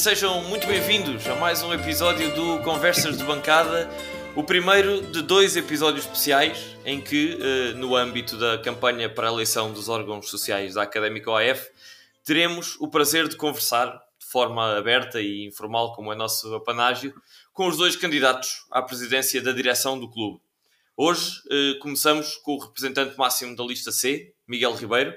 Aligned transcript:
sejam 0.00 0.42
muito 0.44 0.66
bem-vindos 0.66 1.26
a 1.26 1.34
mais 1.34 1.62
um 1.62 1.74
episódio 1.74 2.34
do 2.34 2.62
Conversas 2.62 3.18
de 3.18 3.22
Bancada, 3.22 3.86
o 4.34 4.42
primeiro 4.42 5.02
de 5.02 5.20
dois 5.20 5.58
episódios 5.58 6.06
especiais 6.06 6.74
em 6.86 7.02
que, 7.02 7.38
eh, 7.38 7.74
no 7.74 7.94
âmbito 7.94 8.38
da 8.38 8.56
campanha 8.56 9.10
para 9.10 9.28
a 9.28 9.30
eleição 9.30 9.70
dos 9.70 9.90
órgãos 9.90 10.30
sociais 10.30 10.72
da 10.72 10.84
Académica 10.84 11.30
OAF, 11.30 11.68
teremos 12.24 12.78
o 12.80 12.88
prazer 12.88 13.28
de 13.28 13.36
conversar 13.36 13.88
de 14.18 14.24
forma 14.24 14.74
aberta 14.78 15.20
e 15.20 15.44
informal, 15.44 15.92
como 15.92 16.10
é 16.10 16.16
nosso 16.16 16.54
apanágio, 16.54 17.14
com 17.52 17.68
os 17.68 17.76
dois 17.76 17.94
candidatos 17.94 18.64
à 18.70 18.80
presidência 18.80 19.42
da 19.42 19.52
direção 19.52 20.00
do 20.00 20.10
clube. 20.10 20.40
Hoje 20.96 21.42
eh, 21.50 21.74
começamos 21.78 22.36
com 22.36 22.54
o 22.54 22.58
representante 22.58 23.18
máximo 23.18 23.54
da 23.54 23.64
lista 23.64 23.92
C, 23.92 24.32
Miguel 24.48 24.74
Ribeiro, 24.76 25.12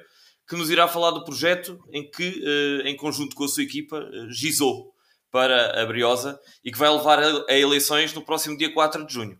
que 0.48 0.56
nos 0.56 0.70
irá 0.70 0.88
falar 0.88 1.12
do 1.12 1.24
projeto 1.24 1.80
em 1.92 2.10
que, 2.10 2.44
eh, 2.46 2.90
em 2.90 2.96
conjunto 2.96 3.36
com 3.36 3.46
a 3.46 3.48
sua 3.48 3.64
equipa, 3.64 3.98
eh, 3.98 4.28
gizou 4.30 4.94
para 5.32 5.82
a 5.82 5.86
Briosa 5.86 6.40
e 6.64 6.72
que 6.72 6.78
vai 6.78 6.90
levar 6.90 7.20
a 7.20 7.54
eleições 7.54 8.14
no 8.14 8.24
próximo 8.24 8.58
dia 8.58 8.72
4 8.72 9.06
de 9.06 9.14
junho. 9.14 9.40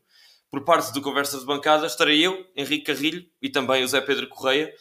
Por 0.50 0.64
parte 0.64 0.92
do 0.94 1.02
Conversas 1.02 1.42
de 1.42 1.46
Bancada 1.46 1.86
estarei 1.86 2.26
eu, 2.26 2.46
Henrique 2.56 2.86
Carrilho 2.86 3.26
e 3.42 3.50
também 3.50 3.84
o 3.84 3.88
Zé 3.88 4.02
Pedro 4.02 4.28
Correia. 4.30 4.74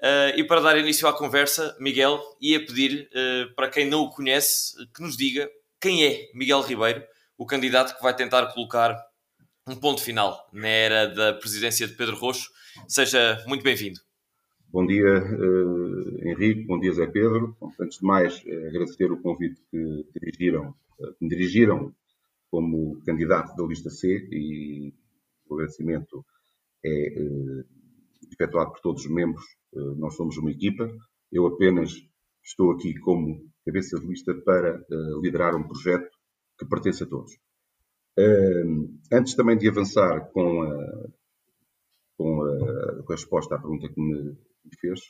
Uh, 0.00 0.38
e 0.38 0.44
para 0.44 0.60
dar 0.60 0.78
início 0.78 1.08
à 1.08 1.12
conversa, 1.12 1.76
Miguel 1.80 2.22
ia 2.40 2.64
pedir 2.64 3.10
para 3.56 3.68
quem 3.68 3.86
não 3.86 4.02
o 4.02 4.10
conhece 4.10 4.74
que 4.94 5.02
nos 5.02 5.16
diga 5.16 5.50
quem 5.80 6.04
é 6.04 6.30
Miguel 6.34 6.62
Ribeiro, 6.62 7.02
o 7.36 7.46
candidato 7.46 7.96
que 7.96 8.02
vai 8.02 8.14
tentar 8.14 8.46
colocar 8.52 8.96
um 9.66 9.76
ponto 9.76 10.02
final 10.02 10.48
na 10.52 10.68
era 10.68 11.06
da 11.06 11.32
presidência 11.34 11.86
de 11.86 11.94
Pedro 11.94 12.16
Roxo. 12.16 12.48
Seja 12.88 13.42
muito 13.46 13.62
bem-vindo. 13.62 14.07
Bom 14.70 14.84
dia, 14.84 15.24
uh, 15.24 16.28
Henrique, 16.28 16.66
bom 16.66 16.78
dia, 16.78 16.92
Zé 16.92 17.06
Pedro. 17.06 17.56
Bom, 17.58 17.72
antes 17.80 18.00
de 18.00 18.04
mais, 18.04 18.44
uh, 18.44 18.66
agradecer 18.68 19.10
o 19.10 19.18
convite 19.22 19.62
que 19.70 20.04
dirigiram, 20.14 20.74
uh, 21.00 21.14
me 21.18 21.28
dirigiram 21.30 21.94
como 22.50 23.00
candidato 23.00 23.56
da 23.56 23.66
lista 23.66 23.88
C 23.88 24.28
e 24.30 24.92
o 25.48 25.54
agradecimento 25.54 26.22
é 26.84 27.14
efetuado 28.30 28.72
por 28.72 28.80
todos 28.80 29.06
os 29.06 29.10
membros. 29.10 29.44
nós 29.72 30.14
somos 30.14 30.36
uma 30.36 30.50
equipa. 30.50 30.90
Eu 31.32 31.46
apenas 31.46 31.90
estou 32.44 32.72
aqui 32.72 32.94
como 33.00 33.50
cabeça 33.64 33.98
de 33.98 34.06
lista 34.06 34.34
para 34.34 34.84
liderar 35.22 35.56
um 35.56 35.66
projeto 35.66 36.10
que 36.58 36.66
pertence 36.66 37.04
a 37.04 37.06
todos. 37.06 37.32
antes 39.12 39.34
também 39.34 39.56
de 39.56 39.68
avançar 39.68 40.30
com 40.30 40.62
a, 40.62 41.08
com 42.16 42.42
a, 42.42 43.02
com 43.02 43.12
a 43.12 43.16
resposta 43.16 43.54
à 43.54 43.58
pergunta 43.58 43.88
que 43.88 44.00
me 44.00 44.36
fez. 44.76 45.00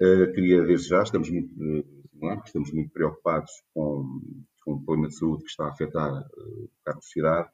Uh, 0.00 0.32
queria, 0.32 0.62
desde 0.64 0.88
já, 0.88 1.02
estamos 1.02 1.30
muito, 1.30 1.52
uh, 1.54 2.42
estamos 2.44 2.72
muito 2.72 2.90
preocupados 2.90 3.50
com, 3.72 4.20
com 4.64 4.72
o 4.72 4.84
problema 4.84 5.08
de 5.08 5.16
saúde 5.16 5.44
que 5.44 5.50
está 5.50 5.66
a 5.66 5.70
afetar 5.70 6.12
uh, 6.12 6.70
a 6.86 6.92
sociedade, 6.94 7.48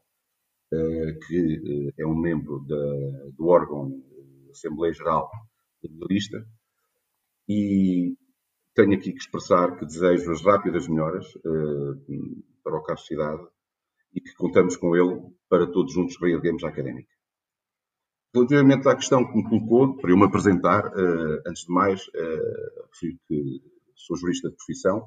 uh, 0.72 1.26
que 1.26 1.92
é 1.98 2.06
um 2.06 2.16
membro 2.16 2.64
da, 2.66 3.30
do 3.36 3.46
órgão 3.46 4.02
Assembleia 4.50 4.94
Geral 4.94 5.30
da 5.82 6.06
Lista, 6.08 6.46
e 7.48 8.16
tenho 8.74 8.94
aqui 8.94 9.12
que 9.12 9.18
expressar 9.18 9.76
que 9.76 9.86
desejo 9.86 10.30
as 10.30 10.42
rápidas 10.42 10.88
melhoras 10.88 11.26
para 12.62 12.76
o 12.76 12.82
Carlos 12.82 13.06
Cidade 13.06 13.46
e 14.12 14.20
que 14.20 14.34
contamos 14.34 14.76
com 14.76 14.96
ele 14.96 15.20
para 15.48 15.66
todos 15.66 15.92
juntos 15.92 16.16
reerguemos 16.20 16.64
a 16.64 16.68
académica. 16.68 17.17
Relativamente 18.34 18.86
à 18.86 18.94
questão 18.94 19.24
que 19.26 19.36
me 19.36 19.48
colocou, 19.48 19.96
para 19.96 20.10
eu 20.10 20.16
me 20.16 20.24
apresentar, 20.24 20.86
uh, 20.86 21.42
antes 21.46 21.64
de 21.64 21.72
mais, 21.72 22.06
uh, 22.08 22.88
refiro 22.92 23.18
que 23.26 23.62
sou 23.96 24.16
jurista 24.16 24.50
de 24.50 24.56
profissão, 24.56 25.04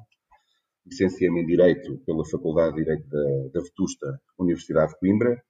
licenciei-me 0.84 1.42
em 1.42 1.46
Direito 1.46 1.98
pela 2.04 2.24
Faculdade 2.24 2.74
de 2.74 2.82
Direito 2.82 3.08
da, 3.08 3.48
da 3.54 3.60
Vetusta 3.60 4.20
Universidade 4.38 4.92
de 4.92 4.98
Coimbra, 4.98 5.42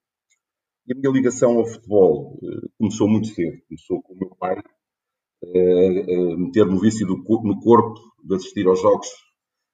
e 0.87 0.93
a 0.93 0.97
minha 0.97 1.13
ligação 1.13 1.59
ao 1.59 1.67
futebol 1.67 2.39
uh, 2.43 2.71
começou 2.77 3.09
muito 3.09 3.29
cedo. 3.29 3.57
Começou 3.69 4.03
com 4.03 4.15
o 4.15 4.19
meu 4.19 4.37
pai 4.37 4.59
uh, 4.59 6.39
meter-me 6.39 6.75
o 6.75 6.81
vício 6.81 7.07
do, 7.07 7.17
no 7.17 7.61
corpo 7.61 7.99
de 8.23 8.35
assistir 8.35 8.67
aos 8.67 8.83
jogos 8.83 9.09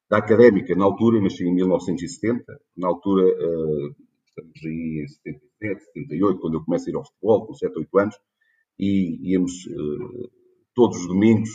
da 0.08 0.18
Académica. 0.18 0.74
Na 0.76 0.84
altura, 0.84 1.20
nasci 1.20 1.44
em 1.44 1.54
1970, 1.54 2.44
na 2.76 2.88
altura, 2.88 3.24
estamos 4.38 4.64
aí 4.64 5.04
em 5.04 5.08
70 5.08 5.48
77, 5.60 5.84
78, 5.92 6.40
quando 6.40 6.54
eu 6.54 6.64
começo 6.64 6.88
a 6.88 6.92
ir 6.92 6.96
ao 6.96 7.04
futebol, 7.04 7.46
com 7.46 7.54
7, 7.54 7.78
8 7.78 7.98
anos, 7.98 8.16
e 8.78 9.32
íamos 9.32 9.52
uh, 9.66 10.30
todos 10.74 10.98
os 10.98 11.08
domingos, 11.08 11.50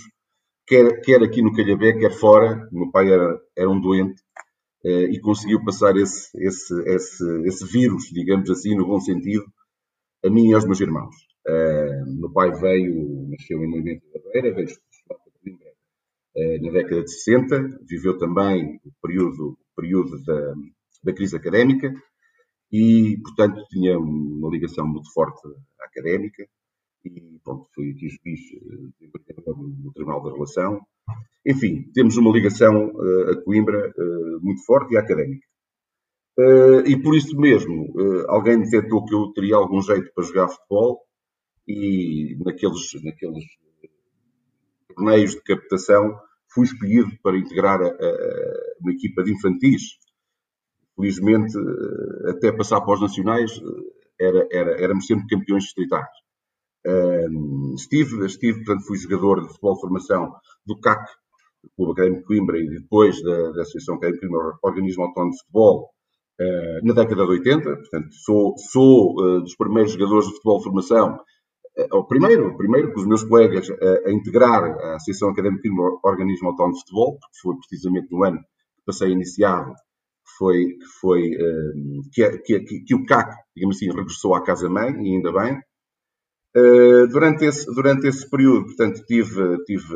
quer, 0.68 1.02
quer 1.02 1.24
aqui 1.24 1.42
no 1.42 1.54
Calhabé, 1.54 1.94
quer 1.94 2.12
fora. 2.12 2.68
O 2.72 2.80
meu 2.80 2.92
pai 2.92 3.12
era, 3.12 3.42
era 3.58 3.70
um 3.70 3.80
doente 3.80 4.22
uh, 4.86 5.08
e 5.10 5.20
conseguiu 5.22 5.64
passar 5.64 5.96
esse, 5.96 6.30
esse, 6.38 6.74
esse, 6.86 7.48
esse 7.48 7.66
vírus, 7.66 8.04
digamos 8.12 8.50
assim, 8.50 8.76
no 8.76 8.86
bom 8.86 9.00
sentido, 9.00 9.46
a 10.24 10.30
mim 10.30 10.50
e 10.50 10.54
aos 10.54 10.66
meus 10.66 10.82
irmãos. 10.82 11.16
Uh, 11.48 12.20
meu 12.20 12.32
pai 12.32 12.52
veio, 12.52 13.28
nasceu 13.30 13.64
em 13.64 13.68
Movimento 13.68 14.04
da 14.14 14.20
Beira, 14.32 14.54
veio 14.54 14.68
na 16.64 16.72
década 16.72 17.04
de 17.04 17.12
60, 17.12 17.80
viveu 17.88 18.18
também 18.18 18.80
o 18.84 18.92
período, 19.00 19.50
o 19.50 19.76
período 19.76 20.20
da, 20.24 20.56
da 21.04 21.14
crise 21.14 21.38
académica, 21.38 21.94
e, 22.74 23.20
portanto, 23.22 23.64
tinha 23.70 24.00
uma 24.00 24.50
ligação 24.50 24.88
muito 24.88 25.14
forte 25.14 25.48
académica 25.80 26.44
e, 27.06 27.40
pronto, 27.44 27.70
fui 27.76 27.92
aqui 27.92 28.10
juiz 28.10 28.40
eh, 28.52 29.08
no 29.38 29.94
Tribunal 29.94 30.24
da 30.24 30.32
Relação. 30.32 30.82
Enfim, 31.46 31.92
temos 31.94 32.18
uma 32.18 32.32
ligação 32.32 32.88
uh, 32.88 33.32
a 33.32 33.44
Coimbra 33.44 33.94
uh, 33.96 34.40
muito 34.42 34.66
forte 34.66 34.96
e 34.96 34.98
académica. 34.98 35.46
Uh, 36.40 36.82
e 36.88 37.00
por 37.00 37.16
isso 37.16 37.38
mesmo, 37.40 37.94
alguém 38.28 38.60
detectou 38.60 39.06
que 39.06 39.14
eu 39.14 39.32
teria 39.34 39.56
algum 39.56 39.80
jeito 39.80 40.12
para 40.16 40.24
jogar 40.24 40.48
futebol 40.48 41.02
e 41.68 42.36
naqueles, 42.44 42.92
naqueles 43.04 43.46
torneios 44.88 45.36
de 45.36 45.44
captação 45.44 46.18
fui 46.52 46.66
escolhido 46.66 47.12
para 47.22 47.38
integrar 47.38 47.80
a, 47.82 47.88
a, 47.88 48.76
uma 48.82 48.92
equipa 48.94 49.24
de 49.24 49.32
infantis 49.32 50.00
felizmente, 50.96 51.58
eh, 51.58 52.32
até 52.32 52.52
passar 52.52 52.82
para 52.82 52.94
os 52.94 53.02
nacionais, 53.02 53.52
eh, 53.52 54.26
era, 54.26 54.48
era, 54.52 54.82
éramos 54.82 55.06
sempre 55.06 55.28
campeões 55.28 55.64
distritais. 55.64 56.10
Um, 56.86 57.76
estive, 57.76 58.26
estive, 58.26 58.64
portanto, 58.64 58.86
fui 58.86 58.98
jogador 58.98 59.42
de 59.42 59.48
futebol 59.48 59.76
de 59.76 59.82
formação 59.82 60.34
do 60.66 60.80
CAC, 60.80 61.10
do 61.64 61.70
Clube 61.76 61.92
Académico 61.94 62.22
de 62.22 62.28
Coimbra, 62.28 62.60
e 62.60 62.70
depois 62.70 63.22
da, 63.24 63.52
da 63.52 63.62
Associação 63.62 63.96
Académica 63.96 64.26
de 64.26 64.32
Coimbra, 64.32 64.58
Organismo 64.62 65.04
Autónomo 65.04 65.32
de 65.32 65.38
Futebol, 65.40 65.90
uh, 66.42 66.86
na 66.86 66.94
década 66.94 67.26
de 67.26 67.32
80. 67.32 67.64
Portanto, 67.64 68.14
sou, 68.26 68.54
sou 68.58 69.14
uh, 69.14 69.42
dos 69.42 69.56
primeiros 69.56 69.94
jogadores 69.94 70.26
de 70.26 70.34
futebol 70.34 70.58
de 70.58 70.64
formação, 70.66 71.20
uh, 71.78 71.98
o 71.98 72.06
primeiro, 72.06 72.58
primeiro 72.58 72.94
com 72.94 73.00
os 73.00 73.08
meus 73.08 73.24
colegas 73.24 73.70
a 74.06 74.12
integrar 74.12 74.64
a 74.64 74.96
Associação 74.96 75.30
Académica 75.30 75.62
de 75.64 75.70
Coimbra, 75.70 76.00
Organismo 76.04 76.50
Autónomo 76.50 76.74
de 76.74 76.82
Futebol, 76.82 77.18
porque 77.18 77.38
foi 77.42 77.56
precisamente 77.56 78.12
no 78.12 78.24
ano 78.26 78.40
que 78.40 78.86
passei 78.86 79.10
iniciado 79.10 79.74
foi, 80.38 80.78
que, 80.78 80.86
foi 81.00 81.32
uh, 81.36 82.10
que, 82.12 82.38
que, 82.40 82.84
que, 82.84 82.96
o 82.96 83.06
CAC, 83.06 83.36
digamos 83.56 83.78
assim, 83.78 83.92
regressou 83.92 84.36
à 84.36 84.44
casa-mãe, 84.44 84.92
e 84.92 85.16
ainda 85.16 85.32
bem. 85.32 85.60
Uh, 86.56 87.08
durante, 87.08 87.46
esse, 87.46 87.66
durante 87.74 88.08
esse 88.08 88.30
período, 88.30 88.66
portanto, 88.66 89.04
tive, 89.06 89.64
tive 89.66 89.96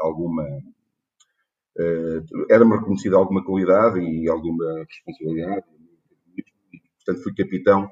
alguma. 0.00 0.44
Uh, 1.78 2.46
Era-me 2.50 2.76
reconhecida 2.76 3.16
alguma 3.16 3.44
qualidade 3.44 4.00
e 4.00 4.28
alguma 4.28 4.84
responsabilidade. 4.84 5.66
Portanto, 7.04 7.22
fui 7.22 7.34
capitão, 7.34 7.90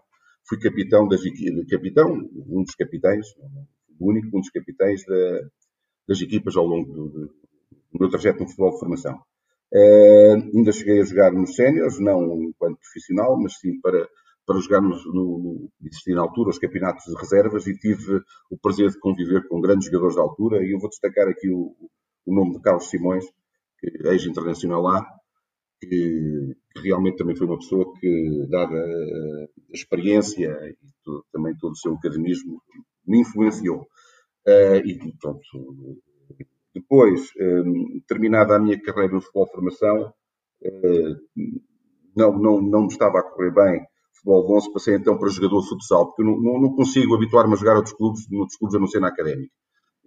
fui 0.49 0.59
capitão 0.59 1.09
das 1.09 1.21
capitão, 1.69 2.13
um 2.49 2.63
dos 2.63 2.75
capitães, 2.75 3.27
o 3.99 4.11
único, 4.11 4.37
um 4.37 4.41
dos 4.41 4.51
capitães 4.51 5.05
da, 5.05 5.41
das 6.09 6.21
equipas 6.21 6.57
ao 6.57 6.67
longo 6.67 6.93
do, 6.93 7.09
do 7.93 7.99
meu 7.99 8.09
trajeto 8.09 8.41
no 8.41 8.49
futebol 8.49 8.73
de 8.73 8.79
formação. 8.79 9.21
Uh, 9.73 10.57
ainda 10.57 10.73
cheguei 10.73 11.01
a 11.01 11.05
jogar 11.05 11.33
nos 11.33 11.55
séniores, 11.55 12.01
não 12.01 12.43
enquanto 12.43 12.79
profissional, 12.79 13.39
mas 13.41 13.55
sim 13.59 13.81
para, 13.81 14.09
para 14.45 14.59
jogar 14.59 14.81
no, 14.81 15.71
existir 15.85 16.15
na 16.15 16.23
altura 16.23 16.51
os 16.51 16.59
campeonatos 16.59 17.05
de 17.05 17.15
reservas 17.15 17.67
e 17.67 17.79
tive 17.79 18.21
o 18.51 18.59
prazer 18.59 18.91
de 18.91 18.99
conviver 18.99 19.47
com 19.47 19.61
grandes 19.61 19.87
jogadores 19.87 20.17
da 20.17 20.23
altura 20.23 20.65
e 20.65 20.73
eu 20.73 20.79
vou 20.81 20.89
destacar 20.89 21.29
aqui 21.29 21.49
o, 21.49 21.75
o 22.27 22.35
nome 22.35 22.55
de 22.55 22.61
Carlos 22.61 22.91
Simões, 22.91 23.25
é 23.83 24.13
ex-internacional 24.13 24.83
lá, 24.83 25.07
que, 25.81 26.57
realmente 26.83 27.17
também 27.17 27.37
foi 27.37 27.47
uma 27.47 27.59
pessoa 27.59 27.93
que, 27.99 28.47
dada 28.49 28.77
a 28.77 29.73
experiência 29.73 30.49
e 30.69 30.77
também 31.33 31.57
todo 31.59 31.73
o 31.73 31.77
seu 31.77 31.95
academismo, 31.95 32.61
me 33.07 33.21
influenciou. 33.21 33.87
Uh, 34.47 34.77
e 34.85 35.15
pronto, 35.21 35.41
depois, 36.75 37.31
hum, 37.41 38.01
terminada 38.07 38.57
a 38.57 38.59
minha 38.59 38.81
carreira 38.81 39.15
no 39.15 39.21
futebol 39.21 39.47
de 39.47 39.53
formação, 39.53 40.13
hum, 40.65 41.61
não, 42.17 42.39
não, 42.39 42.61
não 42.61 42.81
me 42.83 42.89
estava 42.89 43.19
a 43.19 43.23
correr 43.23 43.53
bem 43.53 43.87
futebol 44.15 44.47
de 44.47 44.53
11, 44.53 44.73
passei 44.73 44.95
então 44.95 45.19
para 45.19 45.29
jogador 45.31 45.63
de 45.63 45.69
futsal, 45.69 46.07
porque 46.07 46.23
eu 46.23 46.27
não, 46.27 46.61
não, 46.61 46.75
consigo 46.75 47.15
habituar-me 47.15 47.55
a 47.55 47.57
jogar 47.57 47.77
outros 47.77 47.95
clubes, 47.95 48.29
noutros 48.31 48.59
clubes 48.59 48.77
a 48.77 48.79
não 48.79 48.87
ser 48.87 49.01
na 49.01 49.09
académica. 49.09 49.53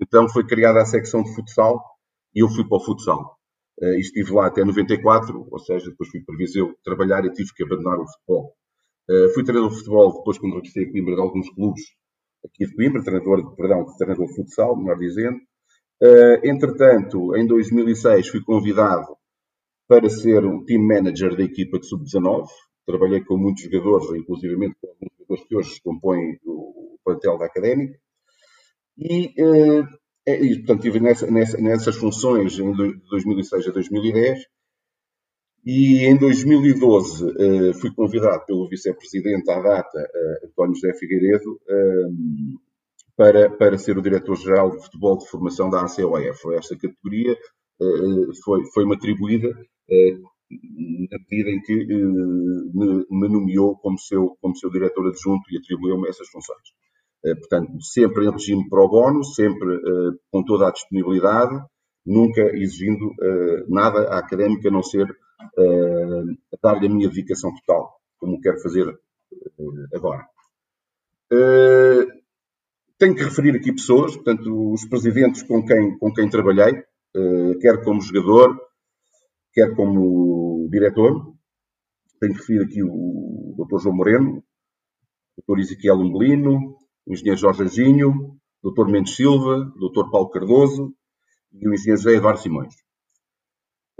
Então 0.01 0.29
foi 0.29 0.45
criada 0.45 0.81
a 0.81 0.85
secção 0.85 1.23
de 1.23 1.33
futsal 1.33 1.83
e 2.35 2.43
eu 2.43 2.49
fui 2.49 2.67
para 2.67 2.77
o 2.77 2.79
futsal. 2.79 3.37
e 3.81 3.99
estive 3.99 4.31
lá 4.33 4.47
até 4.47 4.63
94, 4.63 5.47
ou 5.49 5.59
seja, 5.59 5.89
depois 5.89 6.09
fui 6.09 6.21
para 6.23 6.35
Viseu 6.37 6.75
trabalhar 6.83 7.25
e 7.25 7.31
tive 7.31 7.51
que 7.55 7.63
abandonar 7.63 7.99
o 7.99 8.07
futebol. 8.07 8.53
Fui 9.33 9.43
treinador 9.43 9.71
de 9.71 9.77
futebol 9.77 10.13
depois 10.17 10.37
quando 10.37 10.55
regressei 10.55 10.85
a 10.85 10.91
Coimbra 10.91 11.15
de 11.15 11.21
alguns 11.21 11.49
clubes 11.49 11.83
aqui 12.45 12.65
de 12.67 12.75
Coimbra, 12.75 13.03
treinador, 13.03 13.55
perdão, 13.55 13.85
treinador 13.97 14.27
de 14.27 14.35
futsal, 14.35 14.75
melhor 14.75 14.97
dizendo. 14.97 15.37
Entretanto, 16.43 17.35
em 17.35 17.47
2006 17.47 18.27
fui 18.27 18.43
convidado 18.43 19.15
para 19.87 20.09
ser 20.09 20.45
um 20.45 20.63
team 20.65 20.81
manager 20.81 21.35
da 21.35 21.43
equipa 21.43 21.79
de 21.79 21.87
sub-19. 21.87 22.47
Trabalhei 22.85 23.23
com 23.23 23.37
muitos 23.37 23.63
jogadores, 23.63 24.09
inclusive 24.19 24.55
com 24.55 24.87
alguns 24.87 25.11
jogadores 25.17 25.47
que 25.47 25.55
hoje 25.55 25.81
compõem 25.81 26.39
o 26.45 26.97
plantel 27.03 27.37
da 27.37 27.45
Académica. 27.45 27.97
E, 28.97 29.33
eh, 29.37 30.43
e 30.43 30.57
portanto, 30.57 30.85
estive 30.85 30.99
nessa, 30.99 31.29
nessa, 31.29 31.57
nessas 31.57 31.95
funções 31.95 32.57
em 32.59 32.73
2006 32.73 33.67
a 33.67 33.71
2010. 33.71 34.45
E 35.65 36.05
em 36.05 36.17
2012 36.17 37.25
eh, 37.39 37.73
fui 37.75 37.93
convidado 37.93 38.45
pelo 38.45 38.67
vice-presidente 38.67 39.49
à 39.49 39.61
data, 39.61 39.99
eh, 39.99 40.47
António 40.47 40.75
José 40.75 40.93
Figueiredo, 40.95 41.59
para, 43.15 43.49
para 43.49 43.77
ser 43.77 43.97
o 43.97 44.01
diretor-geral 44.01 44.71
de 44.71 44.83
futebol 44.83 45.17
de 45.17 45.27
formação 45.27 45.69
da 45.69 45.81
ACOF. 45.81 46.53
Esta 46.55 46.75
categoria 46.75 47.37
foi, 48.43 48.63
foi-me 48.73 48.95
atribuída 48.95 49.49
na 51.09 51.17
medida 51.29 51.49
em 51.49 51.61
que 51.61 51.73
me, 51.75 53.05
me, 53.09 53.27
nomeou 53.29 53.75
como 53.77 53.97
seu, 53.97 54.37
como 54.41 54.55
seu 54.55 54.69
diretor 54.69 55.07
adjunto 55.07 55.43
e 55.51 55.57
atribuiu-me 55.57 56.07
essas 56.07 56.27
funções. 56.29 56.61
Eh, 57.25 57.35
portanto, 57.35 57.81
sempre 57.81 58.25
em 58.25 58.31
regime 58.31 58.67
pro 58.69 58.87
bono, 58.87 59.23
sempre 59.23 59.75
eh, 59.75 60.11
com 60.31 60.43
toda 60.43 60.67
a 60.67 60.71
disponibilidade, 60.71 61.63
nunca 62.05 62.41
exigindo 62.55 63.13
eh, 63.21 63.65
nada 63.69 64.09
à 64.09 64.19
académica 64.19 64.69
a 64.69 64.71
não 64.71 64.83
ser 64.83 65.07
dar-lhe 66.61 66.87
a 66.87 66.89
minha 66.89 67.09
dedicação 67.09 67.53
total, 67.53 67.99
como 68.17 68.39
quero 68.39 68.61
fazer 68.61 68.97
agora. 69.93 70.25
Tenho 72.97 73.15
que 73.15 73.23
referir 73.23 73.55
aqui 73.55 73.71
pessoas, 73.71 74.15
portanto, 74.15 74.73
os 74.73 74.85
presidentes 74.85 75.43
com 75.43 75.65
quem, 75.65 75.97
com 75.97 76.13
quem 76.13 76.29
trabalhei, 76.29 76.83
quer 77.61 77.83
como 77.83 78.01
jogador, 78.01 78.57
quer 79.53 79.75
como 79.75 80.67
diretor. 80.69 81.33
Tenho 82.19 82.33
que 82.33 82.39
referir 82.39 82.63
aqui 82.63 82.83
o 82.83 83.55
Dr. 83.57 83.81
João 83.81 83.95
Moreno, 83.95 84.43
o 85.37 85.41
Dr. 85.41 85.59
Ezequiel 85.59 85.97
Umbelino, 85.97 86.77
o 87.05 87.13
engenheiro 87.13 87.39
Jorge 87.39 87.63
Anjinho, 87.63 88.37
o 88.63 88.71
Dr. 88.71 88.89
Mendes 88.89 89.15
Silva, 89.15 89.73
o 89.75 89.89
Dr. 89.89 90.09
Paulo 90.09 90.29
Cardoso 90.29 90.93
e 91.51 91.67
o 91.67 91.73
engenheiro 91.73 92.01
José 92.01 92.15
Eduardo 92.15 92.39
Simões. 92.39 92.73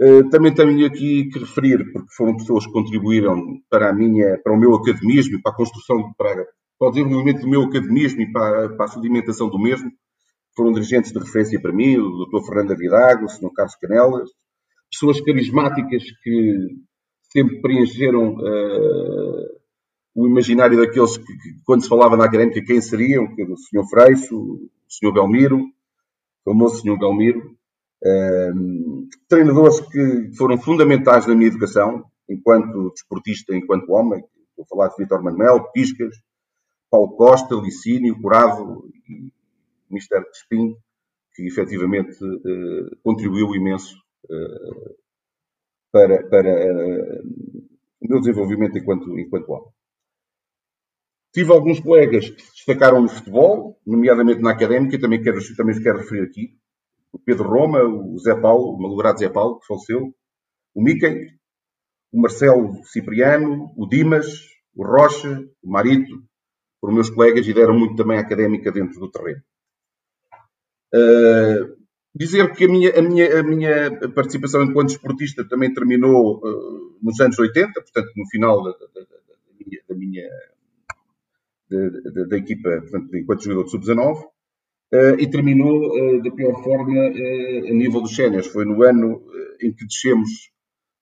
Eh, 0.00 0.24
também 0.30 0.52
tenho 0.52 0.86
aqui 0.86 1.28
que 1.28 1.38
referir, 1.38 1.92
porque 1.92 2.12
foram 2.16 2.36
pessoas 2.36 2.66
que 2.66 2.72
contribuíram 2.72 3.60
para, 3.70 3.90
a 3.90 3.92
minha, 3.92 4.38
para 4.42 4.52
o 4.52 4.58
meu 4.58 4.74
academismo 4.74 5.36
e 5.36 5.42
para 5.42 5.52
a 5.52 5.56
construção, 5.56 6.12
para, 6.14 6.44
para 6.84 6.88
o 6.88 6.92
desenvolvimento 6.92 7.40
do 7.40 7.48
meu 7.48 7.62
academismo 7.62 8.20
e 8.20 8.30
para, 8.30 8.68
para 8.76 8.84
a 8.84 8.88
sedimentação 8.88 9.48
do 9.48 9.58
mesmo. 9.58 9.90
Foram 10.54 10.72
dirigentes 10.72 11.12
de 11.12 11.18
referência 11.18 11.60
para 11.60 11.72
mim, 11.72 11.96
o 11.96 12.26
Dr. 12.26 12.46
Fernando 12.46 12.76
Vidago, 12.76 13.24
o 13.24 13.28
Sr. 13.28 13.52
Carlos 13.54 13.76
Canelas, 13.76 14.30
pessoas 14.90 15.20
carismáticas 15.20 16.04
que 16.22 16.76
sempre 17.32 17.60
preencheram 17.60 18.34
uh, 18.34 19.60
o 20.14 20.26
imaginário 20.26 20.78
daqueles 20.78 21.16
que, 21.16 21.24
que, 21.24 21.54
quando 21.64 21.82
se 21.82 21.88
falava 21.88 22.16
na 22.16 22.26
académica, 22.26 22.62
quem 22.62 22.80
seriam, 22.80 23.34
que 23.34 23.42
o 23.42 23.56
Sr. 23.56 23.88
Freixo, 23.88 24.36
o 24.36 24.70
Sr. 24.88 25.12
Belmiro, 25.12 25.58
o 25.58 26.50
famoso 26.50 26.82
Sr. 26.82 26.98
Belmiro, 26.98 27.56
um, 28.54 29.08
treinadores 29.28 29.80
que 29.80 30.30
foram 30.36 30.58
fundamentais 30.58 31.26
na 31.26 31.34
minha 31.34 31.48
educação, 31.48 32.04
enquanto 32.28 32.92
desportista, 32.92 33.56
enquanto 33.56 33.90
homem, 33.90 34.22
vou 34.56 34.66
falar 34.66 34.88
de 34.88 34.96
Vitor 34.98 35.22
Manuel, 35.22 35.64
Piscas, 35.72 36.14
Paulo 36.94 37.16
Costa, 37.16 37.56
Licínio, 37.56 38.20
Curado 38.22 38.88
e 39.08 39.28
Mr. 39.90 40.24
Crespim, 40.26 40.76
que 41.34 41.44
efetivamente 41.44 42.24
uh, 42.24 42.96
contribuiu 43.02 43.52
imenso 43.52 43.96
uh, 44.30 44.94
para, 45.90 46.22
para 46.28 46.48
uh, 46.48 47.28
o 48.00 48.08
meu 48.08 48.20
desenvolvimento 48.20 48.78
enquanto, 48.78 49.18
enquanto 49.18 49.50
homem. 49.50 49.72
Tive 51.32 51.50
alguns 51.50 51.80
colegas 51.80 52.30
que 52.30 52.40
se 52.40 52.52
destacaram 52.58 53.02
no 53.02 53.08
futebol, 53.08 53.76
nomeadamente 53.84 54.40
na 54.40 54.52
académica, 54.52 54.96
também 55.00 55.20
quero, 55.20 55.40
também 55.56 55.82
quero 55.82 55.98
referir 55.98 56.22
aqui. 56.22 56.56
O 57.12 57.18
Pedro 57.18 57.48
Roma, 57.48 57.82
o 57.82 58.16
Zé 58.20 58.40
Paulo, 58.40 58.70
o 58.70 58.80
malogrado 58.80 59.18
Zé 59.18 59.28
Paulo, 59.28 59.58
que 59.58 59.66
faleceu, 59.66 60.14
o 60.72 60.80
Miquel, 60.80 61.26
o 62.12 62.20
Marcelo 62.20 62.84
Cipriano, 62.84 63.74
o 63.76 63.84
Dimas, 63.84 64.28
o 64.76 64.84
Rocha, 64.86 65.44
o 65.60 65.68
Marito, 65.68 66.22
foram 66.84 66.96
meus 66.96 67.08
colegas 67.08 67.48
e 67.48 67.54
deram 67.54 67.78
muito 67.78 67.96
também 67.96 68.18
à 68.18 68.20
académica 68.20 68.70
dentro 68.70 69.00
do 69.00 69.10
terreno. 69.10 69.40
Uh, 70.94 71.76
dizer 72.14 72.52
que 72.52 72.66
a 72.66 72.68
minha, 72.68 72.90
a, 72.90 73.00
minha, 73.00 73.40
a 73.40 73.42
minha 73.42 74.10
participação 74.10 74.62
enquanto 74.62 74.90
esportista 74.90 75.48
também 75.48 75.72
terminou 75.72 76.36
uh, 76.44 76.98
nos 77.02 77.18
anos 77.20 77.38
80, 77.38 77.72
portanto, 77.72 78.12
no 78.14 78.28
final 78.28 78.62
da, 78.62 78.72
da, 78.72 79.00
da, 79.00 79.06
da 79.88 79.94
minha 79.94 80.28
da 82.28 82.36
equipa, 82.36 82.68
portanto, 82.82 83.16
enquanto 83.16 83.42
jogador 83.42 83.64
de 83.64 83.70
sub-19, 83.70 84.20
uh, 84.20 85.18
e 85.18 85.26
terminou 85.26 86.22
da 86.22 86.30
pior 86.32 86.62
forma 86.62 87.00
a 87.00 87.72
nível 87.72 88.02
dos 88.02 88.14
séniores. 88.14 88.46
Foi 88.48 88.66
no 88.66 88.82
ano 88.84 89.22
em 89.62 89.72
que 89.72 89.86
descemos, 89.86 90.28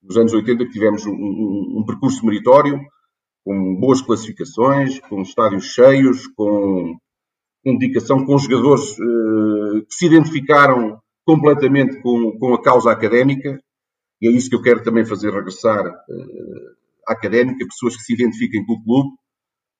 nos 0.00 0.16
anos 0.16 0.32
80, 0.32 0.64
que 0.64 0.70
tivemos 0.70 1.04
um, 1.06 1.12
um, 1.12 1.78
um, 1.80 1.84
percurso 1.84 2.24
meritório, 2.24 2.80
com 3.44 3.76
boas 3.76 4.00
classificações, 4.00 5.00
com 5.00 5.22
estádios 5.22 5.64
cheios, 5.64 6.26
com, 6.28 6.96
com 7.64 7.78
dedicação, 7.78 8.24
com 8.24 8.38
jogadores 8.38 8.94
que 8.96 9.94
se 9.94 10.06
identificaram 10.06 11.00
completamente 11.24 12.00
com, 12.00 12.38
com 12.38 12.54
a 12.54 12.62
causa 12.62 12.90
académica, 12.90 13.60
e 14.20 14.28
é 14.28 14.30
isso 14.30 14.48
que 14.48 14.54
eu 14.54 14.62
quero 14.62 14.82
também 14.82 15.04
fazer 15.04 15.32
regressar 15.32 15.84
à 15.86 17.12
académica, 17.12 17.66
pessoas 17.66 17.96
que 17.96 18.02
se 18.02 18.14
identifiquem 18.14 18.64
com 18.64 18.74
o 18.74 18.84
clube, 18.84 19.10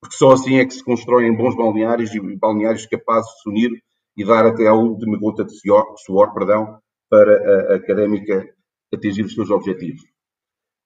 porque 0.00 0.17
só 0.17 0.32
assim 0.32 0.57
é 0.57 0.64
que 0.64 0.75
se 0.75 0.85
constroem 0.85 1.37
bons 1.37 1.57
balneários 1.57 2.12
e 2.12 2.21
balneários 2.37 2.87
capazes 2.87 3.31
de 3.31 3.42
se 3.42 3.49
unir 3.49 3.83
e 4.16 4.25
dar 4.25 4.45
até 4.45 4.66
a 4.66 4.75
última 4.75 5.16
gota 5.19 5.45
de 5.45 5.57
suor, 5.57 5.95
suor 5.99 6.35
perdão, 6.35 6.81
para 7.09 7.73
a, 7.73 7.76
académica 7.76 8.45
atingir 8.92 9.23
os 9.23 9.35
seus 9.35 9.50
objetivos. 9.50 10.02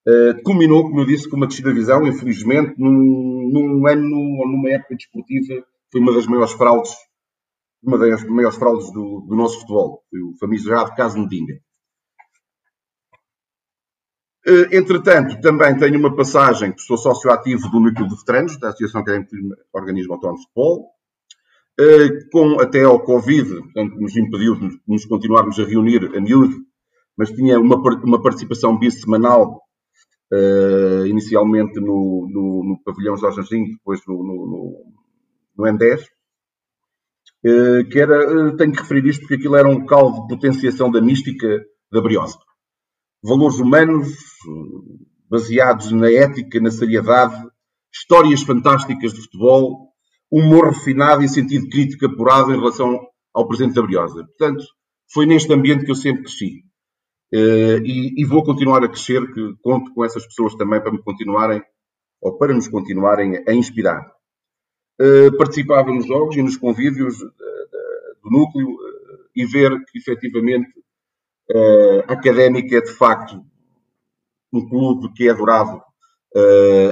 Uh, 0.08 0.40
culminou, 0.44 0.84
como 0.84 1.00
eu 1.00 1.06
disse, 1.06 1.28
com 1.28 1.36
uma 1.36 1.48
descida 1.48 1.70
de 1.70 1.80
visão, 1.80 2.06
infelizmente, 2.06 2.74
num, 2.78 3.50
num 3.52 3.86
ano 3.88 4.16
ou 4.38 4.48
numa 4.48 4.70
época 4.70 4.94
desportiva, 4.94 5.64
foi 5.90 6.00
uma 6.00 6.14
das 6.14 6.26
maiores 6.26 6.52
fraudes, 6.52 6.94
uma 7.82 7.98
das 7.98 8.24
maiores 8.24 8.56
fraudes 8.56 8.92
do, 8.92 9.26
do 9.28 9.34
nosso 9.34 9.60
futebol, 9.60 10.04
foi 10.08 10.20
o 10.20 10.36
famigerado 10.38 10.94
caso 10.94 11.18
Medinga. 11.18 11.54
Eh, 14.48 14.76
entretanto, 14.78 15.40
também 15.40 15.76
tenho 15.76 15.98
uma 15.98 16.14
passagem 16.14 16.72
que 16.72 16.80
sou 16.80 16.96
sócio 16.96 17.28
ativo 17.32 17.68
do 17.68 17.80
Núcleo 17.80 18.06
de 18.06 18.14
Veteranos, 18.14 18.56
da 18.60 18.68
Associação 18.68 19.00
Académica 19.00 19.36
de 19.36 19.42
Organismo 19.72 20.14
Autónomo 20.14 20.38
de 20.38 20.44
Futebol, 20.44 20.90
eh, 21.80 22.28
com 22.30 22.60
até 22.60 22.84
ao 22.84 23.02
Covid, 23.02 23.48
portanto, 23.48 23.96
nos 23.96 24.16
impediu 24.16 24.54
de 24.54 24.80
nos 24.86 25.04
continuarmos 25.04 25.58
a 25.58 25.64
reunir 25.64 26.16
a 26.16 26.20
miúdo, 26.20 26.58
mas 27.16 27.32
tinha 27.32 27.58
uma, 27.58 27.76
uma 27.76 28.22
participação 28.22 28.78
bissemanal, 28.78 29.62
uh, 30.32 31.06
inicialmente 31.06 31.80
no, 31.80 32.28
no, 32.30 32.64
no, 32.64 32.82
pavilhão 32.84 33.16
Jorge 33.16 33.40
Anjinho, 33.40 33.72
depois 33.72 34.00
no, 34.06 34.14
no, 34.14 34.84
no 35.56 35.64
M10, 35.64 36.02
uh, 37.44 37.88
que 37.88 37.98
era, 37.98 38.48
uh, 38.48 38.56
tenho 38.56 38.72
que 38.72 38.80
referir 38.80 39.06
isto 39.06 39.20
porque 39.20 39.34
aquilo 39.34 39.56
era 39.56 39.68
um 39.68 39.78
local 39.78 40.12
de 40.12 40.28
potenciação 40.28 40.90
da 40.90 41.00
mística 41.00 41.64
da 41.90 42.00
Briosa 42.00 42.38
valores 43.26 43.58
humanos 43.58 44.16
baseados 45.28 45.90
na 45.90 46.10
ética, 46.10 46.60
na 46.60 46.70
seriedade, 46.70 47.34
histórias 47.92 48.42
fantásticas 48.42 49.12
de 49.12 49.22
futebol, 49.22 49.90
humor 50.30 50.68
refinado 50.68 51.22
e 51.22 51.28
sentido 51.28 51.68
crítico 51.68 52.06
apurado 52.06 52.52
em 52.52 52.56
relação 52.56 53.00
ao 53.34 53.48
presente 53.48 53.74
da 53.74 53.82
Briosa. 53.82 54.24
Portanto, 54.24 54.64
foi 55.12 55.26
neste 55.26 55.52
ambiente 55.52 55.84
que 55.84 55.90
eu 55.90 55.96
sempre 55.96 56.22
cresci. 56.22 56.62
Uh, 57.32 57.82
e, 57.84 58.14
e, 58.20 58.24
vou 58.24 58.44
continuar 58.44 58.84
a 58.84 58.88
crescer, 58.88 59.20
que 59.32 59.54
conto 59.60 59.92
com 59.92 60.04
essas 60.04 60.24
pessoas 60.24 60.54
também 60.54 60.80
para 60.80 60.92
me 60.92 61.02
continuarem, 61.02 61.60
ou 62.20 62.38
para 62.38 62.54
nos 62.54 62.68
continuarem 62.68 63.42
a 63.48 63.52
inspirar. 63.52 64.12
Uh, 65.00 65.36
participava 65.36 65.92
nos 65.92 66.06
jogos 66.06 66.36
e 66.36 66.42
nos 66.42 66.56
convívios 66.56 67.18
do 67.18 68.30
núcleo 68.30 68.76
e 69.34 69.44
ver 69.44 69.84
que 69.86 69.98
efetivamente 69.98 70.68
uh, 71.50 72.00
académica 72.06 72.76
é 72.76 72.80
de 72.80 72.92
facto 72.92 73.44
um 74.52 74.66
clube 74.68 75.12
que 75.12 75.28
é 75.28 75.30
adorado 75.30 75.82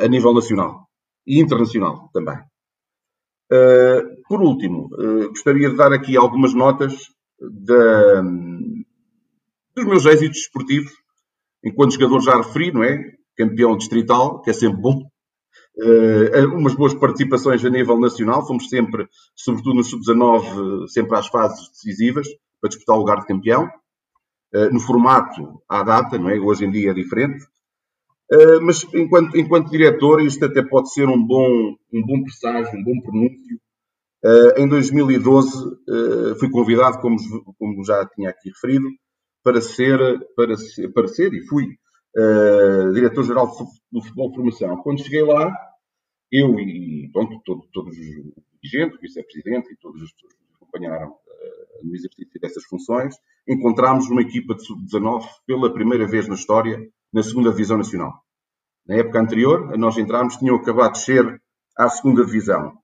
a 0.03 0.09
nível 0.09 0.33
nacional 0.33 0.89
e 1.27 1.39
internacional 1.39 2.11
também. 2.15 2.39
Por 4.27 4.41
último, 4.41 4.89
gostaria 5.29 5.69
de 5.69 5.77
dar 5.77 5.93
aqui 5.93 6.17
algumas 6.17 6.55
notas 6.55 7.11
da, 7.39 8.23
dos 9.75 9.85
meus 9.85 10.07
êxitos 10.07 10.39
esportivos 10.39 10.93
enquanto 11.65 11.95
jogador 11.95 12.21
já 12.21 12.37
referi, 12.37 12.71
não 12.71 12.85
é? 12.85 13.13
Campeão 13.37 13.77
distrital, 13.77 14.43
que 14.43 14.51
é 14.51 14.53
sempre 14.53 14.81
bom. 14.81 15.03
Uh, 15.77 16.55
umas 16.55 16.75
boas 16.75 16.95
participações 16.95 17.65
a 17.65 17.71
nível 17.71 17.99
nacional, 17.99 18.47
fomos 18.47 18.69
sempre, 18.69 19.09
sobretudo 19.35 19.77
no 19.77 19.83
sub-19, 19.83 20.87
sempre 20.89 21.17
às 21.17 21.27
fases 21.27 21.69
decisivas, 21.71 22.29
para 22.61 22.69
disputar 22.69 22.97
o 22.97 23.01
lugar 23.01 23.21
de 23.21 23.27
campeão. 23.27 23.69
Uh, 24.55 24.73
no 24.73 24.79
formato 24.79 25.61
à 25.69 25.83
data, 25.83 26.17
não 26.17 26.29
é? 26.29 26.39
Hoje 26.39 26.65
em 26.65 26.71
dia 26.71 26.91
é 26.91 26.95
diferente. 26.95 27.45
Uh, 28.31 28.61
mas 28.63 28.87
enquanto, 28.95 29.37
enquanto 29.37 29.71
diretor, 29.71 30.21
isto 30.21 30.45
até 30.45 30.63
pode 30.63 30.93
ser 30.93 31.09
um 31.09 31.27
bom, 31.27 31.75
um 31.93 32.07
bom 32.07 32.23
presságio, 32.23 32.79
um 32.79 32.85
bom 32.85 33.01
pronúncio. 33.01 33.59
em 34.57 34.69
2012 34.69 35.53
fui 36.39 36.51
convidado, 36.51 36.99
como, 37.01 37.17
como 37.59 37.85
já 37.85 38.07
tinha 38.07 38.31
aqui 38.31 38.49
referido, 38.49 38.89
para 39.45 39.61
ser, 39.61 39.99
para 40.35 40.57
ser, 40.57 40.89
para 40.89 41.07
ser 41.07 41.35
e 41.35 41.47
fui 41.47 41.77
uh, 42.17 42.93
diretor-geral 42.95 43.47
do 43.93 44.03
Futebol 44.03 44.31
de 44.31 44.37
Formação. 44.37 44.77
Quando 44.79 45.03
cheguei 45.03 45.23
lá, 45.23 45.55
eu 46.33 46.59
e 46.59 47.11
pronto, 47.13 47.41
todo, 47.45 47.69
todos 47.71 47.97
os 47.97 48.07
dirigentes, 48.63 48.99
o 48.99 49.01
vice-presidente 49.03 49.71
e 49.71 49.77
todas 49.77 50.03
as 50.03 50.11
pessoas 50.13 50.33
que 50.33 50.41
me 50.43 50.55
acompanharam 50.55 51.11
uh, 51.11 51.87
no 51.87 51.95
exercício 51.95 52.41
dessas 52.41 52.65
funções, 52.65 53.15
encontramos 53.47 54.09
uma 54.09 54.23
equipa 54.23 54.55
de 54.55 54.65
sub-19 54.65 55.27
pela 55.47 55.73
primeira 55.73 56.07
vez 56.07 56.27
na 56.27 56.35
história 56.35 56.81
na 57.13 57.23
segunda 57.23 57.51
Divisão 57.51 57.77
Nacional. 57.77 58.15
Na 58.87 58.97
época 58.97 59.21
anterior, 59.21 59.73
a 59.75 59.77
nós 59.77 59.97
entramos, 59.99 60.37
tinham 60.37 60.57
acabado 60.57 60.93
de 60.93 61.01
ser 61.01 61.43
à 61.77 61.89
segunda 61.91 62.25
Divisão. 62.25 62.79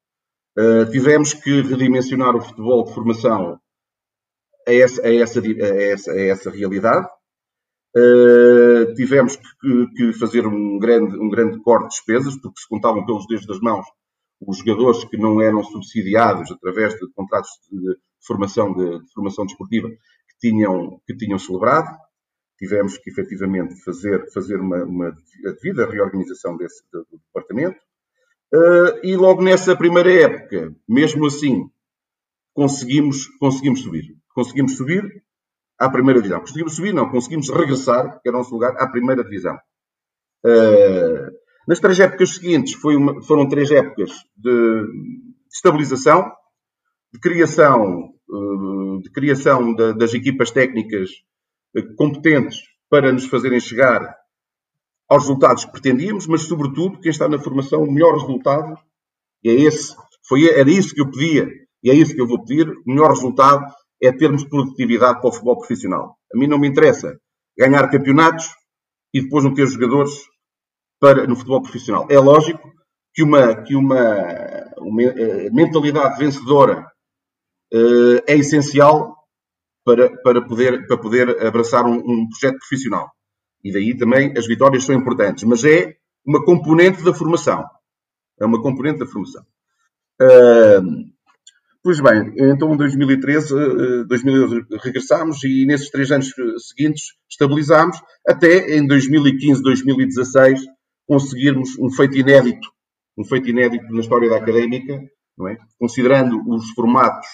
Uh, 0.59 0.91
tivemos 0.91 1.33
que 1.33 1.63
redimensionar 1.63 2.37
o 2.37 2.43
futebol 2.43 2.85
de 2.85 2.93
formação 2.93 3.59
a 4.71 4.75
essa, 4.75 5.03
a 5.03 5.15
essa, 5.15 5.41
a 5.41 5.83
essa, 5.83 6.13
a 6.13 6.21
essa 6.21 6.51
realidade. 6.51 7.07
Uh, 7.97 8.95
tivemos 8.95 9.37
que, 9.37 9.87
que, 9.97 10.13
fazer 10.13 10.47
um 10.47 10.79
grande, 10.79 11.19
um 11.19 11.29
grande 11.29 11.61
corte 11.61 11.89
de 11.89 11.95
despesas, 11.97 12.37
porque 12.41 12.61
se 12.61 12.69
contavam 12.69 13.05
pelos 13.05 13.27
dedos 13.27 13.47
das 13.47 13.59
mãos 13.61 13.85
os 14.41 14.59
jogadores 14.59 15.05
que 15.05 15.19
não 15.19 15.41
eram 15.41 15.63
subsidiados 15.63 16.51
através 16.51 16.95
de 16.95 17.07
contratos 17.13 17.51
de 17.71 17.97
formação, 18.25 18.73
de, 18.73 19.01
de 19.01 19.13
formação 19.13 19.45
desportiva 19.45 19.89
que 19.89 20.49
tinham, 20.49 21.01
que 21.07 21.15
tinham 21.17 21.39
celebrado. 21.39 21.95
Tivemos 22.59 22.97
que 22.99 23.11
efetivamente 23.11 23.75
fazer, 23.83 24.31
fazer 24.33 24.61
uma, 24.61 24.85
uma 24.85 25.17
devida 25.43 25.91
reorganização 25.91 26.57
desse, 26.57 26.83
do, 26.93 27.01
do 27.11 27.19
departamento. 27.19 27.79
Uh, 28.53 29.05
e 29.05 29.17
logo 29.17 29.43
nessa 29.43 29.77
primeira 29.77 30.13
época, 30.13 30.75
mesmo 30.89 31.27
assim, 31.27 31.71
conseguimos, 32.55 33.27
conseguimos 33.39 33.81
subir 33.81 34.20
conseguimos 34.41 34.77
subir 34.77 35.05
à 35.79 35.89
primeira 35.91 36.21
divisão. 36.21 36.41
Conseguimos 36.41 36.75
subir, 36.75 36.95
não, 36.95 37.11
conseguimos 37.11 37.51
regressar, 37.51 38.21
que 38.21 38.29
era 38.29 38.37
o 38.37 38.41
nosso 38.41 38.53
lugar, 38.55 38.75
à 38.79 38.89
primeira 38.89 39.23
divisão. 39.23 39.57
Uh, 40.45 41.31
nas 41.69 41.79
três 41.79 42.01
épocas 42.01 42.37
seguintes 42.37 42.83
uma, 42.83 43.23
foram 43.23 43.47
três 43.47 43.71
épocas 43.71 44.11
de 44.37 44.87
estabilização, 45.53 46.33
de 47.13 47.21
criação, 47.21 48.15
uh, 48.31 49.03
de 49.03 49.11
criação 49.11 49.75
da, 49.75 49.93
das 49.93 50.15
equipas 50.15 50.51
técnicas 50.51 51.11
uh, 51.77 51.95
competentes 51.97 52.61
para 52.89 53.13
nos 53.13 53.27
fazerem 53.27 53.61
chegar 53.61 54.17
aos 55.07 55.25
resultados 55.25 55.67
que 55.67 55.73
pretendíamos, 55.73 56.27
mas 56.27 56.43
sobretudo 56.43 56.99
quem 57.01 57.11
está 57.11 57.29
na 57.29 57.39
formação 57.39 57.83
o 57.83 57.93
melhor 57.93 58.15
resultado, 58.15 58.79
e 59.45 59.51
é 59.51 59.55
esse, 59.55 59.95
foi, 60.27 60.49
era 60.49 60.71
isso 60.71 60.95
que 60.95 61.03
eu 61.03 61.11
pedia, 61.11 61.47
e 61.83 61.91
é 61.91 61.95
isso 61.95 62.15
que 62.15 62.21
eu 62.21 62.27
vou 62.27 62.43
pedir, 62.45 62.69
o 62.69 62.83
melhor 62.87 63.11
resultado 63.11 63.65
é 64.03 64.13
termos 64.13 64.45
produtividade 64.45 65.21
para 65.21 65.29
o 65.29 65.33
futebol 65.33 65.59
profissional. 65.59 66.17
A 66.33 66.39
mim 66.39 66.47
não 66.47 66.59
me 66.59 66.69
interessa 66.69 67.19
ganhar 67.57 67.91
campeonatos 67.91 68.49
e 69.13 69.21
depois 69.21 69.45
não 69.45 69.53
ter 69.53 69.67
jogadores 69.67 70.13
para, 70.99 71.27
no 71.27 71.37
futebol 71.37 71.63
profissional. 71.63 72.07
É 72.11 72.19
lógico 72.19 72.71
que 73.13 73.23
uma, 73.23 73.63
que 73.63 73.75
uma, 73.75 74.05
uma 74.79 75.03
uh, 75.03 75.55
mentalidade 75.55 76.19
vencedora 76.19 76.87
uh, 77.73 78.23
é 78.27 78.37
essencial 78.37 79.17
para, 79.85 80.17
para, 80.23 80.43
poder, 80.47 80.87
para 80.87 80.97
poder 80.97 81.45
abraçar 81.45 81.85
um, 81.85 81.97
um, 81.97 82.29
projeto 82.29 82.59
profissional. 82.59 83.11
E 83.65 83.73
daí 83.73 83.97
também 83.97 84.33
as 84.37 84.47
vitórias 84.47 84.85
são 84.85 84.95
importantes, 84.95 85.45
mas 85.45 85.65
é 85.65 85.97
uma 86.25 86.45
componente 86.45 87.03
da 87.03 87.13
formação. 87.13 87.65
É 88.41 88.47
uma 88.47 88.63
componente 88.63 89.01
da 89.01 89.07
formação. 89.07 89.45
Uh, 90.21 91.11
Pois 91.83 91.99
bem, 91.99 92.35
então 92.37 92.75
em 92.75 92.77
2013, 92.77 94.05
2012 94.05 94.67
regressámos 94.83 95.43
e 95.45 95.65
nesses 95.65 95.89
três 95.89 96.11
anos 96.11 96.31
seguintes 96.69 97.15
estabilizámos, 97.29 97.97
até 98.29 98.77
em 98.77 98.87
2015, 98.87 99.63
2016 99.63 100.61
conseguirmos 101.09 101.79
um 101.79 101.91
feito 101.91 102.19
inédito, 102.19 102.69
um 103.17 103.25
feito 103.25 103.49
inédito 103.49 103.91
na 103.93 104.01
história 104.01 104.29
da 104.29 104.37
académica, 104.37 105.01
não 105.39 105.49
é? 105.49 105.57
considerando 105.79 106.39
os 106.47 106.71
formatos 106.73 107.27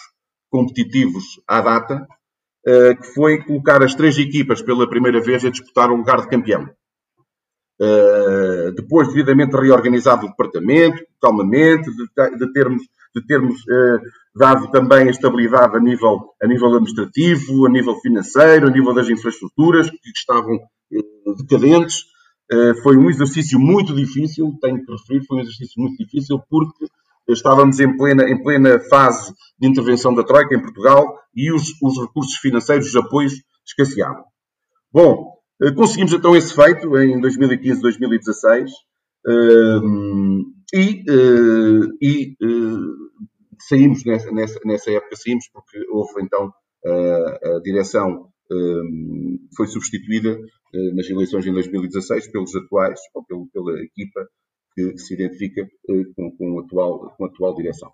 competitivos 0.48 1.24
à 1.48 1.60
data, 1.60 2.06
eh, 2.64 2.94
que 2.94 3.06
foi 3.14 3.42
colocar 3.44 3.82
as 3.82 3.96
três 3.96 4.16
equipas 4.16 4.62
pela 4.62 4.88
primeira 4.88 5.20
vez 5.20 5.44
a 5.44 5.50
disputar 5.50 5.90
um 5.90 5.96
lugar 5.96 6.20
de 6.20 6.28
campeão. 6.28 6.68
Eh, 7.80 8.72
depois, 8.76 9.08
devidamente 9.08 9.56
reorganizado 9.56 10.24
o 10.24 10.30
departamento, 10.30 11.04
calmamente, 11.20 11.90
de, 11.90 12.52
termos, 12.52 12.82
de 13.14 13.26
termos 13.26 13.60
dado 14.36 14.70
também 14.70 15.08
a 15.08 15.10
estabilidade 15.10 15.76
a 15.76 15.80
nível, 15.80 16.34
a 16.42 16.46
nível 16.46 16.68
administrativo, 16.68 17.66
a 17.66 17.70
nível 17.70 17.96
financeiro, 18.00 18.68
a 18.68 18.70
nível 18.70 18.92
das 18.92 19.08
infraestruturas 19.08 19.88
que 19.88 20.10
estavam 20.14 20.56
eh, 20.92 20.98
decadentes. 21.38 22.04
Eh, 22.52 22.74
foi 22.82 22.98
um 22.98 23.08
exercício 23.08 23.58
muito 23.58 23.94
difícil, 23.94 24.56
tenho 24.60 24.84
que 24.84 24.92
referir, 24.92 25.26
foi 25.26 25.38
um 25.38 25.40
exercício 25.40 25.82
muito 25.82 25.96
difícil 25.96 26.38
porque 26.50 26.86
estávamos 27.28 27.80
em 27.80 27.96
plena, 27.96 28.28
em 28.28 28.40
plena 28.42 28.78
fase 28.90 29.32
de 29.58 29.66
intervenção 29.66 30.14
da 30.14 30.22
Troika 30.22 30.54
em 30.54 30.60
Portugal 30.60 31.18
e 31.34 31.50
os, 31.50 31.72
os 31.82 31.98
recursos 31.98 32.36
financeiros, 32.36 32.88
os 32.88 32.96
apoios, 32.96 33.32
escasseavam. 33.66 34.24
Bom, 34.92 35.32
eh, 35.62 35.72
conseguimos 35.72 36.12
então 36.12 36.36
esse 36.36 36.54
feito 36.54 36.94
em 36.98 37.18
2015, 37.22 37.80
2016 37.80 38.70
e, 40.74 41.02
e 42.02 42.36
saímos 43.68 44.04
nessa, 44.04 44.30
nessa, 44.30 44.60
nessa, 44.64 44.90
época, 44.90 45.16
saímos 45.16 45.48
porque 45.52 45.78
houve 45.90 46.22
então 46.22 46.52
a, 46.84 47.56
a 47.56 47.60
direção 47.62 48.30
um, 48.50 49.38
foi 49.56 49.66
substituída 49.66 50.38
uh, 50.38 50.94
nas 50.94 51.08
eleições 51.08 51.46
em 51.46 51.52
2016 51.52 52.28
pelos 52.28 52.54
atuais, 52.54 53.00
ou 53.14 53.24
pelo, 53.24 53.48
pela 53.52 53.80
equipa 53.82 54.26
que, 54.74 54.96
se 54.98 55.14
identifica 55.14 55.62
uh, 55.62 56.14
com, 56.14 56.36
com, 56.36 56.58
a 56.58 56.62
atual, 56.62 57.14
com 57.16 57.24
a 57.24 57.28
atual 57.28 57.54
direção. 57.54 57.90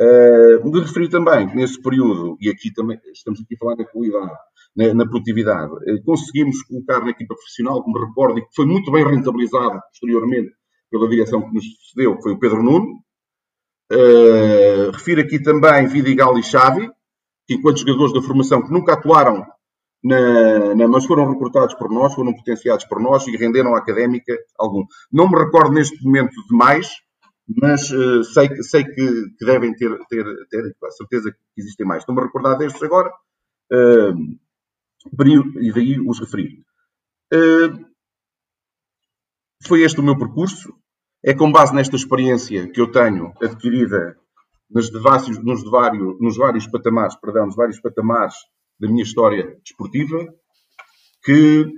Uh, 0.00 0.64
me 0.64 0.80
referi 0.80 1.08
também 1.08 1.48
que 1.48 1.54
nesse 1.54 1.80
período, 1.80 2.36
e 2.40 2.48
aqui 2.48 2.72
também 2.72 2.98
estamos 3.12 3.40
aqui 3.40 3.54
a 3.54 3.58
falar 3.58 3.76
da 3.76 3.84
qualidade, 3.84 4.32
na, 4.74 5.06
produtividade, 5.06 5.70
conseguimos 6.04 6.62
colocar 6.62 7.00
na 7.00 7.10
equipa 7.10 7.34
profissional, 7.34 7.82
como 7.82 8.06
recordo, 8.06 8.38
e 8.38 8.42
que 8.42 8.54
foi 8.54 8.64
muito 8.64 8.90
bem 8.90 9.04
rentabilizado 9.04 9.78
posteriormente 9.90 10.50
pela 10.90 11.08
direção 11.08 11.42
que 11.42 11.54
nos 11.54 11.64
sucedeu, 11.64 12.16
que 12.16 12.22
foi 12.22 12.32
o 12.32 12.38
Pedro 12.38 12.62
Nuno, 12.62 13.02
Uh, 13.92 14.90
refiro 14.90 15.20
aqui 15.20 15.42
também 15.42 15.86
Vidigal 15.86 16.38
e 16.38 16.42
Xavi, 16.42 16.90
que 17.46 17.54
enquanto 17.54 17.80
jogadores 17.80 18.14
da 18.14 18.22
formação 18.22 18.62
que 18.62 18.72
nunca 18.72 18.94
atuaram, 18.94 19.46
na, 20.02 20.74
na, 20.74 20.88
mas 20.88 21.04
foram 21.04 21.30
recrutados 21.30 21.74
por 21.74 21.90
nós, 21.90 22.14
foram 22.14 22.34
potenciados 22.34 22.84
por 22.86 23.00
nós 23.00 23.26
e 23.26 23.36
renderam 23.36 23.74
à 23.74 23.78
académica 23.78 24.34
algum. 24.58 24.84
Não 25.12 25.28
me 25.28 25.38
recordo 25.38 25.72
neste 25.72 26.02
momento 26.04 26.32
de 26.32 26.56
mais, 26.56 26.90
mas 27.46 27.90
uh, 27.90 28.24
sei, 28.24 28.62
sei 28.62 28.84
que, 28.84 29.30
que, 29.38 29.44
devem 29.44 29.74
ter, 29.74 29.96
ter, 30.08 30.24
ter 30.48 30.76
a 30.84 30.90
certeza 30.90 31.30
que 31.30 31.60
existem 31.60 31.86
mais. 31.86 32.02
Estou-me 32.02 32.20
a 32.20 32.24
recordar 32.24 32.56
destes 32.56 32.82
agora, 32.82 33.10
uh, 33.72 35.60
e 35.60 35.72
daí 35.72 36.00
os 36.00 36.18
referir. 36.18 36.64
Uh, 37.32 37.92
foi 39.66 39.82
este 39.82 40.00
o 40.00 40.02
meu 40.02 40.18
percurso. 40.18 40.74
É 41.24 41.32
com 41.32 41.52
base 41.52 41.74
nesta 41.74 41.94
experiência 41.94 42.68
que 42.68 42.80
eu 42.80 42.90
tenho 42.90 43.32
adquirida 43.40 44.16
nos 44.68 44.90
vários, 44.90 45.38
nos 45.38 45.62
vários, 45.70 46.20
nos 46.20 46.36
vários 46.36 46.66
patamares, 46.66 47.14
perdão, 47.16 47.46
nos 47.46 47.54
vários 47.54 47.80
patamares 47.80 48.34
da 48.80 48.88
minha 48.88 49.04
história 49.04 49.56
desportiva, 49.62 50.34
que, 51.24 51.72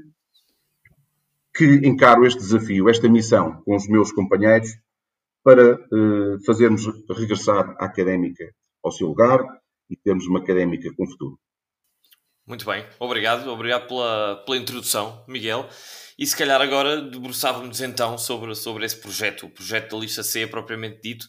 que 1.54 1.86
encaro 1.86 2.24
este 2.24 2.40
desafio, 2.40 2.88
esta 2.88 3.08
missão 3.08 3.60
com 3.62 3.76
os 3.76 3.86
meus 3.86 4.10
companheiros 4.12 4.70
para 5.42 5.74
uh, 5.74 6.44
fazermos 6.46 6.86
regressar 7.10 7.76
a 7.78 7.84
académica 7.84 8.50
ao 8.82 8.90
seu 8.90 9.08
lugar 9.08 9.44
e 9.90 9.96
termos 9.96 10.26
uma 10.26 10.38
académica 10.38 10.90
com 10.96 11.06
futuro. 11.06 11.38
Muito 12.46 12.66
bem, 12.66 12.86
obrigado, 12.98 13.48
obrigado 13.50 13.88
pela, 13.88 14.36
pela 14.44 14.58
introdução, 14.58 15.24
Miguel. 15.26 15.66
E 16.18 16.26
se 16.26 16.36
calhar 16.36 16.60
agora 16.60 17.00
debruçávamos 17.00 17.80
então 17.80 18.18
sobre, 18.18 18.54
sobre 18.54 18.84
esse 18.84 18.96
projeto, 18.96 19.46
o 19.46 19.50
projeto 19.50 19.92
da 19.92 19.98
lista 19.98 20.22
C 20.22 20.46
propriamente 20.46 21.00
dito. 21.02 21.26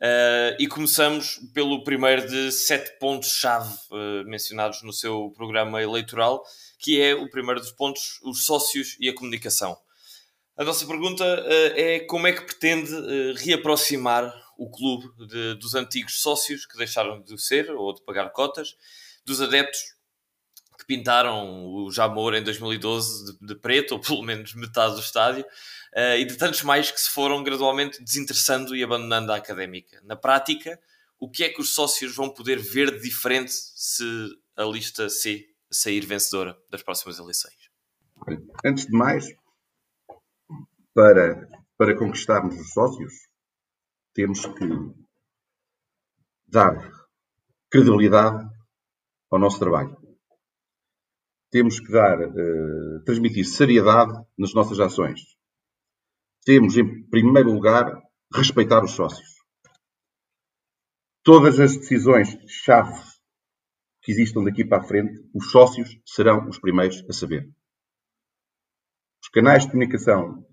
Uh, 0.00 0.56
e 0.58 0.66
começamos 0.66 1.38
pelo 1.52 1.84
primeiro 1.84 2.26
de 2.26 2.50
sete 2.50 2.98
pontos-chave 2.98 3.72
uh, 3.90 4.24
mencionados 4.24 4.82
no 4.82 4.92
seu 4.92 5.30
programa 5.36 5.82
eleitoral, 5.82 6.42
que 6.78 7.00
é 7.00 7.14
o 7.14 7.28
primeiro 7.30 7.60
dos 7.60 7.70
pontos, 7.70 8.18
os 8.22 8.44
sócios 8.44 8.96
e 8.98 9.08
a 9.08 9.14
comunicação. 9.14 9.76
A 10.56 10.64
nossa 10.64 10.86
pergunta 10.86 11.24
uh, 11.24 11.78
é 11.78 12.00
como 12.00 12.26
é 12.26 12.32
que 12.32 12.42
pretende 12.42 12.90
reaproximar 13.36 14.34
o 14.58 14.70
clube 14.70 15.08
de, 15.28 15.54
dos 15.56 15.74
antigos 15.74 16.22
sócios 16.22 16.64
que 16.66 16.78
deixaram 16.78 17.22
de 17.22 17.40
ser 17.40 17.70
ou 17.70 17.94
de 17.94 18.02
pagar 18.02 18.30
cotas, 18.30 18.74
dos 19.24 19.40
adeptos 19.40 19.93
que 20.78 20.86
pintaram 20.86 21.66
o 21.66 21.90
Jamor 21.90 22.34
em 22.34 22.42
2012 22.42 23.38
de, 23.38 23.46
de 23.46 23.54
preto, 23.54 23.92
ou 23.92 24.00
pelo 24.00 24.22
menos 24.22 24.54
metade 24.54 24.94
do 24.94 25.00
estádio, 25.00 25.44
uh, 25.44 26.18
e 26.18 26.24
de 26.24 26.36
tantos 26.36 26.62
mais 26.62 26.90
que 26.90 27.00
se 27.00 27.10
foram 27.10 27.42
gradualmente 27.42 28.02
desinteressando 28.02 28.74
e 28.74 28.82
abandonando 28.82 29.32
a 29.32 29.36
académica. 29.36 30.00
Na 30.02 30.16
prática, 30.16 30.78
o 31.18 31.30
que 31.30 31.44
é 31.44 31.48
que 31.48 31.60
os 31.60 31.74
sócios 31.74 32.14
vão 32.14 32.28
poder 32.28 32.58
ver 32.58 32.90
de 32.90 33.00
diferente 33.00 33.52
se 33.52 34.04
a 34.56 34.64
lista 34.64 35.08
C 35.08 35.48
sair 35.70 36.04
vencedora 36.04 36.56
das 36.70 36.82
próximas 36.82 37.18
eleições? 37.18 37.70
Antes 38.64 38.86
de 38.86 38.92
mais, 38.92 39.26
para, 40.92 41.48
para 41.76 41.96
conquistarmos 41.96 42.58
os 42.58 42.72
sócios, 42.72 43.12
temos 44.14 44.46
que 44.46 44.68
dar 46.46 46.92
credibilidade 47.70 48.48
ao 49.30 49.38
nosso 49.38 49.58
trabalho. 49.58 50.03
Temos 51.54 51.78
que 51.78 51.92
dar, 51.92 52.18
uh, 52.18 53.04
transmitir 53.04 53.44
seriedade 53.44 54.12
nas 54.36 54.52
nossas 54.52 54.80
ações. 54.80 55.20
Temos, 56.44 56.76
em 56.76 57.08
primeiro 57.08 57.52
lugar, 57.52 58.02
respeitar 58.34 58.82
os 58.82 58.90
sócios. 58.90 59.28
Todas 61.22 61.60
as 61.60 61.76
decisões-chave 61.76 63.00
que 64.02 64.10
existam 64.10 64.42
daqui 64.42 64.64
para 64.64 64.82
a 64.82 64.84
frente, 64.84 65.14
os 65.32 65.52
sócios 65.52 65.96
serão 66.04 66.48
os 66.48 66.58
primeiros 66.58 67.08
a 67.08 67.12
saber. 67.12 67.48
Os 69.22 69.28
canais 69.28 69.62
de 69.62 69.70
comunicação 69.70 70.44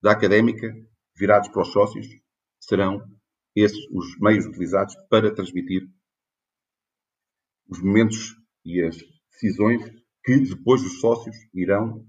da 0.00 0.12
académica, 0.12 0.72
virados 1.16 1.48
para 1.48 1.62
os 1.62 1.72
sócios, 1.72 2.06
serão 2.60 3.02
esses 3.56 3.90
os 3.90 4.16
meios 4.20 4.46
utilizados 4.46 4.94
para 5.10 5.34
transmitir 5.34 5.82
os 7.68 7.82
momentos 7.82 8.36
e 8.64 8.80
as 8.84 8.96
decisões 9.32 9.82
que 10.24 10.38
depois 10.38 10.82
os 10.82 11.00
sócios 11.00 11.36
irão 11.54 12.04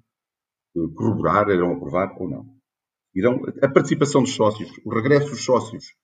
eh, 0.76 0.80
corroborar, 0.96 1.50
irão 1.50 1.74
aprovar 1.74 2.16
ou 2.20 2.30
não. 2.30 2.60
Irão, 3.16 3.42
a 3.62 3.68
participação 3.68 4.22
dos 4.22 4.36
sócios, 4.36 4.72
o 4.86 4.94
regresso 4.94 5.30
dos 5.32 5.44
sócios 5.44 5.96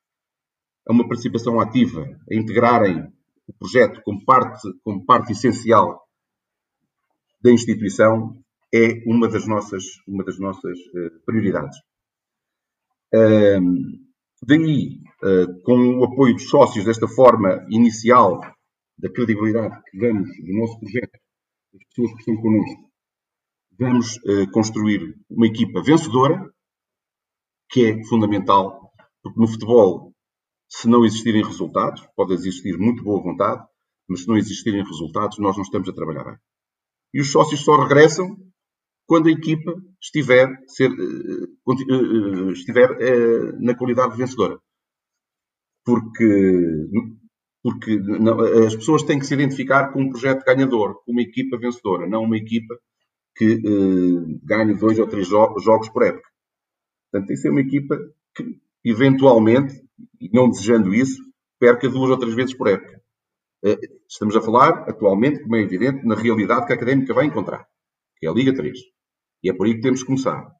a 0.88 0.94
uma 0.94 1.08
participação 1.08 1.60
ativa, 1.60 2.06
a 2.30 2.36
integrarem 2.36 3.12
o 3.48 3.54
projeto 3.54 4.02
como 4.04 4.24
parte, 4.24 4.68
como 4.84 5.06
parte 5.06 5.32
essencial 5.32 6.02
da 7.42 7.52
instituição, 7.52 8.36
é 8.74 9.04
uma 9.06 9.28
das 9.28 9.48
nossas, 9.48 9.84
uma 10.08 10.24
das 10.24 10.40
nossas 10.40 10.78
uh, 10.78 11.26
prioridades. 11.26 11.78
Uh, 13.14 14.00
daí, 14.44 15.00
uh, 15.24 15.62
com 15.62 16.00
o 16.00 16.04
apoio 16.04 16.34
dos 16.34 16.50
sócios, 16.50 16.86
desta 16.86 17.08
forma 17.08 17.66
inicial 17.70 18.42
da 18.98 19.10
credibilidade 19.10 19.82
que 19.90 19.98
damos 19.98 20.30
do 20.38 20.54
nosso 20.54 20.80
projeto, 20.80 21.20
das 21.76 21.84
pessoas 21.90 22.12
que 22.14 22.20
estão 22.20 22.38
connosco, 22.38 22.90
vamos 23.78 24.20
eh, 24.26 24.48
construir 24.52 25.16
uma 25.30 25.48
equipa 25.48 25.82
vencedora, 25.82 26.50
que 27.70 27.86
é 27.86 28.04
fundamental, 28.06 28.92
porque 29.22 29.40
no 29.40 29.48
futebol, 29.48 30.14
se 30.70 30.88
não 30.88 31.04
existirem 31.04 31.44
resultados, 31.44 32.08
pode 32.16 32.34
existir 32.34 32.78
muito 32.78 33.04
boa 33.04 33.22
vontade, 33.22 33.66
mas 34.08 34.22
se 34.22 34.28
não 34.28 34.38
existirem 34.38 34.84
resultados, 34.84 35.38
nós 35.40 35.56
não 35.56 35.64
estamos 35.64 35.90
a 35.90 35.94
trabalhar 35.94 36.24
bem. 36.24 36.38
E 37.14 37.22
os 37.22 37.32
sócios 37.32 37.62
só 37.62 37.76
regressam 37.82 38.38
quando 39.08 39.28
a 39.28 39.32
equipa 39.32 39.74
estiver, 40.02 40.48
ser, 40.68 40.90
eh, 40.92 41.44
eh, 41.70 42.52
estiver 42.52 43.60
na 43.60 43.76
qualidade 43.76 44.16
vencedora. 44.16 44.60
Porque, 45.84 46.26
porque 47.66 47.98
não, 47.98 48.40
as 48.42 48.76
pessoas 48.76 49.02
têm 49.02 49.18
que 49.18 49.26
se 49.26 49.34
identificar 49.34 49.92
com 49.92 50.04
um 50.04 50.10
projeto 50.12 50.46
ganhador, 50.46 51.04
com 51.04 51.12
uma 51.12 51.24
equipa 51.24 51.58
vencedora, 51.58 52.08
não 52.08 52.22
uma 52.22 52.38
equipa 52.38 52.78
que 53.36 53.56
uh, 53.56 54.40
ganhe 54.44 54.78
dois 54.78 55.00
ou 55.00 55.08
três 55.08 55.28
jo 55.28 55.58
jogos 55.58 55.90
por 55.90 56.04
época. 56.04 56.30
Portanto, 57.10 57.28
tem 57.28 57.36
que 57.36 57.42
ser 57.42 57.50
uma 57.50 57.62
equipa 57.62 57.98
que, 58.36 58.62
eventualmente, 58.84 59.82
e 60.22 60.30
não 60.32 60.48
desejando 60.48 60.94
isso, 60.94 61.20
perca 61.60 61.90
duas 61.90 62.12
ou 62.12 62.20
três 62.20 62.36
vezes 62.36 62.56
por 62.56 62.68
época. 62.68 63.02
Uh, 63.66 63.80
estamos 64.08 64.36
a 64.36 64.42
falar, 64.42 64.88
atualmente, 64.88 65.42
como 65.42 65.56
é 65.56 65.62
evidente, 65.62 66.06
na 66.06 66.14
realidade 66.14 66.68
que 66.68 66.72
a 66.72 66.76
académica 66.76 67.16
vai 67.16 67.26
encontrar, 67.26 67.66
que 68.20 68.28
é 68.28 68.30
a 68.30 68.34
Liga 68.34 68.54
3. 68.54 68.78
E 69.42 69.50
é 69.50 69.54
por 69.54 69.66
aí 69.66 69.74
que 69.74 69.82
temos 69.82 70.02
que 70.02 70.06
começar. 70.06 70.52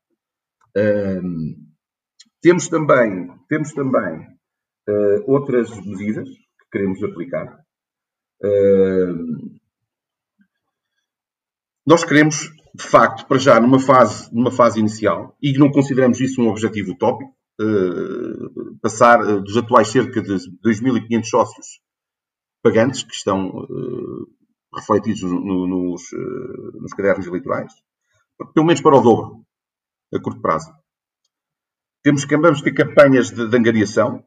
Temos 2.42 2.68
também, 2.68 3.30
temos 3.48 3.74
também 3.74 4.22
uh, 4.90 5.32
outras 5.32 5.70
medidas 5.86 6.28
queremos 6.76 7.02
aplicar. 7.02 7.64
Nós 11.88 12.04
queremos, 12.04 12.52
de 12.74 12.84
facto, 12.84 13.26
para 13.26 13.38
já, 13.38 13.62
numa 13.62 13.80
fase, 13.80 14.34
numa 14.36 14.52
fase 14.52 14.80
inicial, 14.80 15.38
e 15.42 15.58
não 15.58 15.72
consideramos 15.72 16.20
isso 16.20 16.42
um 16.42 16.50
objetivo 16.50 16.92
utópico, 16.92 17.32
uh, 17.62 18.76
passar 18.82 19.20
dos 19.40 19.56
atuais 19.56 19.88
cerca 19.88 20.22
de 20.22 20.34
2.500 20.62 21.24
sócios 21.24 21.68
pagantes, 22.62 23.04
que 23.04 23.14
estão 23.14 23.68
refletidos 24.76 25.22
no, 25.22 25.68
nos, 25.68 26.04
nos 26.82 26.92
cadernos 26.94 27.28
eleitorais, 27.28 27.72
pelo 28.54 28.66
menos 28.66 28.82
para 28.82 28.98
o 28.98 29.02
dobro, 29.02 29.46
a 30.14 30.20
curto 30.20 30.42
prazo. 30.42 30.74
Temos 32.04 32.26
vamos 32.26 32.62
ter 32.62 32.74
campanhas 32.74 33.32
de, 33.32 33.48
de 33.48 33.58
angariação. 33.58 34.24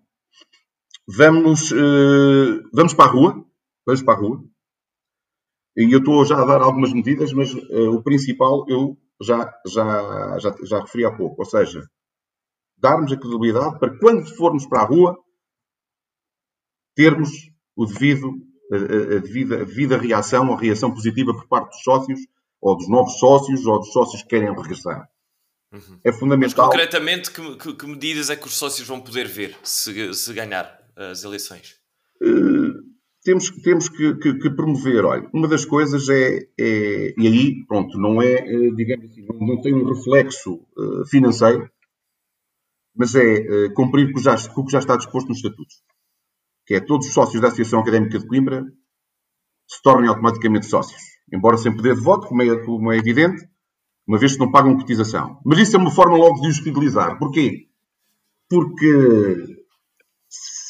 Vamos, 1.08 1.72
uh, 1.72 2.68
vamos 2.72 2.92
para 2.92 3.06
a 3.06 3.12
rua. 3.12 3.44
Vamos 3.86 4.02
para 4.02 4.14
a 4.14 4.20
rua. 4.20 4.44
E 5.76 5.90
eu 5.90 6.00
estou 6.00 6.24
já 6.24 6.42
a 6.42 6.44
dar 6.44 6.60
algumas 6.60 6.92
medidas, 6.92 7.32
mas 7.32 7.54
uh, 7.54 7.92
o 7.94 8.02
principal 8.02 8.66
eu 8.68 8.96
já, 9.22 9.50
já, 9.66 10.38
já, 10.38 10.54
já 10.64 10.80
referi 10.80 11.06
há 11.06 11.16
pouco. 11.16 11.40
Ou 11.40 11.46
seja, 11.46 11.88
darmos 12.76 13.10
a 13.12 13.16
credibilidade 13.16 13.78
para 13.78 13.98
quando 13.98 14.28
formos 14.36 14.66
para 14.66 14.82
a 14.82 14.84
rua 14.84 15.18
termos 16.94 17.30
o 17.74 17.86
devido, 17.86 18.32
a, 18.72 18.76
a, 18.76 19.16
a, 19.16 19.20
devida, 19.20 19.62
a 19.62 19.64
devida 19.64 19.96
reação 19.96 20.48
ou 20.50 20.56
reação 20.56 20.92
positiva 20.92 21.32
por 21.32 21.46
parte 21.48 21.70
dos 21.70 21.82
sócios 21.82 22.20
ou 22.60 22.76
dos 22.76 22.88
novos 22.88 23.18
sócios, 23.18 23.66
ou 23.66 23.78
dos 23.78 23.92
sócios 23.92 24.22
que 24.22 24.28
querem 24.28 24.54
regressar. 24.54 25.08
Uhum. 25.72 26.00
É 26.02 26.12
fundamental. 26.12 26.66
Mas, 26.66 26.74
concretamente, 26.74 27.30
que, 27.30 27.56
que, 27.56 27.72
que, 27.74 27.86
medidas 27.86 28.30
é 28.30 28.36
que 28.36 28.46
os 28.46 28.56
sócios 28.56 28.86
vão 28.86 29.00
poder 29.00 29.28
ver 29.28 29.56
se, 29.62 30.12
se 30.14 30.32
ganhar 30.32 30.77
as 30.98 31.24
eleições? 31.24 31.76
Uh, 32.22 32.82
temos 33.22 33.50
temos 33.62 33.88
que, 33.88 34.14
que, 34.16 34.34
que, 34.34 34.50
promover. 34.50 35.04
Olha, 35.04 35.28
uma 35.32 35.48
das 35.48 35.64
coisas 35.64 36.08
é, 36.08 36.48
é, 36.58 37.14
e 37.16 37.26
aí, 37.26 37.66
pronto, 37.66 37.98
não 37.98 38.20
é, 38.20 38.34
eh, 38.34 38.70
digamos 38.74 39.06
assim, 39.06 39.24
não, 39.26 39.38
não 39.46 39.60
tem 39.60 39.74
um 39.74 39.84
reflexo 39.84 40.54
uh, 40.76 41.06
financeiro, 41.08 41.70
mas 42.94 43.14
é 43.14 43.66
uh, 43.66 43.74
cumprir 43.74 44.12
com 44.12 44.20
já, 44.20 44.34
o 44.34 44.64
que 44.64 44.72
já 44.72 44.78
está 44.78 44.96
disposto 44.96 45.28
nos 45.28 45.38
estatutos. 45.38 45.82
Que 46.66 46.74
é 46.74 46.80
todos 46.80 47.06
os 47.06 47.14
sócios 47.14 47.40
da 47.40 47.48
Associação 47.48 47.80
Académica 47.80 48.18
de 48.18 48.26
Coimbra 48.26 48.64
se 49.66 49.82
tornem 49.82 50.08
automaticamente 50.08 50.66
sócios 50.66 51.18
embora 51.32 51.56
sem 51.56 51.74
poder 51.74 51.94
de 51.94 52.00
voto, 52.00 52.26
como 52.26 52.42
é, 52.42 52.64
como 52.64 52.92
é 52.92 52.96
evidente, 52.96 53.48
uma 54.06 54.18
vez 54.18 54.32
que 54.32 54.38
não 54.38 54.50
pagam 54.50 54.76
cotização. 54.76 55.40
Mas 55.44 55.58
isso 55.58 55.76
é 55.76 55.78
uma 55.78 55.90
forma 55.90 56.16
logo 56.16 56.40
de 56.40 56.48
os 56.48 56.58
fidelizar. 56.58 57.18
Porquê? 57.18 57.68
Porque 58.48 59.58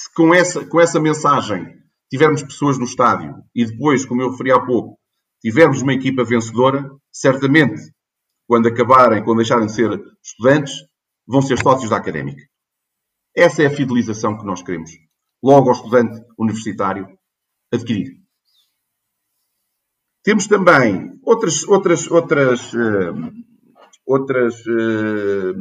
se 0.09 0.15
com 0.15 0.35
essa, 0.35 0.67
com 0.67 0.81
essa 0.81 1.01
mensagem 1.01 1.79
tivermos 2.11 2.43
pessoas 2.43 2.79
no 2.79 2.85
estádio 2.85 3.35
e 3.55 3.65
depois, 3.65 4.05
como 4.07 4.23
eu 4.23 4.31
referi 4.31 4.51
há 4.51 4.61
pouco, 4.61 4.99
tivermos 5.41 5.83
uma 5.83 5.93
equipa 5.93 6.25
vencedora, 6.25 6.91
certamente, 7.13 7.81
quando 8.47 8.69
acabarem, 8.69 9.23
quando 9.23 9.39
deixarem 9.39 9.67
de 9.67 9.75
ser 9.75 10.01
estudantes, 10.23 10.73
vão 11.27 11.43
ser 11.43 11.59
sócios 11.59 11.91
da 11.91 11.97
académica. 11.97 12.43
Essa 13.37 13.63
é 13.63 13.67
a 13.67 13.71
fidelização 13.71 14.39
que 14.39 14.45
nós 14.45 14.63
queremos. 14.63 14.91
Logo 15.43 15.69
ao 15.69 15.77
estudante 15.77 16.25
universitário 16.39 17.07
adquirir. 17.73 18.19
Temos 20.25 20.47
também 20.47 21.21
outras, 21.23 21.63
outras, 21.69 22.11
outras, 22.11 22.73
uh, 22.73 23.33
outras 24.05 24.55
uh, 24.67 25.55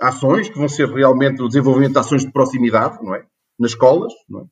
ações 0.00 0.48
que 0.48 0.58
vão 0.58 0.68
ser 0.68 0.88
realmente 0.88 1.40
o 1.42 1.48
desenvolvimento 1.48 1.92
de 1.92 1.98
ações 1.98 2.24
de 2.24 2.32
proximidade, 2.32 3.02
não 3.02 3.14
é? 3.14 3.26
Nas 3.58 3.70
escolas, 3.72 4.12
é? 4.12 4.44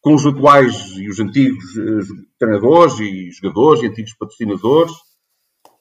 Com 0.00 0.14
os 0.14 0.24
atuais 0.24 0.96
e 0.96 1.08
os 1.08 1.18
antigos 1.18 1.64
uh, 1.76 2.00
treinadores 2.38 2.98
e 3.00 3.30
jogadores 3.32 3.82
e 3.82 3.86
antigos 3.86 4.14
patrocinadores, 4.14 4.92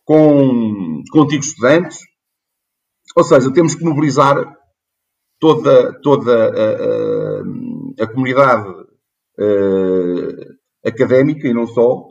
com, 0.04 1.04
com 1.12 1.22
antigos 1.22 1.48
estudantes. 1.48 2.00
Ou 3.16 3.24
seja, 3.24 3.54
temos 3.54 3.76
que 3.76 3.84
mobilizar 3.84 4.56
toda, 5.40 6.00
toda 6.02 6.50
a, 6.50 8.02
a, 8.02 8.04
a 8.04 8.08
comunidade 8.08 8.88
académica 10.86 11.48
e 11.48 11.54
não 11.54 11.68
só 11.68 12.08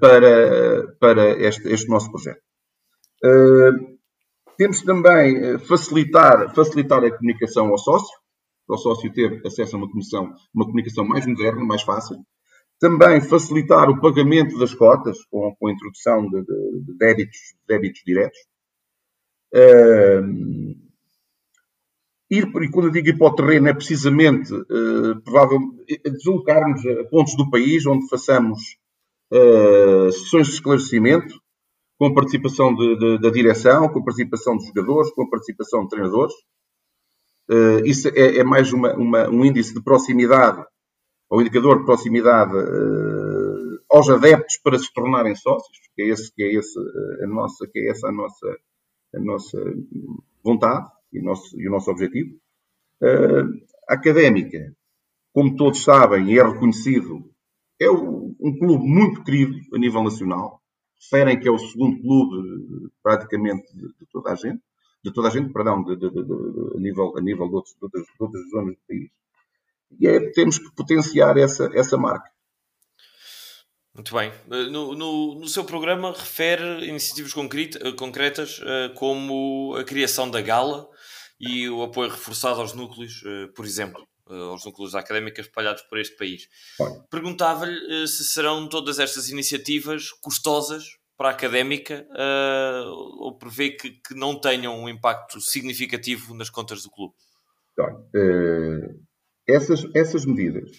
para, 0.00 0.94
para 1.00 1.30
este, 1.40 1.68
este 1.68 1.88
nosso 1.88 2.10
projeto. 2.10 2.42
Temos 4.56 4.82
também 4.82 5.58
facilitar, 5.60 6.54
facilitar 6.54 7.04
a 7.04 7.16
comunicação 7.16 7.68
ao 7.68 7.78
sócio, 7.78 8.18
para 8.68 8.76
o 8.76 8.78
sócio 8.78 9.10
ter 9.12 9.40
acesso 9.46 9.74
a 9.74 9.78
uma 9.78 9.88
comunicação, 9.88 10.34
uma 10.54 10.66
comunicação 10.66 11.04
mais 11.06 11.26
moderna, 11.26 11.64
mais 11.64 11.82
fácil. 11.82 12.18
Também 12.78 13.20
facilitar 13.20 13.88
o 13.88 14.00
pagamento 14.00 14.58
das 14.58 14.74
cotas, 14.74 15.16
com, 15.30 15.52
com 15.58 15.68
a 15.68 15.72
introdução 15.72 16.28
de, 16.28 16.42
de, 16.42 16.84
de 16.84 16.98
débitos, 16.98 17.38
débitos 17.66 18.02
diretos. 18.04 18.38
Uh, 19.52 20.76
ir, 22.30 22.46
e 22.46 22.70
quando 22.70 22.86
eu 22.86 22.92
digo 22.92 23.08
ir 23.08 23.18
para 23.18 23.26
o 23.26 23.34
terreno, 23.34 23.68
é 23.68 23.74
precisamente 23.74 24.54
uh, 24.54 26.12
deslocar-nos 26.12 26.86
a 26.86 27.04
pontos 27.04 27.34
do 27.36 27.50
país 27.50 27.84
onde 27.86 28.06
façamos 28.08 28.60
uh, 29.32 30.12
sessões 30.12 30.46
de 30.46 30.52
esclarecimento, 30.52 31.34
com 31.98 32.06
a 32.06 32.14
participação 32.14 32.72
de, 32.74 32.96
de, 32.96 33.18
da 33.18 33.30
direção, 33.30 33.88
com 33.88 33.98
a 33.98 34.04
participação 34.04 34.56
dos 34.56 34.66
jogadores, 34.66 35.10
com 35.12 35.22
a 35.22 35.30
participação 35.30 35.82
de 35.82 35.88
treinadores. 35.88 36.34
Uh, 37.50 37.80
isso 37.86 38.08
é, 38.08 38.36
é 38.38 38.44
mais 38.44 38.72
uma, 38.74 38.94
uma, 38.94 39.28
um 39.30 39.42
índice 39.42 39.72
de 39.72 39.82
proximidade, 39.82 40.62
ou 41.30 41.40
indicador 41.40 41.78
de 41.78 41.86
proximidade 41.86 42.54
uh, 42.54 43.80
aos 43.90 44.10
adeptos 44.10 44.58
para 44.62 44.78
se 44.78 44.92
tornarem 44.92 45.34
sócios, 45.34 45.78
que 45.94 46.02
é 46.02 46.08
esse, 46.08 46.30
que 46.34 46.42
é 46.42 46.52
esse 46.52 46.78
a 47.22 47.26
nossa, 47.26 47.66
que 47.66 47.78
é 47.78 47.90
essa 47.90 48.08
a 48.08 48.12
nossa, 48.12 48.58
a 49.14 49.20
nossa 49.20 49.58
vontade 50.44 50.90
e 51.10 51.20
o 51.20 51.24
nosso, 51.24 51.58
e 51.58 51.66
o 51.66 51.70
nosso 51.70 51.90
objetivo. 51.90 52.36
Uh, 53.02 53.66
académica, 53.88 54.76
como 55.32 55.56
todos 55.56 55.82
sabem 55.82 56.30
e 56.30 56.38
é 56.38 56.46
reconhecido, 56.46 57.30
é 57.80 57.90
um 57.90 58.58
clube 58.58 58.84
muito 58.84 59.24
querido 59.24 59.56
a 59.74 59.78
nível 59.78 60.02
nacional. 60.02 60.60
Referem 61.00 61.40
que 61.40 61.48
é 61.48 61.50
o 61.50 61.58
segundo 61.58 61.98
clube 62.02 62.90
praticamente 63.02 63.72
de, 63.72 63.86
de 63.86 64.06
toda 64.12 64.32
a 64.32 64.34
gente 64.34 64.60
de 65.08 65.14
toda 65.14 65.28
a 65.28 65.30
gente, 65.30 65.52
perdão, 65.52 65.82
de, 65.82 65.96
de, 65.96 66.10
de, 66.10 66.20
a 66.76 66.80
nível, 66.80 67.14
a 67.16 67.20
nível 67.20 67.48
de, 67.48 67.54
outros, 67.54 67.74
de, 67.74 67.84
outras, 67.84 68.04
de 68.04 68.12
outras 68.18 68.50
zonas 68.50 68.74
do 68.74 68.80
país. 68.86 69.10
E 69.98 70.06
é, 70.06 70.30
temos 70.32 70.58
que 70.58 70.74
potenciar 70.74 71.36
essa, 71.38 71.70
essa 71.74 71.96
marca. 71.96 72.30
Muito 73.94 74.14
bem. 74.14 74.30
Eh, 74.30 74.70
no, 74.70 74.94
no, 74.94 75.34
no, 75.40 75.48
seu 75.48 75.64
programa 75.64 76.12
refere 76.12 76.86
iniciativas 76.86 77.32
eh, 77.34 77.92
concretas 77.92 78.60
uh, 78.60 78.94
como 78.94 79.74
a 79.76 79.82
criação 79.82 80.30
da 80.30 80.40
gala 80.40 80.88
e 81.40 81.68
o 81.68 81.82
apoio 81.82 82.10
reforçado 82.10 82.60
aos 82.60 82.74
núcleos, 82.74 83.22
por 83.54 83.64
exemplo, 83.64 84.06
aos 84.26 84.64
núcleos 84.64 84.96
académicos 84.96 85.46
espalhados 85.46 85.82
por 85.82 85.98
este 85.98 86.16
país. 86.16 86.48
Perguntava-lhe 87.08 88.08
se 88.08 88.24
serão 88.24 88.68
todas 88.68 88.98
estas 88.98 89.28
iniciativas 89.28 90.10
custosas 90.20 90.97
para 91.18 91.30
a 91.30 91.32
académica 91.32 92.06
uh, 92.12 92.88
ou 93.18 93.36
prevê 93.36 93.70
que, 93.70 93.90
que, 93.90 94.14
não 94.14 94.40
tenham 94.40 94.78
um 94.78 94.88
impacto 94.88 95.40
significativo 95.40 96.32
nas 96.32 96.48
contas 96.48 96.84
do 96.84 96.90
clube? 96.90 97.12
uh, 97.76 99.00
essas, 99.44 99.84
essas 99.96 100.24
medidas, 100.24 100.70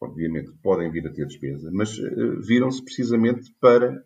obviamente, 0.00 0.50
podem 0.62 0.90
vir 0.90 1.06
a 1.06 1.12
ter 1.12 1.26
despesa, 1.26 1.70
mas 1.70 1.98
uh, 1.98 2.40
viram-se 2.40 2.82
precisamente 2.82 3.54
para 3.60 4.02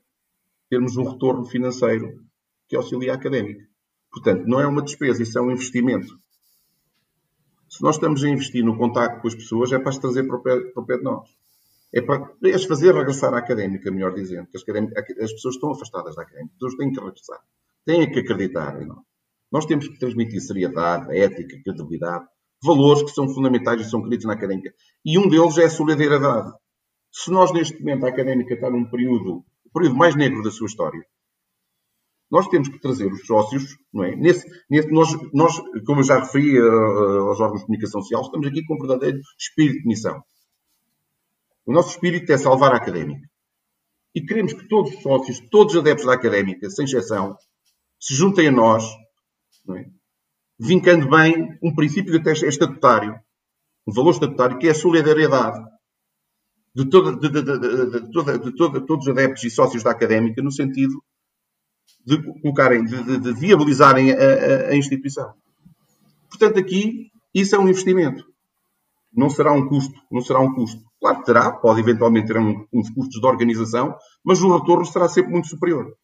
termos 0.68 0.96
um 0.96 1.05
retorno 1.05 1.44
financeiro 1.44 2.20
que 2.68 2.75
auxilia 2.75 3.12
a 3.12 3.14
académica. 3.14 3.64
Portanto, 4.11 4.44
não 4.44 4.61
é 4.61 4.66
uma 4.66 4.83
despesa, 4.83 5.22
isso 5.22 5.38
é 5.38 5.42
um 5.42 5.53
investimento. 5.53 6.18
Se 7.68 7.81
nós 7.81 7.94
estamos 7.94 8.25
a 8.25 8.29
investir 8.29 8.64
no 8.64 8.77
contacto 8.77 9.20
com 9.20 9.29
as 9.29 9.35
pessoas, 9.37 9.70
é 9.70 9.79
para 9.79 9.90
as 9.90 9.99
trazer 9.99 10.25
para 10.27 10.37
o 10.37 10.42
pé, 10.42 10.61
para 10.72 10.83
o 10.83 10.87
pé 10.87 10.96
de 10.96 11.05
nós 11.05 11.29
é 11.94 12.03
para 12.03 12.31
as 12.55 12.64
fazer 12.64 12.94
regressar 12.94 13.33
à 13.33 13.38
académica, 13.38 13.90
melhor 13.90 14.12
dizendo, 14.14 14.49
que 14.49 14.57
as, 14.57 14.64
as, 15.22 15.33
pessoas 15.33 15.55
estão 15.55 15.70
afastadas 15.70 16.16
da 16.16 16.22
académica, 16.22 16.53
as 16.55 16.59
pessoas 16.59 16.77
têm 16.77 16.92
que 16.92 17.01
regressar, 17.01 17.40
têm 17.85 18.12
que 18.12 18.20
acreditar 18.20 18.83
em 18.83 18.87
nós. 18.87 19.05
Nós 19.53 19.66
temos 19.66 19.88
que 19.88 19.99
transmitir 19.99 20.40
seriedade, 20.40 21.16
ética, 21.16 21.57
credibilidade, 21.62 22.27
valores 22.62 23.03
que 23.03 23.11
são 23.11 23.29
fundamentais 23.29 23.81
e 23.81 23.90
são 23.90 24.03
queridos 24.03 24.27
na 24.27 24.35
académica. 24.35 24.75
E 25.05 25.18
um 25.18 25.29
deles 25.29 25.57
é 25.59 25.64
a 25.64 25.70
solidariedade. 25.70 26.53
Se 27.12 27.31
nós, 27.31 27.53
neste 27.53 27.79
momento, 27.79 28.05
a 28.05 28.09
académica 28.09 28.55
está 28.55 28.68
num 28.68 28.90
período, 28.90 29.44
o 29.64 29.70
período 29.72 29.96
mais 29.96 30.16
negro 30.16 30.42
da 30.42 30.51
sua 30.51 30.66
história, 30.66 31.01
nós 32.31 32.49
temos 32.49 32.68
que 32.68 32.81
trazer 32.81 33.11
os 33.11 33.25
sócios, 33.25 33.77
não 33.92 34.05
é? 34.05 34.16
Nesse, 34.16 34.44
nesse, 34.68 34.90
nós, 34.90 35.09
nós, 35.33 35.57
como 35.87 36.01
eu 36.01 36.05
já 36.05 36.18
referi 36.18 36.61
uh, 36.61 37.29
aos 37.29 37.40
órgãos 37.40 37.61
de 37.61 37.66
comunicação 37.66 38.03
social, 38.03 38.22
estamos 38.22 38.46
aqui 38.49 38.64
com 38.64 38.75
um 38.75 38.79
verdadeiro 38.79 39.20
espírito 39.38 39.83
de 39.83 39.87
missão. 39.87 40.20
O 41.66 41.72
nosso 41.72 41.90
espírito 41.90 42.31
é 42.33 42.38
salvar 42.38 42.72
a 42.72 42.76
académica. 42.76 43.29
E 44.14 44.22
queremos 44.22 44.52
que 44.52 44.68
todos 44.68 44.94
os 44.94 45.02
sócios, 45.02 45.40
todos 45.50 45.74
os 45.74 45.81
adeptos 45.81 46.07
da 46.07 46.14
académica, 46.14 46.70
sem 46.70 46.85
exceção, 46.85 47.37
se 48.00 48.14
juntem 48.14 48.48
a 48.48 48.52
nós, 48.52 48.85
é? 49.74 49.85
vincando 50.59 51.11
bem 51.11 51.59
um 51.62 51.74
princípio 51.74 52.12
que 52.12 52.18
até 52.18 52.31
é 52.31 52.48
estatutário, 52.48 53.18
um 53.87 53.92
valor 53.92 54.12
estatutário, 54.12 54.59
que 54.59 54.68
é 54.68 54.70
a 54.70 54.74
solidariedade 54.74 55.59
de, 56.74 56.88
toda, 56.88 57.16
de, 57.16 57.29
de, 57.29 57.42
de, 57.42 58.87
todos 58.87 59.07
os 59.07 59.09
adeptos 59.09 59.44
e 59.44 59.50
sócios 59.50 59.83
da 59.83 59.90
académica, 59.90 60.40
no 60.42 60.52
sentido 60.52 61.02
de 62.05 62.22
colocarem, 62.40 62.85
de, 62.85 63.33
viabilizarem 63.35 64.12
a, 64.12 64.14
a, 64.14 64.68
a 64.68 64.76
instituição. 64.76 65.35
Portanto, 66.29 66.59
aqui, 66.59 67.11
isso 67.35 67.57
é 67.57 67.59
um 67.59 67.68
investimento. 67.68 68.24
Não 69.12 69.29
será 69.29 69.52
um 69.52 69.68
custo, 69.68 69.94
não 70.11 70.20
será 70.20 70.38
um 70.40 70.55
custo. 70.55 70.86
Claro 71.01 71.19
que 71.19 71.27
terá, 71.27 71.53
pode 71.53 71.81
eventualmente 71.81 72.29
ter 72.29 72.39
um, 72.39 72.67
uns 72.73 72.91
custos 72.91 73.21
de 73.21 73.27
organização, 73.27 73.97
mas 74.25 74.41
o 74.41 74.57
retorno 74.57 74.85
será 74.87 75.09
sempre 75.09 75.33
muito 75.33 75.49
superior. 75.49 75.95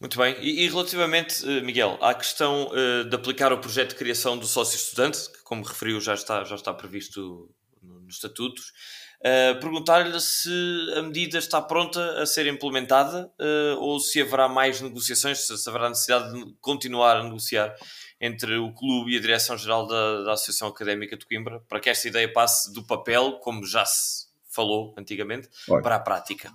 Muito 0.00 0.16
bem. 0.16 0.34
E, 0.40 0.64
e 0.64 0.68
relativamente, 0.68 1.44
eh, 1.46 1.60
Miguel, 1.60 1.98
à 2.00 2.14
questão 2.14 2.68
uh, 2.68 3.04
de 3.04 3.14
aplicar 3.14 3.52
o 3.52 3.58
projeto 3.58 3.90
de 3.90 3.96
criação 3.96 4.38
do 4.38 4.46
sócio 4.46 4.76
estudante, 4.76 5.30
que, 5.30 5.42
como 5.44 5.62
referiu, 5.62 6.00
já 6.00 6.14
está, 6.14 6.42
já 6.42 6.54
está 6.54 6.72
previsto 6.72 7.50
nos 7.82 8.14
estatutos, 8.14 8.72
uh, 9.20 9.60
perguntar-lhe 9.60 10.18
se 10.18 10.50
a 10.96 11.02
medida 11.02 11.36
está 11.36 11.60
pronta 11.60 12.22
a 12.22 12.24
ser 12.24 12.46
implementada 12.46 13.30
uh, 13.38 13.78
ou 13.78 14.00
se 14.00 14.22
haverá 14.22 14.48
mais 14.48 14.80
negociações, 14.80 15.46
se 15.46 15.68
haverá 15.68 15.90
necessidade 15.90 16.32
de 16.32 16.54
continuar 16.62 17.18
a 17.18 17.24
negociar 17.24 17.74
entre 18.20 18.56
o 18.58 18.72
clube 18.74 19.12
e 19.12 19.16
a 19.16 19.20
direção-geral 19.20 19.86
da, 19.86 20.22
da, 20.24 20.32
Associação 20.32 20.68
Académica 20.68 21.16
de 21.16 21.24
Coimbra, 21.24 21.60
para 21.68 21.80
que 21.80 21.88
esta 21.88 22.06
ideia 22.06 22.30
passe 22.30 22.72
do 22.72 22.86
papel, 22.86 23.38
como 23.40 23.64
já 23.64 23.84
se 23.86 24.26
falou 24.44 24.94
antigamente, 24.98 25.48
Olha, 25.68 25.82
para 25.82 25.96
a 25.96 26.00
prática? 26.00 26.52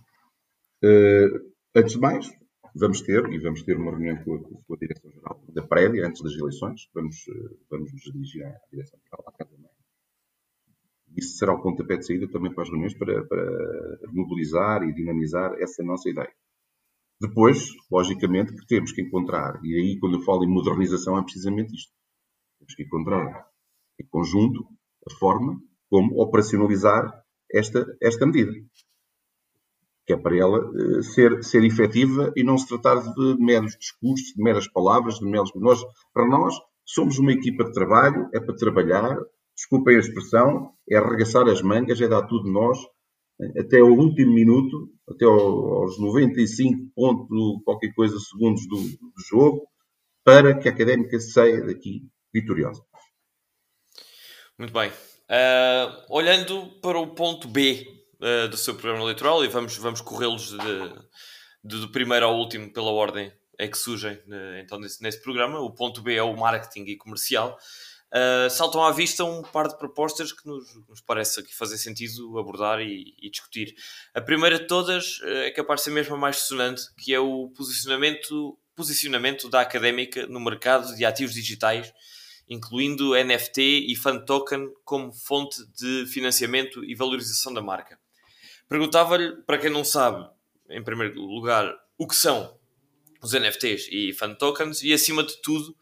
Uh, 0.84 1.52
antes 1.74 1.94
de 1.94 2.00
mais, 2.00 2.30
vamos 2.76 3.02
ter, 3.02 3.26
e 3.32 3.40
vamos 3.40 3.64
ter 3.64 3.78
uma 3.78 3.92
reunião 3.92 4.18
com 4.24 4.36
a, 4.36 4.40
com 4.40 4.74
a 4.74 4.78
direção-geral 4.78 5.44
da 5.50 5.64
prévia, 5.64 6.08
antes 6.08 6.22
das 6.22 6.34
eleições, 6.34 6.88
vamos, 6.94 7.26
uh, 7.28 7.58
vamos 7.70 7.92
nos 7.92 8.04
dirigir 8.04 8.46
à 8.46 8.60
direção-geral, 8.72 9.24
à 9.28 9.32
Casa 9.32 9.58
Mãe. 9.58 9.72
Isso 11.18 11.38
será 11.38 11.54
o 11.54 11.62
pontapé 11.62 11.98
de 11.98 12.06
saída 12.06 12.28
também 12.28 12.54
para 12.54 12.64
as 12.64 12.70
reuniões, 12.70 12.94
para, 12.94 13.24
para 13.24 13.98
mobilizar 14.12 14.84
e 14.84 14.94
dinamizar 14.94 15.54
essa 15.60 15.82
nossa 15.82 16.10
ideia. 16.10 16.32
Depois, 17.20 17.70
logicamente, 17.90 18.54
que 18.54 18.68
temos 18.68 18.92
que 18.92 19.02
encontrar, 19.02 19.60
e 19.64 19.74
aí 19.74 20.00
quando 20.00 20.18
eu 20.18 20.22
falo 20.22 20.44
em 20.44 20.50
modernização 20.50 21.18
é 21.18 21.24
precisamente 21.24 21.74
isto. 21.74 21.94
Temos 22.60 22.76
que 22.76 22.84
encontrar 22.84 23.48
em 24.00 24.06
conjunto 24.08 24.68
a 25.10 25.14
forma 25.14 25.60
como 25.90 26.22
operacionalizar 26.22 27.24
esta, 27.52 27.86
esta 28.02 28.26
medida. 28.26 28.52
Que 30.06 30.14
é 30.14 30.18
para 30.18 30.38
ela 30.38 30.60
uh, 30.60 31.04
ser, 31.04 31.42
ser 31.44 31.64
efetiva 31.64 32.34
e 32.36 32.44
não 32.44 32.58
se 32.58 32.68
tratar 32.68 33.00
de 33.00 33.38
meros 33.40 33.78
discursos, 33.78 34.34
de 34.36 34.44
meras 34.44 34.68
palavras, 34.68 35.16
de 35.16 35.26
meros. 35.26 35.52
Nós, 35.56 35.82
para 36.14 36.28
nós, 36.28 36.54
somos 36.84 37.18
uma 37.18 37.32
equipa 37.32 37.64
de 37.64 37.72
trabalho, 37.72 38.30
é 38.34 38.40
para 38.40 38.56
trabalhar, 38.56 39.18
desculpem 39.56 39.96
a 39.96 40.00
expressão, 40.00 40.74
é 40.90 40.98
arregaçar 40.98 41.48
as 41.48 41.62
mangas, 41.62 42.02
é 42.02 42.08
dar 42.08 42.28
tudo 42.28 42.52
nós 42.52 42.78
até 43.58 43.82
o 43.82 43.94
último 43.94 44.34
minuto, 44.34 44.90
até 45.10 45.26
aos 45.26 46.00
95 46.00 46.92
pontos, 46.96 47.64
qualquer 47.64 47.94
coisa, 47.94 48.18
segundos 48.20 48.68
do, 48.68 48.78
do 48.78 49.22
jogo, 49.30 49.68
para 50.24 50.58
que 50.58 50.68
a 50.68 50.72
Académica 50.72 51.20
saia 51.20 51.66
daqui 51.66 52.08
vitoriosa. 52.34 52.82
Muito 54.58 54.74
bem. 54.74 54.90
Uh, 54.90 56.06
olhando 56.10 56.68
para 56.82 56.98
o 56.98 57.08
ponto 57.08 57.48
B 57.48 57.86
uh, 58.22 58.48
do 58.48 58.58
seu 58.58 58.76
programa 58.76 59.04
eleitoral, 59.04 59.44
e 59.44 59.48
vamos, 59.48 59.76
vamos 59.78 60.02
corrê-los 60.02 60.56
de, 61.64 61.88
primeiro 61.88 62.26
ao 62.26 62.38
último 62.38 62.72
pela 62.72 62.92
ordem 62.92 63.32
é 63.58 63.68
que 63.68 63.78
surgem 63.78 64.14
uh, 64.14 64.60
então 64.60 64.80
nesse, 64.80 65.02
nesse 65.02 65.22
programa. 65.22 65.60
O 65.60 65.74
ponto 65.74 66.02
B 66.02 66.16
é 66.16 66.24
o 66.24 66.36
marketing 66.36 66.84
e 66.86 66.98
comercial. 66.98 67.58
Uh, 68.16 68.50
saltam 68.50 68.82
à 68.82 68.94
vista 68.94 69.26
um 69.26 69.42
par 69.42 69.68
de 69.68 69.78
propostas 69.78 70.32
que 70.32 70.48
nos, 70.48 70.74
nos 70.88 71.02
parece 71.02 71.44
que 71.44 71.54
fazer 71.54 71.78
sentido 71.78 72.40
abordar 72.40 72.80
e, 72.80 73.14
e, 73.22 73.30
discutir. 73.30 73.76
A 74.14 74.22
primeira 74.22 74.58
de 74.58 74.68
todas 74.68 75.20
uh, 75.20 75.40
é 75.40 75.52
capaz 75.52 75.82
de 75.82 75.86
ser 75.86 75.92
mesmo 75.92 76.16
a 76.16 76.18
mais 76.18 76.38
sonante, 76.38 76.84
que 76.96 77.14
é 77.14 77.20
o 77.20 77.50
posicionamento, 77.50 78.58
posicionamento 78.74 79.50
da 79.50 79.60
académica 79.60 80.26
no 80.28 80.40
mercado 80.40 80.96
de 80.96 81.04
ativos 81.04 81.34
digitais, 81.34 81.94
incluindo 82.48 83.22
NFT 83.22 83.60
e 83.90 83.96
fan 83.98 84.20
token 84.20 84.72
como 84.86 85.12
fonte 85.12 85.58
de 85.78 86.06
financiamento 86.06 86.86
e 86.86 86.96
valorização 86.96 87.54
da 87.54 87.62
marca. 87.62 88.00
Perguntava-lhe, 88.70 89.36
para 89.42 89.58
quem 89.58 89.70
não 89.70 89.84
sabe, 89.84 90.26
em 90.70 90.82
primeiro 90.82 91.20
lugar, 91.20 91.70
o 91.98 92.08
que 92.08 92.16
são 92.16 92.58
os 93.22 93.34
NFTs 93.34 93.90
e 93.92 94.14
fan 94.14 94.34
tokens 94.36 94.82
e, 94.84 94.94
acima 94.94 95.22
de 95.22 95.42
tudo, 95.42 95.76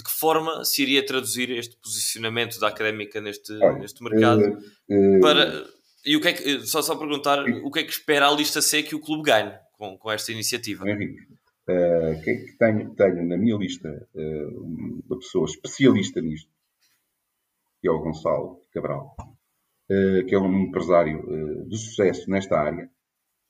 de 0.00 0.04
que 0.04 0.10
forma 0.10 0.64
se 0.64 0.82
iria 0.82 1.04
traduzir 1.04 1.50
este 1.50 1.76
posicionamento 1.76 2.58
da 2.58 2.68
académica 2.68 3.20
neste, 3.20 3.52
neste 3.78 4.02
mercado? 4.02 4.40
uh, 4.88 5.16
uh, 5.16 5.20
para 5.20 5.66
e 6.04 6.16
o 6.16 6.20
que 6.20 6.28
é 6.28 6.32
que, 6.32 6.60
só 6.66 6.80
só 6.80 6.96
perguntar 6.96 7.44
o 7.62 7.70
que 7.70 7.80
é 7.80 7.84
que 7.84 7.92
espera 7.92 8.26
a 8.26 8.34
lista 8.34 8.62
C 8.62 8.82
que 8.82 8.94
o 8.94 9.00
clube 9.00 9.24
ganhe 9.24 9.52
com, 9.72 9.98
com 9.98 10.10
esta 10.10 10.32
iniciativa? 10.32 10.88
Henrique, 10.88 11.20
uh, 11.68 12.22
que, 12.24 12.34
que 12.36 12.56
tenho, 12.58 12.94
tenho 12.94 13.28
na 13.28 13.36
minha 13.36 13.56
lista 13.58 14.08
uma 14.14 15.18
pessoa 15.18 15.44
especialista 15.44 16.22
nisto? 16.22 16.50
Que 17.82 17.88
é 17.88 17.90
o 17.90 17.98
Gonçalo 17.98 18.62
Cabral 18.72 19.14
que 20.28 20.36
é 20.36 20.38
um 20.38 20.68
empresário 20.68 21.66
de 21.66 21.76
sucesso 21.76 22.30
nesta 22.30 22.56
área. 22.56 22.88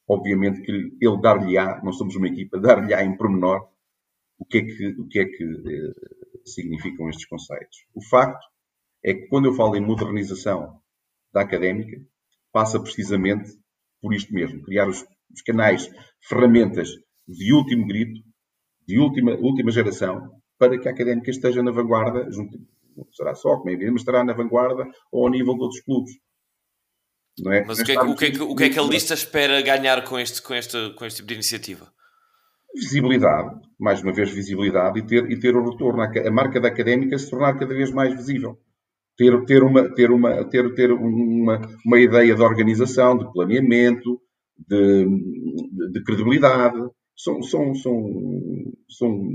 Obviamente 0.09 0.63
que 0.63 0.73
ele 0.99 1.21
dar-lhe-á, 1.21 1.83
não 1.85 1.93
somos 1.93 2.17
uma 2.17 2.29
equipa, 2.29 2.59
dar-lhe-á 2.59 3.05
em 3.05 3.15
pormenor 3.15 3.69
o 4.41 4.45
que 4.47 4.59
é 4.59 4.63
que, 4.63 4.87
o 4.99 5.07
que, 5.07 5.21
é 5.21 5.25
que 5.27 5.45
eh, 5.45 6.20
significam 6.45 7.09
estes 7.09 7.27
conceitos. 7.27 7.77
O 7.95 8.03
facto 8.05 8.45
é 9.05 9.15
que 9.15 9.27
quando 9.29 9.47
eu 9.47 9.55
falo 9.55 9.77
em 9.77 9.81
modernização 9.81 10.81
da 11.33 11.43
académica, 11.43 11.97
passa 12.53 12.81
precisamente 12.81 13.51
por 14.01 14.15
isto 14.15 14.33
mesmo, 14.33 14.63
criar 14.63 14.89
os, 14.89 15.05
os 15.33 15.43
canais, 15.43 15.91
ferramentas 16.27 16.89
de 17.29 17.53
último 17.53 17.87
grito, 17.87 18.21
de 18.87 18.99
última, 18.99 19.33
última 19.37 19.71
geração, 19.71 20.41
para 20.59 20.79
que 20.79 20.89
a 20.89 20.93
académica 20.93 21.31
esteja 21.31 21.63
na 21.63 21.71
vanguarda, 21.71 22.31
junto, 22.31 22.59
não 22.97 23.07
será 23.13 23.35
só, 23.35 23.57
como 23.57 23.71
é 23.71 23.73
evidente, 23.73 23.93
mas 23.93 24.03
estará 24.03 24.25
na 24.25 24.33
vanguarda 24.33 24.87
ou 25.13 25.25
ao 25.25 25.31
nível 25.31 25.55
de 25.55 25.63
outros 25.63 25.81
clubes. 25.83 26.13
É? 27.47 27.65
Mas 27.65 27.79
o 27.79 27.85
que, 27.85 27.93
é, 27.93 28.01
o, 28.01 28.17
que 28.17 28.25
é 28.27 28.43
o 28.43 28.55
que, 28.55 28.65
é 28.65 28.71
que, 28.71 28.79
a 28.79 28.83
lista 28.83 29.15
espera 29.15 29.63
ganhar 29.63 30.05
com 30.05 30.19
este, 30.19 30.43
com, 30.43 30.55
este, 30.55 30.93
com 30.95 31.07
este 31.07 31.17
tipo 31.19 31.29
de 31.29 31.35
iniciativa? 31.35 31.91
Visibilidade, 32.75 33.61
mais 33.79 34.03
uma 34.03 34.13
vez 34.13 34.31
visibilidade 34.31 34.99
e 35.01 35.03
ter, 35.03 35.31
e 35.31 35.39
ter 35.39 35.57
o 35.57 35.69
retorno. 35.69 36.03
A 36.03 36.31
marca 36.31 36.61
da 36.61 36.69
académica 36.69 37.19
se 37.19 37.29
tornar 37.29 37.59
cada 37.59 37.75
vez 37.75 37.91
mais 37.91 38.15
visível. 38.15 38.59
Ter, 39.17 39.45
ter, 39.45 39.63
uma, 39.63 39.93
ter, 39.95 40.11
uma, 40.11 40.45
ter, 40.45 40.75
ter 40.75 40.93
uma, 40.93 41.61
uma 41.85 42.01
ideia 42.01 42.35
de 42.35 42.43
organização, 42.43 43.19
de 43.19 43.31
planeamento, 43.33 44.21
de, 44.57 45.05
de, 45.05 45.93
de 45.93 46.05
credibilidade. 46.05 46.79
São, 47.17 47.43
são, 47.43 47.75
são, 47.75 48.73
são 48.89 49.29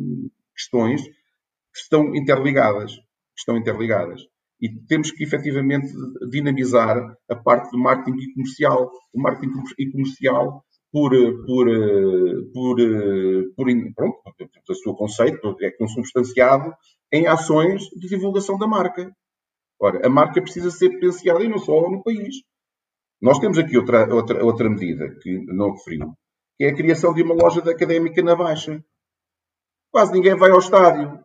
questões 0.56 1.04
que 1.04 1.80
estão 1.80 2.15
interligadas. 2.15 2.93
Estão 3.38 3.58
interligadas 3.58 4.21
e 4.62 4.69
temos 4.88 5.12
que 5.12 5.24
efetivamente 5.24 5.88
dinamizar 6.30 6.98
a 7.30 7.36
parte 7.36 7.71
do 7.71 7.78
marketing 7.78 8.17
e 8.17 8.34
comercial. 8.34 8.91
O 9.13 9.21
marketing 9.21 9.62
e 9.78 9.91
comercial 9.91 10.64
por, 10.95 11.12
por, 11.45 11.67
por, 12.53 12.77
por, 13.53 13.67
pronto, 13.93 14.17
o 14.69 14.75
seu 14.75 14.93
conceito 14.93 15.58
é 15.60 15.69
consubstanciado 15.71 16.73
em 17.12 17.27
ações 17.27 17.84
de 17.89 18.08
divulgação 18.08 18.58
da 18.58 18.65
marca. 18.65 19.13
Ora, 19.77 20.08
a 20.08 20.10
marca 20.10 20.41
precisa 20.41 20.71
ser 20.71 20.91
potenciada 20.91 21.43
e 21.43 21.49
não 21.49 21.58
só 21.58 21.89
no 21.89 22.01
país. 22.01 22.36
Nós 23.21 23.39
temos 23.39 23.58
aqui 23.58 23.77
outra, 23.77 24.08
outra, 24.15 24.45
outra 24.45 24.69
medida 24.69 25.13
que 25.21 25.38
não 25.47 25.73
referiu, 25.73 26.13
que 26.58 26.63
é 26.63 26.69
a 26.69 26.75
criação 26.75 27.13
de 27.13 27.23
uma 27.23 27.36
loja 27.36 27.62
de 27.62 27.69
académica 27.69 28.23
na 28.23 28.34
Baixa. 28.34 28.81
Quase 29.91 30.13
ninguém 30.13 30.38
vai 30.38 30.51
ao 30.51 30.60
estádio. 30.60 31.19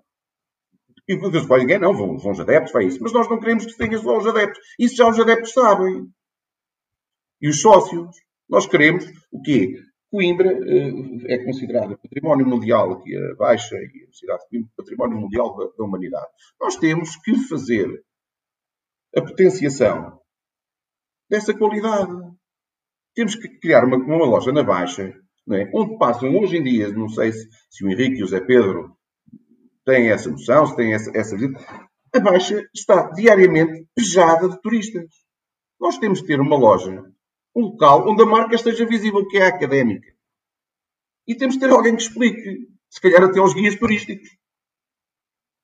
E 1.06 1.16
pais 1.46 1.62
ninguém 1.62 1.78
não, 1.78 1.94
vão, 1.94 2.18
vão 2.18 2.32
os 2.32 2.40
adeptos, 2.40 2.72
vai 2.72 2.86
isso. 2.86 2.98
Mas 3.00 3.12
nós 3.12 3.28
não 3.30 3.38
queremos 3.38 3.66
que 3.66 3.76
tenha 3.76 3.98
só 3.98 4.18
os 4.18 4.26
adeptos. 4.26 4.60
Isso 4.80 4.96
já 4.96 5.08
os 5.08 5.20
adeptos 5.20 5.52
sabem. 5.52 6.08
E 7.40 7.48
os 7.48 7.60
sócios. 7.60 8.16
Nós 8.50 8.66
queremos 8.66 9.06
o 9.30 9.40
quê? 9.40 9.80
Coimbra 10.10 10.52
uh, 10.52 11.26
é 11.26 11.44
considerada 11.44 11.96
património 11.96 12.44
mundial, 12.44 12.92
aqui 12.92 13.16
a 13.16 13.34
Baixa 13.36 13.76
e 13.76 14.08
a 14.08 14.12
cidade 14.12 14.42
de 14.42 14.48
Coimbra, 14.48 14.70
património 14.76 15.18
mundial 15.18 15.56
da, 15.56 15.66
da 15.78 15.84
humanidade. 15.84 16.26
Nós 16.60 16.76
temos 16.76 17.16
que 17.16 17.36
fazer 17.48 18.02
a 19.16 19.22
potenciação 19.22 20.20
dessa 21.30 21.54
qualidade. 21.56 22.12
Temos 23.14 23.36
que 23.36 23.48
criar 23.60 23.84
uma, 23.84 23.96
uma 23.96 24.26
loja 24.26 24.50
na 24.50 24.64
Baixa, 24.64 25.14
é? 25.52 25.70
onde 25.72 25.96
passam 25.96 26.36
hoje 26.36 26.56
em 26.56 26.62
dia, 26.62 26.92
não 26.92 27.08
sei 27.08 27.32
se, 27.32 27.48
se 27.70 27.84
o 27.84 27.88
Henrique 27.88 28.18
e 28.18 28.24
o 28.24 28.26
Zé 28.26 28.40
Pedro 28.40 28.96
têm 29.84 30.10
essa 30.10 30.28
noção, 30.28 30.66
se 30.66 30.74
têm 30.74 30.92
essa, 30.92 31.10
essa 31.16 31.36
a 32.12 32.18
Baixa 32.18 32.68
está 32.74 33.10
diariamente 33.12 33.86
pejada 33.94 34.48
de 34.48 34.60
turistas. 34.60 35.04
Nós 35.80 35.98
temos 35.98 36.20
de 36.20 36.26
ter 36.26 36.40
uma 36.40 36.56
loja, 36.56 37.04
um 37.54 37.62
local 37.62 38.08
onde 38.08 38.22
a 38.22 38.26
marca 38.26 38.54
esteja 38.54 38.86
visível, 38.86 39.26
que 39.26 39.38
é 39.38 39.44
a 39.44 39.48
académica. 39.48 40.12
E 41.26 41.34
temos 41.34 41.54
de 41.54 41.60
ter 41.60 41.70
alguém 41.70 41.94
que 41.94 42.02
explique, 42.02 42.68
se 42.88 43.00
calhar 43.00 43.22
até 43.22 43.38
aos 43.38 43.54
guias 43.54 43.76
turísticos. 43.76 44.28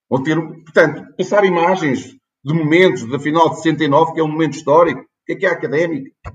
Ou 0.09 0.23
ter, 0.23 0.37
portanto, 0.37 1.15
passar 1.17 1.45
imagens 1.45 2.17
de 2.45 2.55
momentos 2.55 3.09
da 3.09 3.19
final 3.19 3.51
de 3.51 3.57
69, 3.57 4.13
que 4.15 4.21
é 4.21 4.23
um 4.23 4.29
momento 4.29 4.55
histórico. 4.55 5.01
O 5.01 5.25
que 5.27 5.33
é 5.33 5.37
que 5.37 5.47
é 5.47 5.49
a 5.49 5.53
académica? 5.53 6.13
A 6.25 6.33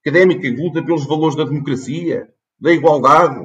académica 0.00 0.48
luta 0.48 0.82
pelos 0.82 1.06
valores 1.06 1.36
da 1.36 1.44
democracia, 1.44 2.32
da 2.58 2.72
igualdade, 2.72 3.44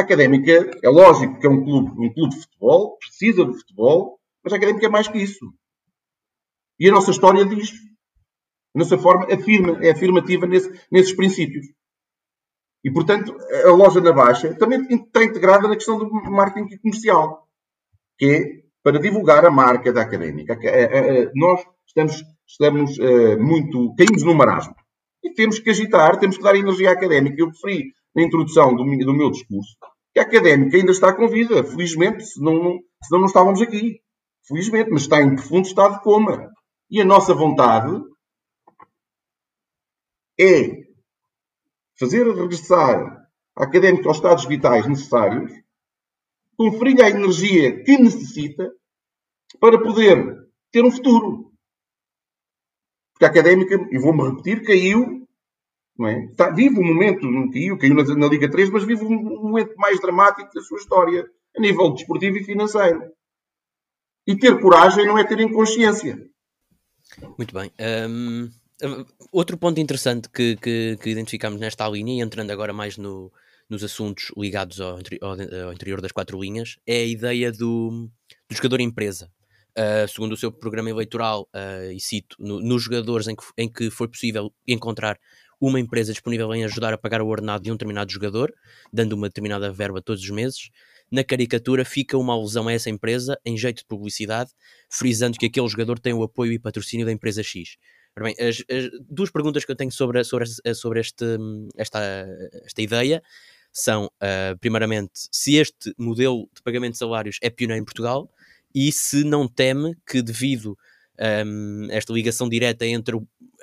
a 0.00 0.02
Académica, 0.02 0.70
é 0.82 0.88
lógico 0.88 1.38
que 1.38 1.46
é 1.46 1.50
um 1.50 1.62
clube, 1.62 1.90
um 1.90 2.12
clube 2.12 2.34
de 2.34 2.40
futebol, 2.40 2.96
precisa 2.96 3.44
de 3.44 3.52
futebol, 3.58 4.18
mas 4.42 4.52
a 4.52 4.56
Académica 4.56 4.86
é 4.86 4.88
mais 4.88 5.08
que 5.08 5.18
isso. 5.18 5.52
E 6.78 6.88
a 6.88 6.92
nossa 6.92 7.10
história 7.10 7.44
diz. 7.44 7.72
A 8.74 8.78
nossa 8.78 8.96
forma 8.98 9.26
afirma, 9.32 9.78
é 9.84 9.90
afirmativa 9.90 10.46
nesse, 10.46 10.70
nesses 10.90 11.14
princípios. 11.14 11.66
E, 12.84 12.90
portanto, 12.90 13.36
a 13.64 13.72
loja 13.72 14.00
na 14.00 14.12
Baixa 14.12 14.54
também 14.54 14.80
está 14.90 15.22
integrada 15.22 15.68
na 15.68 15.74
questão 15.74 15.98
do 15.98 16.10
marketing 16.10 16.78
comercial, 16.78 17.46
que 18.18 18.26
é 18.26 18.70
para 18.82 18.98
divulgar 18.98 19.44
a 19.44 19.50
marca 19.50 19.92
da 19.92 20.02
Académica. 20.02 20.58
Nós 21.34 21.60
estamos, 21.86 22.24
estamos 22.46 22.98
eh, 22.98 23.36
muito... 23.36 23.94
caímos 23.96 24.22
no 24.22 24.34
marasmo. 24.34 24.74
E 25.22 25.34
temos 25.34 25.58
que 25.58 25.68
agitar, 25.68 26.18
temos 26.18 26.38
que 26.38 26.42
dar 26.42 26.56
energia 26.56 26.90
académica. 26.90 27.36
Eu 27.38 27.48
referi 27.48 27.92
na 28.16 28.22
introdução 28.22 28.74
do, 28.74 28.84
do 28.84 29.14
meu 29.14 29.30
discurso 29.30 29.76
que 30.12 30.20
a 30.20 30.22
académica 30.22 30.76
ainda 30.76 30.90
está 30.90 31.12
com 31.12 31.28
vida, 31.28 31.62
felizmente, 31.64 32.24
senão 32.26 32.54
não, 32.54 32.78
senão 33.02 33.20
não 33.20 33.26
estávamos 33.26 33.62
aqui. 33.62 34.00
Felizmente, 34.46 34.90
mas 34.90 35.02
está 35.02 35.22
em 35.22 35.34
profundo 35.34 35.66
estado 35.66 35.94
de 35.94 36.02
coma. 36.02 36.50
E 36.90 37.00
a 37.00 37.04
nossa 37.04 37.32
vontade 37.32 37.92
é 40.40 40.90
fazer 41.98 42.26
regressar 42.26 43.28
a 43.56 43.64
académica 43.64 44.08
aos 44.08 44.16
estados 44.16 44.44
vitais 44.46 44.86
necessários, 44.86 45.52
conferir-lhe 46.56 47.02
a 47.02 47.10
energia 47.10 47.82
que 47.84 47.98
necessita 47.98 48.72
para 49.58 49.80
poder 49.80 50.48
ter 50.70 50.84
um 50.84 50.90
futuro. 50.90 51.52
Porque 53.12 53.24
a 53.24 53.28
académica, 53.28 53.74
e 53.90 53.98
vou-me 53.98 54.30
repetir, 54.30 54.64
caiu 54.64 55.20
é? 56.06 56.24
Está, 56.26 56.50
vive 56.50 56.78
um 56.78 56.86
momento, 56.86 57.26
não 57.30 57.50
caiu, 57.50 57.78
caiu 57.78 57.94
na, 57.94 58.02
na, 58.14 58.26
Liga 58.28 58.50
3, 58.50 58.70
mas 58.70 58.84
vive 58.84 59.04
um 59.04 59.42
momento 59.42 59.74
mais 59.76 60.00
dramático 60.00 60.52
da 60.54 60.60
sua 60.62 60.78
história, 60.78 61.28
a 61.56 61.60
nível 61.60 61.92
desportivo 61.92 62.36
e 62.38 62.44
financeiro. 62.44 63.12
E 64.26 64.36
ter 64.36 64.60
coragem 64.60 65.06
não 65.06 65.18
é 65.18 65.24
ter 65.24 65.40
inconsciência. 65.40 66.18
Muito 67.36 67.52
bem. 67.52 67.70
Um, 68.08 68.50
outro 69.32 69.56
ponto 69.58 69.80
interessante 69.80 70.28
que, 70.28 70.56
que, 70.56 70.98
que, 71.00 71.10
identificamos 71.10 71.60
nesta 71.60 71.88
linha, 71.88 72.14
e 72.14 72.24
entrando 72.24 72.50
agora 72.50 72.72
mais 72.72 72.96
no, 72.96 73.32
nos 73.68 73.84
assuntos 73.84 74.32
ligados 74.36 74.80
ao, 74.80 74.98
ao, 75.20 75.66
ao, 75.66 75.72
interior 75.72 76.00
das 76.00 76.12
quatro 76.12 76.40
linhas, 76.40 76.76
é 76.86 76.96
a 76.96 77.06
ideia 77.06 77.52
do, 77.52 78.10
do 78.48 78.56
jogador 78.56 78.80
empresa. 78.80 79.30
Uh, 79.70 80.06
segundo 80.08 80.32
o 80.32 80.36
seu 80.36 80.50
programa 80.50 80.90
eleitoral, 80.90 81.48
uh, 81.54 81.92
e 81.92 82.00
cito, 82.00 82.36
no, 82.38 82.60
nos 82.60 82.82
jogadores 82.82 83.28
em 83.28 83.36
que, 83.36 83.44
em 83.56 83.68
que 83.72 83.88
foi 83.88 84.08
possível 84.08 84.52
encontrar 84.66 85.18
uma 85.60 85.78
empresa 85.78 86.12
disponível 86.12 86.52
em 86.54 86.64
ajudar 86.64 86.92
a 86.92 86.98
pagar 86.98 87.20
o 87.20 87.28
ordenado 87.28 87.62
de 87.62 87.70
um 87.70 87.74
determinado 87.74 88.10
jogador, 88.10 88.52
dando 88.92 89.12
uma 89.12 89.28
determinada 89.28 89.70
verba 89.70 90.00
todos 90.00 90.22
os 90.22 90.30
meses. 90.30 90.70
Na 91.10 91.22
caricatura 91.22 91.84
fica 91.84 92.16
uma 92.16 92.32
alusão 92.32 92.66
a 92.66 92.72
essa 92.72 92.88
empresa 92.88 93.38
em 93.44 93.56
jeito 93.56 93.78
de 93.78 93.84
publicidade, 93.84 94.50
frisando 94.88 95.38
que 95.38 95.46
aquele 95.46 95.68
jogador 95.68 95.98
tem 95.98 96.14
o 96.14 96.22
apoio 96.22 96.52
e 96.52 96.58
patrocínio 96.58 97.04
da 97.04 97.12
empresa 97.12 97.42
X. 97.42 97.76
Bem, 98.18 98.34
as, 98.38 98.62
as, 98.70 98.90
duas 99.08 99.30
perguntas 99.30 99.64
que 99.64 99.70
eu 99.70 99.76
tenho 99.76 99.90
sobre, 99.92 100.22
sobre, 100.24 100.46
sobre 100.74 101.00
este, 101.00 101.24
esta, 101.76 102.26
esta 102.64 102.82
ideia 102.82 103.22
são, 103.72 104.06
uh, 104.06 104.58
primeiramente, 104.60 105.12
se 105.30 105.56
este 105.56 105.94
modelo 105.96 106.48
de 106.54 106.62
pagamento 106.62 106.92
de 106.92 106.98
salários 106.98 107.38
é 107.40 107.48
pioneiro 107.48 107.82
em 107.82 107.84
Portugal 107.84 108.30
e 108.74 108.90
se 108.92 109.24
não 109.24 109.48
teme 109.48 109.96
que, 110.06 110.22
devido 110.22 110.76
um, 111.46 111.86
esta 111.90 112.12
ligação 112.12 112.48
direta 112.48 112.86
entre 112.86 113.16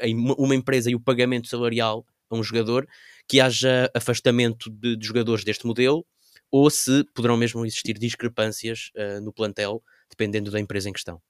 uma 0.04 0.56
empresa 0.56 0.90
e 0.90 0.96
o 0.96 1.00
pagamento 1.00 1.48
salarial 1.48 2.06
a 2.30 2.36
um 2.36 2.44
jogador, 2.44 2.88
que 3.28 3.40
haja 3.40 3.90
afastamento 3.94 4.70
de, 4.70 4.96
de 4.96 5.08
jogadores 5.08 5.44
deste 5.44 5.66
modelo, 5.66 6.06
ou 6.52 6.70
se 6.70 7.04
poderão 7.14 7.36
mesmo 7.36 7.66
existir 7.66 7.98
discrepâncias 7.98 8.92
uh, 8.96 9.22
no 9.22 9.34
plantel, 9.34 9.84
dependendo 10.10 10.52
da 10.52 10.60
empresa 10.60 10.90
em 10.90 10.94
questão. 10.94 11.22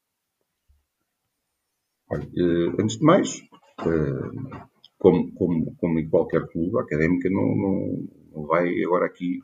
Olha, 2.10 2.24
uh, 2.24 2.82
antes 2.82 2.98
de 2.98 3.04
mais, 3.04 3.42
uh, 3.82 4.68
como, 4.98 5.32
como, 5.34 5.76
como 5.76 6.00
em 6.00 6.10
qualquer 6.10 6.48
clube, 6.48 6.78
a 6.78 6.82
académica 6.82 7.30
não, 7.30 7.56
não, 7.56 8.08
não 8.32 8.46
vai 8.46 8.82
agora 8.84 9.06
aqui 9.06 9.40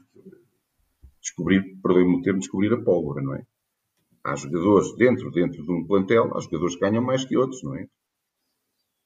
descobrir, 1.21 1.77
perdoe-me 1.81 2.17
o 2.17 2.21
termo, 2.21 2.39
descobrir 2.39 2.73
a 2.73 2.81
pólvora, 2.81 3.21
não 3.21 3.35
é? 3.35 3.43
Há 4.23 4.35
jogadores 4.35 4.95
dentro, 4.95 5.29
dentro 5.31 5.63
de 5.63 5.71
um 5.71 5.85
plantel, 5.85 6.35
há 6.35 6.39
jogadores 6.39 6.75
que 6.75 6.81
ganham 6.81 7.03
mais 7.03 7.25
que 7.25 7.37
outros, 7.37 7.61
não 7.63 7.75
é? 7.75 7.87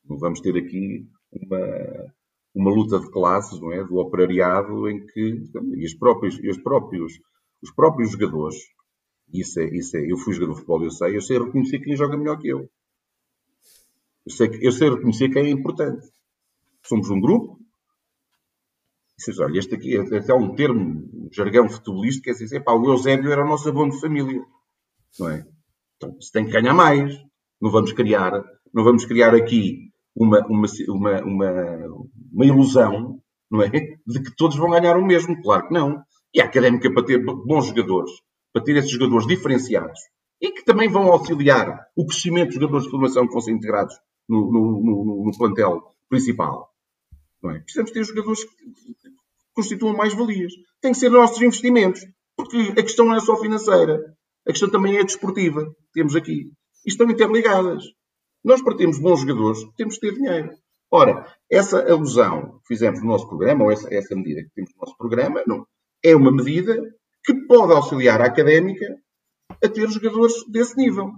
Não 0.07 0.17
vamos 0.17 0.39
ter 0.39 0.55
aqui 0.55 1.07
uma, 1.31 2.13
uma 2.53 2.71
luta 2.71 2.99
de 2.99 3.09
classes, 3.11 3.59
não 3.59 3.71
é? 3.71 3.83
Do 3.83 3.97
operariado 3.97 4.87
em 4.89 5.05
que 5.05 5.43
e 5.75 5.85
os 5.85 5.95
próprios, 5.95 6.39
e 6.43 6.49
os 6.49 6.57
próprios, 6.57 7.13
os 7.61 7.71
próprios 7.73 8.11
jogadores, 8.11 8.57
isso 9.33 9.59
é, 9.59 9.65
isso 9.75 9.97
é, 9.97 10.11
eu 10.11 10.17
fui 10.17 10.33
jogador 10.33 10.53
de 10.53 10.59
futebol, 10.59 10.83
eu 10.83 10.91
sei, 10.91 11.15
eu 11.15 11.21
sei 11.21 11.39
reconhecer 11.39 11.79
quem 11.79 11.95
joga 11.95 12.17
melhor 12.17 12.37
que 12.39 12.47
eu. 12.49 12.69
Eu 14.27 14.31
sei, 14.31 14.59
eu 14.61 14.71
sei 14.73 14.89
reconhecer 14.89 15.29
quem 15.29 15.45
é 15.45 15.49
importante. 15.49 16.05
Somos 16.83 17.09
um 17.09 17.21
grupo. 17.21 17.57
Vocês, 19.17 19.39
olha, 19.39 19.57
este 19.57 19.73
aqui 19.73 19.95
é 19.95 20.17
até 20.17 20.33
um 20.33 20.53
termo, 20.53 21.09
um 21.13 21.29
jargão 21.31 21.69
futebolístico, 21.69 22.25
quer 22.25 22.33
dizer, 22.33 22.61
pá, 22.61 22.73
o 22.73 22.85
Eusébio 22.85 23.31
era 23.31 23.45
o 23.45 23.47
nosso 23.47 23.69
abono 23.69 23.93
de 23.93 24.01
família. 24.01 24.43
Não 25.17 25.29
é? 25.29 25.47
Então, 25.95 26.21
se 26.21 26.29
tem 26.29 26.45
que 26.45 26.51
ganhar 26.51 26.73
mais. 26.73 27.17
Não 27.59 27.71
vamos 27.71 27.93
criar, 27.93 28.43
não 28.73 28.83
vamos 28.83 29.05
criar 29.05 29.33
aqui 29.33 29.91
uma, 30.13 30.45
uma, 30.45 30.67
uma, 30.89 31.21
uma, 31.21 31.51
uma 32.33 32.45
ilusão, 32.45 33.19
não 33.49 33.63
é? 33.63 33.69
De 33.69 34.21
que 34.21 34.35
todos 34.35 34.57
vão 34.57 34.71
ganhar 34.71 34.97
o 34.97 35.05
mesmo. 35.05 35.41
Claro 35.41 35.69
que 35.69 35.73
não. 35.73 36.03
E 36.33 36.41
a 36.41 36.45
académica 36.45 36.93
para 36.93 37.05
ter 37.05 37.23
bons 37.23 37.67
jogadores, 37.67 38.11
para 38.51 38.61
ter 38.61 38.75
esses 38.75 38.91
jogadores 38.91 39.25
diferenciados 39.25 39.99
e 40.41 40.51
que 40.51 40.65
também 40.65 40.89
vão 40.89 41.11
auxiliar 41.11 41.87
o 41.95 42.05
crescimento 42.05 42.49
dos 42.49 42.55
jogadores 42.55 42.83
de 42.83 42.91
formação 42.91 43.25
que 43.25 43.41
ser 43.41 43.51
integrados 43.51 43.95
no, 44.27 44.51
no, 44.51 45.25
no, 45.25 45.37
plantel 45.37 45.95
principal. 46.09 46.69
É? 47.45 47.59
Precisamos 47.59 47.91
ter 47.91 48.03
jogadores 48.03 48.43
que 48.43 48.55
constituam 49.53 49.95
mais 49.95 50.13
valias. 50.13 50.53
Tem 50.81 50.91
que 50.91 50.97
ser 50.97 51.09
nossos 51.09 51.41
investimentos, 51.41 52.01
porque 52.35 52.73
a 52.77 52.83
questão 52.83 53.05
não 53.05 53.15
é 53.15 53.19
só 53.19 53.35
financeira, 53.37 54.15
a 54.47 54.51
questão 54.51 54.69
também 54.69 54.97
é 54.97 55.03
desportiva. 55.03 55.73
Temos 55.93 56.15
aqui. 56.15 56.51
E 56.85 56.89
estão 56.89 57.09
interligadas. 57.09 57.83
Nós, 58.43 58.61
para 58.61 58.77
termos 58.77 58.99
bons 58.99 59.21
jogadores, 59.21 59.59
temos 59.75 59.95
que 59.95 60.07
ter 60.07 60.13
dinheiro. 60.13 60.51
Ora, 60.89 61.25
essa 61.51 61.81
alusão 61.81 62.59
que 62.59 62.67
fizemos 62.67 63.01
no 63.01 63.07
nosso 63.07 63.27
programa, 63.27 63.65
ou 63.65 63.71
essa, 63.71 63.93
essa 63.93 64.15
medida 64.15 64.41
que 64.43 64.51
temos 64.55 64.71
no 64.73 64.81
nosso 64.81 64.97
programa, 64.97 65.43
não, 65.45 65.67
é 66.03 66.15
uma 66.15 66.31
medida 66.31 66.75
que 67.25 67.33
pode 67.45 67.73
auxiliar 67.73 68.21
a 68.21 68.25
académica 68.25 68.85
a 69.61 69.67
ter 69.67 69.89
jogadores 69.89 70.33
desse 70.49 70.77
nível 70.77 71.11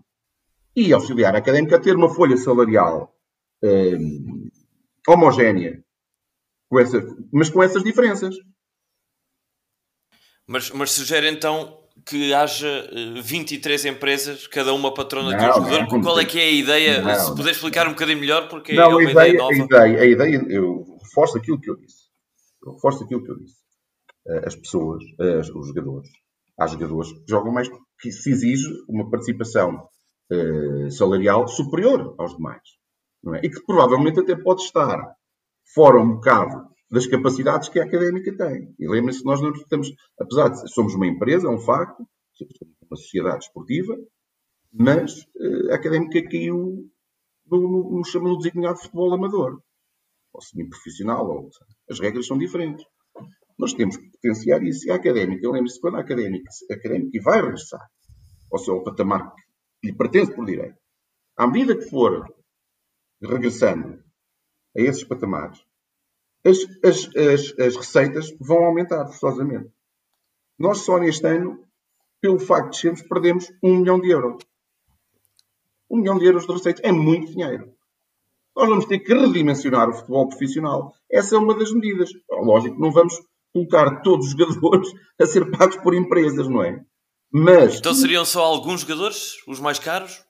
e 0.76 0.94
auxiliar 0.94 1.36
a 1.36 1.40
académica 1.40 1.76
a 1.76 1.80
ter 1.80 1.96
uma 1.96 2.14
folha 2.14 2.38
salarial 2.38 3.14
um, 3.64 4.50
homogénea, 5.08 5.84
com 6.70 6.80
essa, 6.80 7.04
mas 7.32 7.50
com 7.50 7.62
essas 7.64 7.84
diferenças. 7.84 8.36
Mas, 10.48 10.72
mas 10.72 10.92
sugere 10.92 11.30
então 11.30 11.78
que 12.06 12.34
haja 12.34 12.90
23 13.24 13.86
eh, 13.86 13.90
empresas, 13.90 14.48
cada 14.48 14.74
uma 14.74 14.94
patrona 14.94 15.36
de 15.36 15.44
um 15.44 15.54
jogador. 15.54 15.88
Não, 15.92 16.02
Qual 16.02 16.20
é 16.20 16.26
que 16.26 16.40
é 16.40 16.44
a 16.44 16.52
ideia? 16.52 17.02
Não, 17.02 17.14
Se 17.14 17.36
puder 17.36 17.52
explicar 17.52 17.88
um 17.88 17.92
bocadinho 17.92 18.20
melhor, 18.20 18.48
porque 18.48 18.74
não, 18.74 18.84
é 18.84 18.88
uma 18.88 19.04
ideia, 19.04 19.30
ideia 19.30 19.38
nova. 19.38 19.54
A 19.54 19.58
ideia, 19.58 20.02
a 20.02 20.06
ideia, 20.06 20.46
eu 20.50 20.98
reforço 21.04 21.38
aquilo 21.38 21.60
que 21.60 21.70
eu 21.70 21.76
disse. 21.76 22.10
Eu 22.64 22.74
reforço 22.74 23.04
aquilo 23.04 23.24
que 23.24 23.32
eu 23.32 23.38
disse. 23.38 23.58
Eh, 24.28 24.44
as 24.46 24.56
pessoas, 24.56 25.04
os 25.54 25.68
jogadores, 25.68 26.10
há 26.60 26.68
jogadores 26.68 27.12
que 27.12 27.24
jogam 27.28 27.52
mais, 27.52 27.70
que 28.00 28.12
se 28.12 28.32
exige 28.32 28.66
uma 28.88 29.10
participação 29.10 29.88
uh, 30.32 30.92
salarial 30.92 31.48
superior 31.48 32.16
aos 32.18 32.36
demais. 32.36 32.62
É? 33.36 33.46
E 33.46 33.50
que 33.50 33.66
provavelmente 33.66 34.20
até 34.20 34.36
pode 34.36 34.62
estar 34.62 35.16
fora 35.74 36.02
um 36.02 36.16
bocado 36.16 36.70
das 36.90 37.06
capacidades 37.06 37.70
que 37.70 37.80
a 37.80 37.84
académica 37.84 38.36
tem. 38.36 38.74
E 38.80 38.88
lembrem-se 38.88 39.24
nós 39.26 39.42
não 39.42 39.52
estamos, 39.52 39.92
apesar 40.20 40.50
de 40.50 40.72
somos 40.72 40.96
uma 40.96 41.06
empresa, 41.06 41.48
é 41.48 41.52
um 41.52 41.60
facto, 41.60 42.08
uma 42.90 42.98
sociedade 42.98 43.46
esportiva, 43.46 43.96
mas 44.72 45.22
uh, 45.36 45.72
a 45.72 45.76
académica 45.76 46.22
caiu 46.30 46.90
no, 47.50 47.60
no, 47.60 47.98
no 47.98 48.06
chamado 48.06 48.38
designado 48.38 48.76
de 48.76 48.84
futebol 48.84 49.14
amador, 49.14 49.62
ou 50.34 50.42
semi-profissional, 50.42 51.28
ou, 51.28 51.50
as 51.90 52.00
regras 52.00 52.28
são 52.28 52.38
diferentes. 52.38 52.86
Nós 53.58 53.74
temos 53.74 53.98
que 53.98 54.10
potenciar 54.12 54.64
isso. 54.64 54.88
E 54.88 54.92
a 54.92 54.96
académica, 54.96 55.50
lembre-se, 55.50 55.82
quando 55.82 55.98
a 55.98 56.00
académica, 56.00 56.50
a 56.72 56.74
académica 56.74 57.20
vai 57.22 57.42
regressar 57.42 57.86
ao 58.52 58.60
seu 58.60 58.82
patamar 58.84 59.34
que 59.36 59.42
lhe 59.84 59.94
pertence 59.94 60.34
por 60.34 60.46
direito, 60.46 60.78
à 61.38 61.48
medida 61.48 61.76
que 61.76 61.90
for 61.90 62.26
regressando 63.22 64.04
a 64.76 64.82
esses 64.82 65.04
patamares, 65.04 65.64
as, 66.46 66.58
as, 66.84 67.16
as, 67.16 67.60
as 67.60 67.76
receitas 67.76 68.36
vão 68.40 68.66
aumentar 68.66 69.06
forçosamente. 69.08 69.72
Nós 70.58 70.80
só 70.80 70.98
neste 70.98 71.26
ano, 71.28 71.66
pelo 72.22 72.40
facto 72.40 72.72
de 72.72 72.78
sermos, 72.80 73.02
perdemos 73.04 73.52
um 73.64 73.80
milhão 73.80 74.00
de 74.00 74.10
euros. 74.10 74.44
Um 75.90 75.98
milhão 75.98 76.18
de 76.18 76.26
euros 76.26 76.46
de 76.46 76.54
receitas 76.54 76.84
é 76.84 76.92
muito 76.92 77.32
dinheiro. 77.32 77.74
Nós 78.56 78.68
vamos 78.68 78.86
ter 78.86 79.00
que 79.00 79.14
redimensionar 79.14 79.90
o 79.90 79.94
futebol 79.94 80.28
profissional. 80.28 80.94
Essa 81.10 81.36
é 81.36 81.40
uma 81.40 81.58
das 81.58 81.72
medidas. 81.74 82.10
Lógico, 82.30 82.80
não 82.80 82.92
vamos 82.92 83.14
colocar 83.54 84.02
todos 84.02 84.28
os 84.28 84.32
jogadores 84.32 84.90
a 85.20 85.26
ser 85.26 85.50
pagos 85.50 85.78
por 85.78 85.94
empresas, 85.94 86.48
não 86.48 86.64
é? 86.64 86.84
Mas. 87.32 87.78
Então 87.78 87.94
seriam 87.94 88.26
só 88.26 88.44
alguns 88.44 88.82
jogadores, 88.82 89.36
os 89.48 89.60
mais 89.60 89.80
caros? 89.80 90.24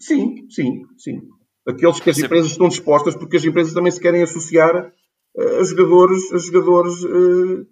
Sim, 0.00 0.48
sim, 0.50 0.82
sim. 0.98 1.20
Aqueles 1.66 2.00
que 2.00 2.10
as 2.10 2.18
empresas 2.18 2.50
estão 2.50 2.68
dispostas, 2.68 3.14
porque 3.16 3.36
as 3.36 3.44
empresas 3.44 3.72
também 3.72 3.90
se 3.90 4.00
querem 4.00 4.22
associar 4.22 4.92
uh, 5.36 5.60
a 5.60 5.64
jogadores, 5.64 6.32
a 6.32 6.38
jogadores 6.38 7.04
uh, 7.04 7.66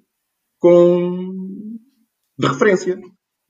com 0.58 1.78
de 2.38 2.46
referência. 2.46 3.00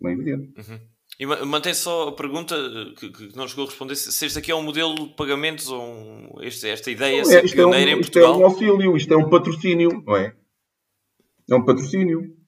Não 0.01 0.11
é 0.11 0.14
evidente. 0.14 0.53
Uhum. 0.59 0.81
E 1.20 1.27
mantém 1.27 1.75
só 1.75 2.09
a 2.09 2.12
pergunta 2.12 2.57
eh, 2.57 2.94
que, 2.98 3.11
que 3.11 3.37
não 3.37 3.46
chegou 3.46 3.66
a 3.66 3.68
responder: 3.68 3.94
se 3.94 4.27
este 4.27 4.38
aqui 4.38 4.51
é 4.51 4.55
um 4.55 4.62
modelo 4.62 4.94
de 4.94 5.14
pagamentos 5.14 5.68
ou 5.68 5.81
um, 5.81 6.31
este, 6.40 6.68
esta 6.68 6.90
ideia 6.90 7.22
não, 7.22 7.31
é, 7.31 7.42
pioneira 7.42 7.90
é 7.90 7.94
um, 7.94 7.98
em 7.98 8.01
Portugal. 8.01 8.33
Isto 8.33 8.40
é 8.40 8.44
um 8.44 8.46
auxílio, 8.46 8.96
isto 8.96 9.14
é 9.14 9.16
um 9.16 9.31
patrocínio, 9.31 10.03
não 10.05 10.16
é? 10.16 10.35
É 11.48 11.55
um 11.55 11.64
patrocínio. 11.64 12.41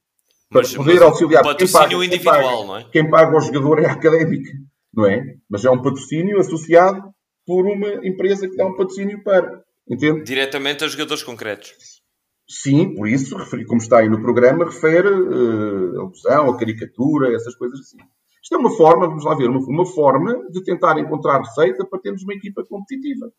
Mas, 0.54 0.74
poder 0.74 0.94
mas 0.94 1.02
auxiliar. 1.02 1.42
patrocínio 1.42 1.98
paga, 1.98 2.04
individual, 2.04 2.34
quem 2.34 2.44
paga, 2.44 2.66
não 2.66 2.76
é? 2.76 2.84
Quem 2.92 3.10
paga 3.10 3.36
o 3.36 3.40
jogador 3.40 3.78
é 3.80 3.86
a 3.86 3.92
académica, 3.92 4.52
não 4.92 5.06
é? 5.06 5.36
Mas 5.50 5.64
é 5.64 5.70
um 5.70 5.82
patrocínio 5.82 6.38
associado 6.38 7.02
por 7.46 7.66
uma 7.66 8.06
empresa 8.06 8.48
que 8.48 8.56
dá 8.56 8.66
um 8.66 8.76
patrocínio 8.76 9.22
para. 9.22 9.64
Entende? 9.88 10.22
Diretamente 10.22 10.84
a 10.84 10.88
jogadores 10.88 11.22
concretos. 11.22 11.72
Sim, 12.48 12.94
por 12.94 13.08
isso, 13.08 13.36
como 13.66 13.80
está 13.80 13.98
aí 13.98 14.08
no 14.08 14.20
programa, 14.20 14.66
refere 14.66 15.08
uh, 15.08 16.00
alusão, 16.00 16.50
a 16.50 16.58
caricatura, 16.58 17.34
essas 17.34 17.54
coisas 17.56 17.80
assim. 17.80 17.98
Isto 18.42 18.54
é 18.54 18.58
uma 18.58 18.76
forma, 18.76 19.08
vamos 19.08 19.24
lá 19.24 19.34
ver, 19.34 19.48
uma, 19.48 19.58
uma 19.60 19.86
forma 19.86 20.46
de 20.50 20.62
tentar 20.62 20.98
encontrar 20.98 21.38
receita 21.38 21.86
para 21.86 21.98
termos 21.98 22.22
uma 22.22 22.34
equipa 22.34 22.62
competitiva. 22.64 23.32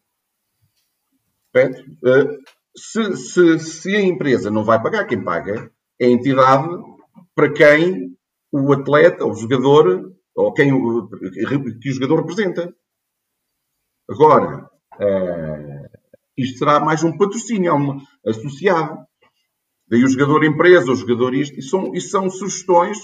Uh, 1.56 2.40
se, 2.76 3.16
se, 3.16 3.60
se 3.60 3.96
a 3.96 4.02
empresa 4.02 4.50
não 4.50 4.64
vai 4.64 4.82
pagar, 4.82 5.06
quem 5.06 5.24
paga 5.24 5.72
é 6.00 6.08
a 6.08 6.10
entidade 6.10 6.68
para 7.36 7.52
quem 7.52 8.18
o 8.52 8.72
atleta, 8.72 9.26
o 9.26 9.36
jogador, 9.36 10.16
ou 10.34 10.54
quem 10.54 10.72
o, 10.72 11.08
que 11.08 11.90
o 11.90 11.94
jogador 11.94 12.22
representa. 12.22 12.74
Agora, 14.10 14.70
uh, 15.00 15.90
isto 16.38 16.60
será 16.60 16.80
mais 16.80 17.04
um 17.04 17.18
patrocínio, 17.18 17.70
é 17.70 17.74
um 17.74 18.00
associado. 18.26 19.06
Daí 19.88 20.04
o 20.04 20.08
jogador 20.08 20.44
empresa, 20.44 20.92
o 20.92 20.96
jogador 20.96 21.34
isto, 21.36 21.60
isso 21.60 21.70
são, 21.70 21.94
isso 21.94 22.10
são 22.10 22.30
sugestões 22.30 22.98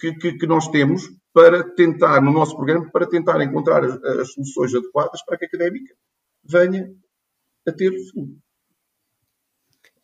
que, 0.00 0.12
que, 0.14 0.32
que, 0.38 0.46
nós 0.46 0.68
temos 0.68 1.08
para 1.32 1.62
tentar, 1.74 2.20
no 2.20 2.32
nosso 2.32 2.56
programa, 2.56 2.90
para 2.90 3.08
tentar 3.08 3.42
encontrar 3.42 3.84
as, 3.84 4.02
as 4.02 4.32
soluções 4.32 4.74
adequadas 4.74 5.24
para 5.24 5.38
que 5.38 5.44
a 5.44 5.48
académica 5.48 5.94
venha 6.44 6.92
a 7.66 7.72
ter 7.72 7.92
futuro. 8.06 8.38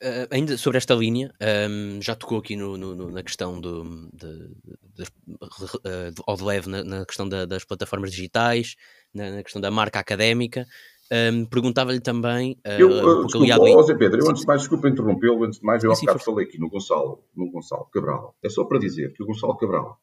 Uh, 0.02 0.26
ainda 0.30 0.56
sobre 0.56 0.78
esta 0.78 0.94
linha, 0.94 1.32
um, 1.70 2.00
já 2.02 2.14
tocou 2.14 2.38
aqui 2.38 2.56
no, 2.56 2.76
no, 2.76 3.10
na 3.10 3.22
questão 3.22 3.60
do, 3.60 4.08
de, 4.12 4.48
de, 4.94 5.04
de, 5.36 5.64
uh, 5.76 6.22
ao 6.26 6.36
de 6.36 6.44
leve 6.44 6.68
na, 6.68 6.84
na 6.84 7.06
questão 7.06 7.28
da, 7.28 7.44
das 7.44 7.64
plataformas 7.64 8.10
digitais, 8.10 8.76
na, 9.14 9.30
na, 9.30 9.42
questão 9.42 9.60
da 9.60 9.70
marca 9.70 9.98
académica. 9.98 10.66
Um, 11.12 11.46
Perguntava-lhe 11.46 12.00
também. 12.00 12.52
Uh, 12.66 12.80
eu, 12.80 12.88
um 12.88 13.26
desculpa, 13.26 13.54
ali... 13.54 13.72
José 13.72 13.94
Pedro, 13.94 14.20
eu 14.20 14.30
antes 14.30 14.40
de 14.42 14.46
mais, 14.46 14.60
desculpa 14.62 14.88
interrompê-lo, 14.88 15.44
antes 15.44 15.60
de 15.60 15.64
mais, 15.64 15.84
eu 15.84 15.92
há 15.92 15.94
bocado 15.94 16.18
falei 16.18 16.46
aqui 16.46 16.58
no 16.58 16.68
Gonçalo, 16.68 17.24
no 17.36 17.50
Gonçalo 17.50 17.86
Cabral. 17.92 18.34
É 18.42 18.48
só 18.48 18.64
para 18.64 18.78
dizer 18.78 19.12
que 19.12 19.22
o 19.22 19.26
Gonçalo 19.26 19.56
Cabral 19.56 20.00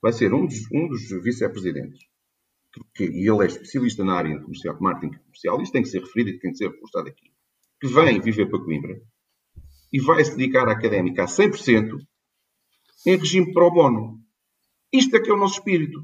vai 0.00 0.12
ser 0.12 0.32
um 0.32 0.46
dos, 0.46 0.70
um 0.72 0.88
dos 0.88 1.08
vice-presidentes, 1.22 2.06
e 3.00 3.28
ele 3.28 3.42
é 3.42 3.46
especialista 3.46 4.04
na 4.04 4.14
área 4.14 4.38
comercial, 4.40 4.76
marketing 4.80 5.16
comercial, 5.18 5.60
isto 5.60 5.72
tem 5.72 5.82
que 5.82 5.88
ser 5.88 6.00
referido 6.00 6.30
e 6.30 6.38
tem 6.38 6.52
que 6.52 6.58
ser 6.58 6.70
reforçado 6.70 7.08
aqui, 7.08 7.32
que 7.80 7.88
vem 7.88 8.20
viver 8.20 8.46
para 8.46 8.60
Coimbra 8.60 9.00
e 9.92 10.00
vai 10.00 10.24
se 10.24 10.36
dedicar 10.36 10.68
à 10.68 10.72
académica 10.72 11.24
a 11.24 11.26
100% 11.26 11.98
em 13.06 13.16
regime 13.16 13.52
pro 13.52 13.70
bono. 13.70 14.18
Isto 14.92 15.16
é 15.16 15.20
que 15.20 15.30
é 15.30 15.34
o 15.34 15.38
nosso 15.38 15.54
espírito. 15.54 16.02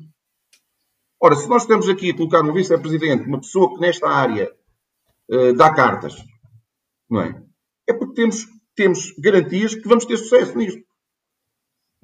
Ora, 1.21 1.35
se 1.35 1.49
nós 1.49 1.63
estamos 1.63 1.89
aqui 1.89 2.11
a 2.11 2.17
colocar 2.17 2.43
um 2.43 2.53
vice-presidente, 2.53 3.27
uma 3.27 3.41
pessoa 3.41 3.75
que 3.75 3.81
nesta 3.81 4.09
área 4.09 4.53
uh, 5.31 5.55
dá 5.55 5.73
cartas, 5.75 6.15
não 7.09 7.23
é? 7.23 7.43
É 7.89 7.93
porque 7.93 8.15
temos, 8.15 8.47
temos 8.75 9.15
garantias 9.19 9.75
que 9.75 9.89
vamos 9.89 10.05
ter 10.05 10.17
sucesso 10.17 10.57
nisto 10.57 10.84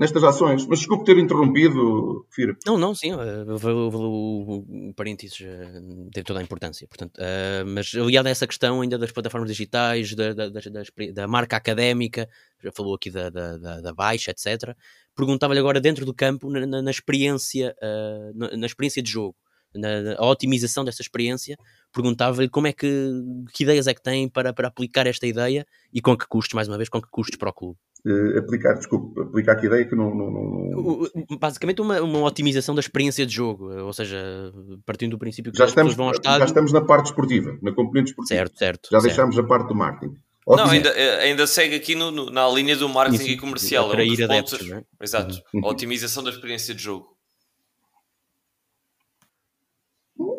nestas 0.00 0.24
ações. 0.24 0.66
Mas 0.66 0.78
desculpe 0.78 1.04
ter 1.04 1.18
interrompido, 1.18 2.26
Fira. 2.30 2.56
Não, 2.66 2.78
não, 2.78 2.94
sim, 2.94 3.12
eh, 3.12 3.44
o, 3.46 4.94
parênteses 4.96 5.42
eh, 5.42 5.80
tem 6.12 6.24
toda 6.24 6.40
a 6.40 6.42
importância. 6.42 6.88
Portanto, 6.88 7.18
uh, 7.18 7.66
mas 7.66 7.94
aliado 7.94 8.26
a 8.26 8.30
essa 8.30 8.46
questão 8.46 8.80
ainda 8.80 8.96
das 8.96 9.12
plataformas 9.12 9.50
digitais, 9.50 10.14
da, 10.14 10.32
da, 10.32 10.48
da, 10.48 11.28
marca 11.28 11.56
académica, 11.56 12.26
já 12.64 12.72
falou 12.72 12.94
aqui 12.94 13.10
da, 13.10 13.28
da, 13.28 13.80
da 13.80 13.92
Baixa, 13.92 14.30
etc. 14.30 14.74
Perguntava-lhe 15.14 15.60
agora 15.60 15.80
dentro 15.80 16.06
do 16.06 16.14
campo, 16.14 16.48
na, 16.48 16.80
na 16.80 16.90
experiência, 16.90 17.76
uh, 17.82 18.38
na, 18.38 18.56
na, 18.56 18.66
experiência 18.66 19.02
de 19.02 19.10
jogo, 19.10 19.36
na, 19.74 20.00
na 20.00 20.22
otimização 20.22 20.84
dessa 20.84 21.02
experiência, 21.02 21.56
perguntava-lhe 21.92 22.48
como 22.48 22.66
é 22.66 22.72
que, 22.72 23.10
que 23.54 23.64
ideias 23.64 23.86
é 23.86 23.94
que 23.94 24.02
tem 24.02 24.28
para, 24.28 24.52
para 24.52 24.68
aplicar 24.68 25.06
esta 25.06 25.26
ideia 25.26 25.66
e 25.92 26.00
com 26.00 26.16
que 26.16 26.26
custos, 26.26 26.54
mais 26.54 26.68
uma 26.68 26.76
vez, 26.76 26.88
com 26.88 27.00
que 27.00 27.08
custos 27.10 27.36
para 27.36 27.50
o 27.50 27.52
clube 27.52 27.78
uh, 28.06 28.38
aplicar, 28.38 28.74
desculpe, 28.74 29.20
aplicar 29.20 29.56
que 29.56 29.66
ideia 29.66 29.84
que 29.84 29.94
não. 29.94 30.14
não, 30.14 30.30
não... 30.30 31.38
Basicamente, 31.38 31.80
uma, 31.80 32.00
uma 32.00 32.20
otimização 32.20 32.74
da 32.74 32.80
experiência 32.80 33.26
de 33.26 33.34
jogo, 33.34 33.70
ou 33.70 33.92
seja, 33.92 34.52
partindo 34.86 35.12
do 35.12 35.18
princípio 35.18 35.52
que 35.52 35.58
já 35.58 35.66
estamos, 35.66 35.94
vão 35.94 36.06
ao 36.06 36.12
estádio. 36.12 36.40
Já 36.40 36.44
estamos 36.46 36.72
na 36.72 36.80
parte 36.80 37.06
esportiva, 37.06 37.58
na 37.62 37.72
componente 37.72 38.10
esportiva. 38.10 38.38
Certo, 38.38 38.58
certo. 38.58 38.88
Já 38.90 39.00
certo. 39.00 39.04
deixámos 39.04 39.38
a 39.38 39.42
parte 39.42 39.68
do 39.68 39.74
marketing. 39.74 40.14
Não, 40.46 40.68
ainda, 40.68 40.88
eh, 40.88 41.22
ainda 41.24 41.46
segue 41.46 41.76
aqui 41.76 41.94
no, 41.94 42.10
no, 42.10 42.30
na 42.30 42.48
linha 42.48 42.74
do 42.76 42.88
marketing 42.88 43.22
Isso, 43.22 43.32
e 43.32 43.36
comercial. 43.36 43.88
Para 43.88 44.02
é 44.02 44.08
um 44.08 44.12
ir 44.12 44.24
adeptos, 44.24 44.58
pontos, 44.58 44.72
é? 44.72 44.82
Exato. 45.00 45.40
Uhum. 45.54 45.64
A 45.64 45.68
otimização 45.68 46.24
da 46.24 46.30
experiência 46.30 46.74
de 46.74 46.82
jogo. 46.82 47.06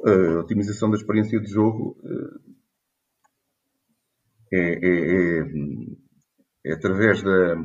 A 0.04 0.40
otimização 0.40 0.90
da 0.90 0.98
experiência 0.98 1.40
de 1.40 1.48
jogo 1.48 1.96
eh, 4.52 4.58
é, 4.58 4.60
é, 4.60 5.40
é 5.40 5.44
é 6.64 6.74
através 6.74 7.22
da. 7.24 7.56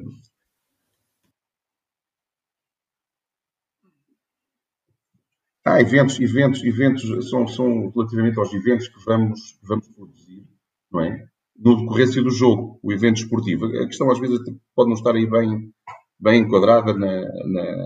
Ah, 5.64 5.80
eventos, 5.80 6.20
eventos, 6.20 6.62
eventos 6.64 7.28
são, 7.28 7.47
são 7.49 7.91
relativamente 7.91 8.39
aos 8.39 8.53
eventos 8.55 8.89
que 8.89 9.05
vamos, 9.05 9.59
vamos 9.62 9.89
produzir, 9.89 10.47
não 10.93 11.01
é? 11.01 11.28
No 11.57 11.76
decorrência 11.76 12.22
do 12.22 12.30
jogo, 12.30 12.78
o 12.82 12.93
evento 12.93 13.16
esportivo. 13.16 13.66
A 13.66 13.87
questão 13.87 14.11
às 14.11 14.20
vezes 14.20 14.39
pode 14.74 14.91
não 14.91 14.97
estar 14.97 15.14
aí 15.14 15.26
bem, 15.28 15.72
bem 16.20 16.43
enquadrada 16.43 16.93
na, 16.95 17.20
na, 17.20 17.76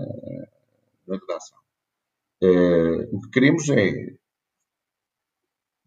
na 1.07 1.17
redação. 1.17 1.57
Uh, 2.43 3.15
o 3.15 3.21
que 3.21 3.29
queremos 3.31 3.67
é 3.69 4.13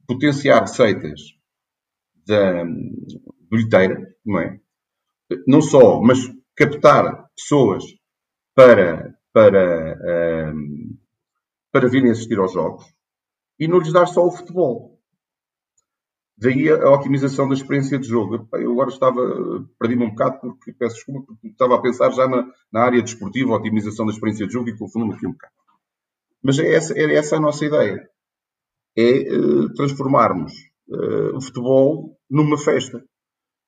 potenciar 0.07 0.61
receitas 0.61 1.21
da 2.27 2.65
bilheteira, 3.51 4.15
não 4.25 4.41
é? 4.41 4.61
não 5.47 5.61
só, 5.61 6.01
mas 6.01 6.19
captar 6.55 7.29
pessoas 7.37 7.85
para, 8.55 9.15
para, 9.33 10.53
um, 10.55 10.97
para 11.73 11.89
virem 11.89 12.11
assistir 12.11 12.39
aos 12.39 12.53
jogos 12.53 12.85
e 13.59 13.67
não 13.67 13.79
lhes 13.79 13.93
dar 13.93 14.07
só 14.07 14.27
o 14.27 14.31
futebol. 14.31 14.95
Daí 16.37 16.69
a, 16.69 16.91
otimização 16.91 17.49
da 17.49 17.55
experiência 17.55 17.99
de 17.99 18.09
jogo. 18.09 18.49
Eu 18.53 18.73
agora 18.73 18.91
estava, 18.91 19.21
perdi-me 19.79 20.05
um 20.05 20.11
bocado 20.11 20.41
porque, 20.41 20.73
peço 20.73 20.97
desculpa, 20.97 21.33
porque 21.33 21.49
estava 21.49 21.77
a 21.77 21.81
pensar 21.81 22.11
já 22.11 22.27
na, 22.29 22.51
na 22.73 22.83
área 22.83 23.03
desportiva, 23.03 23.53
a 23.53 23.57
otimização 23.57 24.05
da 24.05 24.13
experiência 24.13 24.47
de 24.47 24.53
jogo 24.53 24.69
e 24.69 24.77
confundo-me 24.77 25.15
aqui 25.15 25.27
um 25.27 25.33
bocado. 25.33 25.53
Mas 26.43 26.59
é 26.59 26.75
essa, 26.75 26.93
é 26.99 27.15
essa 27.15 27.37
a 27.37 27.41
nossa 27.41 27.65
ideia. 27.65 28.09
É 28.97 29.36
uh, 29.36 29.72
transformarmos 29.74 30.53
uh, 30.88 31.36
o 31.36 31.40
futebol 31.40 32.16
numa 32.30 32.59
festa. 32.59 33.05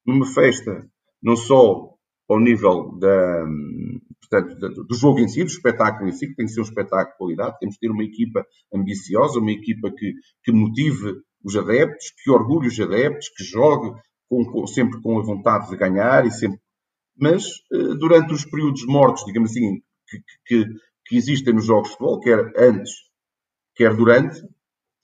Numa 0.07 0.27
festa 0.27 0.89
não 1.23 1.37
só 1.37 1.97
ao 2.29 2.41
nível 2.41 2.97
da, 2.99 3.45
portanto, 4.21 4.85
do 4.85 4.95
jogo 4.95 5.21
em 5.21 5.29
si, 5.29 5.43
do 5.43 5.51
espetáculo 5.51 6.09
em 6.09 6.13
si, 6.13 6.29
que 6.29 6.35
tem 6.35 6.47
que 6.47 6.53
ser 6.53 6.61
um 6.61 6.65
espetáculo 6.65 7.13
de 7.13 7.19
qualidade, 7.19 7.59
temos 7.59 7.77
que 7.77 7.81
ter 7.81 7.91
uma 7.91 8.05
equipa 8.05 8.45
ambiciosa, 8.75 9.39
uma 9.39 9.53
equipa 9.53 9.91
que, 9.91 10.13
que 10.43 10.53
motive 10.53 11.21
os 11.45 11.57
adeptos, 11.57 12.13
que 12.23 12.31
orgulhe 12.31 12.69
os 12.69 12.79
adeptos, 12.81 13.29
que 13.29 13.45
jogue 13.45 13.97
com, 14.29 14.45
com, 14.45 14.67
sempre 14.67 15.01
com 15.01 15.19
a 15.19 15.23
vontade 15.23 15.69
de 15.69 15.77
ganhar 15.77 16.27
e 16.27 16.31
sempre. 16.31 16.59
Mas 17.17 17.45
eh, 17.73 17.95
durante 17.99 18.35
os 18.35 18.45
períodos 18.45 18.85
mortos, 18.85 19.25
digamos 19.25 19.51
assim, 19.51 19.81
que, 20.09 20.19
que, 20.47 20.67
que 21.07 21.17
existem 21.17 21.55
nos 21.55 21.65
jogos 21.65 21.91
de 21.91 21.97
futebol, 21.97 22.21
quer 22.21 22.53
antes, 22.59 22.91
quer 23.75 23.95
durante, 23.95 24.43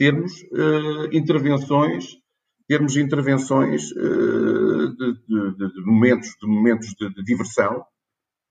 termos 0.02 0.32
uh, 0.42 1.06
intervenções 1.12 2.20
termos 2.66 2.96
intervenções 2.96 3.92
uh, 3.92 4.96
de, 4.96 5.12
de, 5.28 5.72
de, 5.74 5.84
momentos, 5.84 6.28
de, 6.40 6.46
momentos 6.48 6.88
de, 6.98 7.22
diversão 7.22 7.84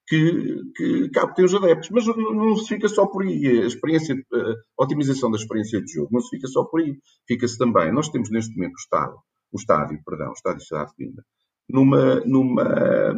que, 0.08 0.62
que 0.76 1.10
captem 1.10 1.45
os 1.45 1.56
adeptos. 1.56 1.89
Mas 1.89 2.06
não, 2.06 2.56
se 2.56 2.68
fica 2.68 2.88
só 2.88 3.08
por 3.08 3.24
aí. 3.24 3.64
A 3.64 3.66
experiência, 3.66 4.16
a 4.16 4.84
otimização 4.84 5.32
da 5.32 5.38
experiência 5.38 5.82
de 5.82 5.93
jogo 5.93 6.10
não 6.12 6.22
se 6.22 6.30
fica 6.30 6.47
só 6.47 6.64
por 6.66 6.82
aí. 6.82 6.99
Fica-se 7.28 7.58
também. 7.58 7.91
Nós 7.91 8.10
temos 8.10 8.30
neste 8.30 8.56
momento 8.56 8.74
o 8.74 8.82
Estado, 8.82 9.16
o 9.52 9.58
estádio, 9.58 9.99
perdão, 10.06 10.30
o 10.30 10.34
estádio 10.34 10.60
de 10.60 10.68
Cidade 10.68 10.91
de 10.91 10.95
Coimbra, 10.97 11.26
numa, 11.68 12.20
numa 12.26 13.14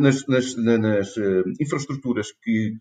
nas, 0.00 0.26
nas, 0.26 0.56
nas 0.56 1.16
uh, 1.16 1.44
infraestruturas 1.60 2.28
que, 2.42 2.76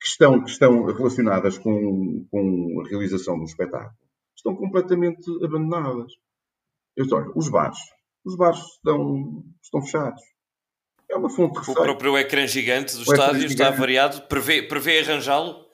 que, 0.00 0.06
estão, 0.06 0.42
que 0.42 0.50
estão 0.50 0.84
relacionadas 0.86 1.58
com, 1.58 2.26
com 2.30 2.82
a 2.84 2.88
realização 2.88 3.38
do 3.38 3.44
espetáculo 3.44 3.94
estão 4.40 4.56
completamente 4.56 5.30
abandonadas. 5.44 6.12
Eu 6.96 7.04
disse, 7.04 7.14
olha, 7.14 7.30
os 7.34 7.48
bares. 7.48 7.78
Os 8.24 8.36
bares 8.36 8.58
estão, 8.58 9.44
estão 9.62 9.82
fechados. 9.82 10.22
É 11.10 11.16
uma 11.16 11.30
fonte 11.30 11.52
de 11.52 11.58
receita. 11.58 11.80
O 11.80 11.84
próprio 11.84 12.18
ecrã 12.18 12.46
gigante 12.46 12.94
do 12.94 13.00
o 13.00 13.02
estádio 13.02 13.46
está 13.46 13.64
gigante. 13.64 13.80
variado. 13.80 14.22
Prevê, 14.22 14.62
prevê 14.62 15.00
arranjá-lo? 15.00 15.66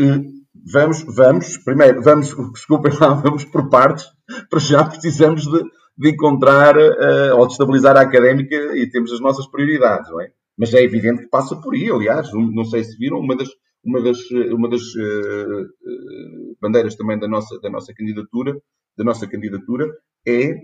Hum, 0.00 0.44
vamos, 0.72 1.02
vamos. 1.02 1.58
Primeiro, 1.58 2.02
vamos, 2.02 2.34
desculpem 2.52 2.92
lá, 2.98 3.14
vamos 3.14 3.44
por 3.44 3.68
partes. 3.68 4.06
Para 4.48 4.60
já 4.60 4.84
precisamos 4.84 5.42
de, 5.42 5.62
de 5.96 6.10
encontrar 6.10 6.76
uh, 6.76 7.36
ou 7.36 7.46
de 7.46 7.52
estabilizar 7.52 7.96
a 7.96 8.02
académica 8.02 8.54
e 8.76 8.88
temos 8.90 9.12
as 9.12 9.20
nossas 9.20 9.46
prioridades, 9.46 10.10
não 10.10 10.20
é? 10.20 10.30
Mas 10.56 10.74
é 10.74 10.82
evidente 10.82 11.22
que 11.22 11.28
passa 11.28 11.54
por 11.56 11.74
aí, 11.74 11.90
aliás. 11.90 12.32
Não 12.32 12.64
sei 12.64 12.82
se 12.82 12.96
viram, 12.96 13.18
uma 13.18 13.36
das, 13.36 13.48
uma 13.88 14.02
das, 14.02 14.18
uma 14.30 14.68
das 14.68 14.82
uh, 14.82 16.56
bandeiras 16.60 16.94
também 16.94 17.18
da 17.18 17.26
nossa, 17.26 17.58
da 17.60 17.70
nossa 17.70 17.94
candidatura, 17.94 18.54
da 18.96 19.02
nossa 19.02 19.26
candidatura 19.26 19.86
é 20.26 20.54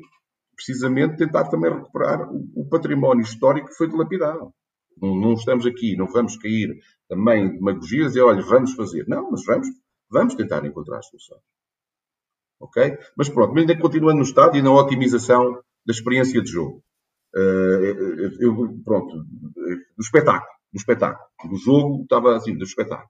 precisamente 0.54 1.16
tentar 1.16 1.48
também 1.48 1.72
recuperar 1.72 2.30
o, 2.30 2.44
o 2.54 2.68
património 2.68 3.22
histórico 3.22 3.68
que 3.68 3.76
foi 3.76 3.88
dilapidado. 3.88 4.52
Não, 5.00 5.18
não, 5.18 5.32
estamos 5.32 5.64
aqui, 5.64 5.96
não 5.96 6.06
vamos 6.06 6.36
cair 6.36 6.76
também 7.08 7.48
de 7.48 7.54
demagogias 7.54 8.14
e 8.14 8.20
olha, 8.20 8.42
vamos 8.42 8.74
fazer. 8.74 9.08
Não, 9.08 9.30
mas 9.30 9.42
vamos, 9.44 9.68
vamos 10.10 10.34
tentar 10.34 10.64
encontrar 10.66 11.02
soluções. 11.02 11.40
Ok? 12.60 12.96
Mas 13.16 13.30
pronto, 13.30 13.58
ainda 13.58 13.78
continuando 13.78 14.18
no 14.18 14.22
estado 14.22 14.56
e 14.56 14.62
na 14.62 14.72
otimização 14.72 15.54
da 15.86 15.92
experiência 15.92 16.42
de 16.42 16.50
jogo. 16.50 16.82
Uh, 17.34 18.38
eu, 18.38 18.80
pronto, 18.84 19.16
do 19.16 20.00
espetáculo 20.00 20.54
do 20.74 20.78
espetáculo. 20.78 21.24
Do 21.48 21.56
jogo 21.56 22.02
estava 22.02 22.36
assim, 22.36 22.56
do 22.56 22.64
espetáculo. 22.64 23.08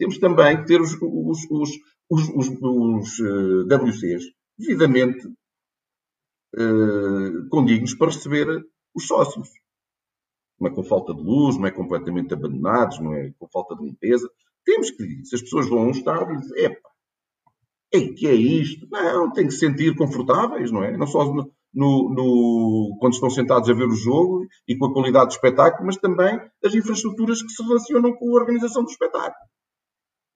Temos 0.00 0.16
também 0.16 0.56
que 0.56 0.64
ter 0.64 0.80
os, 0.80 0.94
os, 0.94 1.46
os, 1.50 1.70
os, 2.10 2.48
os, 2.48 3.20
eh, 3.20 3.76
WCs 3.76 4.24
devidamente 4.58 5.28
uh, 6.56 7.48
condignos 7.50 7.94
para 7.94 8.06
receber 8.06 8.64
os 8.94 9.06
sócios. 9.06 9.50
Não 10.58 10.68
é 10.68 10.74
com 10.74 10.82
falta 10.82 11.12
de 11.12 11.20
luz, 11.20 11.58
não 11.58 11.66
é 11.66 11.70
completamente 11.70 12.32
abandonados, 12.32 12.98
não 12.98 13.14
é 13.14 13.30
com 13.38 13.46
falta 13.48 13.76
de 13.76 13.84
limpeza. 13.84 14.26
Temos 14.64 14.90
que, 14.90 15.22
se 15.26 15.34
as 15.34 15.42
pessoas 15.42 15.68
vão 15.68 15.80
a 15.80 15.86
um 15.88 15.90
estádio 15.90 16.34
e 16.34 16.38
dizem, 16.38 16.64
epa, 16.64 16.88
ei, 17.92 18.14
que 18.14 18.26
é 18.26 18.32
isto? 18.34 18.88
Não, 18.90 19.30
tem 19.34 19.48
que 19.48 19.52
se 19.52 19.58
sentir 19.58 19.94
confortáveis, 19.94 20.72
não 20.72 20.82
é? 20.82 20.96
Não 20.96 21.06
só 21.06 21.26
no, 21.26 21.52
no, 21.74 22.96
quando 23.00 23.12
estão 23.12 23.28
sentados 23.28 23.68
a 23.68 23.74
ver 23.74 23.86
o 23.86 23.94
jogo 23.94 24.46
e 24.66 24.78
com 24.78 24.86
a 24.86 24.92
qualidade 24.94 25.26
do 25.26 25.32
espetáculo, 25.32 25.84
mas 25.84 25.98
também 25.98 26.40
as 26.64 26.74
infraestruturas 26.74 27.42
que 27.42 27.50
se 27.50 27.62
relacionam 27.62 28.14
com 28.14 28.30
a 28.30 28.40
organização 28.40 28.82
do 28.82 28.90
espetáculo. 28.90 29.50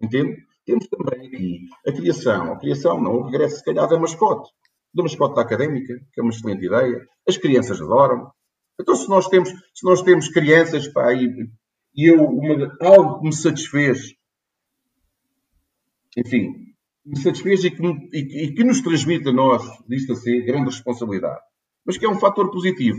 Entende? 0.04 0.44
Temos 0.66 0.86
também 0.88 1.26
aqui 1.26 1.68
a 1.86 1.92
criação, 1.92 2.52
a 2.52 2.58
criação 2.58 3.00
não, 3.00 3.12
o 3.16 3.24
regresso 3.24 3.58
se 3.58 3.64
calhar 3.64 3.88
da 3.88 3.98
mascote, 3.98 4.50
da 4.94 5.02
mascote 5.02 5.34
da 5.34 5.42
académica, 5.42 5.94
que 6.12 6.20
é 6.20 6.22
uma 6.22 6.30
excelente 6.30 6.64
ideia. 6.64 7.06
As 7.28 7.36
crianças 7.36 7.80
adoram. 7.80 8.30
Então 8.80 8.94
se 8.94 9.08
nós 9.08 9.28
temos, 9.28 9.50
se 9.50 9.84
nós 9.84 10.02
temos 10.02 10.28
crianças, 10.28 10.88
pá, 10.88 11.12
e, 11.12 11.50
e 11.94 12.10
eu, 12.10 12.24
uma, 12.24 12.76
algo 12.80 13.20
que 13.20 13.26
me 13.26 13.34
satisfez, 13.34 14.14
enfim, 16.16 16.74
me 17.04 17.18
satisfez 17.18 17.64
e 17.64 17.70
que, 17.70 17.82
e, 18.12 18.44
e 18.44 18.54
que 18.54 18.64
nos 18.64 18.80
transmite 18.80 19.28
a 19.28 19.32
nós, 19.32 19.62
disto 19.86 20.12
assim, 20.12 20.44
grande 20.44 20.70
responsabilidade. 20.70 21.40
Mas 21.84 21.98
que 21.98 22.06
é 22.06 22.08
um 22.08 22.18
fator 22.18 22.50
positivo. 22.50 22.98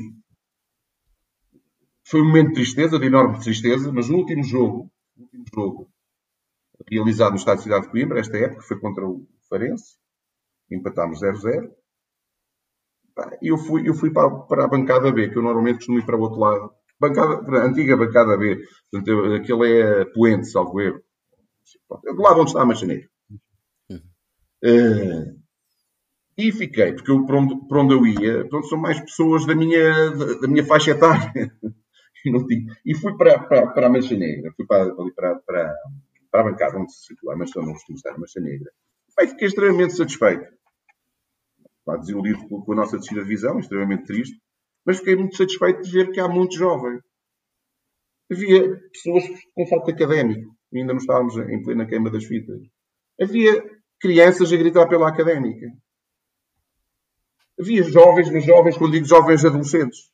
Foi 2.04 2.22
um 2.22 2.28
momento 2.28 2.50
de 2.50 2.56
tristeza, 2.56 3.00
de 3.00 3.08
enorme 3.08 3.40
tristeza, 3.40 3.92
mas 3.92 4.08
no 4.08 4.18
último 4.18 4.44
jogo, 4.44 4.92
no 5.18 5.24
último 5.24 5.46
jogo 5.54 5.95
realizado 6.90 7.32
no 7.32 7.38
Estado 7.38 7.58
de 7.58 7.64
Cidade 7.64 7.86
de 7.86 7.92
Coimbra, 7.92 8.20
esta 8.20 8.38
época, 8.38 8.62
foi 8.62 8.80
contra 8.80 9.06
o 9.06 9.28
Farense, 9.50 9.98
empatámos 10.72 11.22
0-0. 11.22 11.72
E 13.42 13.48
eu 13.48 13.58
fui, 13.58 13.88
eu 13.88 13.94
fui 13.94 14.12
para, 14.12 14.30
para 14.30 14.66
a 14.66 14.68
bancada 14.68 15.12
B, 15.12 15.30
que 15.30 15.38
eu 15.38 15.44
normalmente 15.44 15.78
costumo 15.78 16.00
ir 16.00 16.06
para 16.06 16.18
o 16.18 16.22
outro 16.22 16.40
lado. 16.40 16.72
Bancada, 17.00 17.58
a 17.58 17.66
antiga 17.66 17.98
bancada 17.98 18.38
B. 18.38 18.62
Portanto, 18.92 19.34
aquele 19.34 19.82
é 19.82 20.06
Poente, 20.06 20.48
salvo 20.48 20.82
erro. 20.82 21.02
Do 21.90 22.22
lado 22.22 22.42
onde 22.42 22.50
está 22.50 22.62
a 22.62 22.66
Machaneira. 22.66 23.08
Uhum. 23.90 23.98
Uh, 24.64 25.46
e 26.38 26.52
fiquei, 26.52 26.94
porque 26.94 27.12
eu, 27.12 27.26
para, 27.26 27.38
onde, 27.38 27.68
para 27.68 27.82
onde 27.82 27.94
eu 27.94 28.06
ia, 28.06 28.46
pronto, 28.50 28.68
são 28.68 28.78
mais 28.78 29.00
pessoas 29.00 29.46
da 29.46 29.56
minha, 29.56 30.10
da, 30.12 30.34
da 30.42 30.48
minha 30.48 30.66
faixa 30.66 30.92
etária. 30.92 31.32
e 32.86 32.96
fui 32.96 33.16
para, 33.18 33.40
para, 33.40 33.68
para 33.68 33.88
a 33.88 33.90
Mancha 33.90 34.16
Negra, 34.18 34.52
fui 34.56 34.66
para, 34.66 34.94
para, 34.94 35.36
para, 35.36 35.76
para 36.36 36.42
a 36.42 36.52
bancada 36.52 36.78
onde 36.78 36.94
se 36.94 37.06
situa, 37.06 37.34
mas 37.38 37.50
não 37.56 37.72
costumo 37.72 37.96
estar, 37.96 38.12
a 38.12 38.18
Mancha 38.18 38.42
Negra. 38.42 38.70
Bem, 39.18 39.28
fiquei 39.30 39.48
extremamente 39.48 39.96
satisfeito. 39.96 40.46
Pá, 41.86 41.96
desiludido 41.96 42.46
com 42.50 42.74
a 42.74 42.76
nossa 42.76 42.98
descida 42.98 43.22
de 43.22 43.30
visão, 43.30 43.58
extremamente 43.58 44.04
triste, 44.04 44.38
mas 44.86 44.98
fiquei 44.98 45.16
muito 45.16 45.38
satisfeito 45.38 45.82
de 45.84 45.92
ver 45.92 46.12
que 46.12 46.20
há 46.20 46.28
muitos 46.28 46.58
jovens. 46.58 47.02
Havia 48.30 48.82
pessoas 48.92 49.24
com 49.54 49.68
falta 49.68 49.92
académico, 49.92 50.54
ainda 50.74 50.92
não 50.92 51.00
estávamos 51.00 51.38
em 51.38 51.64
plena 51.64 51.86
queima 51.86 52.12
das 52.12 52.26
fitas. 52.26 52.60
Havia 53.22 53.64
crianças 54.02 54.52
a 54.52 54.58
gritar 54.58 54.90
pela 54.90 55.08
académica. 55.08 55.68
Havia 57.58 57.84
jovens, 57.84 58.30
mas 58.30 58.44
jovens, 58.44 58.78
quando 58.78 58.92
digo 58.92 59.06
jovens 59.06 59.46
adolescentes. 59.46 60.12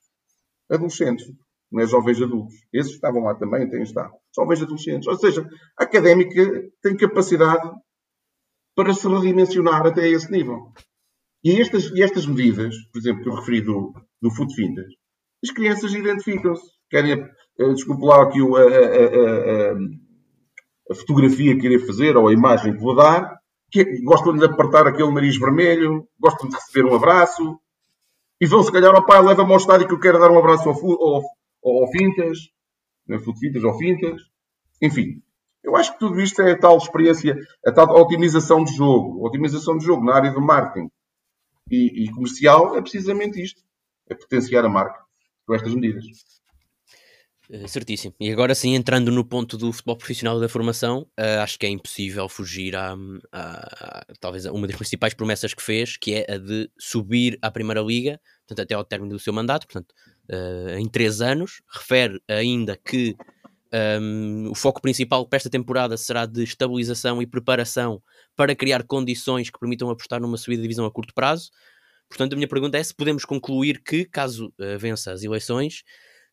Adolescentes, 0.70 1.26
não 1.72 1.82
é 1.82 1.88
jovens 1.88 2.22
adultos. 2.22 2.56
Esses 2.74 2.94
estavam 2.94 3.24
lá 3.24 3.36
também, 3.36 3.70
têm 3.70 3.84
estado. 3.84 4.12
Jovens 4.36 4.62
adolescentes. 4.62 5.08
Ou 5.08 5.16
seja, 5.18 5.48
a 5.80 5.84
académica 5.84 6.70
tem 6.82 6.98
capacidade 6.98 7.70
para 8.76 8.94
se 8.94 9.08
redimensionar 9.08 9.86
até 9.86 10.08
esse 10.10 10.30
nível. 10.32 10.74
E 11.44 11.60
estas, 11.60 11.86
e 11.92 12.04
estas 12.04 12.26
medidas, 12.26 12.76
por 12.92 13.00
exemplo, 13.00 13.24
que 13.24 13.30
eu 13.30 13.36
referi 13.36 13.62
do, 13.62 13.94
do 14.22 14.32
Food 14.32 14.54
Fintas, 14.54 14.86
as 15.44 15.52
crianças 15.52 15.94
identificam-se. 15.94 16.64
Querem, 16.90 17.24
uh, 17.24 17.74
desculpe 17.74 18.06
lá 18.06 18.22
aqui 18.24 18.40
a, 18.40 18.44
a, 18.44 19.72
a, 19.72 19.74
a, 20.92 20.96
fotografia 20.96 21.58
que 21.58 21.66
irei 21.66 21.80
fazer 21.80 22.16
ou 22.18 22.28
a 22.28 22.34
imagem 22.34 22.74
que 22.74 22.82
vou 22.82 22.96
dar, 22.96 23.40
que 23.72 24.02
gostam 24.04 24.36
de 24.36 24.46
apertar 24.46 24.86
aquele 24.86 25.12
nariz 25.12 25.38
vermelho, 25.38 26.08
gostam 26.20 26.50
de 26.50 26.56
receber 26.56 26.86
um 26.86 26.96
abraço, 26.96 27.58
e 28.40 28.46
vão 28.46 28.62
se 28.62 28.72
calhar 28.72 28.94
ao 28.94 29.06
pai, 29.06 29.22
leva-me 29.24 29.52
ao 29.52 29.58
estádio 29.58 29.88
que 29.88 29.94
eu 29.94 30.00
quero 30.00 30.20
dar 30.20 30.30
um 30.30 30.38
abraço 30.38 30.68
ao, 30.68 30.76
ao, 30.76 31.22
ao 31.64 31.92
Fintas, 31.92 32.38
né, 33.08 33.18
ou 33.64 33.78
Fintas, 33.78 34.22
enfim. 34.82 35.22
Eu 35.64 35.76
acho 35.76 35.94
que 35.94 36.00
tudo 36.00 36.20
isto 36.20 36.42
é 36.42 36.54
a 36.54 36.60
tal 36.60 36.78
experiência, 36.78 37.38
a 37.66 37.72
tal 37.72 37.90
otimização 37.96 38.64
de 38.64 38.74
jogo. 38.74 39.26
Otimização 39.26 39.78
de 39.78 39.86
jogo 39.86 40.04
na 40.04 40.16
área 40.16 40.32
do 40.32 40.42
marketing 40.42 40.90
e, 41.70 42.06
e 42.06 42.12
comercial 42.12 42.76
é 42.76 42.82
precisamente 42.82 43.42
isto. 43.42 43.62
É 44.10 44.16
potenciar 44.16 44.66
a 44.66 44.70
marca 44.70 45.06
com 45.46 45.54
estas 45.54 45.74
medidas. 45.76 46.06
Eh, 47.52 47.68
certíssimo. 47.68 48.16
E 48.18 48.32
agora 48.32 48.56
sim, 48.56 48.76
entrando 48.76 49.12
no 49.12 49.26
ponto 49.26 49.58
do 49.58 49.74
futebol 49.74 49.98
profissional 49.98 50.40
da 50.40 50.48
formação, 50.48 51.02
uh, 51.20 51.42
acho 51.44 51.60
que 51.60 51.66
é 51.66 51.70
impossível 51.70 52.30
fugir 52.30 52.76
a, 52.78 52.96
talvez 54.22 54.46
uma 54.46 54.66
das 54.66 54.78
principais 54.78 55.14
promessas 55.14 55.54
que 55.54 55.62
fez, 55.62 55.98
que 55.98 56.14
é 56.14 56.34
a 56.34 56.38
de 56.38 56.70
subir 56.80 57.38
à 57.42 57.52
Primeira 57.52 57.82
Liga, 57.82 58.22
portanto, 58.48 58.64
até 58.64 58.74
ao 58.74 58.86
término 58.86 59.14
do 59.14 59.20
seu 59.20 59.34
mandato, 59.34 59.68
portanto, 59.68 59.94
uh, 60.30 60.78
em 60.78 60.88
três 60.88 61.22
anos. 61.22 61.62
Refere 61.70 62.22
ainda 62.28 62.78
que 62.78 63.16
um, 64.02 64.50
o 64.52 64.56
foco 64.56 64.82
principal 64.82 65.26
para 65.26 65.38
esta 65.38 65.50
temporada 65.50 65.96
será 65.98 66.26
de 66.26 66.44
estabilização 66.44 67.22
e 67.22 67.28
preparação 67.28 68.02
para 68.36 68.56
criar 68.56 68.84
condições 68.84 69.50
que 69.50 69.60
permitam 69.60 69.90
apostar 69.90 70.20
numa 70.20 70.38
subida 70.38 70.62
de 70.62 70.68
divisão 70.68 70.86
a 70.86 70.92
curto 70.92 71.14
prazo. 71.14 71.52
Portanto, 72.10 72.34
a 72.34 72.36
minha 72.36 72.48
pergunta 72.48 72.78
é 72.78 72.84
se 72.84 72.94
podemos 72.94 73.24
concluir 73.24 73.82
que, 73.82 74.04
caso 74.06 74.54
uh, 74.60 74.78
vença 74.78 75.12
as 75.12 75.24
eleições, 75.24 75.84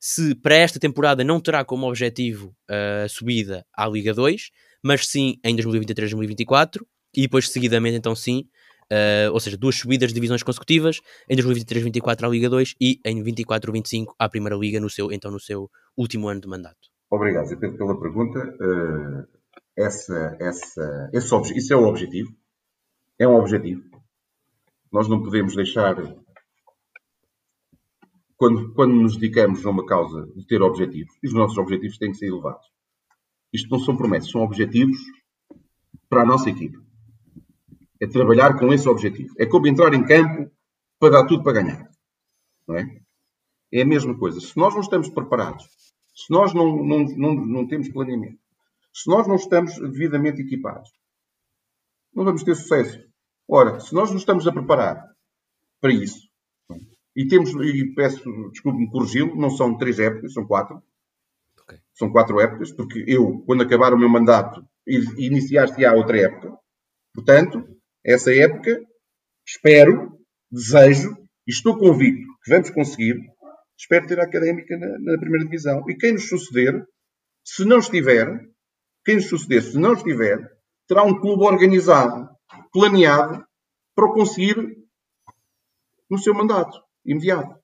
se 0.01 0.35
para 0.35 0.57
esta 0.57 0.79
temporada 0.79 1.25
não 1.25 1.41
terá 1.41 1.65
como 1.65 1.89
objetivo 1.89 2.55
a 2.69 3.09
subida 3.09 3.67
à 3.75 3.87
Liga 3.89 4.15
2, 4.15 4.51
mas 4.83 5.07
sim 5.09 5.39
em 5.45 5.57
2023-2024 5.57 6.83
e 7.15 7.23
depois 7.23 7.51
seguidamente 7.51 7.97
então 7.97 8.15
sim, 8.15 8.49
uh, 8.93 9.33
ou 9.33 9.41
seja, 9.41 9.57
duas 9.57 9.77
subidas 9.77 10.09
de 10.09 10.15
divisões 10.15 10.43
consecutivas 10.43 11.01
em 11.29 11.37
2023-24 11.37 12.25
à 12.25 12.29
Liga 12.29 12.49
2 12.49 12.75
e 12.81 13.01
em 13.05 13.23
24-25 13.23 14.15
à 14.19 14.29
Primeira 14.29 14.57
Liga 14.57 14.81
no 14.81 14.91
seu 14.91 15.13
então 15.13 15.31
no 15.31 15.41
seu 15.41 15.71
último 15.97 16.29
ano 16.29 16.41
de 16.41 16.49
mandato. 16.49 16.89
Obrigado, 17.11 17.49
Pedro, 17.59 17.77
pela 17.77 18.01
pergunta. 18.01 18.39
Uh, 18.39 19.39
essa, 19.77 20.37
essa, 20.41 21.11
esse, 21.13 21.57
isso 21.57 21.73
é 21.73 21.77
o 21.77 21.85
objetivo. 21.85 22.31
É 23.19 23.27
um 23.27 23.37
objetivo. 23.37 23.83
Nós 24.93 25.09
não 25.09 25.23
podemos 25.23 25.55
deixar 25.55 25.97
quando, 28.37 28.73
quando 28.73 28.95
nos 28.95 29.17
dedicamos 29.17 29.67
a 29.67 29.71
uma 29.71 29.85
causa 29.85 30.27
de 30.35 30.47
ter 30.47 30.63
objetivos, 30.63 31.13
os 31.25 31.35
nossos 31.35 31.59
objetivos 31.59 31.99
têm 31.99 32.13
que 32.13 32.19
ser 32.19 32.27
elevados. 32.27 32.65
Isto 33.53 33.69
não 33.71 33.81
são 33.81 33.97
promessas, 33.97 34.31
são 34.31 34.43
objetivos 34.43 34.97
para 36.09 36.23
a 36.23 36.27
nossa 36.27 36.49
equipe. 36.49 36.79
É 38.01 38.07
trabalhar 38.07 38.59
com 38.59 38.73
esse 38.73 38.89
objetivo. 38.89 39.35
É 39.39 39.47
como 39.47 39.67
entrar 39.67 39.93
em 39.95 40.05
campo 40.05 40.51
para 40.99 41.13
dar 41.13 41.27
tudo 41.27 41.43
para 41.43 41.61
ganhar. 41.61 41.91
Não 42.67 42.77
é? 42.77 43.01
É 43.73 43.83
a 43.83 43.87
mesma 43.87 44.17
coisa. 44.17 44.41
Se 44.41 44.57
nós 44.57 44.75
não 44.75 44.81
estamos 44.81 45.09
preparados, 45.09 45.65
se 46.15 46.33
nós 46.33 46.55
não, 46.55 46.85
não, 46.85 47.05
não, 47.05 47.35
não 47.35 47.67
temos 47.67 47.89
planeamento, 47.89 48.39
se 48.93 49.09
nós 49.09 49.27
não 49.27 49.37
estamos 49.37 49.79
devidamente 49.79 50.43
equipados, 50.43 50.91
não 52.15 52.25
vamos 52.25 52.43
ter 52.43 52.55
sucesso. 52.55 53.01
Ora, 53.47 53.79
se 53.81 53.95
nós 53.95 54.11
nos 54.11 54.23
estamos 54.23 54.47
a 54.47 54.53
preparar 54.53 55.15
para 55.81 55.93
isso, 55.93 56.29
e 57.15 57.27
temos, 57.27 57.51
e 57.51 57.95
peço, 57.95 58.23
desculpe-me 58.51 58.91
corrigi-lo, 58.91 59.37
não 59.37 59.51
são 59.51 59.77
três 59.77 59.99
épocas, 59.99 60.33
são 60.33 60.47
quatro. 60.47 60.83
Okay. 61.63 61.79
São 61.95 62.11
quatro 62.11 62.41
épocas, 62.41 62.73
porque 62.73 63.05
eu, 63.07 63.41
quando 63.47 63.63
acabar 63.63 63.93
o 63.93 63.99
meu 63.99 64.09
mandato, 64.09 64.65
iniciar-se-á 64.87 65.95
outra 65.95 66.21
época. 66.21 66.57
Portanto, 67.13 67.78
essa 68.05 68.35
época, 68.35 68.81
espero, 69.47 70.19
desejo 70.51 71.17
e 71.47 71.51
estou 71.51 71.79
convicto 71.79 72.27
que 72.43 72.51
vamos 72.51 72.71
conseguir. 72.71 73.17
Espero 73.77 74.07
ter 74.07 74.21
a 74.21 74.25
académica 74.25 74.77
na, 74.77 74.99
na 74.99 75.19
primeira 75.19 75.45
divisão. 75.45 75.85
E 75.89 75.95
quem 75.95 76.13
nos 76.13 76.29
suceder, 76.29 76.85
se 77.45 77.65
não 77.65 77.79
estiver, 77.79 78.27
quem 79.05 79.17
nos 79.17 79.29
suceder, 79.29 79.63
se 79.63 79.79
não 79.79 79.93
estiver, 79.93 80.39
terá 80.87 81.03
um 81.05 81.21
clube 81.21 81.45
organizado, 81.45 82.29
planeado, 82.73 83.47
para 83.95 84.07
o 84.07 84.13
conseguir 84.13 84.57
no 86.11 86.19
seu 86.19 86.35
mandato 86.35 86.81
imediato. 87.05 87.59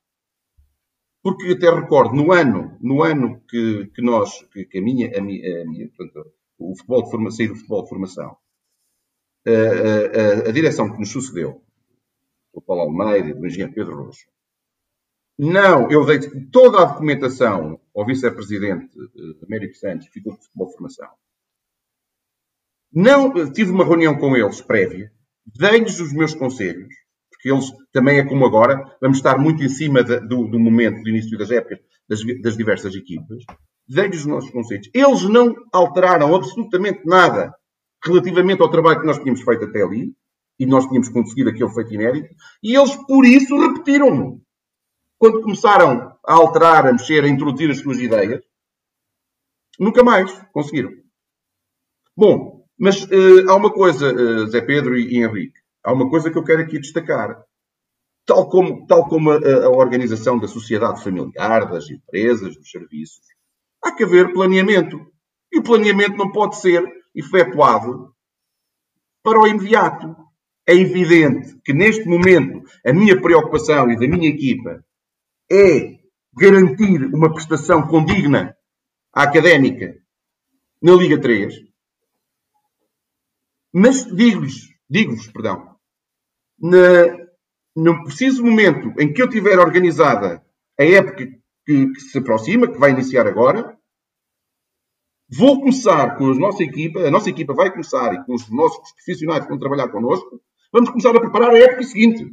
Porque 1.23 1.53
até 1.53 1.69
recordo, 1.69 2.13
no 2.13 2.31
ano, 2.31 2.77
no 2.81 3.01
ano 3.03 3.41
que, 3.49 3.87
que 3.87 4.01
nós, 4.01 4.43
que, 4.51 4.65
que 4.65 4.77
a 4.77 4.81
minha, 4.81 5.17
a 5.17 5.21
minha, 5.21 5.61
a 5.61 5.65
minha 5.65 5.89
portanto, 5.89 6.31
o 6.59 6.75
futebol 6.75 7.03
de 7.03 7.11
formação, 7.11 7.37
sair 7.37 7.47
do 7.47 7.55
futebol 7.55 7.83
de 7.83 7.89
formação, 7.89 8.37
a, 9.47 10.45
a, 10.45 10.49
a, 10.49 10.51
direção 10.51 10.91
que 10.91 10.99
nos 10.99 11.11
sucedeu, 11.11 11.61
o 12.53 12.61
Paulo 12.61 12.83
Almeida, 12.83 13.39
o 13.39 13.45
engenheiro 13.45 13.73
Pedro 13.73 14.05
Rocha, 14.05 14.25
não, 15.37 15.91
eu 15.91 16.05
dei 16.05 16.19
toda 16.49 16.81
a 16.81 16.85
documentação 16.85 17.79
ao 17.93 18.05
vice-presidente 18.05 18.89
eh, 18.97 19.45
Américo 19.45 19.75
Santos, 19.75 20.07
que 20.07 20.13
ficou 20.13 20.33
de 20.33 20.41
futebol 20.41 20.67
de 20.67 20.73
formação. 20.73 21.09
Não, 22.93 23.51
tive 23.51 23.71
uma 23.71 23.83
reunião 23.83 24.17
com 24.17 24.37
eles 24.37 24.61
prévia, 24.61 25.11
dei-lhes 25.45 25.99
os 25.99 26.13
meus 26.13 26.33
conselhos, 26.33 26.93
porque 27.29 27.51
eles 27.51 27.69
também 27.91 28.19
é 28.19 28.23
como 28.23 28.45
agora, 28.45 28.81
vamos 29.01 29.17
estar 29.17 29.37
muito 29.37 29.61
em 29.61 29.67
cima 29.67 30.01
de, 30.01 30.21
do, 30.21 30.47
do, 30.47 30.57
momento 30.57 31.03
do 31.03 31.09
início 31.09 31.37
das 31.37 31.51
épocas 31.51 31.79
das, 32.07 32.21
das 32.41 32.55
diversas 32.55 32.95
equipas. 32.95 33.43
Dei-lhes 33.85 34.21
os 34.21 34.25
nossos 34.25 34.49
conceitos. 34.51 34.89
Eles 34.93 35.23
não 35.23 35.53
alteraram 35.73 36.33
absolutamente 36.33 37.01
nada 37.05 37.53
relativamente 38.05 38.61
ao 38.61 38.69
trabalho 38.69 39.01
que 39.01 39.07
nós 39.07 39.19
tínhamos 39.19 39.41
feito 39.41 39.65
até 39.65 39.81
ali, 39.81 40.13
e 40.59 40.65
nós 40.65 40.87
tínhamos 40.87 41.09
conseguido 41.09 41.49
aquele 41.49 41.69
feito 41.69 41.93
inédito, 41.93 42.33
e 42.63 42.75
eles, 42.75 42.95
por 42.95 43.25
isso, 43.25 43.57
repetiram-no. 43.57 44.41
Quando 45.17 45.41
começaram 45.41 46.15
a 46.25 46.33
alterar, 46.33 46.87
a 46.87 46.91
mexer, 46.91 47.23
a 47.23 47.27
introduzir 47.27 47.71
as 47.71 47.79
suas 47.79 47.99
ideias, 47.99 48.41
nunca 49.79 50.03
mais 50.03 50.31
conseguiram. 50.53 50.91
Bom, 52.15 52.65
mas 52.77 53.03
uh, 53.03 53.49
há 53.49 53.55
uma 53.55 53.71
coisa, 53.71 54.13
uh, 54.13 54.47
Zé 54.47 54.61
Pedro 54.61 54.97
e, 54.97 55.15
e 55.15 55.23
Henrique 55.23 55.65
há 55.85 55.93
uma 55.93 56.09
coisa 56.09 56.31
que 56.31 56.37
eu 56.37 56.43
quero 56.43 56.63
aqui 56.63 56.79
destacar. 56.79 57.41
Tal 58.25 58.49
como, 58.49 58.87
tal 58.87 59.07
como 59.07 59.31
a, 59.31 59.65
a 59.65 59.69
organização 59.69 60.39
da 60.39 60.47
sociedade 60.47 61.03
familiar, 61.03 61.69
das 61.69 61.89
empresas, 61.89 62.55
dos 62.57 62.71
serviços, 62.71 63.21
há 63.83 63.91
que 63.91 64.03
haver 64.03 64.33
planeamento. 64.33 64.99
E 65.53 65.59
o 65.59 65.63
planeamento 65.63 66.17
não 66.17 66.31
pode 66.31 66.59
ser 66.59 66.83
efetuado 67.15 68.13
para 69.23 69.39
o 69.39 69.47
imediato. 69.47 70.15
É 70.67 70.73
evidente 70.73 71.59
que 71.63 71.73
neste 71.73 72.05
momento 72.07 72.63
a 72.85 72.91
minha 72.91 73.19
preocupação 73.21 73.89
e 73.91 73.95
da 73.95 74.07
minha 74.07 74.29
equipa 74.29 74.83
é 75.51 75.99
garantir 76.33 77.05
uma 77.13 77.31
prestação 77.31 77.87
condigna 77.87 78.55
à 79.13 79.23
académica 79.23 79.95
na 80.81 80.93
Liga 80.93 81.19
3. 81.19 81.53
Mas 83.73 84.05
digo-lhes, 84.05 84.69
digo-vos, 84.89 85.27
perdão, 85.27 85.75
na, 86.59 87.25
no 87.75 88.03
preciso 88.05 88.43
momento 88.43 88.93
em 88.99 89.11
que 89.13 89.21
eu 89.21 89.29
tiver 89.29 89.59
organizada 89.59 90.43
a 90.79 90.83
época 90.83 91.27
que, 91.65 91.91
que 91.91 91.99
se 91.99 92.17
aproxima, 92.17 92.67
que 92.67 92.79
vai 92.79 92.91
iniciar 92.91 93.27
agora, 93.27 93.74
vou 95.37 95.59
começar 95.59 96.17
com 96.17 96.31
a 96.31 96.35
nossa 96.35 96.63
equipa, 96.63 96.99
a 96.99 97.11
nossa 97.11 97.29
equipa 97.29 97.53
vai 97.53 97.71
começar 97.71 98.13
e 98.13 98.23
com 98.25 98.33
os 98.33 98.49
nossos 98.49 98.91
profissionais 98.93 99.43
que 99.43 99.49
vão 99.49 99.59
trabalhar 99.59 99.89
connosco, 99.89 100.41
vamos 100.71 100.89
começar 100.89 101.15
a 101.15 101.19
preparar 101.19 101.51
a 101.51 101.57
época 101.57 101.83
seguinte. 101.83 102.25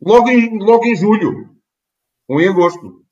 Logo 0.00 0.28
em, 0.28 0.58
logo 0.58 0.86
em 0.86 0.96
julho, 0.96 1.50
ou 2.28 2.40
em 2.40 2.48
agosto. 2.48 3.04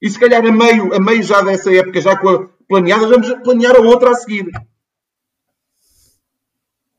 E 0.00 0.10
se 0.10 0.18
calhar 0.18 0.44
a 0.44 0.52
meio, 0.52 0.92
a 0.94 0.98
meio 0.98 1.22
já 1.22 1.40
dessa 1.42 1.72
época, 1.72 2.00
já 2.00 2.18
com 2.18 2.28
a 2.28 2.48
planeada, 2.68 3.06
vamos 3.06 3.32
planear 3.42 3.76
a 3.76 3.80
outra 3.80 4.10
a 4.10 4.14
seguir. 4.14 4.50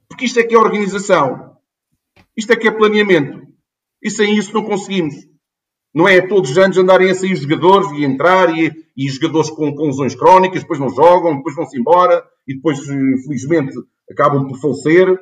Porque 0.08 0.26
isto 0.26 0.40
é 0.40 0.44
que 0.44 0.56
é 0.56 0.58
organização. 0.58 1.58
Isto 2.38 2.54
é 2.54 2.56
que 2.56 2.68
é 2.68 2.72
planeamento. 2.72 3.46
E 4.02 4.10
sem 4.10 4.38
isso 4.38 4.54
não 4.54 4.64
conseguimos. 4.64 5.16
Não 5.94 6.08
é 6.08 6.26
todos 6.26 6.52
os 6.52 6.58
anos 6.58 6.78
andarem 6.78 7.12
a 7.12 7.16
sair 7.16 7.36
jogadores 7.36 7.91
e 7.91 8.04
entrar 8.04 8.58
e, 8.58 8.72
e 8.98 9.10
jogadores 9.10 9.52
com, 9.52 9.72
lesões 9.86 10.16
crónicas, 10.16 10.62
depois 10.62 10.80
não 10.80 10.89
jogam, 10.89 11.38
depois 11.38 11.56
vão-se 11.56 11.80
embora 11.80 12.24
e 12.48 12.56
depois, 12.56 12.80
infelizmente, 12.80 13.74
acabam 14.10 14.48
por 14.48 14.60
falecer. 14.60 15.20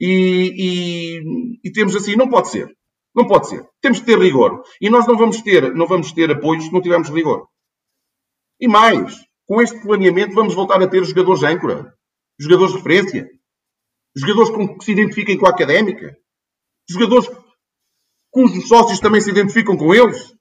E, 0.00 0.52
e, 0.56 1.68
e, 1.68 1.72
temos 1.72 1.94
assim, 1.94 2.16
não 2.16 2.28
pode 2.28 2.48
ser. 2.48 2.74
Não 3.14 3.26
pode 3.26 3.48
ser. 3.48 3.64
Temos 3.80 4.00
que 4.00 4.06
ter 4.06 4.18
rigor. 4.18 4.62
E 4.80 4.88
nós 4.88 5.06
não 5.06 5.16
vamos 5.16 5.40
ter, 5.42 5.74
não 5.74 5.86
vamos 5.86 6.10
ter 6.12 6.30
apoio 6.30 6.60
se 6.60 6.72
não 6.72 6.80
tivermos 6.80 7.10
rigor. 7.10 7.46
E 8.58 8.66
mais, 8.66 9.14
com 9.46 9.60
este 9.60 9.80
planeamento 9.82 10.34
vamos 10.34 10.54
voltar 10.54 10.82
a 10.82 10.88
ter 10.88 11.04
jogadores 11.04 11.42
âncora, 11.42 11.94
jogadores 12.40 12.72
de 12.72 12.78
referência, 12.78 13.28
jogadores 14.16 14.50
com, 14.50 14.78
que 14.78 14.84
se 14.84 14.92
identifiquem 14.92 15.36
com 15.36 15.46
a 15.46 15.50
académica, 15.50 16.16
jogadores 16.88 17.28
cujos 18.34 18.66
sócios 18.66 18.98
também 18.98 19.20
se 19.20 19.30
identificam 19.30 19.76
com 19.76 19.94
eles. 19.94 20.34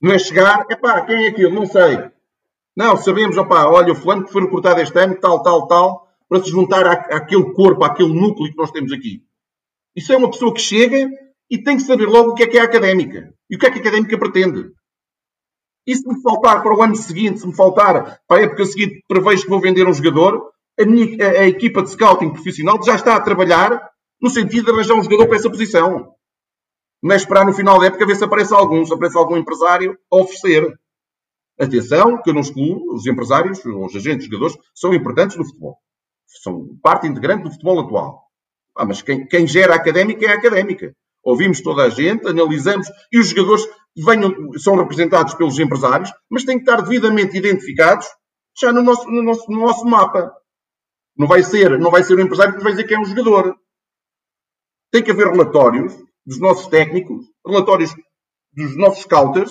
Não 0.00 0.12
é 0.12 0.18
chegar, 0.18 0.64
epá, 0.70 1.04
quem 1.04 1.24
é 1.24 1.28
aquilo? 1.28 1.52
Não 1.52 1.66
sei. 1.66 1.98
Não, 2.76 2.96
sabemos, 2.96 3.36
opá, 3.36 3.66
olha, 3.66 3.92
o 3.92 3.96
fulano 3.96 4.24
que 4.24 4.32
foi 4.32 4.42
recrutado 4.42 4.80
este 4.80 4.96
ano, 4.98 5.18
tal, 5.20 5.42
tal, 5.42 5.66
tal, 5.66 6.08
para 6.28 6.42
se 6.42 6.50
juntar 6.50 6.86
àquele 6.86 7.52
corpo, 7.52 7.84
àquele 7.84 8.12
núcleo 8.12 8.50
que 8.50 8.56
nós 8.56 8.70
temos 8.70 8.92
aqui. 8.92 9.22
Isso 9.96 10.12
é 10.12 10.16
uma 10.16 10.30
pessoa 10.30 10.54
que 10.54 10.60
chega 10.60 11.08
e 11.50 11.62
tem 11.62 11.76
que 11.76 11.82
saber 11.82 12.06
logo 12.06 12.30
o 12.30 12.34
que 12.34 12.44
é 12.44 12.46
que 12.46 12.58
é 12.58 12.60
académica. 12.60 13.34
E 13.50 13.56
o 13.56 13.58
que 13.58 13.66
é 13.66 13.70
que 13.70 13.78
a 13.78 13.80
académica 13.80 14.18
pretende. 14.18 14.72
E 15.86 15.94
se 15.94 16.06
me 16.06 16.20
faltar 16.22 16.62
para 16.62 16.74
o 16.74 16.82
ano 16.82 16.96
seguinte, 16.96 17.40
se 17.40 17.46
me 17.46 17.54
faltar 17.54 18.20
para 18.26 18.40
a 18.40 18.44
época 18.44 18.64
seguinte, 18.64 19.04
prevejo 19.08 19.42
que 19.42 19.50
vou 19.50 19.60
vender 19.60 19.86
um 19.86 19.92
jogador, 19.92 20.50
a, 20.78 20.84
minha, 20.84 21.26
a, 21.26 21.30
a 21.42 21.46
equipa 21.46 21.82
de 21.82 21.90
scouting 21.90 22.30
profissional 22.30 22.82
já 22.82 22.94
está 22.94 23.16
a 23.16 23.20
trabalhar 23.20 23.93
no 24.24 24.30
sentido 24.30 24.64
de 24.64 24.70
arranjar 24.70 24.94
um 24.94 25.02
jogador 25.02 25.26
para 25.26 25.36
essa 25.36 25.50
posição. 25.50 26.14
Não 27.02 27.12
é 27.12 27.16
esperar 27.16 27.44
no 27.44 27.52
final 27.52 27.78
da 27.78 27.88
época 27.88 28.06
ver 28.06 28.16
se 28.16 28.24
aparece 28.24 28.54
algum, 28.54 28.82
se 28.82 28.94
aparece 28.94 29.18
algum 29.18 29.36
empresário 29.36 29.98
a 30.10 30.16
oferecer. 30.16 30.80
Atenção, 31.60 32.22
que 32.22 32.30
eu 32.30 32.34
não 32.34 32.40
excluo, 32.40 32.94
os 32.94 33.06
empresários, 33.06 33.62
os 33.62 33.94
agentes, 33.94 34.24
os 34.24 34.32
jogadores, 34.32 34.56
são 34.74 34.94
importantes 34.94 35.36
no 35.36 35.44
futebol. 35.44 35.76
São 36.42 36.68
parte 36.82 37.06
integrante 37.06 37.42
do 37.42 37.50
futebol 37.50 37.80
atual. 37.80 38.24
Ah, 38.74 38.86
mas 38.86 39.02
quem, 39.02 39.26
quem 39.26 39.46
gera 39.46 39.74
a 39.74 39.76
académica 39.76 40.24
é 40.24 40.30
a 40.30 40.36
académica. 40.36 40.96
Ouvimos 41.22 41.60
toda 41.60 41.82
a 41.82 41.90
gente, 41.90 42.26
analisamos, 42.26 42.88
e 43.12 43.18
os 43.18 43.28
jogadores 43.28 43.68
venham, 43.94 44.32
são 44.56 44.74
representados 44.76 45.34
pelos 45.34 45.58
empresários, 45.58 46.10
mas 46.30 46.44
têm 46.44 46.56
que 46.56 46.62
estar 46.62 46.80
devidamente 46.80 47.36
identificados 47.36 48.06
já 48.58 48.72
no 48.72 48.80
nosso, 48.80 49.06
no 49.06 49.22
nosso, 49.22 49.50
no 49.50 49.60
nosso 49.60 49.84
mapa. 49.84 50.32
Não 51.14 51.28
vai 51.28 51.42
ser, 51.42 51.78
não 51.78 51.90
vai 51.90 52.02
ser 52.02 52.14
o 52.14 52.22
empresário 52.22 52.56
que 52.56 52.62
vai 52.62 52.72
dizer 52.72 52.84
quem 52.84 52.96
é 52.96 53.00
um 53.00 53.04
jogador. 53.04 53.54
Tem 54.94 55.02
que 55.02 55.10
haver 55.10 55.26
relatórios 55.26 55.92
dos 56.24 56.38
nossos 56.38 56.68
técnicos, 56.68 57.26
relatórios 57.44 57.92
dos 58.52 58.76
nossos 58.76 59.02
scouters, 59.02 59.50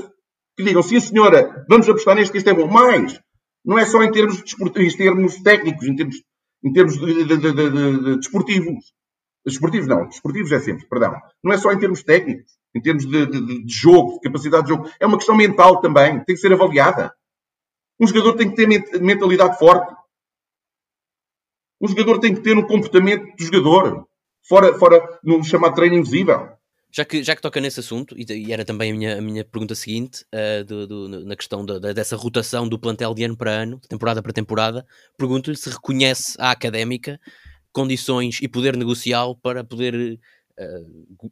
que 0.55 0.63
digam, 0.63 0.81
sim 0.81 1.01
senhora, 1.01 1.65
vamos 1.67 1.89
apostar 1.89 2.15
neste 2.15 2.31
que 2.31 2.37
este 2.37 2.49
é 2.49 2.53
bom. 2.53 2.65
Mais, 2.65 3.19
não 3.65 3.77
é 3.77 3.85
só 3.85 4.01
em 4.01 4.09
termos, 4.09 4.41
de, 4.41 4.55
em 4.55 4.95
termos 4.95 5.43
técnicos, 5.43 5.85
em 5.85 5.97
termos, 5.97 6.15
em 6.63 6.71
termos 6.71 6.97
de, 6.97 7.25
de, 7.25 7.37
de, 7.37 8.15
desportivos. 8.19 8.93
Desportivos 9.45 9.85
não, 9.85 10.07
desportivos 10.07 10.49
é 10.53 10.61
sempre, 10.61 10.87
perdão. 10.87 11.13
Não 11.43 11.51
é 11.51 11.57
só 11.57 11.73
em 11.73 11.77
termos 11.77 12.03
técnicos, 12.03 12.49
em 12.73 12.81
termos 12.81 13.05
de, 13.05 13.25
de, 13.25 13.65
de, 13.65 13.73
jogo, 13.73 14.13
de 14.13 14.21
capacidade 14.21 14.63
de 14.63 14.69
jogo. 14.69 14.89
É 14.97 15.05
uma 15.05 15.17
questão 15.17 15.35
mental 15.35 15.81
também, 15.81 16.23
tem 16.23 16.35
que 16.35 16.37
ser 16.37 16.53
avaliada. 16.53 17.13
Um 17.99 18.07
jogador 18.07 18.37
tem 18.37 18.49
que 18.49 18.55
ter 18.55 19.01
mentalidade 19.01 19.59
forte. 19.59 19.93
Um 21.81 21.87
jogador 21.89 22.19
tem 22.19 22.33
que 22.33 22.39
ter 22.39 22.57
um 22.57 22.65
comportamento 22.65 23.35
de 23.35 23.43
jogador, 23.43 24.07
fora, 24.47 24.77
fora 24.77 25.19
no 25.23 25.43
chamado 25.43 25.75
treino 25.75 25.95
invisível. 25.95 26.49
Já 26.95 27.03
que, 27.03 27.23
já 27.23 27.35
que 27.35 27.41
toca 27.41 27.59
nesse 27.59 27.79
assunto, 27.79 28.15
e, 28.15 28.53
era 28.53 28.63
também 28.63 28.91
a 28.91 28.95
minha, 28.95 29.17
a 29.17 29.21
minha 29.21 29.43
pergunta 29.43 29.73
seguinte, 29.73 30.23
uh, 30.31 30.63
do, 30.63 30.85
do, 30.85 31.25
na 31.25 31.35
questão 31.35 31.65
da, 31.65 31.79
dessa 31.91 32.15
rotação 32.15 32.69
do 32.69 32.77
plantel 32.77 33.15
de 33.15 33.23
ano 33.23 33.35
para 33.35 33.49
ano, 33.49 33.79
temporada 33.89 34.21
para 34.21 34.31
temporada, 34.31 34.85
pergunto-lhe 35.17 35.57
se 35.57 35.71
reconhece 35.71 36.35
a 36.39 36.51
académica 36.51 37.19
condições 37.71 38.39
e 38.43 38.47
poder 38.47 38.77
negocial 38.77 39.35
para 39.35 39.63
poder 39.63 40.19
uh, 40.59 41.31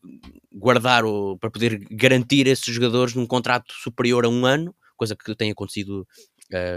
guardar 0.51 1.05
ou 1.05 1.37
para 1.37 1.51
poder 1.51 1.85
garantir 1.91 2.47
esses 2.47 2.73
jogadores 2.73 3.13
num 3.13 3.27
contrato 3.27 3.71
superior 3.71 4.25
a 4.25 4.29
um 4.29 4.47
ano, 4.47 4.75
coisa 4.97 5.15
que 5.15 5.35
tem 5.35 5.51
acontecido 5.51 6.07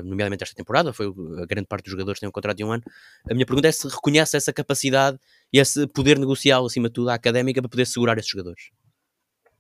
nomeadamente 0.03 0.43
esta 0.43 0.55
temporada, 0.55 0.93
foi 0.93 1.07
a 1.07 1.47
grande 1.47 1.67
parte 1.67 1.85
dos 1.85 1.93
jogadores 1.93 2.21
tem 2.21 2.29
um 2.29 2.33
contrato 2.33 2.57
de 2.57 2.65
um 2.65 2.73
ano. 2.73 2.83
A 3.29 3.35
minha 3.35 3.47
pergunta 3.47 3.69
é 3.69 3.73
se 3.73 3.89
reconhece 3.89 4.37
essa 4.37 4.53
capacidade 4.53 5.19
e 5.53 5.59
esse 5.59 5.87
poder 5.89 6.19
negocial, 6.19 6.65
acima 6.65 6.89
de 6.89 6.95
tudo, 6.95 7.11
à 7.11 7.15
académica 7.15 7.61
para 7.61 7.69
poder 7.69 7.87
segurar 7.87 8.19
esses 8.19 8.31
jogadores. 8.31 8.71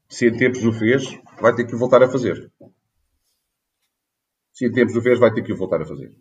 Se 0.08 0.28
em 0.28 0.36
tempos 0.36 0.64
o 0.64 0.72
fez, 0.72 1.04
vai 1.40 1.54
ter 1.54 1.66
que 1.66 1.74
o 1.74 1.78
voltar 1.78 2.02
a 2.02 2.08
fazer. 2.08 2.50
Se 4.52 4.66
em 4.66 4.72
tempos 4.72 4.94
o 4.94 5.02
fez, 5.02 5.18
vai 5.18 5.32
ter 5.32 5.42
que 5.42 5.52
o 5.52 5.56
voltar 5.56 5.82
a 5.82 5.86
fazer. 5.86 6.14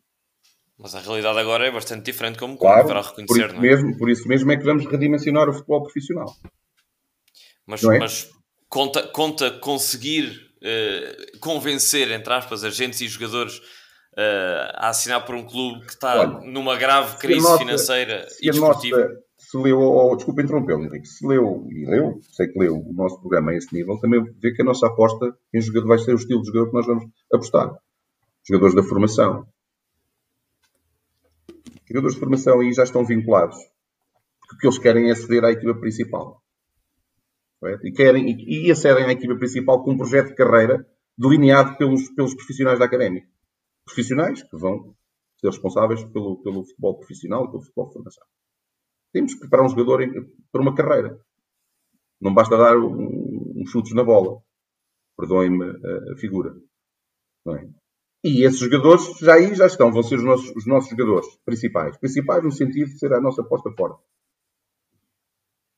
Mas 0.78 0.96
a 0.96 1.00
realidade 1.00 1.38
agora 1.38 1.68
é 1.68 1.72
bastante 1.72 2.04
diferente, 2.04 2.40
como, 2.40 2.58
claro, 2.58 2.88
como 2.88 3.00
reconhecer, 3.00 3.28
por 3.28 3.38
isso, 3.38 3.56
é? 3.56 3.60
mesmo, 3.60 3.98
por 3.98 4.10
isso 4.10 4.28
mesmo 4.28 4.52
é 4.52 4.58
que 4.58 4.64
vamos 4.64 4.86
redimensionar 4.86 5.48
o 5.48 5.54
futebol 5.54 5.84
profissional. 5.84 6.34
Mas, 7.66 7.84
é? 7.84 8.00
mas 8.00 8.30
conta, 8.68 9.08
conta 9.10 9.52
conseguir 9.52 10.52
uh, 10.58 11.40
convencer, 11.40 12.10
entre 12.12 12.34
aspas, 12.34 12.64
agentes 12.64 13.02
e 13.02 13.08
jogadores 13.08 13.62
uh, 14.14 14.72
a 14.76 14.90
assinar 14.90 15.26
por 15.26 15.36
um 15.36 15.46
clube 15.46 15.86
que 15.86 15.94
está 15.94 16.20
Olha, 16.20 16.52
numa 16.52 16.78
grave 16.78 17.18
crise 17.18 17.42
nossa, 17.42 17.58
financeira 17.58 18.28
e 18.42 18.50
desportiva. 18.50 18.98
Nossa, 18.98 19.24
se 19.38 19.58
leu, 19.58 20.16
desculpa 20.16 20.42
interrompê-lo, 20.42 20.84
Henrique, 20.84 21.08
se 21.08 21.28
leu, 21.28 21.68
e 21.70 21.86
leu, 21.86 22.20
sei 22.32 22.48
que 22.48 22.58
leu 22.58 22.76
o 22.76 22.94
nosso 22.94 23.20
programa 23.20 23.52
a 23.52 23.56
esse 23.56 23.74
nível, 23.74 24.00
também 24.00 24.24
vê 24.42 24.52
que 24.52 24.62
a 24.62 24.66
nossa 24.66 24.88
aposta 24.88 25.36
em 25.54 25.62
jogador 25.62 25.88
vai 25.88 26.00
ser 26.00 26.14
o 26.14 26.18
estilo 26.18 26.42
de 26.42 26.48
jogador 26.48 26.70
que 26.70 26.74
nós 26.74 26.86
vamos 26.88 27.06
apostar. 27.32 27.72
Jogadores 28.48 28.76
da 28.76 28.84
formação, 28.84 29.48
jogadores 31.88 32.16
de 32.16 32.20
formação 32.20 32.60
aí 32.60 32.74
já 32.74 32.84
estão 32.84 33.06
vinculados. 33.06 33.58
Porque 34.40 34.56
o 34.56 34.60
que 34.60 34.68
eles 34.68 34.78
querem 34.80 35.12
é 35.12 35.16
ceder 35.16 35.44
à 35.44 35.52
equipa 35.52 35.76
principal. 35.76 36.42
E, 37.84 37.92
querem, 37.92 38.30
e, 38.30 38.68
e 38.68 38.72
acedem 38.72 39.06
à 39.06 39.12
equipa 39.12 39.36
principal 39.36 39.84
com 39.84 39.92
um 39.92 39.98
projeto 39.98 40.30
de 40.30 40.36
carreira 40.36 40.86
delineado 41.18 41.78
pelos, 41.78 42.10
pelos 42.10 42.34
profissionais 42.34 42.80
da 42.80 42.86
académica. 42.86 43.28
Profissionais 43.86 44.44
que 44.44 44.58
vão 44.58 44.96
ser 45.38 45.48
responsáveis 45.48 46.04
pelo, 46.06 46.42
pelo 46.42 46.64
futebol 46.66 46.98
profissional 46.98 47.50
pelo 47.50 47.62
futebol 47.62 47.88
de 47.88 47.94
formação. 47.94 48.26
Temos 49.12 49.34
que 49.34 49.42
preparar 49.42 49.66
um 49.66 49.70
jogador 49.70 50.02
para 50.52 50.62
uma 50.62 50.74
carreira. 50.74 51.20
Não 52.20 52.34
basta 52.34 52.58
dar 52.58 52.78
uns 52.78 52.96
um, 52.96 53.66
chutes 53.68 53.94
na 53.94 54.04
bola. 54.04 54.42
Perdoem-me 55.18 55.66
a, 55.66 56.14
a, 56.14 56.18
figura. 56.18 56.56
É? 57.50 57.70
E 58.24 58.46
esses 58.46 58.60
jogadores 58.60 59.04
já 59.20 59.36
aí 59.36 59.54
já 59.54 59.68
estão, 59.68 59.92
vão 59.92 60.02
ser 60.02 60.16
os 60.16 60.24
nossos, 60.24 60.50
os 60.56 60.66
nossos 60.66 60.90
jogadores 60.90 61.28
principais. 61.46 61.98
Principais 61.98 62.44
no 62.44 62.52
sentido 62.52 62.90
de 62.90 62.98
ser 62.98 63.14
a 63.14 63.22
nossa 63.22 63.42
aposta 63.42 63.70
forte. 63.78 64.02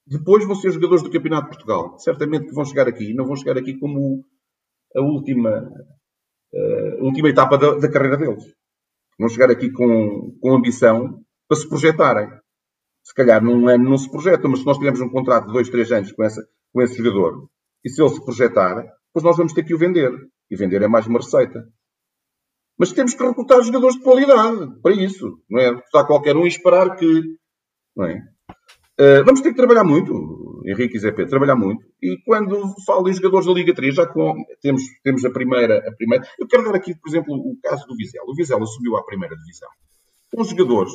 Depois 0.08 0.46
vão 0.46 0.56
ser 0.56 0.72
jogadores 0.72 1.02
do 1.02 1.10
Campeonato 1.10 1.50
de 1.50 1.58
Portugal. 1.58 1.98
Certamente 1.98 2.46
que 2.46 2.54
vão 2.54 2.64
chegar 2.64 2.88
aqui. 2.88 3.14
Não 3.14 3.26
vão 3.26 3.36
chegar 3.36 3.58
aqui 3.58 3.78
como 3.78 4.24
a 4.96 5.02
última, 5.02 5.68
a 6.54 7.04
última 7.04 7.30
etapa 7.30 7.58
da, 7.58 7.76
da 7.76 7.92
carreira 7.92 8.18
deles. 8.18 8.44
Vão 9.20 9.30
chegar 9.30 9.50
aqui 9.50 9.72
com, 9.72 10.38
com 10.42 10.54
ambição 10.54 11.22
para 11.48 11.58
se 11.58 11.68
projetarem. 11.68 12.30
Se 13.04 13.14
calhar 13.14 13.44
num 13.44 13.68
ano 13.68 13.90
não 13.90 13.98
se 13.98 14.10
projetam, 14.10 14.50
mas 14.50 14.62
se 14.62 14.66
nós 14.66 14.78
tivermos 14.78 15.00
um 15.02 15.10
contrato 15.10 15.48
de 15.48 15.54
dois, 15.54 15.70
três 15.70 15.92
anos 15.92 16.12
com, 16.12 16.24
essa, 16.24 16.42
com 16.74 16.82
esse 16.82 16.98
jogador, 16.98 17.48
e 17.84 17.90
se 17.90 18.02
ele 18.02 18.10
se 18.10 18.26
projetar, 18.26 18.76
depois 18.76 19.24
nós 19.24 19.38
vamos 19.38 19.54
ter 19.54 19.64
que 19.64 19.76
o 19.76 19.78
vender. 19.78 20.12
E 20.50 20.56
vender 20.56 20.82
é 20.82 20.88
mais 20.88 21.08
uma 21.08 21.20
receita. 21.20 21.68
Mas 22.78 22.92
temos 22.92 23.14
que 23.14 23.24
recrutar 23.24 23.62
jogadores 23.62 23.96
de 23.96 24.04
qualidade 24.04 24.82
para 24.82 24.94
isso. 24.94 25.40
Não 25.50 25.60
é 25.60 25.70
recrutar 25.70 26.06
qualquer 26.06 26.36
um 26.36 26.46
e 26.46 26.50
esperar 26.50 26.96
que. 26.96 27.38
Não 27.96 28.06
é? 28.06 28.18
Uh, 29.00 29.24
vamos 29.26 29.42
ter 29.42 29.52
que 29.52 29.56
trabalhar 29.56 29.84
muito, 29.84 30.14
Henrique 30.66 30.98
e 30.98 31.00
Zé 31.00 31.12
Pedro, 31.12 31.30
trabalhar 31.30 31.56
muito. 31.56 31.86
E 32.02 32.18
quando 32.26 32.74
falo 32.86 33.08
em 33.08 33.14
jogadores 33.14 33.46
da 33.46 33.54
Liga 33.54 33.74
3, 33.74 33.96
já 33.96 34.08
com, 34.08 34.34
temos, 34.62 34.82
temos 35.04 35.24
a, 35.24 35.30
primeira, 35.30 35.78
a 35.88 35.92
primeira. 35.94 36.28
Eu 36.40 36.48
quero 36.48 36.64
dar 36.64 36.76
aqui, 36.76 36.96
por 36.96 37.08
exemplo, 37.08 37.36
o 37.36 37.58
caso 37.62 37.86
do 37.88 37.96
Vizela. 37.96 38.26
O 38.28 38.36
Vizela 38.36 38.66
subiu 38.66 38.98
à 38.98 39.04
primeira 39.04 39.36
divisão. 39.36 39.70
Com 40.34 40.44
jogadores 40.44 40.92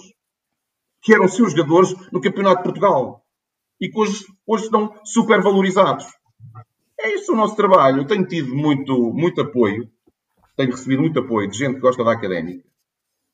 que 1.02 1.14
eram 1.14 1.28
seus 1.28 1.52
jogadores 1.52 1.94
no 2.12 2.20
Campeonato 2.20 2.58
de 2.58 2.64
Portugal. 2.64 3.24
e 3.80 3.88
que 3.88 3.98
hoje, 3.98 4.26
hoje 4.46 4.64
estão 4.64 4.92
supervalorizados. 5.04 6.04
É 6.98 7.14
isso 7.14 7.32
o 7.32 7.36
nosso 7.36 7.56
trabalho. 7.56 8.02
Eu 8.02 8.06
tenho 8.06 8.26
tido 8.26 8.54
muito, 8.54 9.12
muito 9.14 9.40
apoio, 9.40 9.88
tenho 10.56 10.70
recebido 10.70 11.00
muito 11.00 11.18
apoio 11.18 11.50
de 11.50 11.56
gente 11.56 11.76
que 11.76 11.80
gosta 11.80 12.04
da 12.04 12.12
académica 12.12 12.68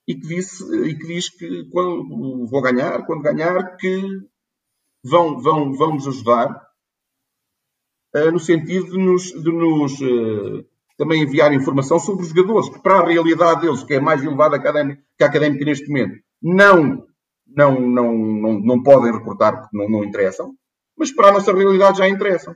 e 0.06 0.14
que, 0.14 0.26
diz, 0.26 0.60
e 0.60 0.94
que 0.94 1.06
diz 1.06 1.28
que 1.28 1.64
quando 1.70 2.46
vou 2.46 2.62
ganhar, 2.62 3.04
quando 3.04 3.22
ganhar, 3.22 3.76
que 3.76 4.00
vão, 5.04 5.40
vão, 5.40 5.72
vão 5.74 5.94
nos 5.94 6.06
ajudar 6.06 6.50
uh, 8.14 8.30
no 8.32 8.38
sentido 8.38 8.90
de 8.90 8.98
nos, 8.98 9.24
de 9.24 9.52
nos 9.52 10.00
uh, 10.00 10.64
também 10.96 11.22
enviar 11.22 11.52
informação 11.52 11.98
sobre 11.98 12.22
os 12.22 12.28
jogadores, 12.28 12.68
que 12.68 12.82
para 12.82 12.98
a 13.00 13.06
realidade 13.06 13.60
deles, 13.60 13.82
que 13.82 13.94
é 13.94 14.00
mais 14.00 14.22
elevada 14.22 14.58
que 14.58 14.66
a 14.66 15.26
académica 15.26 15.64
neste 15.64 15.88
momento, 15.88 16.20
não, 16.42 17.06
não, 17.46 17.80
não, 17.80 18.14
não, 18.16 18.60
não 18.60 18.82
podem 18.82 19.12
reportar 19.12 19.60
porque 19.60 19.76
não, 19.76 19.88
não 19.88 20.04
interessam, 20.04 20.54
mas 20.96 21.12
para 21.12 21.28
a 21.28 21.32
nossa 21.32 21.52
realidade 21.52 21.98
já 21.98 22.08
interessam 22.08 22.54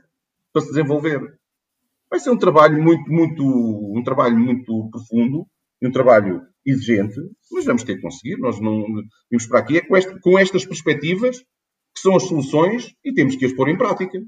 para 0.51 0.61
se 0.61 0.69
desenvolver. 0.69 1.39
Vai 2.09 2.19
ser 2.19 2.31
um 2.31 2.37
trabalho 2.37 2.81
muito, 2.81 3.09
muito, 3.09 3.43
um 3.43 4.03
trabalho 4.03 4.37
muito 4.37 4.89
profundo, 4.89 5.45
um 5.81 5.91
trabalho 5.91 6.41
exigente, 6.65 7.15
mas 7.51 7.65
vamos 7.65 7.83
ter 7.83 7.95
que 7.95 8.01
conseguir. 8.01 8.37
Nós 8.37 8.59
não 8.59 8.85
vimos 9.29 9.45
para 9.47 9.59
aqui 9.59 9.77
é 9.77 9.81
com, 9.81 9.95
este, 9.95 10.19
com 10.19 10.37
estas 10.37 10.65
perspectivas 10.65 11.43
que 11.93 12.01
são 12.01 12.15
as 12.15 12.23
soluções 12.23 12.93
e 13.03 13.13
temos 13.13 13.35
que 13.35 13.45
as 13.45 13.53
pôr 13.53 13.69
em 13.69 13.77
prática. 13.77 14.19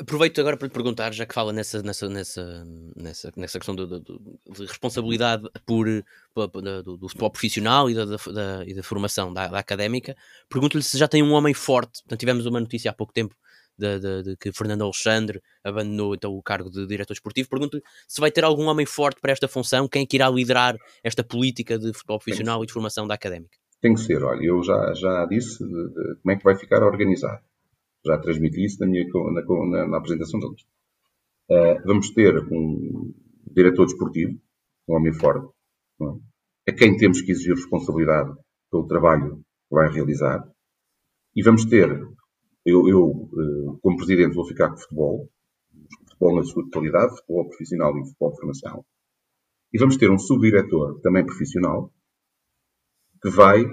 Aproveito 0.00 0.40
agora 0.40 0.56
para 0.56 0.68
te 0.68 0.72
perguntar, 0.72 1.12
já 1.12 1.26
que 1.26 1.34
fala 1.34 1.52
nessa, 1.52 1.82
nessa, 1.82 2.08
nessa, 2.08 2.64
nessa, 2.94 3.32
nessa 3.36 3.58
questão 3.58 3.74
de, 3.74 3.86
de, 3.86 4.00
de 4.00 4.66
responsabilidade 4.66 5.48
por, 5.66 5.86
por 6.32 6.50
do, 6.50 6.96
do, 6.96 7.08
futebol 7.08 7.30
profissional 7.30 7.90
e 7.90 7.94
da, 7.94 8.04
da, 8.04 8.64
e 8.64 8.72
da 8.72 8.82
formação 8.84 9.32
da, 9.32 9.48
da 9.48 9.58
académica, 9.58 10.16
pergunto-lhe 10.48 10.82
se 10.82 10.96
já 10.96 11.08
tem 11.08 11.24
um 11.24 11.32
homem 11.32 11.52
forte. 11.54 12.02
Portanto, 12.02 12.20
tivemos 12.20 12.46
uma 12.46 12.60
notícia 12.60 12.92
há 12.92 12.94
pouco 12.94 13.12
tempo 13.12 13.34
de, 13.76 13.98
de, 13.98 14.22
de, 14.22 14.36
que 14.36 14.52
Fernando 14.52 14.82
Alexandre 14.82 15.42
abandonou 15.64 16.14
então 16.14 16.32
o 16.32 16.42
cargo 16.42 16.70
de 16.70 16.86
diretor 16.86 17.14
esportivo. 17.14 17.48
Pergunto-lhe 17.48 17.82
se 18.06 18.20
vai 18.20 18.30
ter 18.30 18.44
algum 18.44 18.66
homem 18.66 18.86
forte 18.86 19.20
para 19.20 19.32
esta 19.32 19.48
função, 19.48 19.88
quem 19.88 20.02
é 20.02 20.06
que 20.06 20.16
irá 20.16 20.30
liderar 20.30 20.76
esta 21.02 21.24
política 21.24 21.76
de 21.76 21.92
futebol 21.92 22.20
profissional 22.20 22.62
e 22.62 22.66
de 22.66 22.72
formação 22.72 23.08
da 23.08 23.14
académica? 23.14 23.58
Tem 23.80 23.94
que 23.94 24.00
ser, 24.00 24.22
olha, 24.22 24.44
eu 24.44 24.62
já, 24.62 24.92
já 24.94 25.26
disse 25.26 25.58
como 25.58 26.32
é 26.32 26.36
que 26.36 26.44
vai 26.44 26.56
ficar 26.56 26.82
organizado 26.82 27.42
já 28.04 28.18
transmiti 28.18 28.64
isso 28.64 28.80
na, 28.80 28.86
minha, 28.86 29.04
na, 29.06 29.42
na, 29.42 29.88
na 29.88 29.96
apresentação 29.98 30.40
lista. 30.40 30.68
Uh, 31.50 31.86
vamos 31.86 32.10
ter 32.10 32.36
um 32.52 33.14
diretor 33.50 33.86
desportivo, 33.86 34.38
um 34.88 34.96
homem 34.96 35.12
forte, 35.12 35.48
é? 36.02 36.70
a 36.70 36.74
quem 36.74 36.96
temos 36.96 37.22
que 37.22 37.32
exigir 37.32 37.54
responsabilidade 37.54 38.34
pelo 38.70 38.86
trabalho 38.86 39.36
que 39.36 39.74
vai 39.74 39.90
realizar. 39.90 40.46
E 41.34 41.42
vamos 41.42 41.64
ter, 41.64 41.88
eu, 42.64 42.88
eu 42.88 43.06
uh, 43.06 43.78
como 43.80 43.96
presidente, 43.96 44.34
vou 44.34 44.46
ficar 44.46 44.70
com 44.70 44.76
futebol, 44.76 45.30
futebol 46.10 46.36
na 46.36 46.42
sua 46.44 46.64
totalidade, 46.64 47.16
futebol 47.16 47.48
profissional 47.48 47.96
e 47.96 48.04
futebol 48.04 48.30
de 48.30 48.36
formação. 48.36 48.84
E 49.72 49.78
vamos 49.78 49.96
ter 49.96 50.10
um 50.10 50.18
subdiretor, 50.18 51.00
também 51.00 51.24
profissional, 51.24 51.92
que 53.22 53.30
vai 53.30 53.64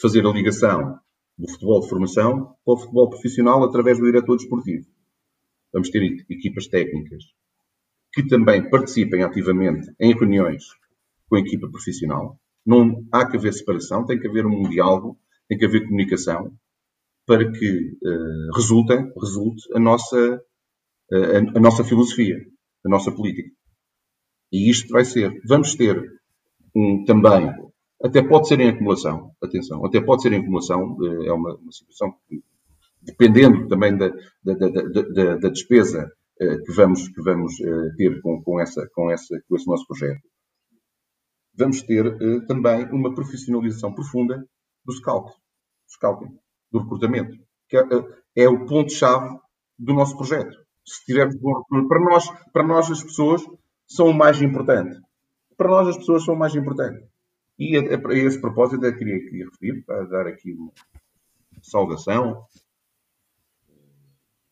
fazer 0.00 0.26
a 0.26 0.32
ligação 0.32 0.98
do 1.38 1.48
futebol 1.48 1.80
de 1.80 1.88
formação 1.88 2.56
para 2.64 2.74
o 2.74 2.76
futebol 2.76 3.10
profissional 3.10 3.62
através 3.64 3.98
do 3.98 4.06
diretor 4.06 4.36
desportivo. 4.36 4.86
Vamos 5.72 5.90
ter 5.90 6.02
equipas 6.28 6.66
técnicas 6.66 7.24
que 8.12 8.26
também 8.26 8.68
participem 8.68 9.22
ativamente 9.22 9.90
em 9.98 10.12
reuniões 10.12 10.64
com 11.28 11.36
a 11.36 11.40
equipa 11.40 11.68
profissional. 11.70 12.38
Não 12.64 13.04
há 13.10 13.26
que 13.26 13.36
haver 13.36 13.52
separação, 13.54 14.04
tem 14.04 14.20
que 14.20 14.28
haver 14.28 14.44
um 14.44 14.68
diálogo, 14.68 15.18
tem 15.48 15.56
que 15.56 15.64
haver 15.64 15.84
comunicação 15.84 16.52
para 17.26 17.50
que 17.50 17.96
uh, 18.02 18.54
resulte, 18.54 18.94
resulte 19.18 19.62
a 19.74 19.80
nossa, 19.80 20.42
uh, 21.10 21.54
a, 21.54 21.58
a 21.58 21.60
nossa 21.60 21.82
filosofia, 21.84 22.44
a 22.84 22.88
nossa 22.88 23.10
política. 23.10 23.50
E 24.52 24.68
isto 24.68 24.90
vai 24.90 25.04
ser. 25.04 25.40
Vamos 25.46 25.74
ter 25.74 26.20
um, 26.74 27.04
também 27.06 27.50
até 28.02 28.22
pode 28.22 28.48
ser 28.48 28.58
em 28.60 28.68
acumulação, 28.68 29.32
atenção, 29.42 29.84
até 29.86 30.00
pode 30.00 30.22
ser 30.22 30.32
em 30.32 30.40
acumulação, 30.40 30.96
eh, 31.02 31.28
é 31.28 31.32
uma, 31.32 31.54
uma 31.54 31.72
situação 31.72 32.12
que, 32.28 32.42
dependendo 33.00 33.68
também 33.68 33.96
da, 33.96 34.08
da, 34.42 34.54
da, 34.54 35.36
da 35.36 35.48
despesa 35.48 36.10
eh, 36.40 36.58
que 36.58 36.72
vamos, 36.72 37.08
que 37.08 37.22
vamos 37.22 37.60
eh, 37.60 37.94
ter 37.96 38.20
com, 38.20 38.42
com, 38.42 38.60
essa, 38.60 38.88
com, 38.92 39.10
essa, 39.10 39.40
com 39.48 39.56
esse 39.56 39.66
nosso 39.68 39.86
projeto, 39.86 40.20
vamos 41.56 41.82
ter 41.82 42.16
também 42.46 42.86
uma 42.90 43.14
profissionalização 43.14 43.94
profunda 43.94 44.42
do 44.84 44.92
scout, 44.92 45.30
do 45.30 45.92
scouting, 45.92 46.38
do 46.72 46.80
recrutamento, 46.80 47.36
que 47.68 47.76
é, 47.76 47.82
é 48.36 48.48
o 48.48 48.64
ponto-chave 48.66 49.38
do 49.78 49.92
nosso 49.92 50.16
projeto. 50.16 50.56
Se 50.84 51.04
tivermos 51.04 51.36
para 51.88 52.00
nós, 52.00 52.28
para 52.52 52.66
nós 52.66 52.90
as 52.90 53.02
pessoas 53.02 53.42
são 53.86 54.08
o 54.08 54.14
mais 54.14 54.40
importante. 54.40 54.98
Para 55.56 55.68
nós 55.68 55.88
as 55.88 55.98
pessoas 55.98 56.24
são 56.24 56.34
o 56.34 56.38
mais 56.38 56.54
importante. 56.54 57.11
E 57.58 57.76
a, 57.76 57.80
a, 57.80 58.14
esse 58.14 58.40
propósito 58.40 58.84
eu 58.84 58.96
queria, 58.96 59.20
queria 59.20 59.44
referir, 59.44 59.82
para 59.82 60.04
dar 60.04 60.26
aqui 60.26 60.52
uma 60.52 60.72
saudação, 61.62 62.44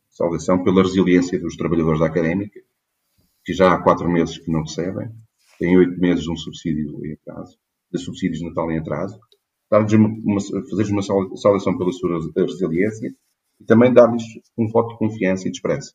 saudação 0.08 0.62
pela 0.62 0.82
resiliência 0.82 1.38
dos 1.38 1.56
trabalhadores 1.56 2.00
da 2.00 2.06
académica, 2.06 2.60
que 3.44 3.52
já 3.52 3.72
há 3.72 3.82
quatro 3.82 4.08
meses 4.08 4.38
que 4.38 4.50
não 4.50 4.62
recebem, 4.62 5.10
têm 5.58 5.76
oito 5.76 5.98
meses 6.00 6.28
um 6.28 6.36
subsídio 6.36 7.04
em 7.04 7.12
atraso, 7.14 7.58
de 7.92 7.98
subsídios 7.98 8.38
de 8.38 8.48
Natal 8.48 8.70
em 8.70 8.78
atraso, 8.78 9.18
dar-lhes 9.70 9.92
uma, 9.92 10.40
fazer-lhes 10.68 10.90
uma 10.90 11.02
saudação 11.02 11.76
pela 11.76 11.92
sua 11.92 12.20
resiliência 12.36 13.14
e 13.60 13.64
também 13.64 13.92
dar-lhes 13.92 14.22
um 14.56 14.68
voto 14.68 14.90
de 14.90 14.98
confiança 14.98 15.48
e 15.48 15.50
de 15.50 15.56
esperança. 15.56 15.94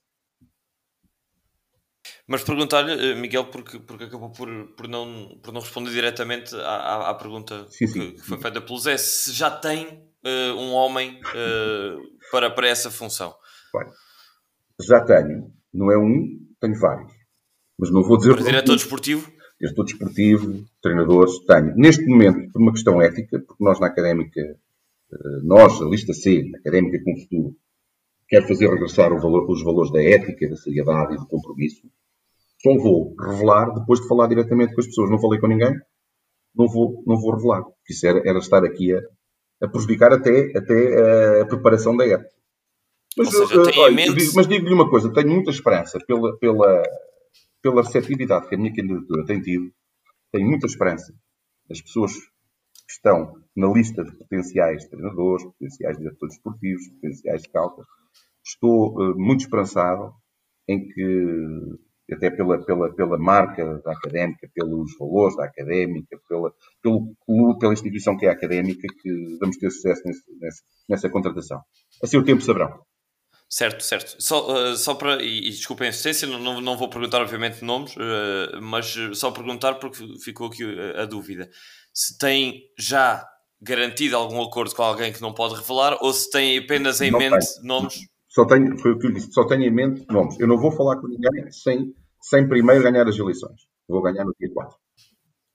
Mas 2.28 2.43
perguntar-lhe, 2.43 2.91
eh, 2.91 3.15
Miguel, 3.15 3.45
porque, 3.45 3.78
porque 3.80 4.05
acabou 4.05 4.32
por, 4.32 4.49
por, 4.76 4.88
não, 4.88 5.38
por 5.43 5.53
não 5.53 5.61
responder 5.61 5.91
diretamente 5.91 6.55
à, 6.55 7.09
à, 7.09 7.13
pergunta 7.13 7.67
sim, 7.69 7.86
sim. 7.86 7.99
Que, 7.99 8.11
que, 8.13 8.21
foi 8.21 8.39
feita 8.39 8.59
pelo 8.59 8.80
Zé, 8.80 8.97
se 8.97 9.32
já 9.32 9.51
tem 9.51 9.86
uh, 10.26 10.55
um 10.57 10.71
homem 10.71 11.19
uh, 11.19 12.01
para, 12.32 12.49
para 12.49 12.67
essa 12.67 12.89
função. 12.89 13.36
Bem, 13.71 13.88
já 14.82 15.01
tenho. 15.01 15.53
Não 15.71 15.91
é 15.91 15.97
um, 15.97 16.39
tenho 16.59 16.80
vários. 16.80 17.11
Mas 17.78 17.91
não 17.91 18.01
vou 18.01 18.17
dizer. 18.17 18.34
Para 18.34 18.43
diretor 18.43 18.76
desportivo? 18.76 19.32
Diretor 19.61 19.86
desportivo, 19.86 20.65
treinadores, 20.82 21.38
tenho. 21.45 21.76
Neste 21.76 22.05
momento, 22.07 22.51
por 22.51 22.59
uma 22.59 22.71
questão 22.71 23.01
ética, 23.01 23.39
porque 23.39 23.63
nós 23.63 23.80
na 23.80 23.88
académica, 23.88 24.41
nós, 25.43 25.80
a 25.80 25.86
lista 25.86 26.13
C, 26.13 26.51
a 26.55 26.57
académica 26.57 27.03
com 27.03 27.15
futuro, 27.21 27.55
quer 28.28 28.47
fazer 28.47 28.67
regressar 28.67 29.09
valor, 29.09 29.49
os 29.49 29.63
valores 29.63 29.91
da 29.91 30.03
ética, 30.03 30.49
da 30.49 30.55
seriedade 30.55 31.13
e 31.13 31.17
do 31.17 31.28
compromisso 31.28 31.88
só 32.66 32.76
vou 32.78 33.16
revelar 33.20 33.72
depois 33.76 34.01
de 34.01 34.07
falar 34.07 34.28
diretamente 34.28 34.74
com 34.74 34.82
as 34.82 34.88
pessoas. 34.88 35.11
Não 35.11 35.20
falei 35.20 35.39
com 35.39 35.47
ninguém, 35.47 35.74
não 36.55 36.68
vou, 36.68 37.03
não 37.05 37.20
vou 37.20 37.36
revelar. 37.36 37.63
Porque 37.63 37.93
isso 37.93 38.07
era, 38.07 38.28
era 38.28 38.39
estar 38.39 38.63
aqui 38.63 38.91
a, 38.91 38.99
a, 39.61 39.68
prejudicar 39.68 40.11
até, 40.11 40.51
até 40.57 41.41
a 41.41 41.45
preparação 41.45 41.95
da 41.95 42.07
época. 42.07 42.34
Mas, 43.16 43.30
seja, 43.30 43.61
uh, 43.61 43.66
digo, 43.66 44.32
mas 44.36 44.47
digo-lhe 44.47 44.74
uma 44.74 44.89
coisa, 44.89 45.13
tenho 45.13 45.30
muita 45.30 45.51
esperança 45.51 45.99
pela, 46.05 46.38
pela, 46.38 46.84
pela 47.61 47.82
receptividade 47.82 48.49
que 48.49 48.55
a 48.55 48.57
minha 48.57 48.74
candidatura 48.74 49.26
tem 49.26 49.39
tido, 49.41 49.72
tenho 50.34 50.49
muita 50.49 50.66
esperança. 50.66 51.13
As 51.72 51.82
pessoas 51.82 52.13
que 52.13 52.91
estão 52.91 53.34
na 53.55 53.68
lista 53.72 54.03
de 54.03 54.11
potenciais 54.18 54.86
treinadores, 54.89 55.45
potenciais 55.45 55.97
diretores 55.97 56.36
esportivos, 56.36 56.89
potenciais 56.89 57.43
scouts, 57.43 57.86
estou 58.45 58.99
uh, 58.99 59.18
muito 59.18 59.41
esperançado 59.41 60.13
em 60.68 60.86
que 60.86 61.78
até 62.12 62.30
pela, 62.30 62.64
pela, 62.64 62.93
pela 62.93 63.18
marca 63.18 63.64
da 63.84 63.91
académica, 63.91 64.49
pelos 64.53 64.95
valores 64.97 65.36
da 65.36 65.45
académica, 65.45 66.20
pela, 66.30 66.53
pelo 66.82 67.16
clube, 67.26 67.60
pela 67.60 67.74
instituição 67.74 68.18
que 68.18 68.26
é 68.26 68.30
a 68.30 68.34
académica, 68.34 68.88
que 69.01 69.38
vamos 69.39 69.58
ter 69.58 69.70
sucesso 69.72 70.01
nesse, 70.06 70.22
nessa, 70.39 70.62
nessa 70.88 71.10
contratação. 71.10 71.62
Assim 72.03 72.18
o 72.18 72.24
tempo 72.24 72.41
saberá. 72.41 72.78
Certo, 73.49 73.84
certo. 73.84 74.16
Só, 74.20 74.72
uh, 74.72 74.76
só 74.76 74.95
para, 74.95 75.22
e, 75.22 75.47
e 75.47 75.49
desculpem 75.51 75.88
a 75.88 75.89
insistência, 75.89 76.28
não, 76.28 76.60
não 76.60 76.78
vou 76.78 76.89
perguntar 76.89 77.22
obviamente 77.22 77.64
nomes, 77.64 77.95
uh, 77.95 78.62
mas 78.62 78.95
só 79.14 79.32
perguntar 79.32 79.76
porque 79.76 80.03
ficou 80.24 80.47
aqui 80.47 80.64
a, 80.64 81.03
a 81.03 81.06
dúvida. 81.06 81.49
Se 81.93 82.18
tem 82.18 82.64
já 82.78 83.26
garantido 83.62 84.16
algum 84.16 84.41
acordo 84.41 84.76
com 84.76 84.84
alguém 84.84 85.14
que 85.14 85.22
não 85.22 85.34
pode 85.34 85.56
revelar 85.56 85.97
ou 86.01 86.14
se 86.14 86.30
tem 86.30 86.58
apenas 86.58 87.01
em 87.01 87.12
não 87.12 87.20
mente 87.20 87.56
tem. 87.56 87.64
nomes 87.64 87.95
só 88.36 88.43
tenho, 88.45 88.77
foi 88.77 88.91
o 88.91 88.99
que 88.99 89.07
eu 89.07 89.13
disse, 89.13 89.31
só 89.31 89.45
tenho 89.45 89.63
em 89.63 89.71
mente 89.71 90.05
nomes. 90.09 90.38
Eu 90.38 90.47
não 90.47 90.57
vou 90.57 90.69
falar 90.69 90.97
com 90.97 91.07
ninguém 91.07 91.49
sem, 91.51 91.95
sem 92.21 92.45
primeiro 92.45 92.83
ganhar 92.83 93.07
as 93.07 93.17
eleições. 93.17 93.61
Vou 93.88 94.01
ganhar 94.01 94.25
no 94.25 94.36
dia 94.38 94.51
4. 94.53 94.77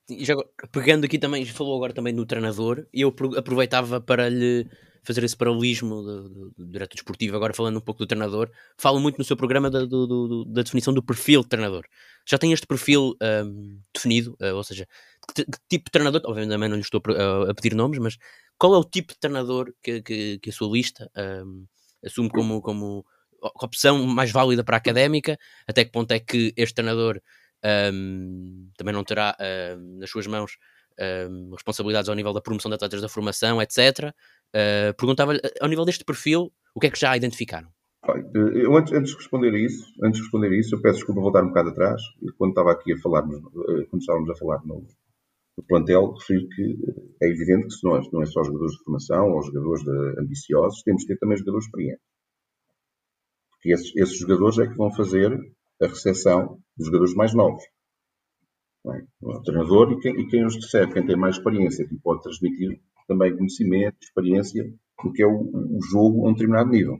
E 0.09 0.25
já, 0.25 0.35
pegando 0.71 1.05
aqui 1.05 1.19
também, 1.19 1.45
falou 1.45 1.75
agora 1.75 1.93
também 1.93 2.11
no 2.11 2.25
treinador, 2.25 2.87
e 2.91 3.01
eu 3.01 3.13
aproveitava 3.37 4.01
para 4.01 4.27
lhe 4.27 4.67
fazer 5.03 5.23
esse 5.23 5.37
paralelismo 5.37 6.01
do, 6.01 6.29
do, 6.29 6.53
do 6.57 6.87
desportivo, 6.87 7.35
agora 7.35 7.53
falando 7.53 7.77
um 7.77 7.81
pouco 7.81 7.99
do 7.99 8.07
treinador, 8.07 8.49
falo 8.77 8.99
muito 8.99 9.19
no 9.19 9.23
seu 9.23 9.37
programa 9.37 9.69
da, 9.69 9.85
do, 9.85 10.43
da 10.45 10.63
definição 10.63 10.91
do 10.91 11.03
perfil 11.03 11.41
de 11.41 11.49
treinador. 11.49 11.85
Já 12.27 12.39
tem 12.39 12.51
este 12.51 12.65
perfil 12.65 13.15
um, 13.21 13.79
definido, 13.93 14.35
uh, 14.41 14.55
ou 14.55 14.63
seja, 14.63 14.87
que, 15.35 15.45
que, 15.45 15.57
tipo 15.69 15.85
de 15.85 15.91
treinador, 15.91 16.21
obviamente 16.25 16.51
também 16.51 16.69
não 16.69 16.77
lhe 16.77 16.83
estou 16.83 17.01
a, 17.15 17.51
a 17.51 17.53
pedir 17.53 17.75
nomes, 17.75 17.99
mas 17.99 18.17
qual 18.57 18.73
é 18.73 18.77
o 18.77 18.83
tipo 18.83 19.13
de 19.13 19.19
treinador 19.19 19.71
que, 19.83 20.01
que, 20.01 20.39
que 20.39 20.49
a 20.49 20.53
sua 20.53 20.71
lista 20.71 21.09
um, 21.45 21.65
assume 22.03 22.29
como, 22.29 22.61
como 22.61 23.05
opção 23.41 24.05
mais 24.05 24.31
válida 24.31 24.63
para 24.63 24.77
a 24.77 24.79
académica? 24.79 25.37
Até 25.67 25.85
que 25.85 25.91
ponto 25.91 26.11
é 26.11 26.19
que 26.19 26.53
este 26.55 26.75
treinador 26.75 27.21
um, 27.93 28.69
também 28.77 28.93
não 28.93 29.03
terá 29.03 29.35
um, 29.77 29.99
nas 29.99 30.09
suas 30.09 30.27
mãos 30.27 30.57
um, 31.29 31.51
responsabilidades 31.51 32.09
ao 32.09 32.15
nível 32.15 32.33
da 32.33 32.41
promoção 32.41 32.69
de 32.69 32.75
atletas 32.75 33.01
da 33.01 33.09
formação, 33.09 33.61
etc. 33.61 34.13
Uh, 34.49 34.93
Perguntava-lhe, 34.97 35.39
ao 35.59 35.67
nível 35.67 35.85
deste 35.85 36.03
perfil, 36.03 36.51
o 36.73 36.79
que 36.79 36.87
é 36.87 36.89
que 36.89 36.99
já 36.99 37.15
identificaram? 37.15 37.69
Eu 38.33 38.75
antes, 38.75 38.91
antes, 38.93 39.11
de 39.11 39.17
responder 39.17 39.53
a 39.53 39.59
isso, 39.59 39.85
antes 40.01 40.17
de 40.17 40.23
responder 40.23 40.47
a 40.47 40.59
isso, 40.59 40.75
eu 40.75 40.81
peço 40.81 40.97
desculpa 40.97 41.21
voltar 41.21 41.43
um 41.43 41.49
bocado 41.49 41.69
atrás. 41.69 42.01
Quando 42.35 42.51
estava 42.51 42.71
aqui 42.71 42.93
a 42.93 42.97
falar, 42.97 43.19
eh, 43.19 43.85
quando 43.89 44.01
estávamos 44.01 44.29
a 44.31 44.35
falar 44.35 44.59
no, 44.65 44.87
no 45.57 45.63
plantel, 45.65 46.13
refiro 46.13 46.47
que 46.49 46.77
é 47.21 47.27
evidente 47.29 47.67
que 47.67 47.73
se 47.73 47.83
nós 47.85 48.11
não 48.11 48.21
é 48.21 48.25
só 48.25 48.43
jogadores 48.43 48.73
de 48.73 48.83
formação 48.83 49.31
ou 49.31 49.41
jogadores 49.43 49.83
de, 49.83 50.21
ambiciosos, 50.21 50.81
temos 50.83 51.03
que 51.03 51.09
ter 51.09 51.19
também 51.19 51.37
jogadores 51.37 51.65
experientes. 51.65 52.05
Porque 53.51 53.73
esses, 53.73 53.95
esses 53.95 54.17
jogadores 54.17 54.57
é 54.59 54.67
que 54.67 54.75
vão 54.75 54.91
fazer 54.91 55.31
a 55.81 55.87
recepção 55.87 56.59
dos 56.77 56.87
jogadores 56.87 57.13
mais 57.15 57.33
novos. 57.33 57.63
É? 58.87 59.03
O 59.21 59.41
treinador 59.43 59.91
e 59.91 59.99
quem, 59.99 60.19
e 60.19 60.27
quem 60.27 60.45
os 60.45 60.55
recebe, 60.55 60.93
quem 60.93 61.05
tem 61.05 61.15
mais 61.15 61.35
experiência, 61.35 61.87
que 61.87 61.95
pode 61.99 62.23
transmitir 62.23 62.81
também 63.07 63.35
conhecimento, 63.35 63.97
experiência 64.01 64.63
do 65.03 65.11
que 65.11 65.21
é 65.21 65.27
o, 65.27 65.37
o 65.37 65.79
jogo 65.91 66.25
a 66.25 66.29
um 66.29 66.33
determinado 66.33 66.69
nível. 66.69 66.97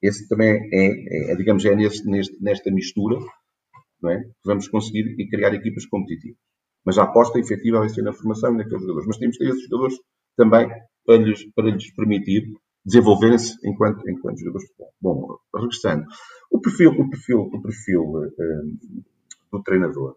Esse 0.00 0.26
também 0.28 0.48
é, 0.72 0.86
é, 0.86 1.32
é 1.32 1.36
digamos, 1.36 1.64
é 1.64 1.74
neste, 1.74 2.08
neste, 2.08 2.42
nesta 2.42 2.70
mistura 2.70 3.18
é? 4.06 4.20
que 4.20 4.32
vamos 4.46 4.68
conseguir 4.68 5.14
criar 5.28 5.52
equipas 5.52 5.84
competitivas. 5.86 6.38
Mas 6.84 6.98
a 6.98 7.04
aposta 7.04 7.38
efetiva 7.38 7.78
vai 7.78 7.88
ser 7.88 8.02
na 8.02 8.12
formação 8.12 8.54
e 8.54 8.58
naqueles 8.58 8.80
jogadores. 8.80 9.06
Mas 9.06 9.18
temos 9.18 9.36
que 9.36 9.44
ter 9.44 9.50
esses 9.50 9.64
jogadores 9.64 9.98
também 10.36 10.68
para 11.04 11.16
lhes, 11.16 11.52
para 11.54 11.70
lhes 11.70 11.94
permitir 11.94 12.44
desenvolverem-se 12.84 13.56
enquanto, 13.64 14.08
enquanto 14.08 14.38
jogadores 14.38 14.68
de 14.68 14.74
futebol. 14.74 14.94
Bom, 15.00 15.38
regressando, 15.54 16.06
o 16.50 16.60
perfil, 16.60 16.90
o 16.92 17.10
perfil, 17.10 17.40
o 17.40 17.62
perfil 17.62 18.02
uh, 18.02 18.32
do 19.52 19.62
treinador 19.62 20.16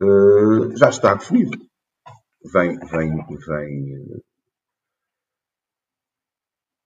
uh, 0.00 0.76
já 0.76 0.88
está 0.88 1.14
definido. 1.14 1.58
Vem, 2.52 2.78
vem, 2.78 3.16
vem. 3.46 3.98
Uh, 3.98 4.24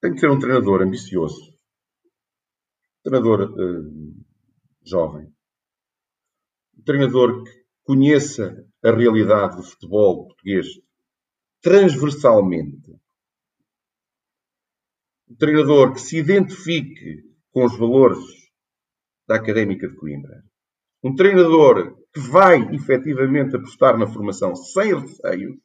tem 0.00 0.12
que 0.12 0.20
ser 0.20 0.30
um 0.30 0.38
treinador 0.38 0.80
ambicioso, 0.82 1.52
treinador 3.02 3.52
jovem, 4.86 5.26
um 6.78 6.82
treinador 6.84 7.42
que 7.42 7.67
conheça 7.88 8.68
a 8.84 8.90
realidade 8.90 9.56
do 9.56 9.62
futebol 9.62 10.26
português 10.26 10.66
transversalmente. 11.62 13.00
Um 15.26 15.34
treinador 15.34 15.94
que 15.94 16.00
se 16.02 16.18
identifique 16.18 17.24
com 17.50 17.64
os 17.64 17.78
valores 17.78 18.18
da 19.26 19.36
Académica 19.36 19.88
de 19.88 19.96
Coimbra, 19.96 20.44
um 21.02 21.14
treinador 21.14 21.96
que 22.12 22.20
vai 22.20 22.60
efetivamente 22.74 23.56
apostar 23.56 23.96
na 23.96 24.06
formação 24.06 24.54
sem 24.54 24.94
receios, 24.94 25.56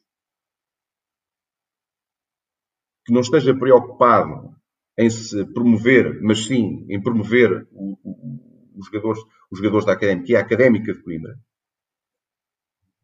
que 3.04 3.12
não 3.12 3.20
esteja 3.20 3.54
preocupado 3.54 4.56
em 4.96 5.10
se 5.10 5.44
promover, 5.52 6.22
mas 6.22 6.46
sim 6.46 6.86
em 6.88 7.02
promover 7.02 7.68
o, 7.70 7.98
o, 8.02 8.78
os, 8.78 8.86
jogadores, 8.86 9.22
os 9.50 9.58
jogadores 9.58 9.84
da 9.84 9.92
Académica, 9.92 10.32
é 10.32 10.36
a 10.36 10.40
Académica 10.40 10.94
de 10.94 11.02
Coimbra. 11.02 11.38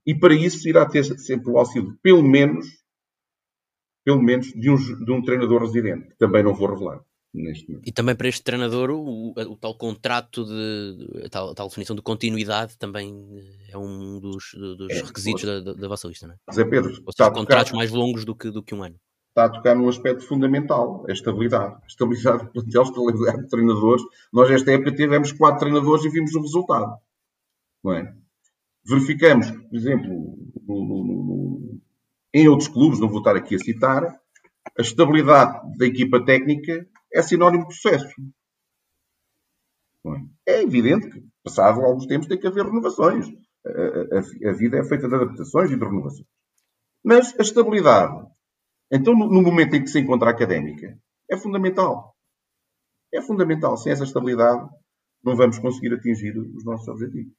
E 0.06 0.14
para 0.14 0.34
isso 0.34 0.68
irá 0.68 0.86
ter 0.86 1.04
sempre 1.04 1.50
o 1.50 1.58
auxílio, 1.58 1.96
pelo 2.02 2.22
menos, 2.22 2.66
pelo 4.04 4.22
menos 4.22 4.48
de 4.48 4.70
um, 4.70 4.76
de 4.76 5.12
um 5.12 5.22
treinador 5.22 5.62
residente, 5.62 6.08
que 6.08 6.16
também 6.16 6.42
não 6.42 6.54
vou 6.54 6.68
revelar. 6.68 7.00
E 7.32 7.92
também 7.92 8.16
para 8.16 8.26
este 8.26 8.42
treinador, 8.42 8.90
o, 8.90 9.30
o 9.30 9.56
tal 9.56 9.76
contrato, 9.76 10.44
de, 10.44 11.22
a 11.24 11.28
tal, 11.28 11.50
a 11.50 11.54
tal, 11.54 11.68
definição 11.68 11.94
de 11.94 12.02
continuidade 12.02 12.76
também 12.76 13.14
é 13.68 13.78
um 13.78 14.18
dos, 14.18 14.52
dos 14.52 14.90
é, 14.90 15.02
requisitos 15.02 15.44
da, 15.44 15.60
da, 15.60 15.72
da, 15.74 15.88
vossa 15.88 16.08
lista, 16.08 16.26
não 16.26 16.34
é? 16.34 16.52
Zé 16.52 16.64
Pedro, 16.64 16.90
Ou 17.06 17.12
seja, 17.12 17.30
contratos 17.30 17.70
tocar, 17.70 17.76
mais 17.76 17.92
longos 17.92 18.24
do 18.24 18.34
que, 18.34 18.50
do 18.50 18.64
que 18.64 18.74
um 18.74 18.82
ano. 18.82 18.96
Está 19.28 19.44
a 19.44 19.48
tocar 19.48 19.76
num 19.76 19.88
aspecto 19.88 20.26
fundamental, 20.26 21.06
a 21.08 21.12
estabilidade. 21.12 21.74
A 21.74 21.86
estabilidade 21.86 22.46
do 22.46 22.50
plantel, 22.50 22.82
estabilidade 22.82 23.42
de 23.42 23.48
treinadores. 23.48 24.02
Nós, 24.32 24.50
esta 24.50 24.72
época, 24.72 24.92
tivemos 24.92 25.30
quatro 25.30 25.60
treinadores 25.60 26.04
e 26.04 26.08
vimos 26.08 26.34
o 26.34 26.40
resultado. 26.40 26.98
Não 27.84 27.92
é? 27.92 28.12
Verificamos, 28.86 29.50
por 29.50 29.76
exemplo, 29.76 30.08
no, 30.66 30.84
no, 30.84 31.04
no, 31.04 31.80
em 32.32 32.48
outros 32.48 32.68
clubes, 32.68 33.00
não 33.00 33.08
vou 33.08 33.18
estar 33.18 33.36
aqui 33.36 33.54
a 33.54 33.58
citar, 33.58 34.04
a 34.78 34.82
estabilidade 34.82 35.76
da 35.78 35.86
equipa 35.86 36.24
técnica 36.24 36.86
é 37.12 37.22
sinónimo 37.22 37.68
de 37.68 37.74
sucesso. 37.74 38.08
É? 40.46 40.62
evidente 40.62 41.10
que, 41.10 41.22
passado 41.42 41.80
alguns 41.80 42.06
tempos, 42.06 42.26
tem 42.26 42.38
que 42.38 42.46
haver 42.46 42.64
renovações. 42.64 43.26
A, 43.66 43.70
a, 43.70 44.50
a, 44.50 44.52
vida 44.52 44.78
é 44.78 44.84
feita 44.84 45.08
de 45.08 45.14
adaptações 45.14 45.70
e 45.70 45.76
de 45.76 45.84
renovações. 45.84 46.26
Mas 47.04 47.38
a 47.38 47.42
estabilidade, 47.42 48.26
então, 48.90 49.14
no, 49.14 49.28
no 49.28 49.42
momento 49.42 49.74
em 49.74 49.82
que 49.82 49.90
se 49.90 49.98
encontra 49.98 50.28
a 50.28 50.32
académica, 50.32 50.98
é 51.30 51.36
fundamental. 51.36 52.16
É 53.12 53.20
fundamental. 53.20 53.76
Sem 53.76 53.92
essa 53.92 54.04
estabilidade, 54.04 54.68
não 55.22 55.36
vamos 55.36 55.58
conseguir 55.58 55.94
atingir 55.94 56.38
os 56.38 56.64
nossos 56.64 56.88
objetivos. 56.88 57.32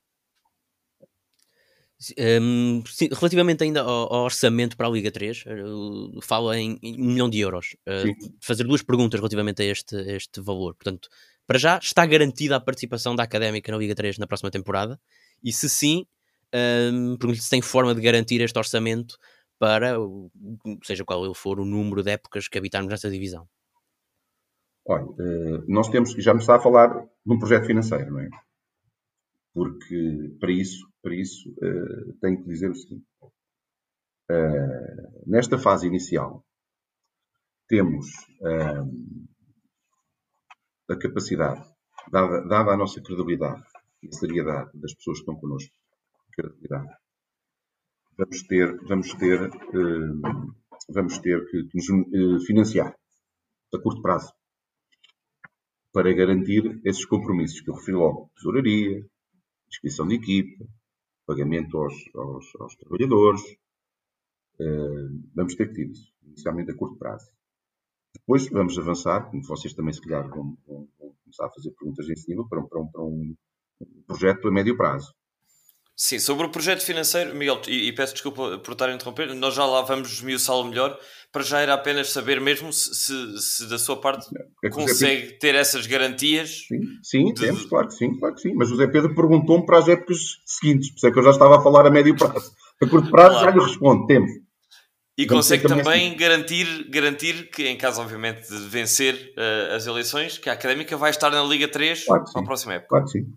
Um, 2.42 2.84
sim, 2.88 3.10
relativamente 3.12 3.64
ainda 3.64 3.82
ao, 3.82 4.14
ao, 4.14 4.24
orçamento 4.24 4.76
para 4.76 4.88
a 4.88 4.90
Liga 4.90 5.12
3, 5.12 5.44
uh, 5.46 6.22
fala 6.22 6.58
em, 6.58 6.80
em, 6.82 7.00
um 7.00 7.06
milhão 7.06 7.30
de 7.30 7.40
euros. 7.40 7.76
Uh, 7.88 8.34
fazer 8.42 8.64
duas 8.64 8.82
perguntas 8.82 9.20
relativamente 9.20 9.62
a 9.62 9.66
este, 9.66 9.96
a 9.96 10.16
este 10.16 10.42
valor. 10.42 10.74
Portanto, 10.74 11.10
para 11.46 11.60
já, 11.60 11.78
está 11.78 12.06
garantida 12.06 12.56
a 12.56 12.60
participação 12.60 13.16
da 13.16 13.24
Académica 13.24 13.72
na 13.72 13.78
Liga 13.78 13.94
3 13.94 14.18
na 14.18 14.26
próxima 14.26 14.50
temporada? 14.50 15.00
E 15.44 15.52
se 15.52 15.70
sim, 15.70 16.06
um, 16.92 17.18
pergunto 17.18 17.42
se 17.42 17.50
tem 17.50 17.62
forma 17.62 17.94
de 17.94 18.02
garantir 18.02 18.42
este 18.42 18.58
orçamento 18.58 19.18
para, 19.60 19.96
seja 20.84 21.06
qual 21.06 21.24
ele 21.24 21.36
for, 21.36 21.60
o 21.60 21.66
número 21.66 22.02
de 22.02 22.12
épocas 22.12 22.48
que 22.48 22.58
habitarmos 22.58 22.90
nesta 22.90 23.12
divisão. 23.12 23.48
Olha, 24.88 25.06
uh, 25.06 25.64
nós 25.68 25.88
temos 25.90 26.14
já 26.14 26.32
começar 26.32 26.56
a 26.56 26.60
falar 26.60 26.88
de 26.88 27.34
um 27.34 27.38
projeto 27.38 27.68
financeiro, 27.68 28.12
não 28.12 28.22
é? 28.22 28.30
Porque 29.54 30.36
para 30.40 30.52
isso, 30.52 30.88
para 31.02 31.16
isso 31.16 31.50
uh, 31.50 32.14
tenho 32.22 32.42
que 32.42 32.50
dizer 32.50 32.72
o 32.72 32.76
seguinte. 32.76 33.06
Uh, 34.30 35.30
nesta 35.30 35.58
fase 35.58 35.88
inicial, 35.88 36.46
temos 37.68 38.08
uh, 38.42 38.88
a 40.90 40.98
capacidade, 40.98 41.66
dada, 42.10 42.42
dada, 42.48 42.72
a 42.72 42.78
nossa 42.78 43.02
credibilidade 43.02 43.64
e 44.04 44.08
a 44.08 44.12
seriedade 44.12 44.72
das 44.80 44.94
pessoas 44.94 45.18
que 45.18 45.24
estão 45.24 45.36
connosco, 45.36 45.74
vamos 48.18 48.44
ter, 48.44 48.78
vamos 48.88 49.14
ter, 49.14 49.50
vamos 50.90 51.18
ter 51.20 51.46
que, 51.50 51.64
que 51.66 51.78
nos 51.78 52.46
financiar 52.46 52.96
a 53.74 53.80
curto 53.80 54.02
prazo 54.02 54.34
para 55.94 56.14
garantir 56.14 56.80
esses 56.86 57.06
compromissos 57.06 57.62
que 57.62 57.70
eu 57.70 57.76
referi 57.76 57.98
logo, 57.98 58.32
tesouraria, 58.36 59.06
inscrição 59.72 60.08
de 60.08 60.16
equipe, 60.16 60.68
pagamento 61.26 61.78
aos, 61.78 61.96
aos, 62.14 62.56
aos 62.60 62.76
trabalhadores. 62.76 63.42
Uh, 64.60 65.30
vamos 65.34 65.56
ter 65.56 65.68
que 65.70 65.74
ter 65.74 65.90
isso, 65.90 66.14
inicialmente 66.24 66.72
a 66.72 66.76
curto 66.76 66.98
prazo. 66.98 67.32
Depois 68.14 68.48
vamos 68.50 68.78
avançar, 68.78 69.30
como 69.30 69.44
vocês 69.44 69.74
também 69.74 69.94
se 69.94 70.02
calhar 70.02 70.30
vão, 70.30 70.58
vão, 70.68 70.88
vão 71.00 71.16
começar 71.24 71.46
a 71.46 71.52
fazer 71.52 71.72
perguntas 71.72 72.10
em 72.10 72.16
cima, 72.16 72.48
para, 72.48 72.62
para, 72.62 72.82
um, 72.82 72.88
para 72.88 73.02
um 73.02 73.36
projeto 74.06 74.48
a 74.48 74.52
médio 74.52 74.76
prazo. 74.76 75.14
Sim, 76.04 76.18
sobre 76.18 76.48
o 76.48 76.50
projeto 76.50 76.84
financeiro, 76.84 77.36
Miguel, 77.36 77.62
e, 77.68 77.90
e 77.90 77.94
peço 77.94 78.14
desculpa 78.14 78.58
por 78.58 78.72
estar 78.72 78.90
a 78.90 78.92
interromper, 78.92 79.36
nós 79.36 79.54
já 79.54 79.64
lá 79.64 79.84
vamos 79.84 80.12
esmiuçá-lo 80.12 80.64
melhor. 80.64 80.98
Para 81.32 81.44
já 81.44 81.60
era 81.60 81.76
apenas 81.76 82.10
saber 82.10 82.42
mesmo 82.42 82.74
se, 82.74 82.96
se, 82.96 83.38
se 83.38 83.70
da 83.70 83.78
sua 83.78 84.02
parte 84.02 84.26
é 84.64 84.70
consegue 84.72 85.22
Pedro... 85.22 85.38
ter 85.38 85.54
essas 85.54 85.86
garantias. 85.86 86.66
Sim, 86.68 86.80
sim 87.04 87.26
de... 87.26 87.42
temos, 87.42 87.66
claro 87.66 87.88
que 87.88 87.94
sim, 87.94 88.18
claro 88.18 88.34
que 88.34 88.42
sim. 88.42 88.52
Mas 88.56 88.70
o 88.70 88.72
José 88.72 88.88
Pedro 88.88 89.14
perguntou-me 89.14 89.64
para 89.64 89.78
as 89.78 89.88
épocas 89.88 90.18
seguintes, 90.44 90.90
por 90.90 90.98
isso 90.98 91.08
é 91.08 91.12
que 91.12 91.20
eu 91.20 91.24
já 91.24 91.30
estava 91.30 91.60
a 91.60 91.62
falar 91.62 91.86
a 91.86 91.92
médio 91.92 92.18
prazo. 92.18 92.52
A 92.82 92.88
curto 92.88 93.12
prazo 93.12 93.36
claro. 93.36 93.52
já 93.52 93.56
lhe 93.56 93.64
respondo, 93.64 94.08
temos. 94.08 94.32
E 95.16 95.28
consegue 95.28 95.68
também, 95.68 96.18
garantir, 96.18 96.90
garantir 96.90 97.52
que, 97.52 97.68
em 97.68 97.78
caso, 97.78 98.02
obviamente, 98.02 98.50
de 98.50 98.58
vencer 98.68 99.36
uh, 99.38 99.76
as 99.76 99.86
eleições, 99.86 100.40
que 100.40 100.50
a 100.50 100.54
Académica 100.54 100.98
vai 100.98 101.12
estar 101.12 101.30
na 101.30 101.44
Liga 101.44 101.68
3 101.68 102.06
claro 102.06 102.24
para 102.24 102.42
a 102.42 102.46
próxima 102.46 102.74
época. 102.74 102.90
Claro 102.90 103.06
que 103.06 103.12
sim. 103.12 103.28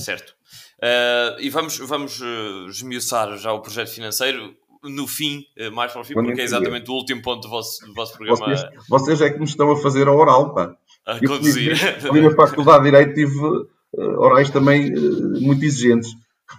Certo. 0.00 0.37
Uh, 0.78 1.40
e 1.40 1.50
vamos, 1.50 1.76
vamos 1.78 2.20
uh, 2.20 2.68
esmiuçar 2.68 3.36
já 3.36 3.52
o 3.52 3.60
projeto 3.60 3.90
financeiro 3.90 4.54
no 4.84 5.08
fim, 5.08 5.44
uh, 5.58 5.72
mais 5.72 5.90
para 5.90 6.02
o 6.02 6.04
fim, 6.04 6.14
Quando 6.14 6.26
porque 6.26 6.40
é 6.40 6.44
exatamente 6.44 6.88
o 6.88 6.94
último 6.94 7.20
ponto 7.20 7.42
do 7.42 7.48
vosso, 7.48 7.84
do 7.84 7.92
vosso 7.94 8.12
programa. 8.16 8.54
Vocês, 8.54 8.70
vocês, 8.88 9.20
é 9.20 9.30
que 9.30 9.38
me 9.38 9.44
estão 9.44 9.70
a 9.72 9.76
fazer 9.76 10.06
a 10.06 10.12
oral, 10.12 10.54
pá. 10.54 10.76
A 11.04 11.18
conduzir. 11.18 11.74
Ali 12.08 12.20
na 12.20 12.30
Faculdade 12.30 12.84
de 12.84 12.90
Direito 12.90 13.14
tive 13.14 13.38
uh, 13.38 14.20
orais 14.20 14.50
também 14.50 14.92
muito 15.40 15.64
exigentes. 15.64 16.10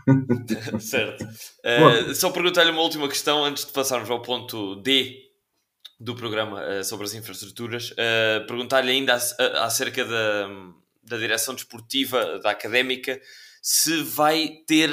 certo. 0.80 1.24
Uh, 1.24 2.14
só 2.14 2.30
perguntar-lhe 2.30 2.72
uma 2.72 2.82
última 2.82 3.08
questão 3.08 3.44
antes 3.44 3.66
de 3.66 3.72
passarmos 3.72 4.10
ao 4.10 4.22
ponto 4.22 4.76
D 4.76 5.30
do 6.00 6.16
programa 6.16 6.62
uh, 6.62 6.84
sobre 6.84 7.06
as 7.06 7.14
infraestruturas, 7.14 7.92
uh, 7.92 8.46
perguntar-lhe 8.48 8.92
ainda 8.92 9.14
acerca 9.14 10.06
da, 10.06 10.50
da 11.04 11.18
direção 11.18 11.56
desportiva, 11.56 12.40
da 12.40 12.52
académica, 12.52 13.20
se 13.62 14.04
vai 14.04 14.64
ter 14.68 14.90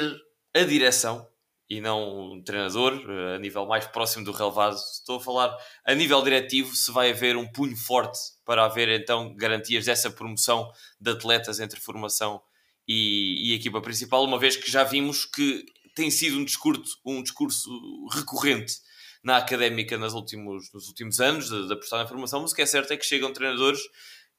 a 0.55 0.63
direção 0.63 1.27
e 1.69 1.81
não 1.81 2.31
um 2.33 2.43
treinador, 2.43 2.93
uh, 2.93 3.35
a 3.35 3.39
nível 3.39 3.65
mais 3.65 3.85
próximo 3.87 4.23
do 4.23 4.31
relevado. 4.31 4.75
Estou 4.75 5.17
a 5.17 5.21
falar 5.21 5.57
a 5.85 5.93
nível 5.93 6.21
diretivo, 6.23 6.75
se 6.75 6.91
vai 6.91 7.11
haver 7.11 7.35
um 7.35 7.51
punho 7.51 7.75
forte 7.75 8.17
para 8.45 8.63
haver 8.63 8.87
então 8.89 9.35
garantias 9.35 9.85
dessa 9.85 10.09
promoção 10.09 10.71
de 10.99 11.11
atletas 11.11 11.59
entre 11.59 11.79
formação 11.79 12.41
e, 12.87 13.51
e 13.51 13.53
equipa 13.53 13.81
principal, 13.81 14.23
uma 14.23 14.39
vez 14.39 14.55
que 14.55 14.71
já 14.71 14.83
vimos 14.83 15.25
que 15.25 15.65
tem 15.93 16.09
sido 16.09 16.37
um 16.37 16.45
discurso, 16.45 16.97
um 17.05 17.21
discurso 17.21 17.69
recorrente 18.13 18.75
na 19.23 19.37
académica 19.37 19.97
nos 19.97 20.13
últimos, 20.13 20.71
nos 20.73 20.87
últimos 20.87 21.19
anos, 21.19 21.49
da 21.67 21.73
apostar 21.73 21.99
na 21.99 22.07
formação, 22.07 22.41
mas 22.41 22.53
o 22.53 22.55
que 22.55 22.61
é 22.61 22.65
certo 22.65 22.93
é 22.93 22.97
que 22.97 23.05
chegam 23.05 23.33
treinadores 23.33 23.81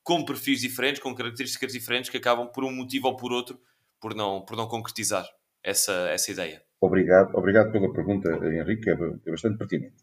com 0.03 0.25
perfis 0.25 0.61
diferentes, 0.61 1.03
com 1.03 1.15
características 1.15 1.73
diferentes, 1.73 2.09
que 2.09 2.17
acabam 2.17 2.47
por 2.47 2.65
um 2.65 2.73
motivo 2.73 3.09
ou 3.09 3.17
por 3.17 3.33
outro 3.33 3.61
por 4.01 4.15
não, 4.15 4.45
por 4.45 4.57
não 4.57 4.69
concretizar 4.69 5.27
essa, 5.63 5.93
essa 6.11 6.31
ideia. 6.31 6.63
Obrigado, 6.81 7.35
obrigado 7.37 7.73
pela 7.73 7.93
pergunta, 7.93 8.29
Henrique, 8.47 8.91
é, 8.91 8.93
é 8.93 9.31
bastante 9.31 9.59
pertinente. 9.59 9.97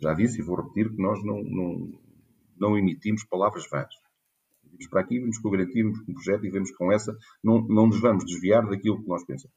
Já 0.00 0.14
disse 0.14 0.40
e 0.40 0.44
vou 0.44 0.56
repetir 0.56 0.90
que 0.94 1.02
nós 1.02 1.24
não, 1.24 1.42
não, 1.42 2.00
não 2.56 2.78
emitimos 2.78 3.24
palavras 3.24 3.68
vãs. 3.68 3.88
Vimos 4.62 4.86
para 4.88 5.00
aqui, 5.00 5.18
vimos 5.18 5.38
com 5.38 5.48
o 5.48 5.50
garantimos 5.50 5.98
um 6.06 6.14
projeto 6.14 6.44
e 6.44 6.50
vemos 6.50 6.70
com 6.72 6.92
essa, 6.92 7.16
não, 7.42 7.62
não 7.62 7.86
nos 7.86 8.00
vamos 8.00 8.24
desviar 8.24 8.68
daquilo 8.68 9.02
que 9.02 9.08
nós 9.08 9.24
pensamos. 9.24 9.56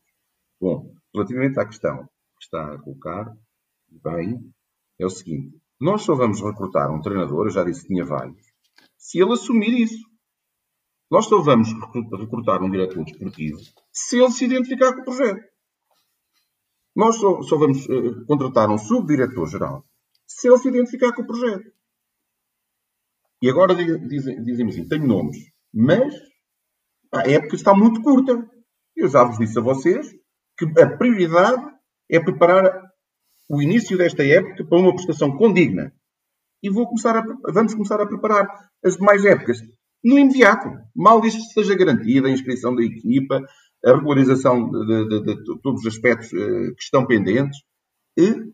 Bom, 0.60 0.94
relativamente 1.14 1.60
à 1.60 1.66
questão 1.66 2.06
que 2.38 2.46
está 2.46 2.74
a 2.74 2.78
colocar, 2.80 3.36
bem, 3.90 4.52
é 4.98 5.06
o 5.06 5.10
seguinte: 5.10 5.60
nós 5.80 6.04
só 6.04 6.16
vamos 6.16 6.42
recrutar 6.42 6.92
um 6.92 7.02
treinador, 7.02 7.48
eu 7.48 7.52
já 7.52 7.64
disse 7.64 7.82
que 7.82 7.88
tinha 7.88 8.06
vários, 8.06 8.42
se 8.98 9.20
ele 9.20 9.34
assumir 9.34 9.80
isso. 9.80 10.11
Nós 11.12 11.26
só 11.26 11.42
vamos 11.42 11.68
recrutar 12.18 12.64
um 12.64 12.72
diretor 12.72 13.04
desportivo 13.04 13.60
se 13.92 14.18
ele 14.18 14.32
se 14.32 14.46
identificar 14.46 14.94
com 14.94 15.02
o 15.02 15.04
projeto. 15.04 15.42
Nós 16.96 17.18
só, 17.18 17.42
só 17.42 17.58
vamos 17.58 17.86
uh, 17.88 18.26
contratar 18.26 18.70
um 18.70 18.78
subdiretor-geral 18.78 19.86
se 20.26 20.48
ele 20.48 20.58
se 20.58 20.70
identificar 20.70 21.14
com 21.14 21.24
o 21.24 21.28
projeto. 21.28 21.70
E 23.42 23.50
agora 23.50 23.76
dizem, 23.76 24.42
dizem 24.42 24.70
assim, 24.70 24.88
tenho 24.88 25.06
nomes, 25.06 25.38
mas 25.74 26.14
a 27.14 27.30
época 27.30 27.56
está 27.56 27.74
muito 27.74 28.02
curta. 28.02 28.48
Eu 28.96 29.10
já 29.10 29.26
vos 29.26 29.38
disse 29.38 29.60
a 29.60 29.62
vocês 29.62 30.10
que 30.58 30.66
a 30.80 30.98
prioridade 30.98 31.62
é 32.10 32.20
preparar 32.22 32.90
o 33.50 33.62
início 33.62 33.98
desta 33.98 34.24
época 34.26 34.66
para 34.66 34.80
uma 34.80 34.94
prestação 34.94 35.36
condigna. 35.36 35.94
E 36.64 36.70
vou 36.70 36.88
começar 36.88 37.18
a, 37.18 37.24
vamos 37.52 37.74
começar 37.74 38.00
a 38.00 38.08
preparar 38.08 38.48
as 38.86 38.96
demais 38.96 39.26
épocas 39.26 39.62
no 40.04 40.18
imediato. 40.18 40.70
Mal 40.96 41.24
isto 41.26 41.42
seja 41.54 41.76
garantida, 41.76 42.28
a 42.28 42.32
inscrição 42.32 42.76
da 42.76 42.84
equipa, 42.84 43.44
a 43.86 43.94
regularização 43.94 44.70
de, 44.70 44.86
de, 44.86 45.22
de, 45.22 45.36
de 45.44 45.62
todos 45.62 45.82
os 45.82 45.88
aspectos 45.88 46.32
uh, 46.34 46.76
que 46.76 46.84
estão 46.84 47.06
pendentes, 47.06 47.60
e 48.18 48.52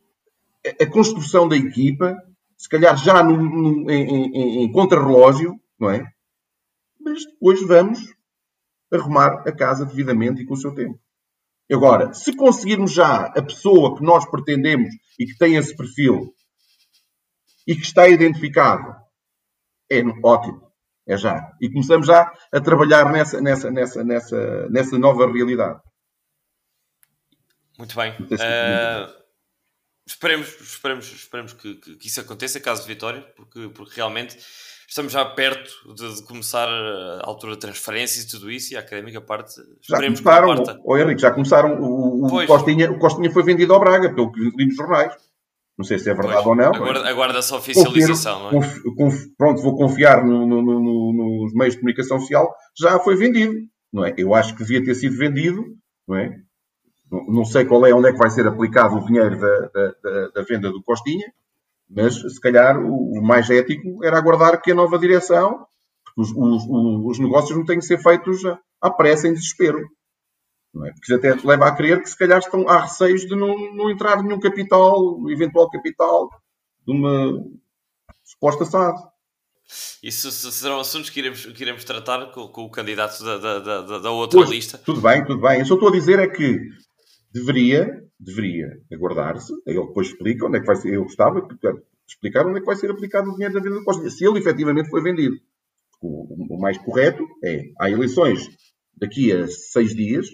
a 0.81 0.85
construção 0.85 1.47
da 1.47 1.55
equipa, 1.55 2.15
se 2.57 2.67
calhar 2.67 2.97
já 2.97 3.23
num, 3.23 3.37
num, 3.37 3.89
em, 3.89 4.07
em, 4.07 4.63
em 4.63 4.71
contrarrelógio, 4.71 5.59
não 5.79 5.89
é? 5.89 6.05
Mas 6.99 7.25
depois 7.25 7.65
vamos 7.65 7.99
arrumar 8.91 9.43
a 9.47 9.51
casa 9.51 9.85
devidamente 9.85 10.41
e 10.41 10.45
com 10.45 10.53
o 10.53 10.57
seu 10.57 10.73
tempo. 10.73 10.99
Agora, 11.71 12.13
se 12.13 12.33
conseguirmos 12.35 12.93
já 12.93 13.25
a 13.25 13.41
pessoa 13.41 13.97
que 13.97 14.03
nós 14.03 14.29
pretendemos 14.29 14.89
e 15.19 15.25
que 15.25 15.37
tem 15.37 15.55
esse 15.55 15.75
perfil 15.75 16.33
e 17.67 17.75
que 17.75 17.81
está 17.81 18.07
identificado, 18.07 18.95
é 19.91 20.01
ótimo. 20.23 20.66
É 21.07 21.15
já. 21.15 21.53
E 21.61 21.69
começamos 21.69 22.05
já 22.05 22.31
a 22.51 22.59
trabalhar 22.59 23.09
nessa, 23.11 23.39
nessa, 23.39 23.71
nessa, 23.71 24.03
nessa, 24.03 24.69
nessa 24.69 24.99
nova 24.99 25.25
realidade. 25.31 25.79
Muito 27.77 27.95
bem. 27.95 28.11
Uh, 28.11 29.13
esperemos 30.05 30.47
esperemos, 30.59 31.11
esperemos 31.11 31.53
que, 31.53 31.75
que, 31.75 31.95
que, 31.95 32.07
isso 32.07 32.19
aconteça, 32.19 32.59
caso 32.59 32.81
de 32.81 32.87
vitória, 32.87 33.21
porque, 33.35 33.69
porque 33.69 33.95
realmente 33.95 34.37
estamos 34.87 35.13
já 35.13 35.23
perto 35.23 35.93
de, 35.93 36.15
de, 36.15 36.23
começar 36.23 36.67
a 36.67 37.21
altura 37.23 37.53
de 37.53 37.59
transferências 37.59 38.25
e 38.25 38.29
tudo 38.29 38.51
isso, 38.51 38.73
e 38.73 38.77
a 38.77 38.79
académica 38.79 39.21
parte. 39.21 39.61
Já 39.81 39.97
começaram, 39.97 40.63
que 40.63 40.81
oh, 40.83 40.97
Henrique, 40.97 41.21
já 41.21 41.31
começaram. 41.31 41.79
O, 41.79 42.25
o, 42.25 42.47
Costinha, 42.47 42.91
o 42.91 42.99
Costinha 42.99 43.31
foi 43.31 43.43
vendido 43.43 43.73
ao 43.73 43.79
Braga, 43.79 44.13
pelo 44.13 44.31
que 44.31 44.39
li 44.39 44.65
nos 44.65 44.75
jornais. 44.75 45.13
Não 45.77 45.85
sei 45.85 45.99
se 45.99 46.09
é 46.09 46.13
verdade 46.13 46.43
pois, 46.43 46.47
ou 46.47 46.55
não. 46.55 46.73
Aguarda, 46.73 47.07
aguarda-se 47.07 47.53
a 47.53 47.57
oficialização, 47.57 48.49
Confiro, 48.49 48.83
não 48.83 48.91
é? 48.91 48.95
Conf, 48.95 49.25
pronto, 49.37 49.61
vou 49.61 49.75
confiar 49.75 50.25
no, 50.25 50.47
no, 50.47 50.61
no, 50.61 51.43
nos 51.43 51.53
meios 51.53 51.75
de 51.75 51.81
comunicação 51.81 52.19
social, 52.19 52.51
já 52.75 52.99
foi 52.99 53.15
vendido, 53.15 53.53
não 53.93 54.03
é? 54.03 54.13
Eu 54.17 54.33
acho 54.33 54.55
que 54.55 54.63
devia 54.63 54.83
ter 54.83 54.95
sido 54.95 55.15
vendido, 55.15 55.63
não 56.07 56.17
é? 56.17 56.35
Não, 57.11 57.25
não 57.27 57.45
sei 57.45 57.63
qual 57.63 57.85
é, 57.85 57.93
onde 57.93 58.09
é 58.09 58.11
que 58.11 58.17
vai 58.17 58.29
ser 58.29 58.47
aplicado 58.47 58.95
o 58.95 59.05
dinheiro 59.05 59.39
da, 59.39 59.59
da, 59.59 59.93
da, 60.03 60.27
da 60.29 60.41
venda 60.41 60.71
do 60.71 60.81
Costinha, 60.81 61.31
mas 61.89 62.15
se 62.15 62.41
calhar 62.41 62.77
o, 62.79 63.19
o, 63.19 63.21
mais 63.21 63.49
ético 63.49 64.03
era 64.03 64.17
aguardar 64.17 64.59
que 64.61 64.71
a 64.71 64.75
nova 64.75 64.97
direção, 64.97 65.65
porque 66.03 66.21
os, 66.21 66.31
os, 66.31 67.11
os 67.11 67.19
negócios 67.19 67.55
não 67.55 67.65
têm 67.65 67.77
que 67.77 67.85
ser 67.85 67.99
feitos 67.99 68.41
à 68.81 68.89
pressa, 68.89 69.27
em 69.27 69.33
desespero. 69.33 69.79
É? 70.85 70.91
Porque 70.91 71.13
até 71.13 71.47
leva 71.47 71.67
a 71.67 71.75
crer 71.75 72.01
que 72.01 72.09
se 72.09 72.17
calhar 72.17 72.39
estão 72.39 72.67
há 72.67 72.81
receios 72.81 73.21
de 73.21 73.35
não, 73.35 73.73
não 73.73 73.89
entrar 73.89 74.21
nenhum 74.21 74.39
capital, 74.39 75.29
eventual 75.29 75.69
capital, 75.69 76.29
de 76.85 76.93
uma 76.93 77.43
suposta 78.23 78.65
SAD. 78.65 78.97
Isso 80.01 80.31
serão 80.31 80.79
assuntos 80.79 81.09
que 81.09 81.19
iremos, 81.19 81.45
que 81.45 81.61
iremos 81.61 81.83
tratar 81.83 82.31
com, 82.31 82.47
com 82.47 82.63
o 82.63 82.71
candidato 82.71 83.21
da, 83.23 83.37
da, 83.37 83.59
da, 83.59 83.99
da 83.99 84.11
outra 84.11 84.39
pois, 84.39 84.49
lista. 84.49 84.77
Tudo 84.77 85.01
bem, 85.01 85.25
tudo 85.25 85.41
bem. 85.41 85.59
Eu 85.59 85.65
só 85.65 85.73
estou 85.73 85.89
a 85.89 85.91
dizer 85.91 86.19
é 86.19 86.27
que 86.27 86.59
deveria, 87.33 88.03
deveria 88.19 88.79
aguardar-se, 88.91 89.53
ele 89.65 89.85
depois 89.85 90.07
explica 90.07 90.45
onde 90.45 90.57
é 90.57 90.61
que 90.61 90.67
vai 90.67 90.75
ser, 90.75 90.93
eu 90.93 91.03
gostava 91.03 91.41
de 91.41 91.57
explicar 92.07 92.45
onde 92.45 92.57
é 92.57 92.59
que 92.61 92.65
vai 92.65 92.75
ser 92.75 92.89
aplicado 92.89 93.29
o 93.29 93.33
dinheiro 93.33 93.53
da 93.53 93.59
venda 93.59 93.75
do 93.75 93.83
Costa, 93.83 94.09
se 94.09 94.25
ele 94.25 94.39
efetivamente 94.39 94.89
foi 94.89 95.01
vendido. 95.01 95.35
O, 96.01 96.55
o 96.55 96.59
mais 96.59 96.77
correto 96.77 97.27
é, 97.43 97.63
há 97.79 97.89
eleições 97.89 98.47
daqui 98.95 99.31
a 99.31 99.47
seis 99.47 99.93
dias, 99.95 100.27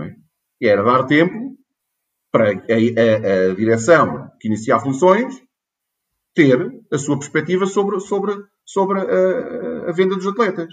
é? 0.00 0.14
E 0.60 0.68
era 0.68 0.82
dar 0.82 1.04
tempo 1.04 1.56
para 2.30 2.50
a, 2.50 2.52
a, 2.52 3.50
a 3.50 3.54
direção 3.54 4.30
que 4.40 4.48
inicia 4.48 4.78
funções 4.78 5.42
ter 6.34 6.58
a 6.90 6.98
sua 6.98 7.18
perspectiva 7.18 7.66
sobre, 7.66 8.00
sobre, 8.00 8.34
sobre 8.64 9.00
a, 9.00 9.90
a, 9.90 9.92
venda 9.92 10.16
dos 10.16 10.26
atletas. 10.26 10.72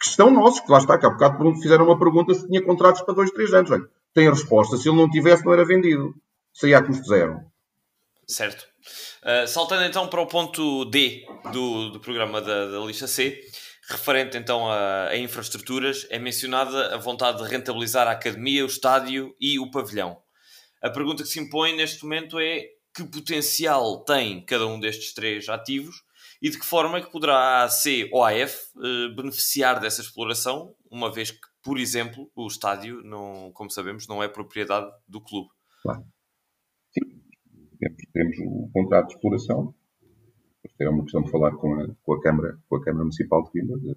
Que 0.00 0.06
estão 0.06 0.30
nossos, 0.30 0.60
que 0.60 0.70
lá 0.70 0.78
está, 0.78 0.98
que 0.98 1.06
há 1.06 1.10
bocado 1.10 1.54
fizeram 1.56 1.86
uma 1.86 1.98
pergunta 1.98 2.34
se 2.34 2.46
tinha 2.46 2.62
contratos 2.62 3.02
para 3.02 3.14
dois, 3.14 3.30
três 3.30 3.52
anos. 3.52 3.70
Olha, 3.70 3.88
tem 4.12 4.26
a 4.26 4.30
resposta. 4.30 4.76
Se 4.76 4.88
ele 4.88 4.96
não 4.96 5.10
tivesse, 5.10 5.44
não 5.44 5.52
era 5.52 5.64
vendido. 5.64 6.14
Saía 6.52 6.78
a 6.78 6.82
custo 6.82 7.06
zero. 7.06 7.40
Certo. 8.26 8.66
Uh, 9.22 9.46
saltando 9.46 9.84
então 9.84 10.08
para 10.08 10.20
o 10.20 10.26
ponto 10.26 10.84
D 10.86 11.24
do, 11.52 11.90
do 11.90 12.00
programa 12.00 12.40
da, 12.40 12.66
da 12.66 12.78
lista 12.80 13.06
C, 13.06 13.40
Referente 13.88 14.36
então 14.36 14.68
a, 14.68 15.08
a, 15.08 15.16
infraestruturas, 15.16 16.06
é 16.10 16.18
mencionada 16.18 16.94
a 16.94 16.98
vontade 16.98 17.42
de 17.42 17.48
rentabilizar 17.48 18.08
a 18.08 18.12
academia, 18.12 18.64
o 18.64 18.66
estádio 18.66 19.34
e 19.40 19.58
o 19.60 19.70
pavilhão. 19.70 20.20
A 20.82 20.90
pergunta 20.90 21.22
que 21.22 21.28
se 21.28 21.38
impõe 21.38 21.76
neste 21.76 22.02
momento 22.02 22.38
é 22.40 22.64
que 22.94 23.04
potencial 23.04 24.04
tem 24.04 24.44
cada 24.44 24.66
um 24.66 24.80
destes 24.80 25.14
três 25.14 25.48
ativos 25.48 26.02
e 26.42 26.50
de 26.50 26.58
que 26.58 26.66
forma 26.66 26.98
é 26.98 27.00
que 27.00 27.10
poderá 27.10 27.36
a 27.36 27.64
AC 27.64 28.08
ou 28.12 28.24
a 28.24 28.30
AF 28.30 28.72
eh, 28.76 29.14
beneficiar 29.14 29.78
dessa 29.78 30.00
exploração, 30.00 30.74
uma 30.90 31.12
vez 31.12 31.30
que, 31.30 31.38
por 31.62 31.78
exemplo, 31.78 32.30
o 32.34 32.46
estádio, 32.46 33.02
não, 33.02 33.52
como 33.52 33.70
sabemos, 33.70 34.08
não 34.08 34.22
é 34.22 34.28
propriedade 34.28 34.90
do 35.06 35.20
clube. 35.20 35.48
Claro. 35.82 36.04
Sim. 36.90 37.22
Temos 38.12 38.36
o 38.38 38.70
contrato 38.72 39.08
de 39.08 39.14
exploração, 39.14 39.74
é 40.80 40.88
uma 40.88 41.02
questão 41.02 41.22
de 41.22 41.30
falar 41.30 41.52
com 41.52 41.74
a, 41.80 41.86
com 42.02 42.14
a 42.14 42.20
Câmara, 42.20 42.58
com 42.68 42.76
a 42.76 42.82
Câmara 42.82 43.04
Municipal 43.04 43.44
de 43.44 43.50
Coimbra, 43.50 43.78
de, 43.78 43.96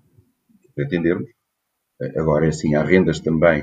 de 0.77 0.83
atendermos. 0.83 1.29
Eh, 2.01 2.19
agora, 2.19 2.45
é 2.45 2.49
assim, 2.49 2.75
há 2.75 2.83
rendas 2.83 3.19
também 3.19 3.61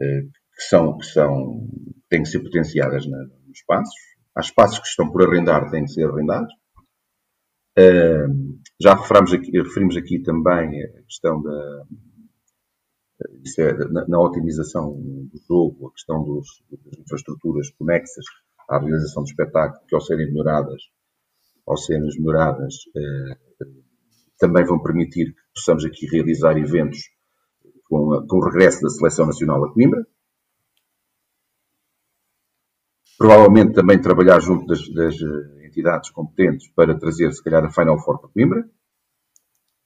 eh, 0.00 0.22
que 0.54 0.62
são, 0.62 0.96
que 0.98 1.06
são, 1.06 1.68
têm 2.08 2.22
que 2.22 2.28
ser 2.28 2.40
potenciadas 2.40 3.06
na, 3.06 3.18
nos 3.18 3.58
espaços. 3.58 3.94
Há 4.34 4.40
espaços 4.40 4.78
que 4.78 4.88
estão 4.88 5.10
por 5.10 5.22
arrendar, 5.26 5.70
têm 5.70 5.84
que 5.84 5.92
ser 5.92 6.08
arrendados. 6.08 6.52
Já 8.80 8.92
aqui, 8.92 9.50
referimos 9.50 9.96
aqui 9.96 10.18
também 10.20 10.82
a 10.82 11.02
questão 11.02 11.42
da, 11.42 11.84
é, 13.58 13.72
na, 13.88 14.06
na, 14.06 14.20
otimização 14.20 14.92
do 14.92 15.38
jogo, 15.48 15.88
a 15.88 15.92
questão 15.92 16.22
dos, 16.22 16.46
das 16.70 16.98
infraestruturas 16.98 17.70
conexas 17.70 18.24
à 18.68 18.78
realização 18.78 19.22
do 19.22 19.28
espetáculo, 19.28 19.86
que 19.86 19.94
ao 19.94 20.00
serem 20.00 20.26
melhoradas 20.26 20.82
ao 21.66 21.76
serem 21.76 22.08
melhoradas, 22.18 22.74
eh, 22.96 23.38
também 24.38 24.64
vão 24.64 24.82
permitir 24.82 25.32
que 25.32 25.40
possamos 25.54 25.84
aqui 25.84 26.06
realizar 26.06 26.56
eventos 26.56 26.98
com, 27.84 28.26
com 28.26 28.36
o 28.36 28.44
regresso 28.44 28.82
da 28.82 28.90
Seleção 28.90 29.26
Nacional 29.26 29.64
a 29.64 29.72
Coimbra. 29.72 30.06
Provavelmente 33.18 33.72
também 33.72 34.00
trabalhar 34.00 34.40
junto 34.40 34.66
das, 34.66 34.86
das 34.92 35.16
entidades 35.64 36.10
competentes 36.10 36.68
para 36.74 36.98
trazer, 36.98 37.32
se 37.32 37.42
calhar, 37.42 37.64
a 37.64 37.70
Final 37.70 37.98
Four 37.98 38.20
para 38.20 38.30
Coimbra. 38.30 38.68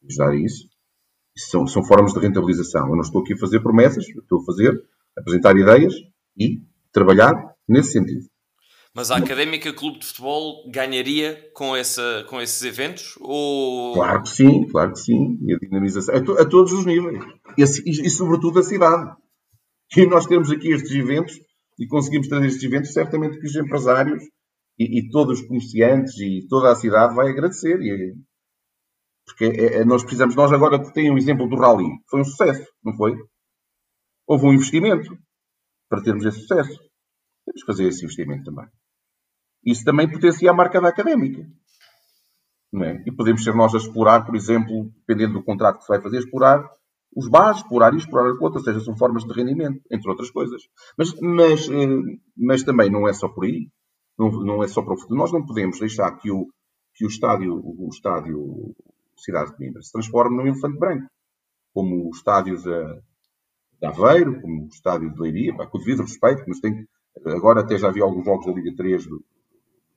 Ajudar 0.08 0.30
a 0.30 0.36
isso 0.36 0.68
são, 1.36 1.66
são 1.66 1.84
formas 1.84 2.12
de 2.12 2.20
rentabilização. 2.20 2.88
Eu 2.88 2.96
não 2.96 3.02
estou 3.02 3.22
aqui 3.22 3.34
a 3.34 3.38
fazer 3.38 3.60
promessas, 3.60 4.06
estou 4.08 4.40
a 4.40 4.44
fazer, 4.44 4.82
apresentar 5.16 5.56
ideias 5.56 5.94
e 6.36 6.62
trabalhar 6.92 7.54
nesse 7.68 7.92
sentido. 7.92 8.29
Mas 8.95 9.11
a 9.11 9.18
Académica 9.18 9.72
Clube 9.72 10.01
de 10.01 10.07
Futebol 10.07 10.68
ganharia 10.68 11.49
com, 11.55 11.76
essa, 11.76 12.24
com 12.28 12.41
esses 12.41 12.61
eventos? 12.62 13.16
Ou... 13.20 13.95
Claro 13.95 14.22
que 14.22 14.28
sim, 14.30 14.66
claro 14.66 14.93
que 14.93 14.99
sim. 14.99 15.38
E 15.43 15.55
a 15.55 15.59
dinamização 15.59 16.14
a, 16.14 16.20
to, 16.20 16.32
a 16.32 16.45
todos 16.45 16.72
os 16.72 16.84
níveis. 16.84 17.22
E, 17.57 17.62
e, 17.62 18.07
e, 18.07 18.11
sobretudo 18.11 18.59
a 18.59 18.64
cidade. 18.64 19.14
E 19.97 20.07
nós 20.07 20.26
temos 20.26 20.51
aqui 20.51 20.72
estes 20.72 20.93
eventos 20.93 21.34
e 21.78 21.86
conseguimos 21.86 22.28
trazer 22.28 22.47
estes 22.47 22.64
eventos, 22.64 22.93
certamente 22.93 23.38
que 23.38 23.47
os 23.47 23.55
empresários 23.55 24.24
e, 24.76 24.99
e 24.99 25.11
todos 25.11 25.41
os 25.41 25.47
comerciantes 25.47 26.18
e 26.18 26.47
toda 26.49 26.72
a 26.72 26.76
cidade 26.76 27.14
vai 27.14 27.30
agradecer. 27.30 27.80
E, 27.80 28.14
porque 29.24 29.45
é, 29.45 29.76
é, 29.76 29.84
nós 29.84 30.03
precisamos, 30.03 30.34
nós 30.34 30.53
agora 30.53 30.93
tem 30.93 31.12
um 31.12 31.16
exemplo 31.16 31.49
do 31.49 31.57
Rally. 31.57 31.86
Foi 32.09 32.20
um 32.20 32.24
sucesso, 32.24 32.66
não 32.84 32.97
foi? 32.97 33.14
Houve 34.26 34.47
um 34.47 34.53
investimento 34.53 35.16
para 35.88 36.03
termos 36.03 36.24
esse 36.24 36.41
sucesso. 36.41 36.76
Temos 37.47 37.62
que 37.62 37.66
fazer 37.66 37.86
esse 37.86 38.05
investimento 38.05 38.45
também. 38.45 38.66
Isso 39.64 39.84
também 39.84 40.11
potencia 40.11 40.50
a 40.50 40.54
marca 40.54 40.80
da 40.80 40.88
académica. 40.88 41.46
É? 42.82 43.02
E 43.06 43.12
podemos 43.12 43.42
ser 43.42 43.54
nós 43.54 43.74
a 43.74 43.78
explorar, 43.78 44.24
por 44.24 44.36
exemplo, 44.36 44.90
dependendo 45.06 45.34
do 45.34 45.44
contrato 45.44 45.78
que 45.78 45.84
se 45.84 45.88
vai 45.88 46.00
fazer, 46.00 46.18
explorar 46.18 46.64
os 47.14 47.28
bares, 47.28 47.58
explorar 47.58 47.92
isto, 47.94 48.06
explorar 48.06 48.30
aquilo 48.30 48.44
outro, 48.44 48.61
ou 48.61 48.64
seja, 48.64 48.80
são 48.80 48.96
formas 48.96 49.24
de 49.24 49.32
rendimento, 49.32 49.82
entre 49.90 50.08
outras 50.08 50.30
coisas. 50.30 50.62
Mas, 50.96 51.12
mas, 51.20 51.68
eh, 51.68 52.18
mas 52.36 52.62
também 52.62 52.88
não 52.88 53.08
é 53.08 53.12
só 53.12 53.28
por 53.28 53.44
aí, 53.44 53.68
não, 54.16 54.30
não 54.30 54.62
é 54.62 54.68
só 54.68 54.82
para 54.82 54.94
o 54.94 54.96
futuro. 54.96 55.18
Nós 55.18 55.32
não 55.32 55.44
podemos 55.44 55.80
deixar 55.80 56.12
que 56.18 56.30
o, 56.30 56.46
que 56.94 57.04
o 57.04 57.08
estádio, 57.08 57.54
o 57.54 57.88
estádio 57.90 58.74
Cidade 59.16 59.50
de 59.50 59.56
Coimbra 59.56 59.82
se 59.82 59.92
transforme 59.92 60.36
num 60.36 60.46
elefante 60.46 60.78
branco, 60.78 61.06
como 61.74 62.06
o 62.06 62.11
estádio 62.11 62.56
de, 62.56 63.00
de 63.80 63.86
Aveiro, 63.86 64.40
como 64.40 64.64
o 64.64 64.68
estádio 64.68 65.12
de 65.12 65.20
Leiria, 65.20 65.54
com 65.54 65.76
o 65.76 65.80
devido 65.80 66.02
respeito, 66.02 66.44
mas 66.46 66.61
tem, 66.61 66.86
agora 67.26 67.61
até 67.61 67.76
já 67.76 67.90
vi 67.90 68.00
alguns 68.00 68.24
jogos 68.24 68.46
da 68.46 68.52
Liga 68.52 68.74
3 68.76 69.06
do, 69.06 69.22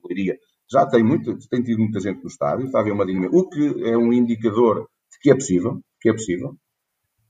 Leiria, 0.07 0.37
já 0.71 0.85
tem, 0.85 1.03
muito, 1.03 1.37
tem 1.49 1.61
tido 1.61 1.79
muita 1.79 1.99
gente 1.99 2.21
no 2.21 2.27
estádio, 2.27 2.65
está 2.65 2.79
a 2.79 2.81
haver 2.81 2.93
uma 2.93 3.05
dinâmica, 3.05 3.35
o 3.35 3.49
que 3.49 3.83
é 3.83 3.97
um 3.97 4.11
indicador 4.13 4.89
de 5.11 5.19
que 5.19 5.31
é 5.31 5.35
possível, 5.35 5.81
que 5.99 6.09
é 6.09 6.13
possível, 6.13 6.57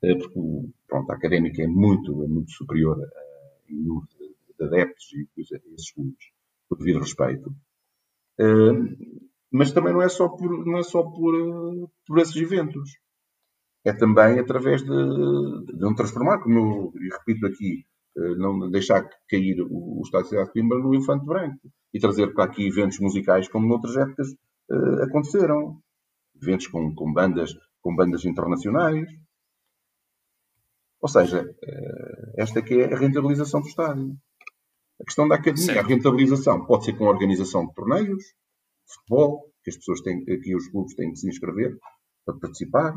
eh, 0.03 0.15
porque 0.15 0.39
pronto, 0.87 1.11
a 1.11 1.15
académica 1.15 1.61
é 1.63 1.67
muito, 1.67 2.23
é 2.23 2.27
muito 2.27 2.51
superior 2.51 2.97
em 3.69 3.75
número 3.75 4.07
de, 4.07 4.63
adeptos 4.63 5.11
e 5.13 5.27
esses 5.41 5.91
clubes, 5.91 6.25
por 6.69 6.77
devido 6.77 6.99
respeito. 6.99 7.53
Eh, 8.39 8.73
mas 9.51 9.71
também 9.71 9.93
não 9.93 10.01
é 10.01 10.09
só 10.09 10.29
por, 10.29 10.65
não 10.65 10.77
é 10.77 10.83
só 10.83 11.03
por, 11.03 11.35
eh, 11.35 11.87
por 12.07 12.19
esses 12.19 12.35
eventos. 12.35 12.97
É 13.85 13.93
também 13.93 14.39
através 14.39 14.81
de, 14.81 14.87
de 14.87 15.73
não 15.79 15.93
transformar, 15.93 16.39
como 16.39 16.93
eu 16.95 17.09
repito 17.17 17.45
aqui, 17.45 17.85
não 18.15 18.69
deixar 18.69 19.07
cair 19.27 19.61
o, 19.61 19.99
o 19.99 20.01
Estado 20.03 20.23
de 20.23 20.29
Cidade 20.29 20.47
de 20.47 20.53
Coimbra 20.53 20.79
no 20.79 20.93
elefante 20.93 21.25
branco 21.25 21.59
e 21.93 21.99
trazer 21.99 22.33
para 22.33 22.45
aqui 22.45 22.67
eventos 22.67 22.99
musicais 22.99 23.47
como 23.47 23.67
noutras 23.67 23.95
épocas 23.95 24.27
uh, 24.71 25.03
aconteceram. 25.03 25.81
Eventos 26.41 26.67
com, 26.67 26.93
com, 26.93 27.13
bandas, 27.13 27.53
com 27.81 27.95
bandas 27.95 28.25
internacionais. 28.25 29.07
Ou 31.01 31.09
seja, 31.09 31.43
uh, 31.43 32.33
esta 32.37 32.61
que 32.61 32.75
é 32.75 32.93
a 32.93 32.97
rentabilização 32.97 33.61
do 33.61 33.67
estádio. 33.67 34.17
A 34.99 35.03
questão 35.05 35.27
da 35.27 35.35
academia, 35.35 35.73
Sim. 35.73 35.79
a 35.79 35.83
rentabilização 35.83 36.65
pode 36.65 36.85
ser 36.85 36.93
com 36.93 37.07
a 37.07 37.11
organização 37.11 37.67
de 37.67 37.73
torneios, 37.73 38.23
de 38.23 38.93
futebol, 38.95 39.51
que 39.63 39.69
as 39.69 39.77
pessoas 39.77 40.01
têm, 40.01 40.21
aqui 40.21 40.55
os 40.55 40.67
clubes 40.69 40.95
têm 40.95 41.11
que 41.11 41.19
se 41.19 41.27
inscrever 41.27 41.77
para 42.25 42.37
participar. 42.37 42.93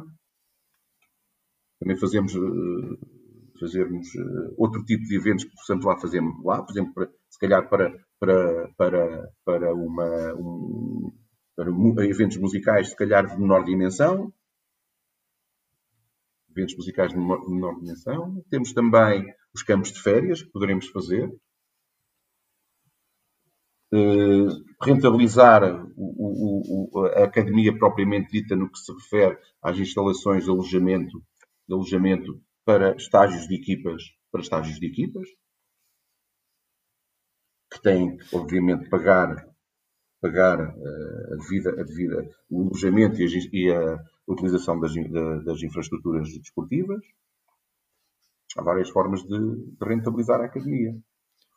Também 1.78 1.98
fazemos 1.98 2.34
uh, 2.34 3.15
fazermos 3.58 4.06
uh, 4.14 4.54
outro 4.56 4.84
tipo 4.84 5.04
de 5.04 5.16
eventos 5.16 5.44
que 5.44 5.54
possamos 5.54 5.84
lá 5.84 5.98
fazer 5.98 6.22
lá, 6.44 6.62
por 6.62 6.72
exemplo, 6.72 6.94
para, 6.94 7.10
se 7.28 7.38
calhar 7.38 7.68
para, 7.68 7.90
para, 8.18 8.68
para, 8.76 9.32
para, 9.44 9.74
uma, 9.74 10.34
um, 10.34 11.12
para 11.54 12.06
eventos 12.06 12.36
musicais, 12.38 12.90
se 12.90 12.96
calhar 12.96 13.26
de 13.26 13.38
menor 13.38 13.64
dimensão. 13.64 14.32
Eventos 16.50 16.76
musicais 16.76 17.10
de 17.10 17.18
menor, 17.18 17.48
menor 17.48 17.74
dimensão. 17.78 18.42
Temos 18.50 18.72
também 18.72 19.26
os 19.54 19.62
campos 19.62 19.92
de 19.92 20.00
férias 20.00 20.42
que 20.42 20.50
poderemos 20.50 20.88
fazer. 20.88 21.28
Uh, 23.92 24.48
rentabilizar 24.82 25.62
o, 25.96 26.90
o, 26.90 26.90
o, 26.92 27.06
a 27.06 27.24
academia 27.24 27.76
propriamente 27.78 28.30
dita 28.32 28.56
no 28.56 28.70
que 28.70 28.78
se 28.78 28.92
refere 28.92 29.38
às 29.62 29.78
instalações 29.78 30.44
de 30.44 30.50
alojamento, 30.50 31.22
de 31.68 31.74
alojamento 31.74 32.42
para 32.66 32.96
estágios 32.96 33.46
de 33.46 33.54
equipas, 33.54 34.02
para 34.32 34.40
estágios 34.40 34.80
de 34.80 34.86
equipas, 34.86 35.28
que 37.72 37.80
têm 37.80 38.18
obviamente, 38.32 38.90
pagar, 38.90 39.48
pagar 40.20 40.58
uh, 40.60 41.32
a, 41.32 41.36
devida, 41.36 41.70
a 41.80 41.84
devida, 41.84 42.28
o 42.50 42.62
alojamento 42.62 43.22
e 43.22 43.24
a, 43.24 43.28
e 43.52 43.72
a 43.72 44.04
utilização 44.26 44.80
das, 44.80 44.92
das, 45.44 45.62
infraestruturas 45.62 46.28
desportivas. 46.38 47.00
Há 48.56 48.62
várias 48.62 48.90
formas 48.90 49.22
de, 49.22 49.38
de, 49.38 49.86
rentabilizar 49.86 50.40
a 50.40 50.46
academia. 50.46 50.98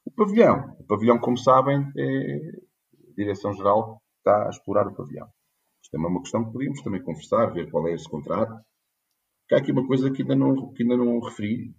O 0.05 0.11
pavilhão. 0.11 0.75
O 0.79 0.83
pavilhão, 0.83 1.19
como 1.19 1.37
sabem, 1.37 1.91
é, 1.97 2.51
a 3.09 3.13
Direção-Geral 3.15 3.99
está 4.17 4.45
a 4.45 4.49
explorar 4.49 4.87
o 4.87 4.93
pavilhão. 4.93 5.27
Isto 5.81 5.95
é 5.95 5.99
uma 5.99 6.21
questão 6.21 6.45
que 6.45 6.51
podíamos 6.51 6.83
também 6.83 7.01
conversar, 7.01 7.47
ver 7.47 7.71
qual 7.71 7.87
é 7.87 7.93
esse 7.93 8.07
contrato, 8.07 8.63
que 9.49 9.55
há 9.55 9.57
aqui 9.57 9.71
uma 9.71 9.85
coisa 9.87 10.11
que 10.11 10.21
ainda 10.21 10.35
não, 10.35 10.71
que 10.73 10.83
ainda 10.83 10.95
não 10.95 11.19
referi, 11.19 11.73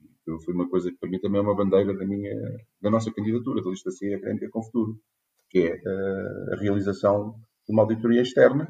foi 0.45 0.53
uma 0.53 0.69
coisa 0.69 0.91
que 0.91 0.99
para 0.99 1.09
mim 1.09 1.21
também 1.21 1.39
é 1.39 1.43
uma 1.43 1.55
bandeira 1.55 1.97
da, 1.97 2.05
minha, 2.05 2.35
da 2.83 2.91
nossa 2.91 3.13
candidatura, 3.13 3.63
da 3.63 3.71
lista 3.71 3.93
C 3.93 4.13
Académica 4.13 4.51
com 4.51 4.63
Futuro, 4.63 5.01
que 5.49 5.61
é 5.61 5.73
a, 5.73 6.55
a 6.55 6.61
realização 6.61 7.37
de 7.67 7.73
uma 7.73 7.83
auditoria 7.83 8.23
externa 8.23 8.69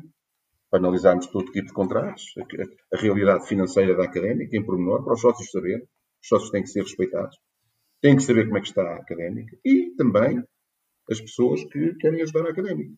para 0.71 0.79
analisarmos 0.79 1.27
todo 1.29 1.51
tipo 1.51 1.69
de 1.69 1.73
contratos, 1.73 2.25
a, 2.39 2.97
a, 2.97 3.01
realidade 3.01 3.49
financeira 3.49 3.97
da 3.97 4.05
académica, 4.05 4.55
em 4.55 4.65
pormenor, 4.65 5.03
para 5.03 5.15
os 5.15 5.21
sócios 5.21 5.51
saberem. 5.51 5.83
Os 6.23 6.29
sócios 6.29 6.51
têm 6.51 6.63
que 6.63 6.69
ser 6.69 6.83
respeitados, 6.83 7.37
têm 8.03 8.17
que 8.17 8.23
saber 8.23 8.45
como 8.45 8.59
é 8.59 8.61
que 8.61 8.69
está 8.69 8.83
a 8.83 8.97
académica 8.97 9.57
e 9.65 9.95
também 9.97 10.45
as 11.11 11.21
pessoas 11.21 11.65
que 11.65 11.95
querem 11.95 12.21
ajudar 12.21 12.47
a 12.47 12.51
académica. 12.51 12.95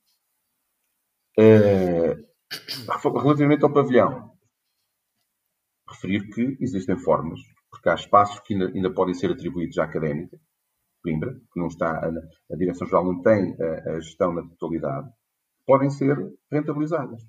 Uh, 1.39 3.21
relativamente 3.21 3.65
ao 3.65 3.73
pavilhão, 3.73 4.32
referir 5.93 6.29
que 6.31 6.57
existem 6.61 6.99
formas, 6.99 7.41
porque 7.71 7.89
há 7.89 7.95
espaços 7.95 8.41
que 8.41 8.55
ainda, 8.55 8.67
ainda 8.69 8.93
podem 8.93 9.15
ser 9.15 9.31
atribuídos 9.31 9.79
à 9.79 9.85
académica, 9.85 10.39
Coimbra, 11.03 11.35
que 11.53 11.61
não 11.61 11.67
está, 11.67 11.91
a, 11.91 12.09
a 12.09 12.57
Direção-Geral 12.57 13.05
não 13.05 13.23
tem 13.23 13.57
a, 13.61 13.91
a, 13.91 14.01
gestão 14.01 14.33
na 14.33 14.43
totalidade, 14.43 15.11
podem 15.67 15.91
ser 15.91 16.17
rentabilizadas. 16.51 17.23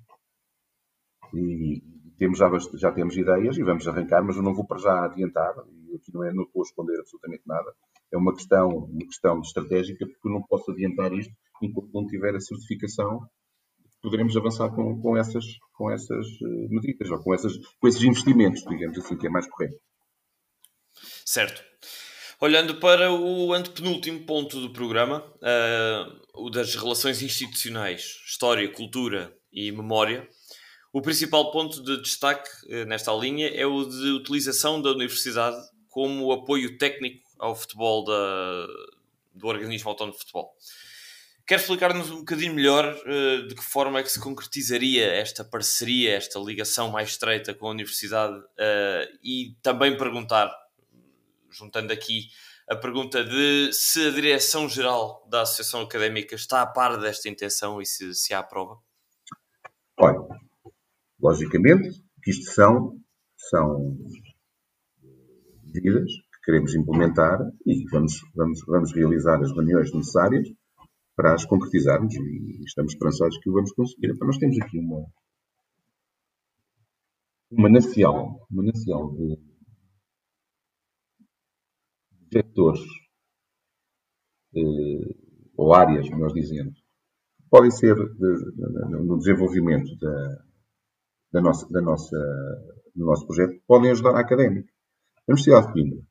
E 1.34 1.82
temos 2.16 2.38
já, 2.38 2.48
já 2.74 2.92
temos 2.92 3.16
ideias 3.16 3.56
e 3.56 3.64
vamos 3.64 3.88
arrancar, 3.88 4.22
mas 4.22 4.36
eu 4.36 4.42
não 4.42 4.54
vou 4.54 4.64
para 4.64 4.78
já 4.78 5.04
adiantar, 5.04 5.54
e 5.68 5.96
aqui 5.96 6.14
não, 6.14 6.22
é, 6.22 6.32
não 6.32 6.44
estou 6.44 6.62
a 6.62 6.66
esconder 6.66 7.00
absolutamente 7.00 7.42
nada. 7.46 7.74
É 8.12 8.16
uma 8.16 8.32
questão, 8.32 8.68
uma 8.68 9.06
questão 9.06 9.40
estratégica, 9.40 10.06
porque 10.06 10.28
eu 10.28 10.32
não 10.32 10.42
posso 10.42 10.70
adiantar 10.70 11.12
isto 11.12 11.34
enquanto 11.60 11.92
não 11.92 12.06
tiver 12.06 12.36
a 12.36 12.40
certificação 12.40 13.26
poderemos 14.04 14.36
avançar 14.36 14.68
com, 14.68 15.00
com, 15.00 15.16
essas, 15.16 15.44
com 15.72 15.90
essas 15.90 16.26
eh, 16.26 16.68
medidas 16.68 17.10
ou 17.10 17.18
com, 17.20 17.34
essas, 17.34 17.56
com 17.80 17.88
esses 17.88 18.02
investimentos, 18.02 18.62
digamos 18.68 18.98
assim, 18.98 19.16
que 19.16 19.26
é 19.26 19.30
mais 19.30 19.48
correto. 19.48 19.76
Certo. 21.24 21.64
Olhando 22.38 22.74
para 22.74 23.10
o 23.10 23.54
antepenúltimo 23.54 24.26
ponto 24.26 24.60
do 24.60 24.70
programa, 24.70 25.24
uh, 25.36 26.44
o 26.44 26.50
das 26.50 26.74
relações 26.74 27.22
institucionais, 27.22 28.20
história, 28.26 28.70
cultura 28.70 29.34
e 29.50 29.72
memória, 29.72 30.28
o 30.92 31.00
principal 31.00 31.50
ponto 31.50 31.82
de 31.82 32.02
destaque 32.02 32.50
uh, 32.66 32.84
nesta 32.84 33.12
linha 33.14 33.48
é 33.48 33.64
o 33.64 33.84
de 33.84 34.10
utilização 34.10 34.82
da 34.82 34.90
universidade 34.90 35.56
como 35.88 36.30
apoio 36.30 36.76
técnico 36.76 37.22
ao 37.38 37.56
futebol 37.56 38.04
da, 38.04 38.66
do 39.34 39.46
organismo 39.46 39.88
autónomo 39.88 40.12
de 40.12 40.20
futebol. 40.20 40.52
Quer 41.46 41.56
explicar-nos 41.56 42.10
um 42.10 42.20
bocadinho 42.20 42.54
melhor 42.54 42.86
uh, 42.86 43.46
de 43.46 43.54
que 43.54 43.62
forma 43.62 43.98
é 43.98 44.02
que 44.02 44.10
se 44.10 44.18
concretizaria 44.18 45.04
esta 45.12 45.44
parceria, 45.44 46.16
esta 46.16 46.38
ligação 46.38 46.90
mais 46.90 47.10
estreita 47.10 47.52
com 47.52 47.66
a 47.66 47.70
universidade 47.70 48.34
uh, 48.38 49.18
e 49.22 49.54
também 49.60 49.94
perguntar, 49.94 50.50
juntando 51.50 51.92
aqui 51.92 52.28
a 52.66 52.74
pergunta 52.74 53.22
de 53.22 53.70
se 53.74 54.06
a 54.06 54.10
direção-geral 54.10 55.26
da 55.28 55.42
Associação 55.42 55.82
Académica 55.82 56.34
está 56.34 56.62
a 56.62 56.66
par 56.66 56.98
desta 56.98 57.28
intenção 57.28 57.78
e 57.78 57.84
se, 57.84 58.14
se 58.14 58.32
há 58.32 58.42
prova? 58.42 58.78
Olha, 59.98 60.26
logicamente 61.20 61.90
que 62.22 62.30
isto 62.30 62.50
são, 62.52 62.98
são 63.36 63.98
medidas 65.62 66.10
que 66.10 66.40
queremos 66.46 66.74
implementar 66.74 67.38
e 67.66 67.84
vamos, 67.90 68.14
vamos, 68.34 68.64
vamos 68.66 68.94
realizar 68.94 69.38
as 69.42 69.50
reuniões 69.52 69.92
necessárias 69.92 70.48
para 71.16 71.34
as 71.34 71.44
concretizarmos 71.44 72.14
e 72.14 72.64
estamos 72.64 72.92
esperançados 72.92 73.38
que 73.38 73.50
o 73.50 73.52
vamos 73.52 73.72
conseguir. 73.72 74.10
Então, 74.10 74.26
nós 74.26 74.38
temos 74.38 74.58
aqui 74.60 74.78
uma, 74.78 75.06
uma 77.50 77.62
manancial, 77.62 78.46
manancial 78.50 79.14
de 79.14 79.38
vetores 82.32 82.80
eh, 84.56 85.14
ou 85.56 85.72
áreas, 85.72 86.08
melhor 86.10 86.32
dizendo, 86.32 86.72
podem 87.48 87.70
ser 87.70 87.94
de, 87.94 88.50
de, 88.52 89.04
no 89.04 89.18
desenvolvimento 89.18 89.96
da, 89.98 90.44
da 91.32 91.40
nossa, 91.40 91.68
da 91.70 91.80
nossa, 91.80 92.16
do 92.94 93.06
nosso 93.06 93.26
projeto, 93.26 93.62
podem 93.66 93.92
ajudar 93.92 94.16
a 94.16 94.20
académica. 94.20 94.72
A 95.28 95.32
Universidade 95.32 95.66
de 95.68 95.72
Coimbra 95.72 96.02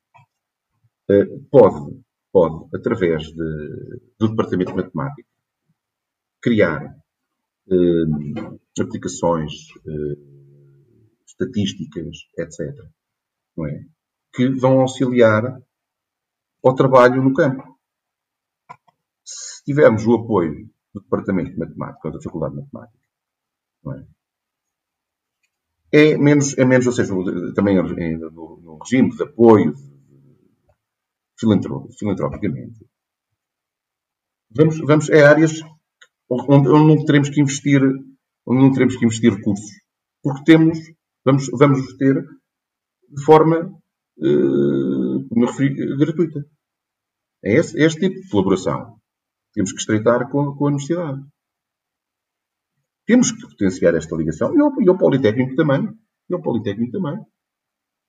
eh, 1.10 1.26
pode, 1.52 2.02
pode, 2.34 2.68
através 2.76 3.23
de, 3.26 4.01
do 4.19 4.30
Departamento 4.30 4.72
de 4.72 4.77
Matemática, 4.77 5.30
criar 6.41 6.84
eh, 7.69 8.81
aplicações, 8.81 9.53
eh, 9.88 10.18
estatísticas, 11.27 12.18
etc., 12.38 12.60
é? 13.69 13.85
que 14.34 14.49
vão 14.49 14.81
auxiliar 14.81 15.61
ao 16.65 16.76
trabalho 16.76 17.22
no 17.23 17.34
campo. 17.34 17.77
Se 19.23 19.64
tivermos 19.64 20.05
o 20.07 20.15
apoio 20.15 20.68
do 20.91 21.01
Departamento 21.01 21.51
de 21.51 21.60
Matemática 21.60 22.07
ou 22.07 22.14
da 22.14 22.22
Faculdade 22.22 22.55
de 22.55 22.61
Matemática, 22.61 23.03
é? 23.89 24.14
É 25.95 26.18
menos, 26.18 26.57
é 26.57 26.65
menos 26.65 26.88
ou 26.88 26.93
seja, 26.93 27.14
também 27.53 27.76
no, 27.76 28.60
no 28.60 28.80
regime 28.80 29.15
de 29.15 29.22
apoio 29.22 29.76
filantropicamente. 31.39 32.85
Vamos, 34.55 34.77
vamos, 34.80 35.10
é 35.10 35.23
áreas 35.23 35.61
onde, 36.30 36.69
onde 36.69 36.95
não 36.95 37.05
teremos 37.05 37.30
que 37.30 37.41
investir, 37.41 37.81
onde 38.45 38.61
não 38.61 38.72
teremos 38.72 38.95
que 38.95 39.05
investir 39.05 39.34
recursos, 39.34 39.72
porque 40.22 40.43
temos, 40.43 40.77
vamos, 41.26 41.49
vamos 41.57 41.97
ter 41.97 42.23
de 43.10 43.23
forma, 43.23 43.57
eh, 44.22 45.27
como 45.30 45.45
referi, 45.45 45.73
gratuita. 45.97 46.45
É 47.43 47.55
esse, 47.55 47.80
é 47.80 47.85
este 47.85 47.99
tipo 47.99 48.22
de 48.22 48.30
colaboração. 48.30 48.99
Temos 49.53 49.72
que 49.72 49.80
estreitar 49.80 50.30
com, 50.31 50.55
com 50.55 50.65
a 50.65 50.68
universidade. 50.69 51.22
Temos 53.05 53.31
que 53.31 53.41
potenciar 53.41 53.95
esta 53.95 54.15
ligação. 54.15 54.55
E 54.55 54.61
ao, 54.61 54.81
e 54.81 54.89
ao 54.89 54.97
Politécnico 54.97 55.55
também. 55.55 55.89
E 56.30 56.34
ao 56.34 56.41
Politécnico 56.41 56.93
também. 56.93 57.19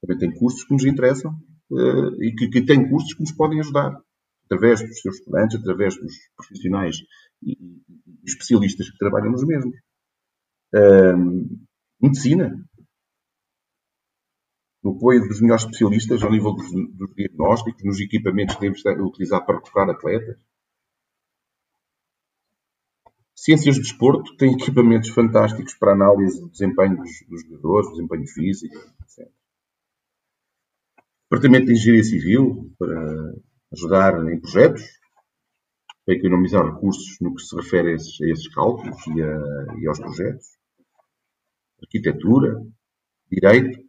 Também 0.01 0.19
tem 0.19 0.39
cursos 0.39 0.65
que 0.65 0.73
nos 0.73 0.85
interessam 0.85 1.35
e 1.71 2.35
que, 2.37 2.49
que 2.49 2.65
têm 2.65 2.89
cursos 2.89 3.15
que 3.15 3.21
nos 3.21 3.33
podem 3.33 3.61
ajudar. 3.61 4.01
Através 4.47 4.81
dos 4.81 5.01
seus 5.01 5.17
estudantes, 5.17 5.59
através 5.59 5.97
dos 5.97 6.13
profissionais 6.37 6.97
e, 7.43 7.57
especialistas 8.25 8.91
que 8.91 8.99
trabalham 8.99 9.33
nos 9.33 9.45
mesmos. 9.45 9.75
Medicina. 12.01 12.55
No 14.83 14.91
apoio 14.91 15.27
dos 15.27 15.41
melhores 15.41 15.65
especialistas 15.65 16.23
ao 16.23 16.31
nível 16.31 16.53
dos, 16.53 16.71
dos 16.71 17.15
diagnósticos, 17.15 17.83
nos 17.85 18.01
equipamentos 18.01 18.57
que 18.57 18.61
devemos 18.61 18.83
utilizar 19.11 19.45
para 19.47 19.57
recuperar 19.57 19.91
atletas 19.91 20.37
Ciências 23.45 23.75
de 23.75 23.83
desporto 23.83 24.37
tem 24.37 24.55
equipamentos 24.55 25.11
fantásticos 25.11 25.75
para 25.75 25.93
análise 25.93 26.41
do 26.41 26.49
desempenho 26.49 26.97
dos, 26.97 27.11
dos 27.29 27.43
jogadores, 27.43 27.91
desempenho 27.91 28.27
físico. 28.27 28.75
Departamento 31.35 31.67
de 31.67 31.73
Engenharia 31.73 32.05
Civil 32.05 32.73
para 32.79 33.35
ajudar 33.73 34.33
em 34.33 34.41
projetos, 34.41 34.85
para 36.07 36.15
economizar 36.15 36.65
recursos 36.65 37.17
no 37.21 37.35
que 37.35 37.43
se 37.43 37.57
refere 37.57 37.91
a 37.91 37.95
esses, 37.97 38.21
a 38.21 38.27
esses 38.27 38.55
cálculos 38.55 38.97
e, 39.09 39.21
a, 39.21 39.81
e, 39.81 39.89
aos 39.89 39.99
projetos. 39.99 40.47
Arquitetura, 41.83 42.63
Direito, 43.29 43.81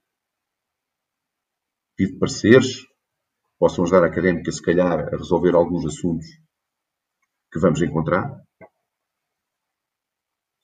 tive 1.95 2.17
pareceres, 2.17 2.83
possam 3.59 3.83
ajudar 3.83 4.05
a 4.05 4.07
académica, 4.07 4.51
se 4.51 4.61
calhar, 4.63 5.13
a 5.13 5.17
resolver 5.17 5.53
alguns 5.53 5.85
assuntos 5.85 6.25
que 7.51 7.59
vamos 7.59 7.79
encontrar 7.83 8.41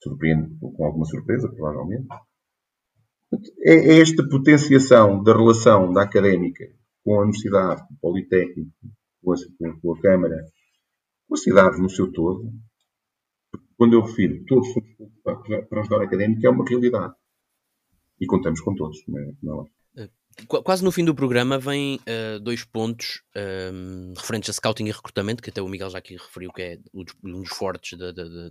surpreende 0.01 0.57
com 0.59 0.83
alguma 0.83 1.05
surpresa, 1.05 1.47
provavelmente. 1.47 2.07
É, 3.63 3.95
é 3.95 4.01
esta 4.01 4.27
potenciação 4.27 5.23
da 5.23 5.33
relação 5.33 5.93
da 5.93 6.03
académica 6.03 6.65
com 7.03 7.15
a 7.15 7.21
universidade, 7.21 7.81
com 7.87 7.93
o 7.93 7.97
Politécnico, 7.99 8.71
com 9.23 9.93
a, 9.93 10.01
Câmara, 10.01 10.45
com 11.27 11.35
a 11.35 11.37
cidade 11.37 11.81
no 11.81 11.89
seu 11.89 12.11
todo. 12.11 12.51
Quando 13.77 13.93
eu 13.93 14.01
refiro 14.01 14.43
todos 14.45 14.67
para 15.23 15.81
ajudar 15.81 16.01
a 16.01 16.03
académica, 16.03 16.47
é 16.47 16.49
uma 16.49 16.67
realidade. 16.67 17.13
E 18.19 18.25
contamos 18.25 18.61
com 18.61 18.75
todos, 18.75 18.99
não 19.07 19.19
é? 19.19 20.03
É? 20.03 20.09
Quase 20.45 20.83
no 20.83 20.91
fim 20.91 21.03
do 21.03 21.15
programa 21.15 21.57
vem 21.57 21.95
uh, 21.95 22.39
dois 22.39 22.63
pontos 22.63 23.23
um, 23.35 23.39
ehm, 23.39 24.13
referentes 24.15 24.49
a 24.49 24.53
scouting 24.53 24.85
e 24.85 24.91
recrutamento, 24.91 25.41
que 25.41 25.49
até 25.49 25.61
o 25.61 25.67
Miguel 25.67 25.89
já 25.89 25.97
aqui 25.97 26.15
referiu 26.15 26.51
que 26.51 26.61
é 26.61 26.79
um 26.93 27.41
dos 27.41 27.49
fortes 27.49 27.97
da, 27.97 28.11
da, 28.11 28.23
da, 28.23 28.49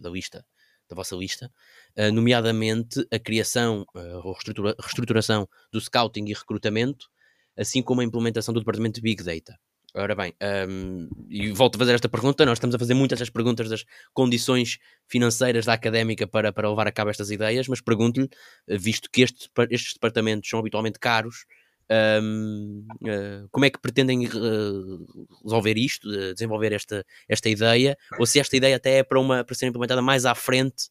da 0.00 0.10
lista 0.10 0.44
da 0.88 0.96
vossa 0.96 1.14
lista, 1.14 1.52
uh, 1.96 2.12
nomeadamente 2.12 3.06
a 3.12 3.18
criação 3.18 3.84
uh, 3.94 4.20
ou 4.24 4.32
reestrutura, 4.32 4.74
reestruturação 4.80 5.48
do 5.72 5.80
scouting 5.80 6.24
e 6.26 6.32
recrutamento, 6.32 7.08
assim 7.56 7.82
como 7.82 8.00
a 8.00 8.04
implementação 8.04 8.54
do 8.54 8.60
departamento 8.60 8.96
de 8.96 9.02
Big 9.02 9.22
Data. 9.22 9.58
Ora 9.94 10.14
bem, 10.14 10.34
um, 10.68 11.08
e 11.30 11.50
volto 11.50 11.76
a 11.76 11.78
fazer 11.78 11.94
esta 11.94 12.08
pergunta, 12.08 12.44
nós 12.44 12.58
estamos 12.58 12.74
a 12.74 12.78
fazer 12.78 12.92
muitas 12.92 13.18
das 13.18 13.30
perguntas 13.30 13.70
das 13.70 13.84
condições 14.12 14.78
financeiras 15.08 15.64
da 15.64 15.72
académica 15.72 16.26
para, 16.26 16.52
para 16.52 16.68
levar 16.68 16.86
a 16.86 16.92
cabo 16.92 17.10
estas 17.10 17.30
ideias, 17.30 17.66
mas 17.68 17.80
pergunto-lhe, 17.80 18.28
visto 18.68 19.08
que 19.10 19.22
estes, 19.22 19.48
estes 19.70 19.94
departamentos 19.94 20.48
são 20.48 20.60
habitualmente 20.60 20.98
caros, 20.98 21.46
um, 21.90 22.86
uh, 23.02 23.08
eh, 23.08 23.44
como 23.50 23.64
é 23.64 23.70
que 23.70 23.80
pretendem 23.80 24.26
uh, 24.26 25.06
resolver 25.42 25.76
isto, 25.76 26.08
uh, 26.08 26.34
desenvolver 26.34 26.72
esta, 26.72 27.04
esta 27.28 27.48
ideia, 27.48 27.96
ou 28.18 28.26
se 28.26 28.38
esta 28.38 28.56
ideia 28.56 28.76
até 28.76 28.98
é 28.98 29.02
para, 29.02 29.18
uma, 29.18 29.44
para 29.44 29.54
ser 29.54 29.66
implementada 29.66 30.02
mais 30.02 30.26
à 30.26 30.34
frente 30.34 30.90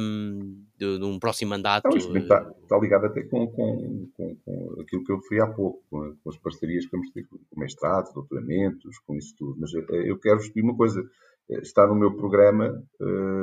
um, 0.00 0.64
de, 0.76 0.98
de, 0.98 1.04
um 1.04 1.18
próximo 1.18 1.50
mandato? 1.50 1.88
Não, 1.88 1.96
isto 1.96 2.16
está, 2.16 2.52
está, 2.62 2.78
ligado 2.78 3.06
até 3.06 3.22
com, 3.22 3.46
com, 3.48 4.08
com, 4.16 4.36
com, 4.44 4.80
aquilo 4.80 5.04
que 5.04 5.12
eu 5.12 5.16
referi 5.18 5.40
há 5.40 5.46
pouco, 5.46 5.82
com, 5.90 6.30
as 6.30 6.36
parcerias 6.38 6.84
que 6.86 6.92
vamos 6.92 7.10
ter 7.10 7.24
com 7.28 7.60
mestrados, 7.60 8.12
doutoramentos, 8.12 8.98
com 9.06 9.14
isso 9.14 9.34
tudo. 9.36 9.56
Mas 9.60 9.72
eu 9.72 10.18
quero 10.18 10.38
pedir 10.38 10.62
uma 10.62 10.76
coisa. 10.76 11.02
Está 11.62 11.86
no 11.86 11.94
meu 11.94 12.14
programa, 12.14 12.84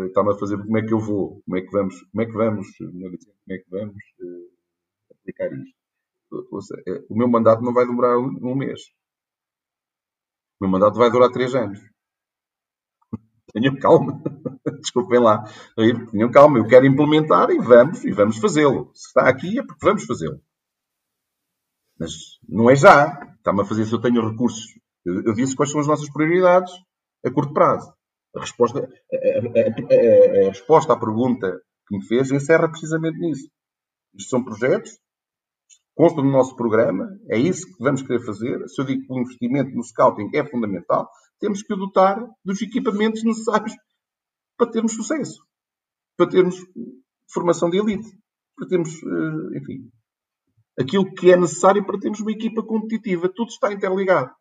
está-me 0.05 0.31
a 0.31 0.37
fazer 0.37 0.57
como 0.57 0.77
é 0.77 0.83
que 0.83 0.93
eu 0.93 0.99
vou, 0.99 1.41
como 1.43 1.57
é 1.57 1.61
que 1.61 1.71
vamos, 1.71 2.03
como 2.11 2.21
é 2.21 2.25
que 2.27 2.33
vamos, 2.33 2.67
como 2.77 3.15
é 3.49 3.57
que 3.57 3.69
vamos 3.71 4.03
aplicar 5.09 5.51
isto 5.53 5.84
é, 6.87 7.05
o 7.09 7.17
meu 7.17 7.27
mandato 7.27 7.61
não 7.61 7.73
vai 7.73 7.85
demorar 7.85 8.17
um 8.17 8.55
mês. 8.55 8.81
O 10.59 10.65
meu 10.65 10.71
mandato 10.71 10.97
vai 10.97 11.09
durar 11.09 11.31
três 11.31 11.53
anos. 11.53 11.79
Tenham 13.53 13.77
calma. 13.77 14.21
Desculpem 14.81 15.19
lá. 15.19 15.43
Tenham 16.11 16.31
calma. 16.31 16.57
Eu 16.57 16.67
quero 16.67 16.85
implementar 16.85 17.49
e 17.49 17.59
vamos, 17.59 18.03
e 18.03 18.11
vamos 18.11 18.37
fazê-lo. 18.37 18.91
Se 18.93 19.07
está 19.07 19.29
aqui 19.29 19.59
é 19.59 19.63
porque 19.63 19.85
vamos 19.85 20.05
fazê-lo. 20.05 20.39
Mas 21.99 22.11
não 22.47 22.69
é 22.69 22.75
já. 22.75 23.35
Está-me 23.37 23.61
a 23.61 23.65
fazer 23.65 23.85
se 23.85 23.93
eu 23.93 24.01
tenho 24.01 24.29
recursos. 24.29 24.65
Eu, 25.05 25.21
eu, 25.23 25.33
disse 25.33 25.55
quais 25.55 25.71
são 25.71 25.79
as 25.79 25.87
nossas 25.87 26.11
prioridades 26.11 26.71
a 27.25 27.31
curto 27.31 27.53
prazo. 27.53 27.93
A 28.35 28.41
resposta, 28.41 28.79
a, 28.79 28.83
a, 28.83 30.43
a, 30.43 30.47
a 30.47 30.49
resposta 30.49 30.93
à 30.93 30.99
pergunta 30.99 31.61
que 31.87 31.97
me 31.97 32.05
fez 32.05 32.31
encerra 32.31 32.69
precisamente 32.69 33.19
nisso. 33.19 33.49
Isto 34.13 34.29
são 34.29 34.43
projetos 34.43 34.97
consta 35.95 36.21
no 36.21 36.29
nosso 36.29 36.55
programa, 36.55 37.09
é 37.29 37.39
isso 37.39 37.65
que 37.65 37.83
vamos 37.83 38.01
querer 38.01 38.23
fazer. 38.25 38.67
Se 38.67 38.81
eu 38.81 38.85
digo 38.85 39.05
que 39.05 39.13
o 39.13 39.19
investimento 39.19 39.71
no 39.71 39.83
scouting 39.83 40.29
é 40.33 40.45
fundamental, 40.45 41.09
temos 41.39 41.63
que 41.63 41.73
o 41.73 41.77
dotar 41.77 42.23
dos 42.43 42.61
equipamentos 42.61 43.23
necessários 43.23 43.73
para 44.57 44.69
termos 44.69 44.93
sucesso, 44.93 45.41
para 46.17 46.29
termos 46.29 46.57
formação 47.31 47.69
de 47.69 47.77
elite, 47.77 48.09
para 48.55 48.67
termos, 48.67 48.89
eh, 48.91 49.57
enfim, 49.57 49.89
aquilo 50.79 51.13
que 51.13 51.31
é 51.31 51.37
necessário 51.37 51.85
para 51.85 51.99
termos 51.99 52.19
uma 52.19 52.31
equipa 52.31 52.61
competitiva. 52.61 53.31
Tudo 53.33 53.49
está 53.49 53.71
interligado. 53.71 54.31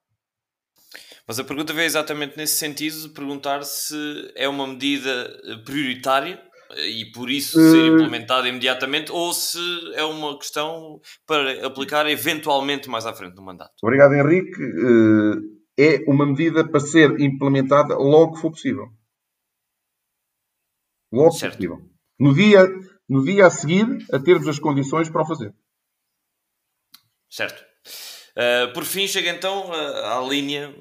Mas 1.26 1.38
a 1.38 1.44
pergunta 1.44 1.72
veio 1.72 1.86
exatamente 1.86 2.36
nesse 2.36 2.56
sentido 2.56 3.00
de 3.00 3.08
perguntar 3.08 3.64
se 3.64 3.96
é 4.36 4.48
uma 4.48 4.66
medida 4.66 5.62
prioritária 5.64 6.40
e 6.76 7.10
por 7.12 7.30
isso 7.30 7.58
ser 7.58 7.84
eh, 7.84 7.86
implementada 7.86 8.48
imediatamente 8.48 9.12
ou 9.12 9.32
se 9.32 9.58
é 9.94 10.04
uma 10.04 10.38
questão 10.38 11.00
para 11.26 11.66
aplicar 11.66 12.08
eventualmente 12.08 12.88
mais 12.88 13.06
à 13.06 13.12
frente 13.12 13.34
no 13.34 13.42
mandato. 13.42 13.72
Obrigado, 13.82 14.14
Henrique. 14.14 14.62
Eh, 15.76 15.96
é 15.96 16.04
uma 16.06 16.26
medida 16.26 16.68
para 16.68 16.80
ser 16.80 17.20
implementada 17.20 17.96
logo 17.96 18.34
que 18.34 18.40
for 18.40 18.50
possível. 18.50 18.86
Logo 21.12 21.30
que 21.32 21.40
for 21.40 21.50
possível. 21.50 21.78
No 22.18 22.34
dia, 22.34 22.66
no 23.08 23.24
dia 23.24 23.46
a 23.46 23.50
seguir 23.50 23.86
a 24.12 24.18
termos 24.18 24.46
as 24.48 24.58
condições 24.58 25.10
para 25.10 25.22
o 25.22 25.26
fazer. 25.26 25.54
Certo. 27.28 27.64
Uh, 28.36 28.72
por 28.72 28.84
fim, 28.84 29.06
chega 29.06 29.30
então 29.30 29.72
à 29.72 30.20
linha 30.28 30.74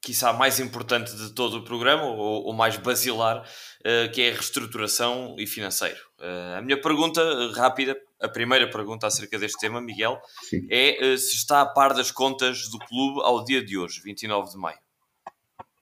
quiçá, 0.00 0.32
mais 0.32 0.58
importante 0.58 1.14
de 1.14 1.34
todo 1.34 1.58
o 1.58 1.64
programa, 1.64 2.04
ou, 2.04 2.46
ou 2.46 2.52
mais 2.52 2.76
basilar, 2.76 3.42
uh, 3.42 4.10
que 4.12 4.22
é 4.22 4.30
a 4.30 4.34
reestruturação 4.34 5.36
e 5.38 5.46
financeiro. 5.46 5.98
Uh, 6.18 6.58
a 6.58 6.62
minha 6.62 6.80
pergunta 6.80 7.20
rápida, 7.54 7.96
a 8.20 8.28
primeira 8.28 8.68
pergunta 8.68 9.06
acerca 9.06 9.38
deste 9.38 9.58
tema, 9.58 9.80
Miguel, 9.80 10.18
Sim. 10.48 10.66
é 10.70 11.12
uh, 11.12 11.18
se 11.18 11.36
está 11.36 11.60
a 11.60 11.66
par 11.66 11.94
das 11.94 12.10
contas 12.10 12.68
do 12.70 12.78
clube 12.78 13.20
ao 13.22 13.44
dia 13.44 13.64
de 13.64 13.76
hoje, 13.76 14.00
29 14.02 14.50
de 14.52 14.56
maio. 14.56 14.78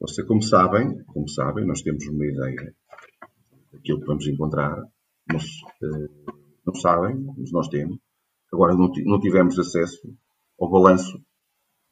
Você, 0.00 0.24
como 0.24 0.42
sabem, 0.42 1.02
como 1.06 1.28
sabem, 1.28 1.66
nós 1.66 1.82
temos 1.82 2.06
uma 2.06 2.26
ideia 2.26 2.74
daquilo 3.72 4.00
que 4.00 4.06
vamos 4.06 4.26
encontrar, 4.26 4.76
mas 5.30 5.44
não 6.64 6.74
sabem, 6.74 7.16
mas 7.36 7.50
nós 7.50 7.68
temos. 7.68 7.98
Agora 8.52 8.74
não, 8.74 8.90
não 9.04 9.20
tivemos 9.20 9.58
acesso 9.58 10.00
ao 10.60 10.70
balanço, 10.70 11.20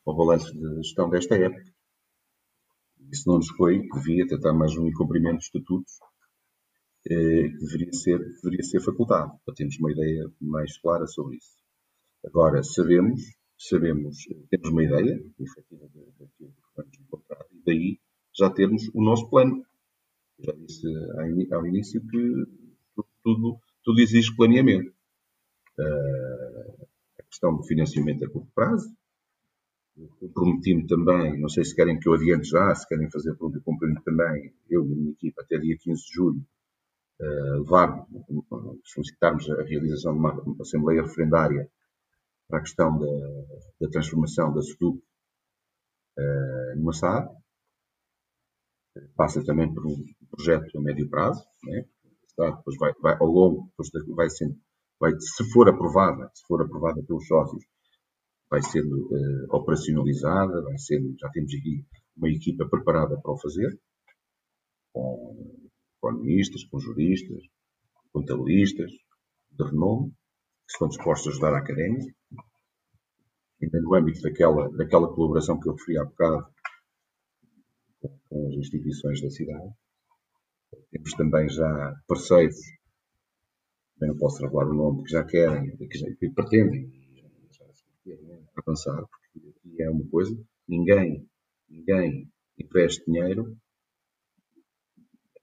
ao 0.07 0.17
balanço 0.17 0.53
de 0.53 0.77
gestão 0.77 1.11
desta 1.11 1.35
época. 1.35 1.76
Isso 3.11 3.29
não 3.29 3.37
nos 3.37 3.49
foi, 3.51 3.87
devia 3.95 4.27
tentar 4.27 4.53
mais 4.53 4.77
um 4.77 4.87
incumprimento 4.87 5.39
de 5.39 5.45
estatutos 5.45 5.99
eh, 7.09 7.49
que 7.49 7.59
deveria 7.59 7.93
ser, 7.93 8.19
deveria 8.19 8.63
ser 8.63 8.81
facultado, 8.81 9.33
para 9.45 9.55
termos 9.55 9.79
uma 9.79 9.93
ideia 9.93 10.31
mais 10.41 10.77
clara 10.79 11.07
sobre 11.07 11.37
isso. 11.37 11.57
Agora, 12.25 12.63
sabemos, 12.63 13.21
sabemos, 13.57 14.17
temos 14.51 14.69
uma 14.71 14.83
ideia, 14.83 15.17
daquilo 15.39 15.69
que 15.69 16.77
vamos 16.77 16.99
encontrar, 16.99 17.47
e 17.53 17.63
daí 17.65 18.01
já 18.37 18.51
termos 18.51 18.91
o 18.93 19.03
nosso 19.03 19.31
plano. 19.31 19.65
Já 20.39 20.53
disse 20.53 20.87
ao 21.53 21.67
início 21.67 22.01
que 22.09 22.45
tudo, 23.23 23.59
tudo 23.83 24.01
exige 24.01 24.35
planeamento. 24.37 24.93
Uh, 25.79 26.87
a 27.19 27.23
questão 27.29 27.57
do 27.57 27.63
financiamento 27.63 28.25
a 28.25 28.31
curto 28.31 28.51
prazo. 28.55 28.89
Comprometi-me 30.21 30.87
também, 30.87 31.41
não 31.41 31.49
sei 31.49 31.65
se 31.65 31.75
querem 31.75 31.99
que 31.99 32.07
eu 32.07 32.13
adiante 32.13 32.49
já, 32.49 32.75
se 32.75 32.87
querem 32.87 33.11
fazer 33.11 33.31
pergunta, 33.31 33.63
comprometi 33.65 34.05
também, 34.05 34.53
eu 34.69 34.87
e 34.87 34.93
a 34.93 34.97
minha 34.97 35.13
equipa, 35.13 35.41
até 35.41 35.57
dia 35.59 35.77
15 35.81 36.03
de 36.03 36.13
julho, 36.13 36.47
uh, 37.21 37.59
levar, 37.61 38.07
solicitarmos 38.85 39.49
a 39.51 39.63
realização 39.63 40.13
de 40.13 40.19
uma, 40.19 40.61
Assembleia 40.61 41.03
Referendária 41.03 41.71
para 42.47 42.59
a 42.59 42.63
questão 42.63 42.99
da, 42.99 43.07
da 43.81 43.91
transformação 43.91 44.53
da 44.53 44.61
SUDUC 44.61 44.99
uh, 46.19 46.77
numa 46.77 46.93
SAD. 46.93 47.35
Passa 49.15 49.43
também 49.45 49.73
por 49.73 49.87
um 49.87 49.97
projeto 50.31 50.79
a 50.79 50.81
médio 50.83 51.09
prazo, 51.09 51.43
né? 51.65 51.87
depois 52.37 52.77
vai, 52.79 52.93
vai 53.01 53.17
ao 53.19 53.27
longo, 53.27 53.71
depois 53.79 53.91
vai 54.15 54.29
sendo, 54.29 54.59
vai, 55.01 55.13
se 55.19 55.51
for 55.53 55.69
aprovada, 55.69 56.31
se 56.35 56.47
for 56.47 56.61
aprovada 56.63 57.03
pelos 57.03 57.27
sócios, 57.27 57.65
vai 58.51 58.63
sendo 58.63 59.09
uh, 59.09 59.57
operacionalizada, 59.57 60.63
vai 60.63 60.79
sendo, 60.79 61.15
já 61.19 61.29
temos 61.31 61.53
aqui 61.53 61.85
uma 62.17 62.29
equipa 62.29 62.69
preparada 62.69 63.21
para 63.21 63.33
o 63.33 63.39
fazer, 63.39 63.79
com 64.93 65.69
economistas, 65.99 66.65
com 66.65 66.79
juristas, 66.79 67.43
contabilistas, 68.13 68.91
de 69.51 69.65
renome, 69.65 70.11
que 70.11 70.73
estão 70.73 70.89
dispostos 70.89 71.29
a 71.29 71.31
ajudar 71.31 71.55
a 71.55 71.59
académica, 71.59 72.15
ainda 73.63 73.81
no 73.81 73.95
âmbito 73.95 74.21
daquela, 74.23 74.71
daquela 74.77 75.13
colaboração 75.13 75.59
que 75.59 75.69
eu 75.69 75.75
referi 75.75 75.99
há 75.99 76.05
bocado 76.05 76.47
com, 78.01 78.49
as 78.49 78.55
instituições 78.55 79.21
da 79.21 79.31
cidade. 79.31 79.71
Temos 80.91 81.13
também 81.13 81.49
já 81.49 81.95
parceiros, 82.07 82.57
não 84.01 84.17
posso 84.17 84.43
revelar 84.43 84.69
o 84.69 84.75
nome, 84.75 85.05
que 85.05 85.11
já 85.11 85.25
querem, 85.25 85.77
que, 85.77 85.99
já, 85.99 86.07
que 86.17 86.31
pretendem 86.31 86.91
avançar, 88.57 89.05
porque 89.07 89.49
aqui 89.49 89.83
é 89.83 89.91
uma 89.91 90.07
coisa, 90.09 90.37
ninguém, 90.69 91.29
ninguém 91.69 92.31
investe 92.59 93.05
dinheiro 93.05 93.57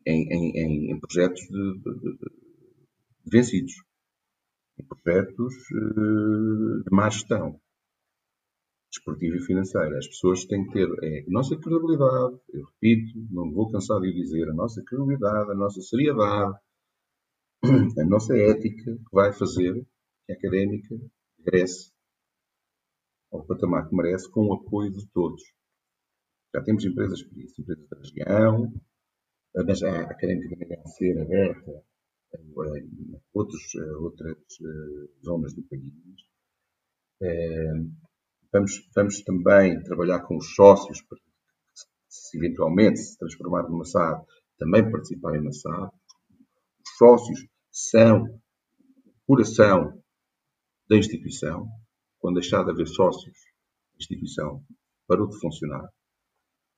em, 0.06 0.28
em, 0.32 0.92
em 0.92 1.00
projetos 1.00 1.42
de, 1.42 1.80
de, 1.80 2.00
de, 2.00 2.32
vencidos, 3.26 3.74
em 4.80 4.86
projetos 4.86 5.54
uh, 5.72 6.84
de 6.84 6.92
má 6.92 7.10
gestão 7.10 7.60
desportiva 8.92 9.36
e 9.36 9.42
financeira. 9.42 9.98
As 9.98 10.08
pessoas 10.08 10.46
têm 10.46 10.66
que 10.66 10.74
ter 10.74 10.88
é, 11.04 11.22
a 11.22 11.32
nossa 11.32 11.58
credibilidade, 11.58 12.40
eu 12.54 12.66
repito, 12.66 13.28
não 13.32 13.52
vou 13.52 13.72
cansar 13.72 14.00
de 14.02 14.14
dizer, 14.14 14.50
a 14.50 14.54
nossa 14.54 14.84
credibilidade, 14.84 15.52
a 15.52 15.56
nossa 15.56 15.82
seriedade, 15.82 16.54
a 18.00 18.06
nossa 18.06 18.38
ética 18.38 18.96
que 18.96 19.12
vai 19.12 19.34
fazer 19.34 19.74
que 20.26 20.34
a 20.34 20.36
académica 20.36 20.96
regresse 21.40 21.93
ao 23.34 23.46
patamar 23.46 23.90
que 23.90 23.96
merece 23.96 24.30
com 24.32 24.48
o 24.48 24.54
apoio 24.54 24.92
de 24.92 25.06
todos. 25.10 25.42
Já 26.56 26.62
temos 26.64 26.86
empresas 26.86 27.22
por 27.24 27.38
isso, 27.40 27.62
empresas 27.62 27.88
da 27.90 27.98
região, 27.98 28.74
mas 29.56 29.84
a 29.84 30.02
académica 30.02 30.50
também 30.50 30.68
deve 30.70 30.88
ser 30.88 31.20
aberta 31.20 31.84
a, 32.36 32.38
outros, 33.34 33.76
a 33.76 33.98
outras 33.98 34.38
eh, 34.38 35.10
zonas 35.26 35.54
do 35.54 35.64
país. 35.64 35.94
Eh, 37.22 37.74
Vamos, 38.54 38.88
vamos 38.96 39.24
também 39.24 39.82
trabalhar 39.82 40.20
com 40.20 40.38
os 40.38 40.54
sócios 40.54 41.02
para, 41.02 41.18
se 42.08 42.38
eventualmente 42.38 43.00
se 43.00 43.18
transformar 43.18 43.64
numa 43.64 43.84
SAD, 43.84 44.24
também 44.60 44.92
participarem 44.92 45.44
na 45.44 45.52
SAD. 45.52 45.92
Os 46.86 46.98
sócios 47.00 47.48
são 47.72 48.26
o 48.26 49.12
coração 49.26 50.00
da 50.88 50.98
instituição. 50.98 51.68
Quando 52.24 52.40
deixar 52.40 52.64
de 52.64 52.72
haver 52.72 52.88
sócios, 52.88 53.38
a 53.94 53.98
instituição 53.98 54.64
parou 55.06 55.28
de 55.28 55.38
funcionar. 55.42 55.90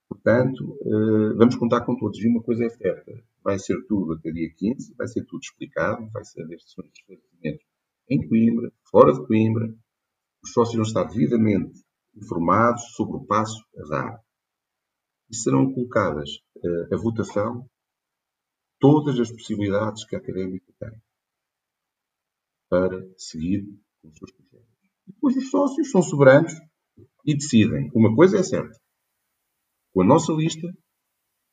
Portanto, 0.09 0.75
eh, 0.81 1.33
vamos 1.37 1.55
contar 1.55 1.85
com 1.85 1.95
todos. 1.95 2.17
E 2.19 2.27
uma 2.27 2.41
coisa 2.41 2.65
é 2.65 2.69
certa: 2.69 3.11
vai 3.43 3.59
ser 3.59 3.79
tudo 3.87 4.13
até 4.13 4.31
dia 4.31 4.51
15, 4.57 4.95
vai 4.95 5.07
ser 5.07 5.23
tudo 5.25 5.41
explicado, 5.43 6.09
vai 6.09 6.23
haver 6.43 6.59
sessões 6.61 6.91
de 6.91 6.99
esclarecimento 6.99 7.63
em 8.09 8.27
Coimbra, 8.27 8.73
fora 8.89 9.13
de 9.13 9.23
Coimbra, 9.27 9.71
os 10.43 10.51
sócios 10.51 10.77
vão 10.77 10.83
estar 10.83 11.03
devidamente 11.03 11.79
informados 12.15 12.81
sobre 12.95 13.17
o 13.17 13.25
passo 13.27 13.63
a 13.77 13.87
dar. 13.87 14.19
E 15.29 15.35
serão 15.35 15.71
colocadas 15.71 16.29
uh, 16.57 16.91
a 16.91 16.97
votação 16.97 17.69
todas 18.79 19.19
as 19.19 19.31
possibilidades 19.31 20.05
que 20.05 20.15
a 20.15 20.19
académica 20.19 20.73
tem 20.79 21.01
para 22.67 23.07
seguir 23.15 23.63
com 24.01 24.07
os 24.07 24.17
seus 24.17 24.31
projetos. 24.31 24.64
Os 25.25 25.49
sócios 25.49 25.89
são 25.89 26.03
soberanos 26.03 26.53
e 27.25 27.33
decidem. 27.33 27.89
Uma 27.95 28.15
coisa 28.15 28.37
é 28.37 28.43
certa. 28.43 28.79
Com 29.91 30.03
a 30.03 30.05
nossa 30.05 30.31
lista, 30.31 30.67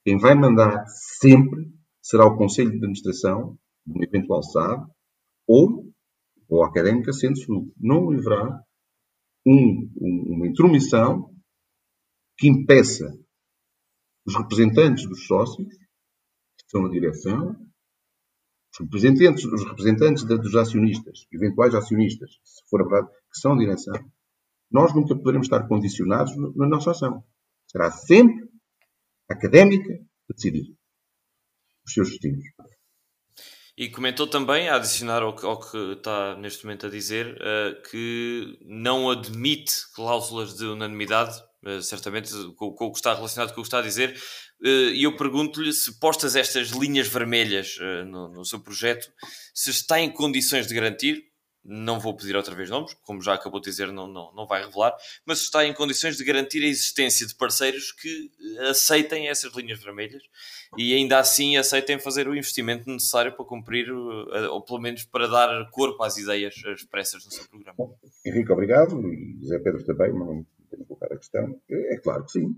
quem 0.05 0.19
vai 0.19 0.35
mandar 0.35 0.85
sempre 0.87 1.73
será 2.03 2.27
o 2.27 2.37
Conselho 2.37 2.69
de 2.69 2.77
Administração 2.77 3.57
de 3.87 3.95
uma 3.95 4.05
eventual 4.05 4.43
SAD 4.43 4.85
ou, 5.49 5.91
ou 6.51 6.63
a 6.63 6.69
académica 6.69 7.15
sendo 7.15 7.39
sul. 7.39 7.73
Não 7.79 8.11
haverá 8.11 8.63
um, 9.47 9.91
uma 9.97 10.47
intromissão 10.47 11.35
que 12.37 12.49
impeça 12.49 13.07
os 14.27 14.37
representantes 14.37 15.09
dos 15.09 15.27
sócios, 15.27 15.67
que 15.67 16.65
são 16.69 16.85
a 16.85 16.91
direção, 16.91 17.57
os 18.73 18.81
representantes, 18.81 19.45
os 19.45 19.65
representantes 19.65 20.25
dos 20.25 20.55
acionistas, 20.57 21.27
eventuais 21.33 21.75
acionistas, 21.75 22.31
se 22.43 22.63
for 22.69 22.81
a 22.81 22.85
verdade, 22.85 23.09
que 23.31 23.39
são 23.39 23.53
a 23.53 23.59
direção, 23.59 23.95
nós 24.71 24.95
nunca 24.95 25.15
poderemos 25.15 25.47
estar 25.47 25.69
condicionados 25.69 26.35
na 26.57 26.67
nossa 26.67 26.93
ação. 26.93 27.23
Será 27.71 27.91
sempre 27.91 28.49
académica 29.29 29.93
a 30.31 30.33
decidir 30.35 30.75
os 31.87 31.93
seus 31.93 32.11
destinos. 32.11 32.45
E 33.77 33.89
comentou 33.89 34.27
também, 34.27 34.69
a 34.69 34.77
adicionar 34.77 35.23
ao 35.23 35.35
que, 35.35 35.47
ao 35.47 35.59
que 35.59 35.77
está 35.93 36.37
neste 36.37 36.65
momento 36.65 36.87
a 36.87 36.91
dizer, 36.91 37.35
uh, 37.37 37.83
que 37.91 38.59
não 38.63 39.11
admite 39.11 39.73
cláusulas 39.95 40.55
de 40.57 40.67
unanimidade, 40.67 41.41
uh, 41.67 41.81
certamente 41.81 42.31
com, 42.57 42.73
com, 42.73 42.87
o 42.87 42.93
que 42.93 42.99
está 42.99 43.15
relacionado 43.15 43.55
com 43.55 43.61
o 43.61 43.63
que 43.63 43.69
está 43.69 43.79
a 43.79 43.83
dizer, 43.83 44.15
e 44.63 45.03
eu 45.03 45.17
pergunto-lhe 45.17 45.73
se 45.73 45.99
postas 45.99 46.37
estas 46.37 46.69
linhas 46.69 47.09
vermelhas 47.09 47.77
no, 48.07 48.29
no 48.29 48.45
seu 48.45 48.61
projeto, 48.61 49.11
se 49.53 49.71
está 49.71 50.01
em 50.01 50.11
condições 50.11 50.67
de 50.67 50.75
garantir, 50.75 51.33
não 51.65 52.01
vou 52.01 52.17
pedir 52.17 52.35
outra 52.35 52.55
vez 52.55 52.69
nomes, 52.69 52.95
como 53.03 53.23
já 53.23 53.35
acabou 53.35 53.61
de 53.61 53.71
dizer, 53.71 53.93
não, 53.93 54.09
não, 54.09 54.35
não 54.35 54.47
vai 54.47 54.65
revelar, 54.65 54.97
mas 55.25 55.41
está 55.41 55.65
em 55.65 55.73
condições 55.73 56.17
de 56.17 56.25
garantir 56.25 56.63
a 56.65 56.67
existência 56.67 57.27
de 57.27 57.35
parceiros 57.35 57.93
que 57.93 58.31
aceitem 58.69 59.29
essas 59.29 59.55
linhas 59.55 59.81
vermelhas 59.81 60.23
e 60.77 60.95
ainda 60.95 61.19
assim 61.19 61.57
aceitem 61.57 61.99
fazer 61.99 62.27
o 62.27 62.35
investimento 62.35 62.91
necessário 62.91 63.33
para 63.37 63.45
cumprir, 63.45 63.89
eh, 63.89 64.49
ou 64.49 64.61
pelo 64.61 64.81
menos 64.81 65.05
para 65.05 65.29
dar 65.29 65.71
corpo 65.71 66.03
às 66.03 66.17
ideias 66.17 66.55
expressas 66.75 67.25
no 67.25 67.31
seu 67.31 67.49
programa. 67.49 67.77
Bom, 67.79 67.97
Henrique, 68.27 68.51
obrigado, 68.51 69.01
e 69.13 69.39
José 69.41 69.59
Pedro 69.61 69.85
também, 69.85 70.13
mas 70.13 70.27
não 70.27 70.47
tenho 70.69 70.83
que 70.83 70.89
colocar 70.89 71.13
a 71.13 71.19
questão. 71.19 71.61
É, 71.71 71.95
é 71.95 71.99
claro 71.99 72.25
que 72.25 72.33
sim, 72.33 72.57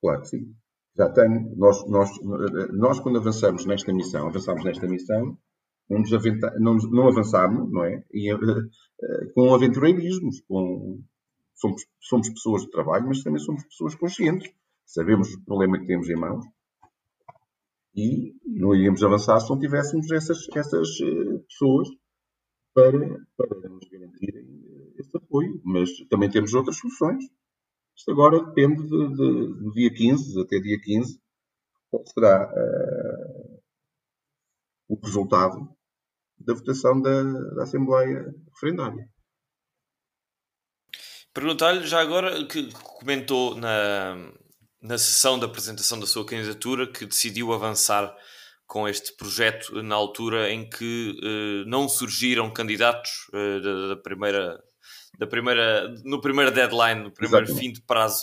claro 0.00 0.22
que 0.22 0.28
sim. 0.28 0.54
Já 0.96 1.08
tenho, 1.10 1.56
nós, 1.56 1.88
nós, 1.88 2.10
nós 2.72 3.00
quando 3.00 3.18
avançamos 3.18 3.64
nesta 3.64 3.92
missão, 3.92 4.28
avançamos 4.28 4.62
nesta 4.64 4.86
missão, 4.86 5.38
não, 5.88 6.00
nos 6.00 6.12
aventa, 6.12 6.54
não, 6.58 6.76
não 6.76 7.08
avançámos, 7.08 7.70
não 7.70 7.84
é? 7.84 8.04
E, 8.12 8.32
uh, 8.32 8.38
uh, 8.38 9.32
com 9.34 9.54
aventureirismos, 9.54 10.40
com, 10.42 11.00
somos, 11.54 11.82
somos 12.00 12.28
pessoas 12.28 12.62
de 12.62 12.70
trabalho, 12.70 13.06
mas 13.06 13.22
também 13.22 13.40
somos 13.40 13.64
pessoas 13.64 13.94
conscientes. 13.94 14.50
sabemos 14.84 15.32
o 15.32 15.44
problema 15.44 15.78
que 15.78 15.86
temos 15.86 16.08
em 16.10 16.16
mãos 16.16 16.44
e 17.94 18.34
não 18.44 18.74
iríamos 18.74 19.02
avançar 19.02 19.38
se 19.40 19.50
não 19.50 19.58
tivéssemos 19.58 20.10
essas, 20.10 20.46
essas 20.54 20.88
uh, 21.00 21.38
pessoas 21.48 21.88
para, 22.74 22.98
para 23.36 23.68
nos 23.68 23.88
garantirem 23.90 24.92
esse 24.98 25.16
apoio. 25.16 25.60
Mas 25.64 25.90
também 26.08 26.30
temos 26.30 26.54
outras 26.54 26.76
soluções. 26.78 27.24
Isto 27.96 28.10
agora 28.12 28.44
depende 28.44 28.82
de, 28.82 29.08
de, 29.08 29.60
do 29.60 29.72
dia 29.72 29.92
15, 29.92 30.40
até 30.40 30.58
dia 30.58 30.80
15, 30.80 31.20
qual 31.90 32.04
será 32.06 32.50
uh, 32.50 33.62
o 34.88 34.98
resultado 35.04 35.68
da 36.38 36.54
votação 36.54 37.00
da, 37.00 37.22
da 37.54 37.62
Assembleia 37.62 38.34
Referendária. 38.54 39.08
Perguntar-lhe 41.32 41.86
já 41.86 42.00
agora 42.00 42.46
que 42.46 42.70
comentou 42.72 43.54
na, 43.56 44.16
na 44.80 44.98
sessão 44.98 45.38
da 45.38 45.46
apresentação 45.46 45.98
da 45.98 46.06
sua 46.06 46.26
candidatura 46.26 46.90
que 46.90 47.06
decidiu 47.06 47.52
avançar 47.52 48.14
com 48.66 48.88
este 48.88 49.14
projeto 49.16 49.82
na 49.82 49.94
altura 49.94 50.50
em 50.50 50.68
que 50.68 51.18
uh, 51.22 51.68
não 51.68 51.88
surgiram 51.88 52.52
candidatos 52.52 53.28
uh, 53.28 53.60
da, 53.62 53.88
da, 53.88 53.96
primeira 53.96 54.62
da 55.18 55.26
primeira 55.26 55.88
no 56.04 56.20
primeiro 56.20 56.50
deadline 56.50 57.02
no 57.02 57.10
primeiro 57.12 57.46
Exatamente. 57.46 57.66
fim 57.66 57.72
de 57.72 57.82
prazo 57.82 58.22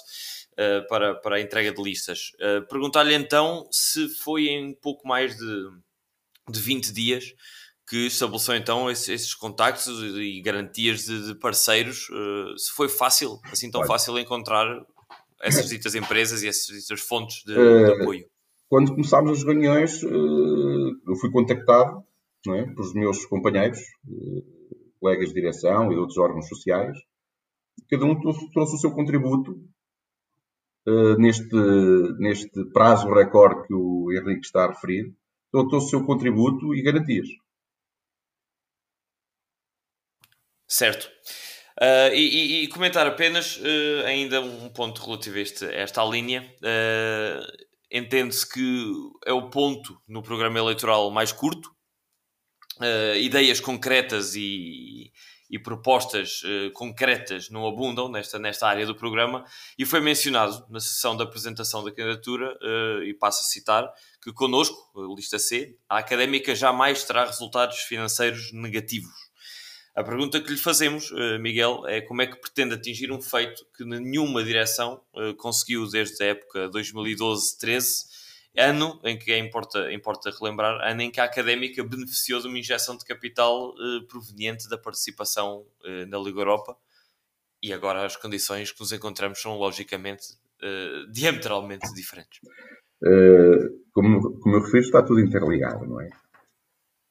uh, 0.54 0.88
para, 0.88 1.16
para 1.16 1.36
a 1.38 1.42
entrega 1.42 1.72
de 1.72 1.82
listas 1.82 2.32
perguntar-lhe 2.70 3.14
então 3.14 3.68
se 3.72 4.08
foi 4.10 4.48
em 4.48 4.74
pouco 4.74 5.08
mais 5.08 5.36
de, 5.36 5.70
de 6.50 6.60
20 6.60 6.92
dias 6.92 7.34
que 7.88 8.08
estabeleceu 8.08 8.56
então 8.56 8.90
esses, 8.90 9.10
esses 9.10 9.34
contactos 9.34 9.88
e 10.16 10.42
garantias 10.42 11.06
de, 11.06 11.28
de 11.28 11.36
parceiros 11.36 12.08
se 12.58 12.72
foi 12.76 12.90
fácil 12.90 13.40
assim 13.52 13.70
tão 13.72 13.84
fácil 13.86 14.18
encontrar 14.20 14.66
essas 15.42 15.70
ditas 15.70 15.96
empresas 15.96 16.44
e 16.44 16.48
essas 16.48 16.68
ditas 16.68 17.02
fontes 17.02 17.44
de, 17.44 17.54
de 17.54 18.02
apoio? 18.02 18.26
Quando 18.70 18.92
começámos 18.92 19.40
as 19.40 19.44
reuniões, 19.44 20.04
eu 20.04 21.16
fui 21.20 21.32
contactado 21.32 22.04
é, 22.48 22.64
pelos 22.66 22.94
meus 22.94 23.26
companheiros, 23.26 23.80
colegas 25.00 25.30
de 25.30 25.36
direção 25.36 25.92
e 25.92 25.96
de 25.96 26.00
outros 26.00 26.18
órgãos 26.18 26.48
sociais. 26.48 26.98
Cada 27.90 28.06
um 28.06 28.20
trouxe 28.20 28.76
o 28.76 28.80
seu 28.80 28.92
contributo 28.92 29.56
neste, 31.18 31.56
neste 32.20 32.66
prazo 32.74 33.12
recorde 33.14 33.68
que 33.68 33.74
o 33.74 34.12
Henrique 34.12 34.46
está 34.46 34.66
a 34.66 34.70
referir. 34.70 35.14
Trouxe 35.52 35.76
o 35.76 35.90
seu 35.90 36.06
contributo 36.06 36.76
e 36.76 36.82
garantias. 36.82 37.28
Certo. 40.68 41.10
Uh, 41.82 42.14
e, 42.14 42.64
e, 42.64 42.68
comentar 42.68 43.08
apenas 43.08 43.58
uh, 43.58 44.06
ainda 44.06 44.42
um 44.42 44.70
ponto 44.70 45.02
relativo 45.02 45.38
a, 45.38 45.40
este, 45.40 45.66
a 45.66 45.80
esta 45.80 46.04
linha. 46.04 46.54
Uh, 46.58 47.70
Entende-se 47.92 48.48
que 48.48 48.86
é 49.26 49.34
o 49.34 49.50
ponto 49.50 50.00
no 50.08 50.22
programa 50.22 50.60
eleitoral 50.60 51.10
mais 51.10 51.32
curto. 51.32 51.72
Ideias 53.20 53.60
concretas 53.60 54.36
e, 54.36 55.12
e 55.50 55.60
propostas 55.60 56.42
concretas 56.74 57.50
não 57.50 57.68
abundam 57.68 58.10
nesta, 58.10 58.38
nesta 58.40 58.68
área 58.68 58.86
do 58.86 58.96
programa. 58.96 59.44
E 59.78 59.86
foi 59.86 60.00
mencionado 60.00 60.66
na 60.70 60.80
sessão 60.80 61.16
da 61.18 61.24
apresentação 61.24 61.84
da 61.84 61.92
candidatura, 61.92 62.58
e 63.06 63.14
passo 63.14 63.42
a 63.42 63.46
citar, 63.46 63.92
que 64.22 64.32
connosco, 64.32 64.78
lista 65.16 65.40
C, 65.40 65.76
a 65.90 65.98
académica 65.98 66.54
jamais 66.56 67.04
terá 67.04 67.26
resultados 67.26 67.80
financeiros 67.80 68.52
negativos 68.54 69.30
a 70.00 70.04
pergunta 70.04 70.40
que 70.40 70.52
lhe 70.52 70.58
fazemos, 70.58 71.12
Miguel, 71.42 71.86
é 71.86 72.00
como 72.00 72.22
é 72.22 72.26
que 72.26 72.40
pretende 72.40 72.74
atingir 72.74 73.12
um 73.12 73.22
feito 73.22 73.66
que 73.76 73.84
nenhuma 73.84 74.42
direção 74.42 75.02
conseguiu 75.38 75.86
desde 75.90 76.24
a 76.24 76.28
época 76.28 76.70
2012-13, 76.70 78.06
ano 78.58 79.00
em 79.04 79.18
que 79.18 79.32
é 79.32 79.38
importa, 79.38 79.92
importa 79.92 80.32
relembrar, 80.32 80.82
ano 80.82 81.02
em 81.02 81.12
que 81.12 81.20
a 81.20 81.24
académica 81.24 81.84
beneficiou 81.84 82.42
de 82.42 82.48
uma 82.48 82.58
injeção 82.58 82.98
de 82.98 83.06
capital 83.06 83.74
eh, 83.80 84.06
proveniente 84.08 84.68
da 84.70 84.78
participação 84.78 85.66
na 86.08 86.18
Liga 86.18 86.40
Europa 86.40 86.78
e 87.62 87.72
agora 87.74 88.06
as 88.06 88.16
condições 88.16 88.72
que 88.72 88.80
nos 88.80 88.92
encontramos 88.92 89.42
são 89.42 89.58
logicamente 89.58 90.24
diametralmente 91.12 91.94
diferentes. 91.94 92.40
Uh, 93.02 93.80
como, 93.94 94.40
como 94.40 94.56
eu 94.56 94.62
refiro, 94.62 94.84
está 94.84 95.02
tudo 95.02 95.22
interligado, 95.22 95.86
não 95.86 96.02
é? 96.02 96.10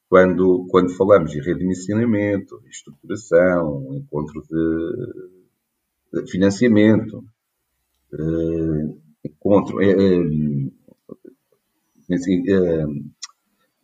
quando, 0.09 0.65
quando 0.69 0.89
falamos 0.97 1.33
em 1.35 1.41
redimensionamento, 1.41 2.59
estruturação, 2.67 3.93
encontro 3.93 4.41
de, 4.49 6.21
de 6.21 6.31
financiamento, 6.31 7.23
eh, 8.11 8.95
encontro, 9.23 9.79
eh, 9.79 9.93
assim, 12.15 12.43
eh, 12.47 12.85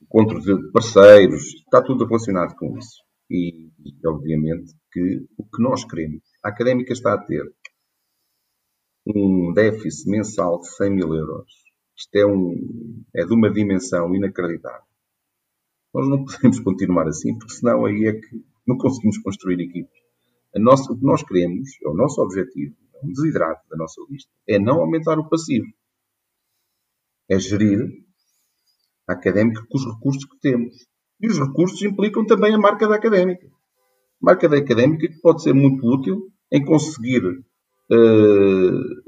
encontro 0.02 0.40
de 0.40 0.72
parceiros, 0.72 1.44
está 1.56 1.82
tudo 1.82 2.06
relacionado 2.06 2.56
com 2.56 2.78
isso. 2.78 3.04
E, 3.30 3.70
e, 3.84 4.08
obviamente, 4.08 4.74
que 4.92 5.26
o 5.38 5.44
que 5.44 5.62
nós 5.62 5.84
queremos, 5.84 6.24
a 6.44 6.50
académica 6.50 6.94
está 6.94 7.14
a 7.14 7.18
ter 7.18 7.44
um 9.06 9.54
déficit 9.54 10.10
mensal 10.10 10.60
de 10.60 10.68
100 10.76 10.90
mil 10.92 11.14
euros. 11.14 11.52
Isto 11.98 12.16
é, 12.16 12.26
um, 12.26 13.04
é 13.16 13.26
de 13.26 13.34
uma 13.34 13.52
dimensão 13.52 14.14
inacreditável. 14.16 14.86
Nós 15.94 16.08
não 16.08 16.24
podemos 16.26 16.60
continuar 16.60 17.08
assim, 17.08 17.38
porque 17.38 17.54
senão 17.54 17.86
aí 17.86 18.06
é 18.06 18.14
que 18.14 18.44
não 18.68 18.78
conseguimos 18.78 19.18
construir 19.20 19.60
equipes. 19.62 20.06
Nossa, 20.56 20.94
o 20.94 20.98
que 20.98 21.04
nós 21.04 21.22
queremos, 21.24 21.70
é 21.84 21.90
o 21.90 21.94
nosso 21.94 22.22
objetivo, 22.22 22.76
é 22.94 23.06
um 23.06 23.12
desidrato 23.12 23.68
da 23.70 23.76
nossa 23.76 24.02
lista, 24.10 24.32
é 24.48 24.58
não 24.58 24.80
aumentar 24.80 25.20
o 25.20 25.28
passivo. 25.28 25.68
É 27.30 27.38
gerir 27.40 28.05
académica 29.08 29.66
com 29.70 29.78
os 29.78 29.86
recursos 29.86 30.26
que 30.26 30.40
temos. 30.40 30.76
E 31.22 31.28
os 31.28 31.40
recursos 31.40 31.82
implicam 31.82 32.26
também 32.26 32.54
a 32.54 32.58
marca 32.58 32.88
da 32.88 32.96
académica. 32.96 33.48
A 33.48 34.26
marca 34.26 34.50
da 34.50 34.58
académica 34.58 35.08
que 35.08 35.22
pode 35.22 35.42
ser 35.44 35.54
muito 35.54 35.86
útil 35.86 36.32
em 36.52 36.64
conseguir 36.64 37.24
uh, 37.26 39.04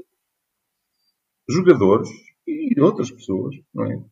jogadores 1.48 2.08
e 2.46 2.80
outras 2.80 3.10
pessoas, 3.10 3.54
não 3.74 3.84
é? 3.84 4.02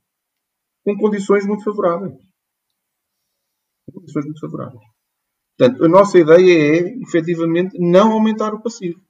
Com 0.85 0.97
condições 0.97 1.47
muito 1.47 1.65
favoráveis 1.65 2.27
condições 3.93 4.25
muito 4.25 4.41
favoráveis. 4.41 4.83
Portanto, 5.59 5.85
a 5.85 5.89
nossa 5.89 6.19
ideia 6.19 6.79
é, 6.79 7.03
efetivamente, 7.03 7.79
não 7.79 8.13
aumentar 8.13 8.53
o 8.53 8.63
passivo. 8.63 9.01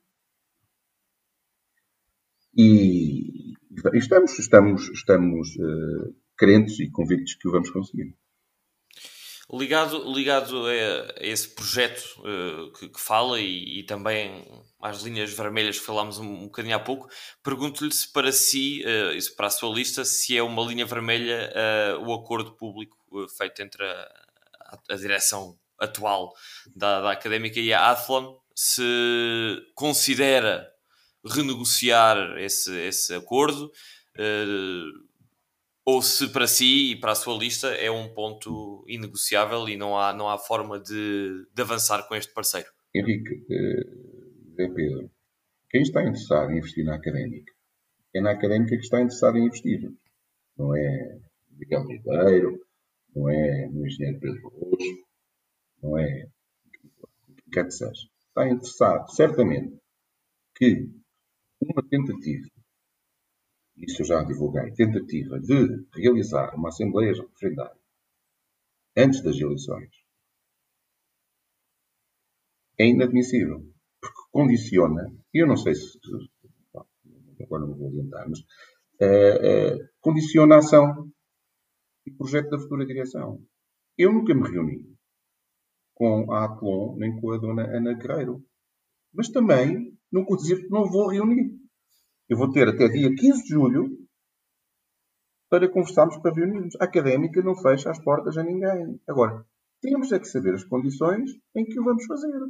E 2.57 3.55
estamos, 3.94 4.39
estamos, 4.39 4.89
estamos 4.90 5.57
uh, 5.57 6.15
crentes 6.36 6.78
e 6.80 6.90
convictos 6.90 7.34
que 7.34 7.48
o 7.48 7.52
vamos 7.52 7.70
conseguir. 7.70 8.14
Ligado, 9.52 10.12
ligado 10.12 10.66
a 10.66 11.24
esse 11.24 11.48
projeto 11.50 12.02
uh, 12.18 12.72
que, 12.72 12.88
que, 12.88 13.00
fala 13.00 13.40
e, 13.40 13.78
e, 13.78 13.82
também 13.84 14.44
às 14.82 15.02
linhas 15.02 15.32
vermelhas 15.32 15.78
que 15.78 15.86
falámos 15.86 16.18
um, 16.18 16.26
um 16.26 16.44
bocadinho 16.46 16.74
há 16.74 16.80
pouco, 16.80 17.08
pergunto-lhe 17.44 17.92
se 17.92 18.12
para 18.12 18.32
si, 18.32 18.82
uh, 18.82 19.36
para 19.36 19.46
a 19.46 19.50
sua 19.50 19.72
lista, 19.72 20.04
se 20.04 20.36
é 20.36 20.42
uma 20.42 20.64
linha 20.64 20.84
vermelha 20.84 21.52
uh, 21.54 22.08
o 22.08 22.12
acordo 22.12 22.56
público 22.56 22.96
feito 23.38 23.62
entre 23.62 23.84
a, 23.84 24.78
a, 24.90 24.96
direção 24.96 25.56
atual 25.78 26.34
da, 26.74 27.02
da 27.02 27.12
Académica 27.12 27.60
e 27.60 27.72
a 27.72 27.92
Athlon 27.92 28.36
se 28.52 29.62
considera 29.76 30.68
renegociar 31.24 32.36
esse, 32.38 32.76
esse 32.80 33.14
acordo 33.14 33.66
uh, 34.18 35.05
ou 35.86 36.02
se 36.02 36.28
para 36.32 36.48
si 36.48 36.92
e 36.92 36.96
para 37.00 37.12
a 37.12 37.14
sua 37.14 37.38
lista 37.38 37.68
é 37.68 37.90
um 37.90 38.12
ponto 38.12 38.84
inegociável 38.88 39.68
e 39.68 39.76
não 39.76 39.96
há, 39.96 40.12
não 40.12 40.28
há 40.28 40.36
forma 40.36 40.80
de, 40.80 41.46
de 41.54 41.62
avançar 41.62 42.06
com 42.08 42.16
este 42.16 42.34
parceiro. 42.34 42.68
Henrique, 42.92 43.34
uh, 43.34 44.56
Pedro, 44.56 45.10
quem 45.70 45.82
está 45.82 46.02
interessado 46.02 46.50
em 46.50 46.58
investir 46.58 46.84
na 46.84 46.96
académica 46.96 47.52
é 48.14 48.20
na 48.20 48.32
académica 48.32 48.76
que 48.76 48.82
está 48.82 49.00
interessado 49.00 49.36
em 49.38 49.46
investir. 49.46 49.92
Não 50.56 50.74
é 50.74 51.18
Miguel 51.50 51.86
Ribeiro, 51.86 52.66
não 53.14 53.28
é 53.28 53.68
no 53.68 53.86
engenheiro 53.86 54.18
Pedro 54.18 54.48
Rojo, 54.48 55.04
não 55.82 55.98
é 55.98 56.26
quer 57.52 57.64
que 57.64 57.70
seja. 57.70 58.08
Está 58.28 58.48
interessado, 58.48 59.08
certamente, 59.14 59.78
que 60.56 60.88
uma 61.60 61.82
tentativa, 61.88 62.48
isso 63.77 64.03
eu 64.03 64.07
já 64.07 64.23
divulguei, 64.23 64.73
tentativa 64.73 65.39
de 65.40 65.86
realizar 65.94 66.55
uma 66.55 66.69
Assembleia 66.69 67.12
Referendária 67.12 67.77
antes 68.97 69.23
das 69.23 69.36
eleições 69.36 69.90
é 72.78 72.86
inadmissível, 72.86 73.65
porque 74.01 74.23
condiciona, 74.31 75.11
eu 75.32 75.47
não 75.47 75.57
sei 75.57 75.74
se, 75.74 75.98
agora 77.43 77.66
não 77.66 77.74
vou 77.74 77.89
adiantar, 77.89 78.28
mas 78.28 78.40
uh, 78.40 79.77
uh, 79.77 79.89
condiciona 80.01 80.57
a 80.57 80.59
ação 80.59 81.11
e 82.07 82.11
projeto 82.11 82.51
da 82.51 82.59
futura 82.59 82.86
direção. 82.86 83.43
Eu 83.97 84.12
nunca 84.12 84.35
me 84.35 84.48
reuni 84.48 84.97
com 85.94 86.31
a 86.32 86.44
Atlon 86.44 86.97
nem 86.97 87.19
com 87.19 87.32
a 87.32 87.39
dona 87.39 87.62
Ana 87.62 87.94
Guerreiro. 87.94 88.44
Mas 89.12 89.31
também 89.31 89.98
não 90.12 90.24
vou 90.24 90.36
dizer 90.36 90.62
que 90.62 90.69
não 90.69 90.85
vou 90.90 91.09
reunir. 91.09 91.45
Eu 92.28 92.36
vou 92.36 92.51
ter 92.51 92.69
até 92.69 92.89
dia 92.89 93.15
15 93.15 93.43
de 93.43 93.48
julho 93.48 94.07
para 95.48 95.70
conversarmos, 95.70 96.16
para 96.19 96.35
reunirmos. 96.35 96.74
A 96.81 96.85
académica 96.85 97.43
não 97.43 97.55
fecha 97.57 97.90
as 97.90 98.03
portas 98.03 98.36
a 98.36 98.43
ninguém. 98.43 99.01
Agora, 99.09 99.47
temos 99.81 100.11
é 100.12 100.19
que 100.19 100.27
saber 100.27 100.55
as 100.55 100.65
condições 100.65 101.31
em 101.55 101.65
que 101.65 101.78
o 101.78 101.85
vamos 101.85 102.05
fazer. 102.07 102.40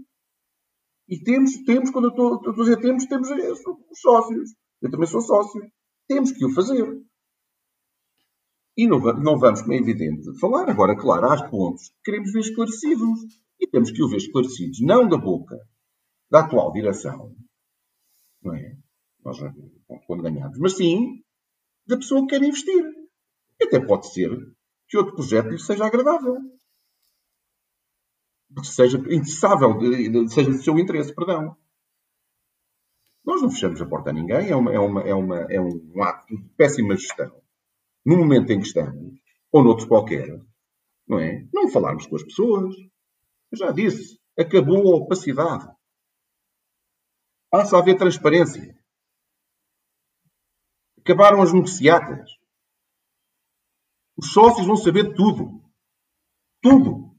E 1.09 1.23
temos, 1.23 1.63
temos 1.65 1.91
quando 1.91 2.07
eu 2.07 2.11
estou, 2.11 2.37
estou 2.37 2.53
a 2.53 2.57
dizer 2.57 2.81
temos, 2.81 3.07
temos 3.07 3.29
os 3.31 4.01
sócios. 4.01 4.55
Eu 4.81 4.91
também 4.91 5.07
sou 5.07 5.21
sócio. 5.21 5.61
Temos 6.09 6.33
que 6.33 6.45
o 6.45 6.55
fazer. 6.55 7.03
E 8.77 8.87
não, 8.87 8.99
não 8.99 9.39
vamos, 9.39 9.63
como 9.63 9.73
é 9.73 9.79
evidente, 9.79 10.39
falar. 10.39 10.69
Agora, 10.69 10.97
claro, 10.97 11.27
há 11.27 11.49
pontos 11.49 11.89
que 11.89 12.11
queremos 12.11 12.33
ver 12.33 12.41
esclarecidos. 12.41 13.21
E 13.59 13.67
temos 13.69 13.91
que 13.91 14.03
o 14.03 14.09
ver 14.09 14.19
esclarecidos, 14.19 14.81
não 14.83 15.09
da 15.09 15.17
boca 15.17 15.59
da 16.31 16.41
atual 16.41 16.73
direção, 16.73 17.35
não 18.43 18.55
é? 18.55 18.77
Nós, 19.27 19.39
quando 20.07 20.23
ganhamos, 20.23 20.57
mas 20.57 20.77
sim 20.77 21.21
da 21.85 21.97
pessoa 21.97 22.21
que 22.21 22.29
quer 22.29 22.43
investir. 22.45 22.81
E 23.61 23.65
até 23.65 23.85
pode 23.85 24.13
ser 24.13 24.31
que 24.89 24.97
outro 24.97 25.17
projeto 25.17 25.49
lhe 25.49 25.59
seja 25.59 25.85
agradável. 25.85 26.37
Que 28.55 28.67
seja 28.67 28.99
interessável, 28.99 29.81
seja 30.29 30.51
do 30.51 30.63
seu 30.63 30.79
interesse, 30.79 31.13
perdão. 31.13 31.57
Nós 33.25 33.43
não 33.43 33.51
fechamos 33.51 33.83
a 33.83 33.87
porta 33.87 34.11
a 34.11 34.13
ninguém, 34.13 34.49
é, 34.49 34.55
uma, 34.55 34.73
é, 34.73 34.79
uma, 34.79 35.03
é, 35.03 35.15
uma, 35.15 35.37
é 35.53 35.61
um 35.61 36.03
ato 36.05 36.29
de 36.29 36.49
péssima 36.51 36.95
gestão. 36.95 37.43
No 38.05 38.17
momento 38.17 38.53
em 38.53 38.61
que 38.61 38.67
estamos, 38.69 39.19
ou 39.51 39.65
noutro 39.65 39.89
qualquer, 39.89 40.41
não 41.09 41.19
é? 41.19 41.45
Não 41.53 41.69
falarmos 41.69 42.07
com 42.07 42.15
as 42.15 42.23
pessoas. 42.23 42.77
Eu 43.51 43.59
já 43.59 43.73
disse, 43.73 44.21
acabou 44.39 44.95
a 44.95 44.99
opacidade. 44.99 45.69
Passa 47.51 47.77
a 47.77 47.81
haver 47.81 47.97
transparência. 47.97 48.77
Acabaram 51.07 51.41
as 51.41 51.53
negociatas. 51.53 52.29
Os 54.17 54.33
sócios 54.33 54.67
vão 54.67 54.77
saber 54.77 55.15
tudo. 55.15 55.63
Tudo. 56.61 57.15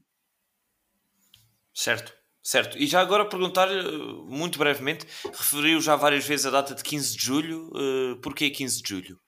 Certo, 1.74 2.12
certo. 2.42 2.76
E 2.76 2.86
já 2.86 3.00
agora 3.00 3.26
perguntar, 3.26 3.66
eh, 3.70 3.82
muito 4.26 4.58
brevemente, 4.58 5.06
referiu 5.24 5.80
já 5.80 5.96
várias 5.96 6.26
vezes 6.26 6.44
a 6.44 6.50
data 6.50 6.74
de 6.74 6.82
15 6.82 7.16
de 7.16 7.24
julho. 7.24 7.68
Uh, 7.68 8.20
porquê 8.20 8.50
15 8.50 8.82
de 8.82 8.88
julho? 8.90 9.18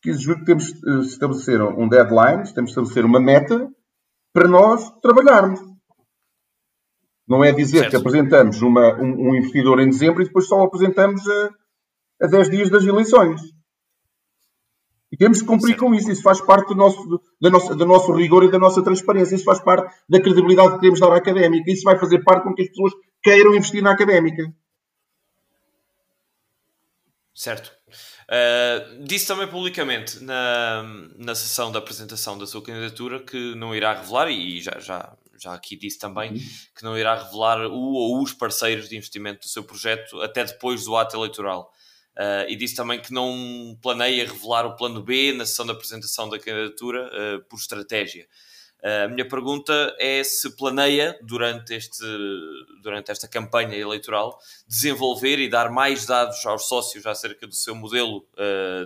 15 0.00 0.18
de 0.18 0.24
julho 0.24 0.44
temos 0.46 0.72
de 0.72 0.90
eh, 0.90 1.00
estabelecer 1.00 1.60
um 1.60 1.86
deadline, 1.86 2.44
temos 2.54 2.70
de 2.72 2.80
estabelecer 2.80 3.04
uma 3.04 3.20
meta 3.20 3.70
para 4.32 4.48
nós 4.48 4.90
trabalharmos. 5.02 5.60
Não 7.28 7.44
é 7.44 7.52
dizer 7.52 7.80
certo. 7.80 7.90
que 7.90 7.96
apresentamos 7.96 8.62
uma, 8.62 8.94
um, 8.94 9.28
um, 9.28 9.34
investidor 9.34 9.80
em 9.80 9.90
dezembro 9.90 10.22
e 10.22 10.24
depois 10.24 10.48
só 10.48 10.60
o 10.60 10.64
apresentamos 10.64 11.20
a, 11.28 11.50
a 12.22 12.26
10 12.26 12.48
dias 12.48 12.70
das 12.70 12.84
eleições. 12.84 13.57
E 15.10 15.16
temos 15.16 15.40
que 15.40 15.46
cumprir 15.46 15.70
certo. 15.70 15.80
com 15.80 15.94
isso. 15.94 16.10
Isso 16.10 16.22
faz 16.22 16.40
parte 16.40 16.68
do 16.68 16.74
nosso, 16.74 17.20
da 17.40 17.50
nossa, 17.50 17.74
do 17.74 17.86
nosso 17.86 18.12
rigor 18.12 18.44
e 18.44 18.50
da 18.50 18.58
nossa 18.58 18.82
transparência. 18.82 19.34
Isso 19.34 19.44
faz 19.44 19.60
parte 19.60 19.94
da 20.08 20.20
credibilidade 20.20 20.74
que 20.74 20.80
queremos 20.80 21.00
dar 21.00 21.12
à 21.12 21.16
académica. 21.16 21.70
Isso 21.70 21.82
vai 21.82 21.98
fazer 21.98 22.22
parte 22.22 22.44
com 22.44 22.54
que 22.54 22.62
as 22.62 22.68
pessoas 22.68 22.92
queiram 23.22 23.54
investir 23.54 23.82
na 23.82 23.92
académica. 23.92 24.52
Certo. 27.34 27.72
Uh, 28.28 29.04
disse 29.04 29.26
também 29.26 29.48
publicamente 29.48 30.22
na, 30.22 30.82
na 31.16 31.34
sessão 31.34 31.72
da 31.72 31.78
apresentação 31.78 32.36
da 32.36 32.46
sua 32.46 32.62
candidatura 32.62 33.20
que 33.20 33.54
não 33.54 33.74
irá 33.74 33.94
revelar, 33.94 34.28
e 34.28 34.60
já, 34.60 34.78
já, 34.78 35.16
já 35.40 35.54
aqui 35.54 35.76
disse 35.76 35.98
também, 35.98 36.32
uhum. 36.32 36.38
que 36.76 36.84
não 36.84 36.98
irá 36.98 37.14
revelar 37.14 37.66
o 37.66 37.94
ou 37.94 38.22
os 38.22 38.34
parceiros 38.34 38.88
de 38.88 38.96
investimento 38.96 39.40
do 39.40 39.48
seu 39.48 39.62
projeto 39.62 40.20
até 40.20 40.44
depois 40.44 40.84
do 40.84 40.94
ato 40.94 41.16
eleitoral. 41.16 41.72
Uh, 42.18 42.42
e 42.48 42.56
disse 42.56 42.74
também 42.74 43.00
que 43.00 43.12
não 43.12 43.78
planeia 43.80 44.26
revelar 44.26 44.66
o 44.66 44.74
plano 44.74 45.00
B 45.00 45.32
na 45.32 45.46
sessão 45.46 45.64
da 45.64 45.72
apresentação 45.72 46.28
da 46.28 46.36
candidatura 46.36 47.06
uh, 47.06 47.44
por 47.44 47.60
estratégia. 47.60 48.26
Uh, 48.82 49.04
a 49.04 49.08
minha 49.08 49.28
pergunta 49.28 49.94
é 50.00 50.24
se 50.24 50.56
planeia, 50.56 51.16
durante, 51.22 51.74
este, 51.74 52.04
durante 52.82 53.12
esta 53.12 53.28
campanha 53.28 53.76
eleitoral, 53.76 54.36
desenvolver 54.66 55.38
e 55.38 55.48
dar 55.48 55.70
mais 55.70 56.06
dados 56.06 56.44
aos 56.44 56.66
sócios 56.66 57.06
acerca 57.06 57.46
do 57.46 57.54
seu 57.54 57.76
modelo 57.76 58.26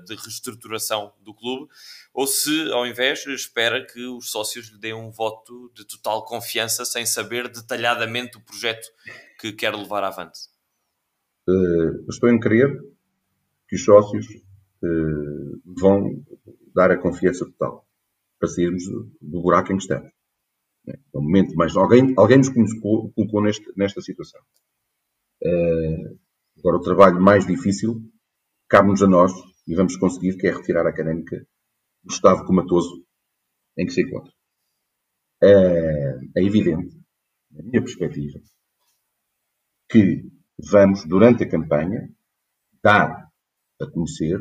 de 0.06 0.14
reestruturação 0.14 1.14
do 1.20 1.32
clube, 1.32 1.70
ou 2.12 2.26
se, 2.26 2.70
ao 2.70 2.86
invés, 2.86 3.26
espera 3.26 3.82
que 3.86 4.04
os 4.04 4.30
sócios 4.30 4.68
lhe 4.68 4.78
deem 4.78 4.94
um 4.94 5.10
voto 5.10 5.70
de 5.74 5.86
total 5.86 6.26
confiança 6.26 6.84
sem 6.84 7.06
saber 7.06 7.48
detalhadamente 7.48 8.36
o 8.36 8.42
projeto 8.42 8.86
que 9.40 9.52
quer 9.52 9.74
levar 9.74 10.04
avante. 10.04 10.38
estou 12.10 12.28
em 12.28 12.38
crer 12.38 12.92
que 13.72 13.76
os 13.76 13.84
sócios 13.86 14.26
eh, 14.84 15.58
vão 15.64 16.22
dar 16.74 16.90
a 16.90 16.98
confiança 16.98 17.46
total 17.46 17.88
para 18.38 18.50
sairmos 18.50 18.84
do 19.18 19.40
buraco 19.40 19.72
em 19.72 19.78
que 19.78 19.84
estamos. 19.84 20.12
É 20.86 20.98
um 21.14 21.22
momento 21.22 21.54
mais. 21.54 21.74
Alguém, 21.74 22.12
alguém 22.18 22.36
nos 22.36 22.50
colocou 22.50 23.42
neste, 23.42 23.64
nesta 23.74 24.02
situação. 24.02 24.42
Uh, 25.42 26.18
agora, 26.58 26.76
o 26.76 26.80
trabalho 26.80 27.20
mais 27.20 27.46
difícil 27.46 28.02
cabe-nos 28.68 29.02
a 29.02 29.06
nós 29.06 29.32
e 29.66 29.74
vamos 29.74 29.96
conseguir, 29.96 30.36
que 30.36 30.48
é 30.48 30.52
retirar 30.52 30.84
a 30.86 30.90
académica 30.90 31.46
do 32.04 32.12
estado 32.12 32.44
comatoso 32.44 33.06
em 33.78 33.86
que 33.86 33.92
se 33.92 34.02
encontra. 34.02 34.32
Uh, 35.42 36.30
é 36.36 36.42
evidente, 36.42 36.94
na 37.50 37.62
minha 37.62 37.80
perspectiva, 37.80 38.38
que 39.88 40.30
vamos, 40.58 41.06
durante 41.06 41.44
a 41.44 41.48
campanha, 41.48 42.10
dar 42.82 43.31
a 43.82 43.90
conhecer, 43.90 44.38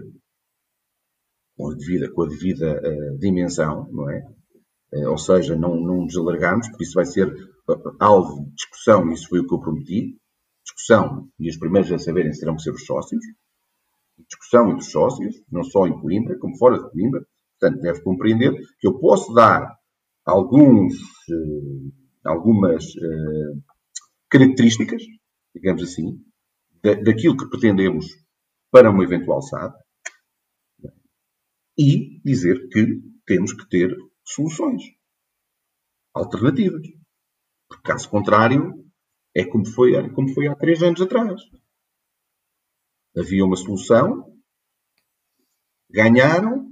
com 1.58 1.70
a 1.70 1.76
devida, 1.76 2.12
com 2.12 2.24
a 2.24 2.28
devida 2.28 2.82
uh, 2.82 3.18
dimensão, 3.20 3.88
não 3.92 4.10
é? 4.10 4.24
Uh, 4.94 5.10
ou 5.10 5.18
seja, 5.18 5.56
não, 5.56 5.76
não 5.76 6.04
nos 6.04 6.18
alargarmos, 6.18 6.68
porque 6.70 6.84
isso 6.84 6.94
vai 6.94 7.06
ser 7.06 7.28
uh, 7.28 7.96
alvo 8.00 8.46
de 8.46 8.56
discussão, 8.56 9.12
isso 9.12 9.28
foi 9.30 9.40
o 9.40 9.48
que 9.48 9.54
eu 9.54 9.60
prometi. 9.60 10.18
Discussão, 10.64 11.28
e 11.40 11.50
os 11.50 11.58
primeiros 11.58 11.92
a 11.92 11.98
saberem 11.98 12.34
serão 12.34 12.58
ser 12.58 12.72
os 12.72 12.86
sócios. 12.86 13.24
Discussão 14.28 14.70
entre 14.70 14.82
os 14.82 14.92
sócios, 14.92 15.36
não 15.52 15.64
só 15.64 15.88
em 15.88 16.00
Coimbra, 16.00 16.38
como 16.38 16.58
fora 16.58 16.78
de 16.78 16.90
Coimbra. 16.92 17.26
Portanto, 17.60 17.82
deve 17.82 18.02
compreender 18.02 18.54
que 18.80 18.88
eu 18.88 19.00
posso 19.00 19.34
dar 19.34 19.76
alguns, 20.26 20.94
algumas 22.24 22.86
características, 24.30 25.04
digamos 25.54 25.84
assim, 25.84 26.20
daquilo 27.04 27.38
que 27.38 27.50
pretendemos 27.50 28.06
para 28.72 28.90
uma 28.90 29.04
eventual 29.04 29.42
SAD 29.42 29.76
e 31.78 32.22
dizer 32.24 32.70
que 32.70 33.02
temos 33.26 33.54
que 33.54 33.68
ter 33.70 33.96
soluções 34.24 34.84
alternativas. 36.14 36.88
Porque, 37.68 37.84
caso 37.84 38.10
contrário, 38.10 38.86
é 39.36 39.46
como 39.46 39.66
foi, 39.66 40.10
como 40.14 40.34
foi 40.34 40.48
há 40.48 40.56
três 40.56 40.82
anos 40.84 41.02
atrás. 41.02 41.42
Havia 43.16 43.46
uma 43.46 43.56
solução, 43.56 44.38
ganharam, 45.90 46.70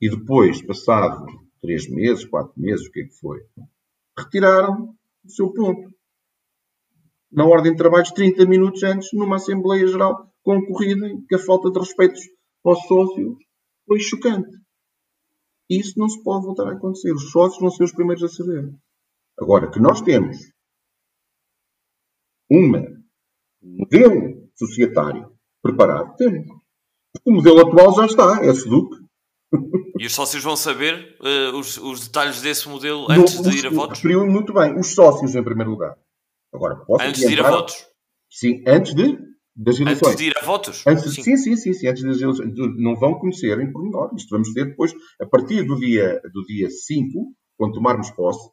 e 0.00 0.10
depois, 0.10 0.60
passado 0.62 1.26
três 1.60 1.88
meses, 1.88 2.24
quatro 2.24 2.52
meses, 2.56 2.86
o 2.86 2.92
que 2.92 3.00
é 3.00 3.04
que 3.04 3.14
foi, 3.18 3.40
retiraram 4.18 4.94
o 5.24 5.30
seu 5.30 5.52
ponto. 5.52 5.94
Na 7.30 7.44
ordem 7.44 7.72
de 7.72 7.78
trabalhos, 7.78 8.12
30 8.12 8.46
minutos 8.46 8.82
antes, 8.82 9.08
numa 9.12 9.36
Assembleia 9.36 9.86
Geral, 9.86 10.32
concorrida 10.46 11.08
que 11.28 11.34
a 11.34 11.38
falta 11.40 11.72
de 11.72 11.80
respeito 11.80 12.20
aos 12.64 12.80
sócios 12.86 13.36
foi 13.84 13.98
chocante. 13.98 14.56
Isso 15.68 15.98
não 15.98 16.08
se 16.08 16.22
pode 16.22 16.46
voltar 16.46 16.68
a 16.68 16.72
acontecer. 16.72 17.12
Os 17.12 17.32
sócios 17.32 17.60
vão 17.60 17.70
ser 17.70 17.82
os 17.82 17.92
primeiros 17.92 18.22
a 18.22 18.28
saber. 18.28 18.72
Agora, 19.38 19.68
que 19.68 19.80
nós 19.80 20.00
temos 20.00 20.36
uma, 22.48 22.78
um 23.60 23.78
modelo 23.78 24.48
societário 24.54 25.36
preparado, 25.60 26.14
temos. 26.16 26.46
O 27.24 27.32
modelo 27.32 27.60
atual 27.60 27.92
já 27.96 28.06
está, 28.06 28.44
é 28.44 28.54
SEDUC. 28.54 29.04
E 29.98 30.06
os 30.06 30.14
sócios 30.14 30.44
vão 30.44 30.56
saber 30.56 31.16
uh, 31.20 31.56
os, 31.56 31.76
os, 31.78 32.06
detalhes 32.06 32.40
desse 32.40 32.68
modelo 32.68 33.10
antes 33.10 33.40
de 33.40 33.58
ir 33.58 33.66
a 33.66 33.70
votos? 33.70 33.98
Referiu 33.98 34.26
muito 34.26 34.52
bem. 34.52 34.78
Os 34.78 34.94
sócios, 34.94 35.34
em 35.34 35.42
primeiro 35.42 35.70
lugar. 35.70 35.96
Agora, 36.52 36.76
posso 36.76 37.04
antes 37.04 37.26
de 37.26 37.32
ir 37.32 37.40
a 37.40 37.50
votos? 37.50 37.86
Sim, 38.30 38.62
antes 38.66 38.94
de 38.94 39.18
das 39.56 39.80
eleições. 39.80 40.12
Antes 40.12 40.16
de 40.18 40.30
ir 40.30 40.38
a 40.38 40.44
votos? 40.44 40.84
Antes, 40.86 41.14
sim. 41.14 41.22
sim, 41.22 41.36
sim, 41.36 41.56
sim, 41.56 41.72
sim, 41.72 41.88
antes 41.88 42.02
das 42.02 42.20
eleições. 42.20 42.52
Não 42.76 42.94
vão 42.94 43.18
conhecer 43.18 43.58
em 43.58 43.72
pormenor. 43.72 44.10
Isto 44.14 44.30
vamos 44.30 44.52
ter 44.52 44.66
depois, 44.66 44.92
a 45.20 45.26
partir 45.26 45.62
do 45.64 45.76
dia, 45.76 46.20
do 46.32 46.42
dia 46.42 46.68
5, 46.68 47.34
quando 47.56 47.72
tomarmos 47.72 48.10
posse, 48.10 48.50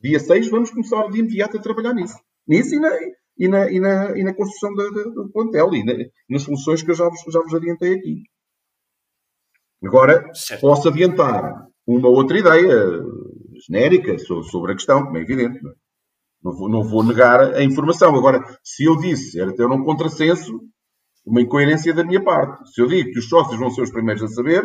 dia 0.00 0.20
6 0.20 0.48
vamos 0.48 0.70
começar 0.70 1.08
de 1.08 1.18
imediato 1.18 1.56
a 1.56 1.60
trabalhar 1.60 1.94
nisso. 1.94 2.16
Nisso 2.46 2.76
e 2.76 2.78
na, 2.78 2.90
e 3.38 3.48
na, 3.48 3.70
e 3.70 3.80
na, 3.80 4.18
e 4.18 4.22
na 4.22 4.34
construção 4.34 4.72
do, 4.74 5.30
plantel 5.32 5.74
e, 5.74 5.84
na, 5.84 5.94
nas 6.30 6.42
soluções 6.42 6.82
que 6.82 6.90
eu 6.92 6.94
já 6.94 7.08
vos, 7.08 7.20
já 7.32 7.40
vos 7.40 7.54
adiantei 7.54 7.94
aqui. 7.94 8.22
Agora, 9.84 10.30
certo. 10.32 10.60
posso 10.60 10.88
adiantar 10.88 11.66
uma 11.86 12.08
outra 12.08 12.38
ideia 12.38 13.02
genérica 13.66 14.16
sobre 14.18 14.72
a 14.72 14.74
questão, 14.74 15.04
como 15.04 15.18
é 15.18 15.22
evidente. 15.22 15.62
Não 15.62 15.72
é? 15.72 15.74
Não 16.42 16.52
vou, 16.52 16.68
não 16.68 16.82
vou 16.84 17.02
negar 17.02 17.40
a 17.54 17.62
informação. 17.62 18.14
Agora, 18.14 18.40
se 18.62 18.84
eu 18.84 18.96
disse, 18.96 19.40
era 19.40 19.54
ter 19.54 19.66
um 19.66 19.84
contrassenso, 19.84 20.60
uma 21.24 21.40
incoerência 21.40 21.92
da 21.92 22.04
minha 22.04 22.22
parte. 22.22 22.72
Se 22.72 22.80
eu 22.80 22.86
digo 22.86 23.10
que 23.10 23.18
os 23.18 23.28
sócios 23.28 23.58
vão 23.58 23.70
ser 23.70 23.82
os 23.82 23.90
primeiros 23.90 24.22
a 24.22 24.28
saber, 24.28 24.64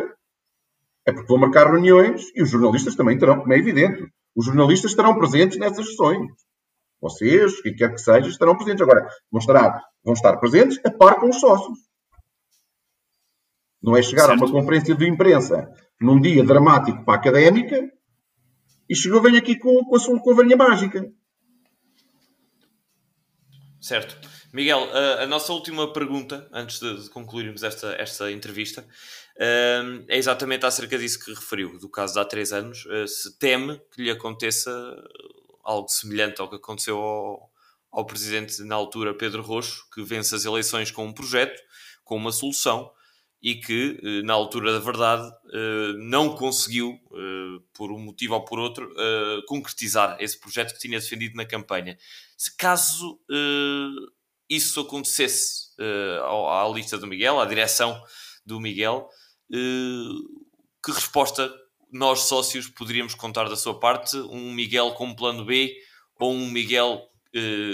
é 1.06 1.12
porque 1.12 1.26
vou 1.26 1.38
marcar 1.38 1.66
reuniões 1.66 2.22
e 2.34 2.42
os 2.42 2.50
jornalistas 2.50 2.94
também 2.94 3.18
terão, 3.18 3.40
como 3.40 3.52
é 3.52 3.58
evidente. 3.58 4.06
Os 4.34 4.46
jornalistas 4.46 4.92
estarão 4.92 5.18
presentes 5.18 5.58
nessas 5.58 5.86
sessões. 5.86 6.30
Vocês, 7.00 7.60
quem 7.60 7.74
quer 7.74 7.92
que 7.92 7.98
seja, 7.98 8.28
estarão 8.28 8.56
presentes. 8.56 8.82
Agora, 8.82 9.08
vão 9.30 9.40
estar, 9.40 9.82
vão 10.04 10.14
estar 10.14 10.36
presentes 10.36 10.78
a 10.84 10.90
par 10.90 11.18
com 11.18 11.28
os 11.28 11.40
sócios. 11.40 11.78
Não 13.82 13.96
é 13.96 14.02
chegar 14.02 14.26
certo. 14.26 14.44
a 14.44 14.46
uma 14.46 14.52
conferência 14.52 14.94
de 14.94 15.08
imprensa 15.08 15.68
num 16.00 16.20
dia 16.20 16.44
dramático 16.44 17.04
para 17.04 17.14
a 17.14 17.16
académica 17.16 17.90
e 18.88 18.94
chegou, 18.94 19.20
vem 19.20 19.36
aqui 19.36 19.58
com, 19.58 19.84
com, 19.84 19.96
a, 19.96 19.98
sua, 19.98 20.20
com 20.20 20.30
a 20.30 20.34
varinha 20.34 20.56
mágica. 20.56 21.10
Certo. 23.82 24.16
Miguel, 24.52 24.88
a, 24.92 25.24
a, 25.24 25.26
nossa 25.26 25.52
última 25.52 25.92
pergunta, 25.92 26.48
antes 26.52 26.78
de, 26.78 27.02
de 27.02 27.10
concluirmos 27.10 27.64
esta, 27.64 27.92
esta 27.98 28.30
entrevista, 28.30 28.86
uh, 29.36 30.04
é 30.06 30.16
exatamente 30.16 30.64
acerca 30.64 30.96
disso 30.96 31.18
que 31.18 31.34
referiu, 31.34 31.76
do 31.80 31.88
caso 31.88 32.14
de 32.14 32.20
há 32.20 32.24
três 32.24 32.52
anos. 32.52 32.86
Uh, 32.86 33.08
se 33.08 33.36
teme 33.40 33.82
que 33.90 34.00
lhe 34.00 34.10
aconteça 34.10 34.70
algo 35.64 35.88
semelhante 35.88 36.40
ao 36.40 36.48
que 36.48 36.54
aconteceu 36.54 36.96
ao, 36.96 37.50
ao 37.90 38.06
presidente 38.06 38.62
na 38.62 38.76
altura, 38.76 39.14
Pedro 39.14 39.42
Roxo, 39.42 39.84
que 39.92 40.00
vence 40.00 40.32
as 40.32 40.44
eleições 40.44 40.92
com 40.92 41.04
um 41.04 41.12
projeto, 41.12 41.60
com 42.04 42.14
uma 42.16 42.30
solução, 42.30 42.88
e 43.42 43.56
que, 43.56 43.98
eh, 44.02 44.22
na 44.22 44.34
altura 44.34 44.72
da 44.72 44.78
verdade, 44.78 45.28
eh, 45.52 45.92
não 45.98 46.36
conseguiu, 46.36 47.00
eh, 47.12 47.62
por 47.74 47.90
um 47.90 47.98
motivo 47.98 48.34
ou 48.34 48.44
por 48.44 48.58
outro, 48.60 48.88
concretizar 49.46 50.16
esse 50.20 50.38
projeto 50.38 50.72
que 50.74 50.78
tinha 50.78 50.98
defendido 51.00 51.34
na 51.36 51.44
campanha. 51.44 51.98
Se 52.36 52.56
caso 52.56 53.18
isso 54.48 54.80
acontecesse 54.80 55.72
à 55.78 56.70
lista 56.72 56.98
do 56.98 57.06
Miguel, 57.06 57.40
à 57.40 57.46
direção 57.46 58.00
do 58.46 58.60
Miguel, 58.60 59.08
que 60.84 60.92
resposta 60.92 61.52
nós 61.90 62.20
sócios 62.20 62.68
poderíamos 62.68 63.14
contar 63.14 63.48
da 63.48 63.56
sua 63.56 63.78
parte? 63.78 64.16
Um 64.16 64.52
Miguel 64.52 64.92
com 64.92 65.14
plano 65.14 65.44
B 65.44 65.74
ou 66.18 66.32
um 66.32 66.48
Miguel 66.50 67.08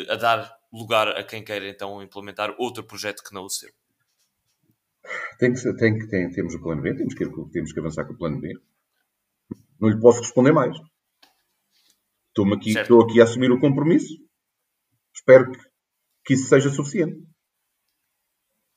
a 0.08 0.14
dar 0.16 0.54
lugar 0.72 1.08
a 1.08 1.22
quem 1.24 1.44
queira 1.44 1.68
então 1.68 2.02
implementar 2.02 2.54
outro 2.58 2.84
projeto 2.84 3.22
que 3.22 3.34
não 3.34 3.44
o 3.44 3.50
seu? 3.50 3.77
Tem 5.38 5.52
que, 5.52 5.72
tem 5.74 5.98
que, 5.98 6.06
tem, 6.08 6.30
temos 6.30 6.54
o 6.54 6.62
plano 6.62 6.82
B, 6.82 6.94
temos 6.94 7.14
que, 7.14 7.24
temos 7.52 7.72
que 7.72 7.80
avançar 7.80 8.04
com 8.04 8.12
o 8.12 8.18
plano 8.18 8.40
B. 8.40 8.54
Não 9.80 9.88
lhe 9.88 10.00
posso 10.00 10.20
responder 10.20 10.52
mais. 10.52 10.76
Estou 12.28 12.54
aqui, 12.54 12.70
estou 12.70 13.02
aqui 13.02 13.20
a 13.20 13.24
assumir 13.24 13.50
o 13.50 13.60
compromisso. 13.60 14.14
Espero 15.14 15.50
que, 15.50 15.58
que 16.24 16.34
isso 16.34 16.48
seja 16.48 16.70
suficiente. 16.70 17.26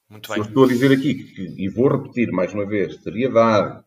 Muito 0.10 0.30
bem. 0.30 0.40
Eu 0.40 0.44
estou 0.46 0.66
a 0.66 0.68
dizer 0.68 0.92
aqui, 0.92 1.14
que, 1.16 1.64
e 1.64 1.70
vou 1.70 1.88
repetir 1.88 2.32
mais 2.32 2.54
uma 2.54 2.66
vez, 2.66 3.02
seriedade, 3.02 3.84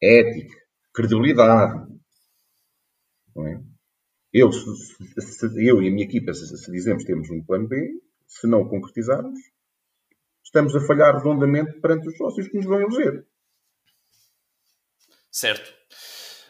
ética, 0.00 0.56
credibilidade. 0.94 1.88
É? 3.36 3.60
Eu, 4.32 4.52
se, 4.52 5.20
se, 5.20 5.66
eu 5.66 5.82
e 5.82 5.88
a 5.88 5.90
minha 5.90 6.04
equipa, 6.04 6.32
se, 6.34 6.46
se 6.56 6.70
dizemos 6.70 7.02
que 7.02 7.12
temos 7.12 7.30
um 7.30 7.42
plano 7.42 7.66
B, 7.66 8.00
se 8.26 8.46
não 8.46 8.62
o 8.62 8.68
concretizarmos, 8.68 9.38
estamos 10.48 10.74
a 10.74 10.80
falhar 10.80 11.14
redondamente 11.14 11.78
perante 11.80 12.08
os 12.08 12.16
sócios 12.16 12.48
que 12.48 12.56
nos 12.56 12.66
vão 12.66 12.80
eleger. 12.80 13.24
Certo. 15.30 15.72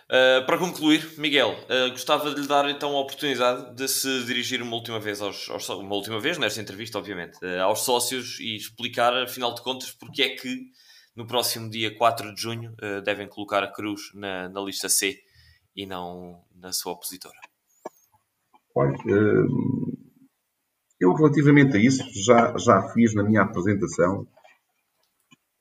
Uh, 0.08 0.46
para 0.46 0.56
concluir, 0.56 1.18
Miguel, 1.18 1.50
uh, 1.50 1.90
gostava 1.90 2.32
de 2.32 2.40
lhe 2.40 2.46
dar 2.46 2.66
então 2.70 2.96
a 2.96 3.00
oportunidade 3.00 3.74
de 3.74 3.86
se 3.86 4.24
dirigir 4.24 4.62
uma 4.62 4.74
última 4.74 4.98
vez 4.98 5.20
aos, 5.20 5.50
aos 5.50 5.68
uma 5.68 5.94
última 5.94 6.18
vez 6.18 6.38
nesta 6.38 6.60
entrevista, 6.60 6.96
obviamente, 6.96 7.36
uh, 7.44 7.62
aos 7.64 7.80
sócios 7.80 8.40
e 8.40 8.56
explicar, 8.56 9.12
afinal 9.14 9.52
de 9.52 9.62
contas, 9.62 9.90
porque 9.90 10.22
é 10.22 10.28
que 10.30 10.70
no 11.14 11.26
próximo 11.26 11.68
dia 11.68 11.94
4 11.94 12.32
de 12.32 12.40
junho 12.40 12.76
devem 13.04 13.26
colocar 13.26 13.60
a 13.64 13.66
cruz 13.66 14.12
na, 14.14 14.48
na, 14.48 14.60
lista 14.60 14.88
C 14.88 15.18
e 15.74 15.84
não 15.84 16.44
na 16.54 16.72
sua 16.72 16.92
opositora. 16.92 17.34
Olha, 18.72 18.94
eu, 21.00 21.14
relativamente 21.14 21.76
a 21.76 21.80
isso, 21.80 22.02
já, 22.24 22.56
já 22.58 22.88
fiz 22.90 23.14
na 23.14 23.22
minha 23.22 23.42
apresentação 23.42 24.26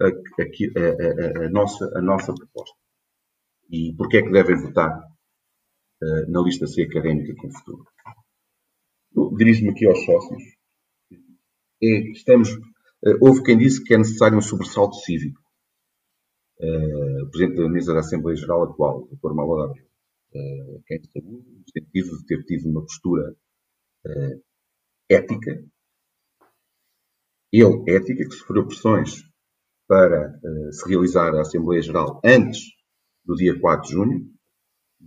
a, 0.02 0.06
a, 0.06 1.44
a, 1.44 1.46
a 1.46 1.50
nossa, 1.50 1.86
a 1.98 2.02
nossa 2.02 2.34
proposta. 2.34 2.76
E 3.70 3.94
porquê 3.96 4.18
é 4.18 4.22
que 4.24 4.32
devem 4.32 4.62
votar 4.62 5.00
uh, 5.00 6.32
na 6.32 6.42
lista 6.42 6.66
C 6.66 6.84
académica 6.84 7.36
com 7.36 7.52
futuro? 7.52 7.86
Dirijo-me 9.36 9.72
aqui 9.72 9.86
aos 9.86 10.04
sócios. 10.06 10.44
É, 11.84 12.12
estamos, 12.12 12.50
uh, 12.54 13.18
houve 13.22 13.44
quem 13.44 13.58
disse 13.58 13.84
que 13.84 13.94
é 13.94 13.98
necessário 13.98 14.38
um 14.38 14.42
sobressalto 14.42 14.96
cívico. 14.96 15.40
Uh, 16.60 17.26
o 17.26 17.30
Presidente 17.30 17.62
da 17.62 17.70
Mesa 17.70 17.94
da 17.94 18.00
Assembleia 18.00 18.36
Geral 18.36 18.64
atual, 18.64 19.04
o 19.04 19.16
Dr. 19.16 19.34
Mauro 19.36 19.64
Abreu, 19.64 19.86
quem 20.88 21.04
saúde, 21.04 21.50
no 21.50 21.64
sentido 21.72 22.18
de 22.18 22.26
ter 22.26 22.44
tido 22.46 22.70
uma 22.70 22.82
postura 22.82 23.36
ética, 25.10 25.64
ele, 27.52 27.84
ética, 27.88 28.28
que 28.28 28.36
sofreu 28.36 28.68
pressões 28.68 29.24
para 29.88 30.38
uh, 30.44 30.74
se 30.74 30.88
realizar 30.90 31.34
a 31.34 31.42
Assembleia 31.42 31.82
Geral 31.82 32.20
antes 32.24 32.60
do 33.26 33.36
dia 33.36 33.58
4 33.60 33.88
de 33.88 33.94
junho, 33.94 34.30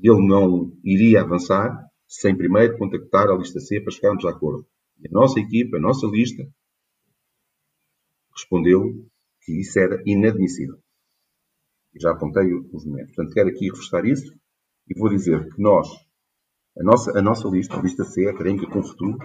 ele 0.02 0.27
não 0.27 0.72
iria 0.82 1.20
avançar 1.20 1.86
sem 2.09 2.36
primeiro 2.36 2.77
contactar 2.78 3.28
a 3.28 3.36
lista 3.36 3.60
C 3.60 3.81
para 3.81 3.93
chegarmos 3.93 4.24
a 4.24 4.31
acordo. 4.31 4.66
E 4.98 5.09
a 5.09 5.10
nossa 5.10 5.39
equipa, 5.39 5.77
a 5.77 5.81
nossa 5.81 6.06
lista, 6.06 6.43
respondeu 8.32 9.06
que 9.43 9.60
isso 9.60 9.78
era 9.78 10.02
inadmissível. 10.06 10.78
Já 11.97 12.12
apontei 12.12 12.52
os 12.55 12.85
momentos. 12.85 13.14
Portanto, 13.14 13.35
quero 13.35 13.48
aqui 13.48 13.66
reforçar 13.66 14.05
isso 14.05 14.32
e 14.89 14.98
vou 14.98 15.09
dizer 15.09 15.52
que 15.55 15.60
nós, 15.60 15.89
a 16.78 16.82
nossa, 16.82 17.18
a 17.18 17.22
nossa 17.22 17.48
lista, 17.48 17.77
a 17.77 17.82
lista 17.82 18.05
C, 18.05 18.28
académica 18.28 18.70
com 18.70 18.82
futuro, 18.82 19.18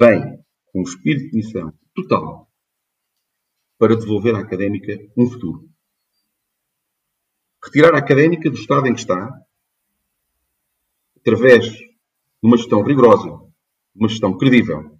vem 0.00 0.42
com 0.72 0.80
um 0.80 0.82
espírito 0.82 1.30
de 1.30 1.36
missão 1.36 1.78
total 1.94 2.50
para 3.78 3.94
devolver 3.94 4.34
à 4.34 4.38
académica 4.38 4.96
um 5.14 5.28
futuro. 5.28 5.68
Retirar 7.62 7.94
a 7.94 7.98
académica 7.98 8.48
do 8.48 8.56
estado 8.56 8.86
em 8.86 8.94
que 8.94 9.00
está, 9.00 9.30
através 11.18 11.66
de 11.66 11.98
uma 12.42 12.56
gestão 12.56 12.82
rigorosa, 12.82 13.28
uma 13.94 14.08
gestão 14.08 14.38
credível, 14.38 14.98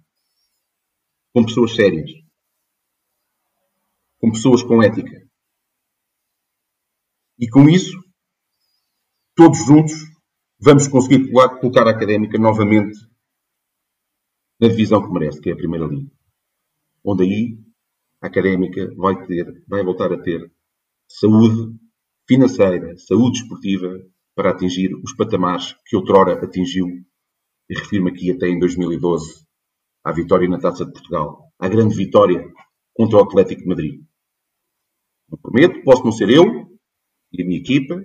com 1.33 1.45
pessoas 1.45 1.75
sérias, 1.75 2.11
com 4.19 4.31
pessoas 4.31 4.61
com 4.61 4.83
ética. 4.83 5.19
E 7.39 7.49
com 7.49 7.67
isso, 7.67 7.97
todos 9.35 9.65
juntos, 9.65 9.93
vamos 10.59 10.87
conseguir 10.87 11.31
colocar 11.31 11.87
a 11.87 11.91
académica 11.91 12.37
novamente 12.37 13.10
na 14.61 14.67
divisão 14.67 15.01
que 15.01 15.11
merece, 15.11 15.41
que 15.41 15.49
é 15.49 15.53
a 15.53 15.57
primeira 15.57 15.87
linha. 15.87 16.09
Onde 17.03 17.23
aí 17.23 17.57
a 18.21 18.27
académica 18.27 18.93
vai, 18.95 19.25
ter, 19.25 19.63
vai 19.67 19.83
voltar 19.83 20.13
a 20.13 20.21
ter 20.21 20.51
saúde 21.09 21.75
financeira, 22.27 22.95
saúde 22.97 23.39
esportiva, 23.39 23.89
para 24.35 24.51
atingir 24.51 24.93
os 25.03 25.13
patamares 25.13 25.75
que 25.85 25.95
outrora 25.95 26.33
atingiu, 26.33 26.87
e 27.69 27.75
refiro-me 27.75 28.11
aqui 28.11 28.31
até 28.31 28.47
em 28.47 28.59
2012, 28.59 29.45
à 30.03 30.11
vitória 30.11 30.47
na 30.47 30.59
Taça 30.59 30.85
de 30.85 30.91
Portugal, 30.93 31.51
à 31.59 31.67
grande 31.67 31.95
vitória 31.95 32.47
contra 32.93 33.17
o 33.17 33.23
Atlético 33.23 33.63
de 33.63 33.67
Madrid. 33.67 34.01
Não 35.29 35.39
prometo, 35.39 35.83
posso 35.83 36.03
não 36.03 36.11
ser 36.11 36.29
eu 36.29 36.45
e 37.33 37.41
a 37.41 37.45
minha 37.45 37.59
equipa, 37.59 38.01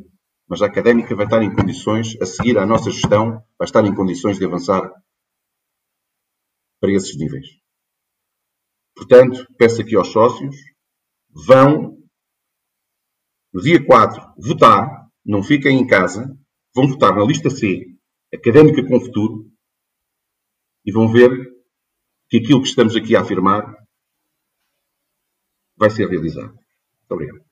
mas 0.48 0.62
a 0.62 0.66
académica 0.66 1.14
vai 1.14 1.26
estar 1.26 1.42
em 1.42 1.54
condições, 1.54 2.16
a 2.20 2.26
seguir 2.26 2.58
à 2.58 2.64
nossa 2.64 2.90
gestão, 2.90 3.42
vai 3.58 3.66
estar 3.66 3.84
em 3.84 3.94
condições 3.94 4.38
de 4.38 4.44
avançar 4.44 4.90
para 6.86 6.92
esses 6.92 7.16
níveis. 7.16 7.46
Portanto, 8.94 9.44
peço 9.58 9.82
aqui 9.82 9.96
aos 9.96 10.08
sócios, 10.08 10.54
vão 11.30 11.98
no 13.52 13.60
dia 13.60 13.84
4, 13.84 14.34
votar, 14.38 15.08
não 15.24 15.42
fiquem 15.42 15.80
em 15.80 15.86
casa, 15.86 16.26
vão 16.72 16.86
votar 16.86 17.14
na 17.16 17.24
lista 17.24 17.50
C, 17.50 17.84
académica 18.32 18.86
com 18.86 19.00
futuro, 19.00 19.50
e 20.84 20.92
vão 20.92 21.10
ver 21.10 21.30
que 22.30 22.38
aquilo 22.38 22.62
que 22.62 22.68
estamos 22.68 22.94
aqui 22.94 23.16
a 23.16 23.22
afirmar 23.22 23.64
vai 25.76 25.90
ser 25.90 26.08
realizado. 26.08 26.54
Muito 26.54 27.10
obrigado. 27.10 27.44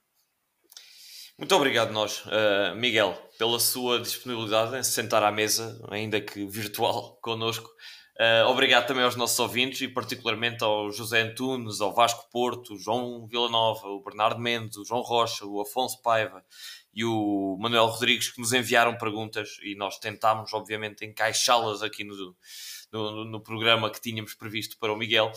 Muito 1.36 1.54
obrigado, 1.56 1.92
nós, 1.92 2.24
uh, 2.26 2.76
Miguel, 2.76 3.20
pela 3.36 3.58
sua 3.58 3.98
disponibilidade 3.98 4.76
em 4.76 4.82
se 4.84 4.92
sentar 4.92 5.24
à 5.24 5.32
mesa, 5.32 5.84
ainda 5.90 6.20
que 6.20 6.46
virtual, 6.46 7.18
connosco. 7.20 7.68
Uh, 8.16 8.46
obrigado 8.48 8.86
também 8.86 9.02
aos 9.02 9.16
nossos 9.16 9.38
ouvintes 9.40 9.80
e 9.80 9.88
particularmente 9.88 10.62
ao 10.62 10.90
José 10.92 11.20
Antunes, 11.20 11.80
ao 11.80 11.92
Vasco 11.92 12.30
Porto, 12.30 12.76
João 12.76 13.26
Villanova, 13.26 13.88
o 13.88 14.00
Bernardo 14.00 14.40
Mendes, 14.40 14.76
o 14.76 14.84
João 14.84 15.00
Rocha, 15.00 15.44
o 15.44 15.60
Afonso 15.60 16.00
Paiva 16.00 16.44
e 16.94 17.04
o 17.04 17.56
Manuel 17.58 17.86
Rodrigues 17.86 18.30
que 18.30 18.40
nos 18.40 18.52
enviaram 18.52 18.96
perguntas 18.96 19.58
e 19.64 19.74
nós 19.74 19.98
tentámos 19.98 20.52
obviamente 20.52 21.04
encaixá-las 21.04 21.82
aqui 21.82 22.04
no, 22.04 22.36
no, 22.92 23.24
no, 23.24 23.40
programa 23.40 23.90
que 23.90 24.00
tínhamos 24.00 24.34
previsto 24.34 24.78
para 24.78 24.92
o 24.92 24.96
Miguel. 24.96 25.32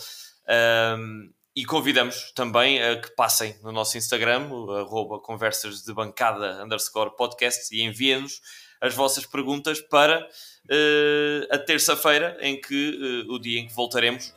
Um, 0.96 1.32
e 1.56 1.64
convidamos 1.64 2.30
também 2.36 2.80
a 2.80 3.00
que 3.00 3.10
passem 3.16 3.58
no 3.64 3.72
nosso 3.72 3.98
Instagram, 3.98 4.48
arroba 4.78 5.18
conversas 5.18 5.82
de 5.82 5.92
bancada 5.92 6.62
underscore 6.62 7.16
podcast 7.16 7.74
e 7.74 7.82
enviem-nos 7.82 8.40
as 8.80 8.94
vossas 8.94 9.26
perguntas 9.26 9.80
para 9.80 10.20
uh, 10.20 11.54
a 11.54 11.58
terça-feira, 11.58 12.36
em 12.40 12.60
que 12.60 13.24
uh, 13.28 13.32
o 13.32 13.38
dia 13.38 13.60
em 13.60 13.66
que 13.66 13.74
voltaremos 13.74 14.34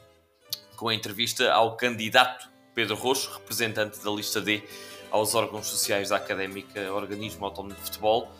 com 0.76 0.90
a 0.90 0.96
entrevista 0.96 1.52
ao 1.52 1.78
candidato 1.78 2.50
Pedro 2.74 2.96
Roxo, 2.96 3.32
representante 3.34 4.04
da 4.04 4.12
lista 4.12 4.42
D 4.42 4.64
aos 5.12 5.36
órgãos 5.36 5.68
sociais 5.68 6.10
da 6.10 6.16
Académica 6.16 6.92
Organismo 6.94 7.46
Autónomo 7.46 7.76
de 7.76 7.82
Futebol. 7.82 8.32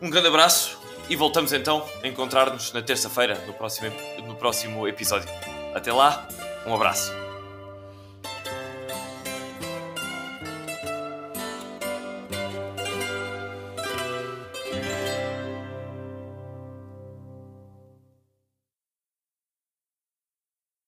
Um 0.00 0.10
grande 0.10 0.28
abraço 0.28 0.78
e 1.08 1.16
voltamos 1.16 1.52
então 1.52 1.86
a 2.02 2.08
encontrar-nos 2.08 2.72
na 2.72 2.82
terça-feira 2.82 3.36
no 3.46 3.54
próximo, 3.54 3.90
no 4.26 4.34
próximo 4.34 4.86
episódio. 4.88 5.28
Até 5.74 5.92
lá, 5.92 6.28
um 6.66 6.74
abraço. 6.74 7.31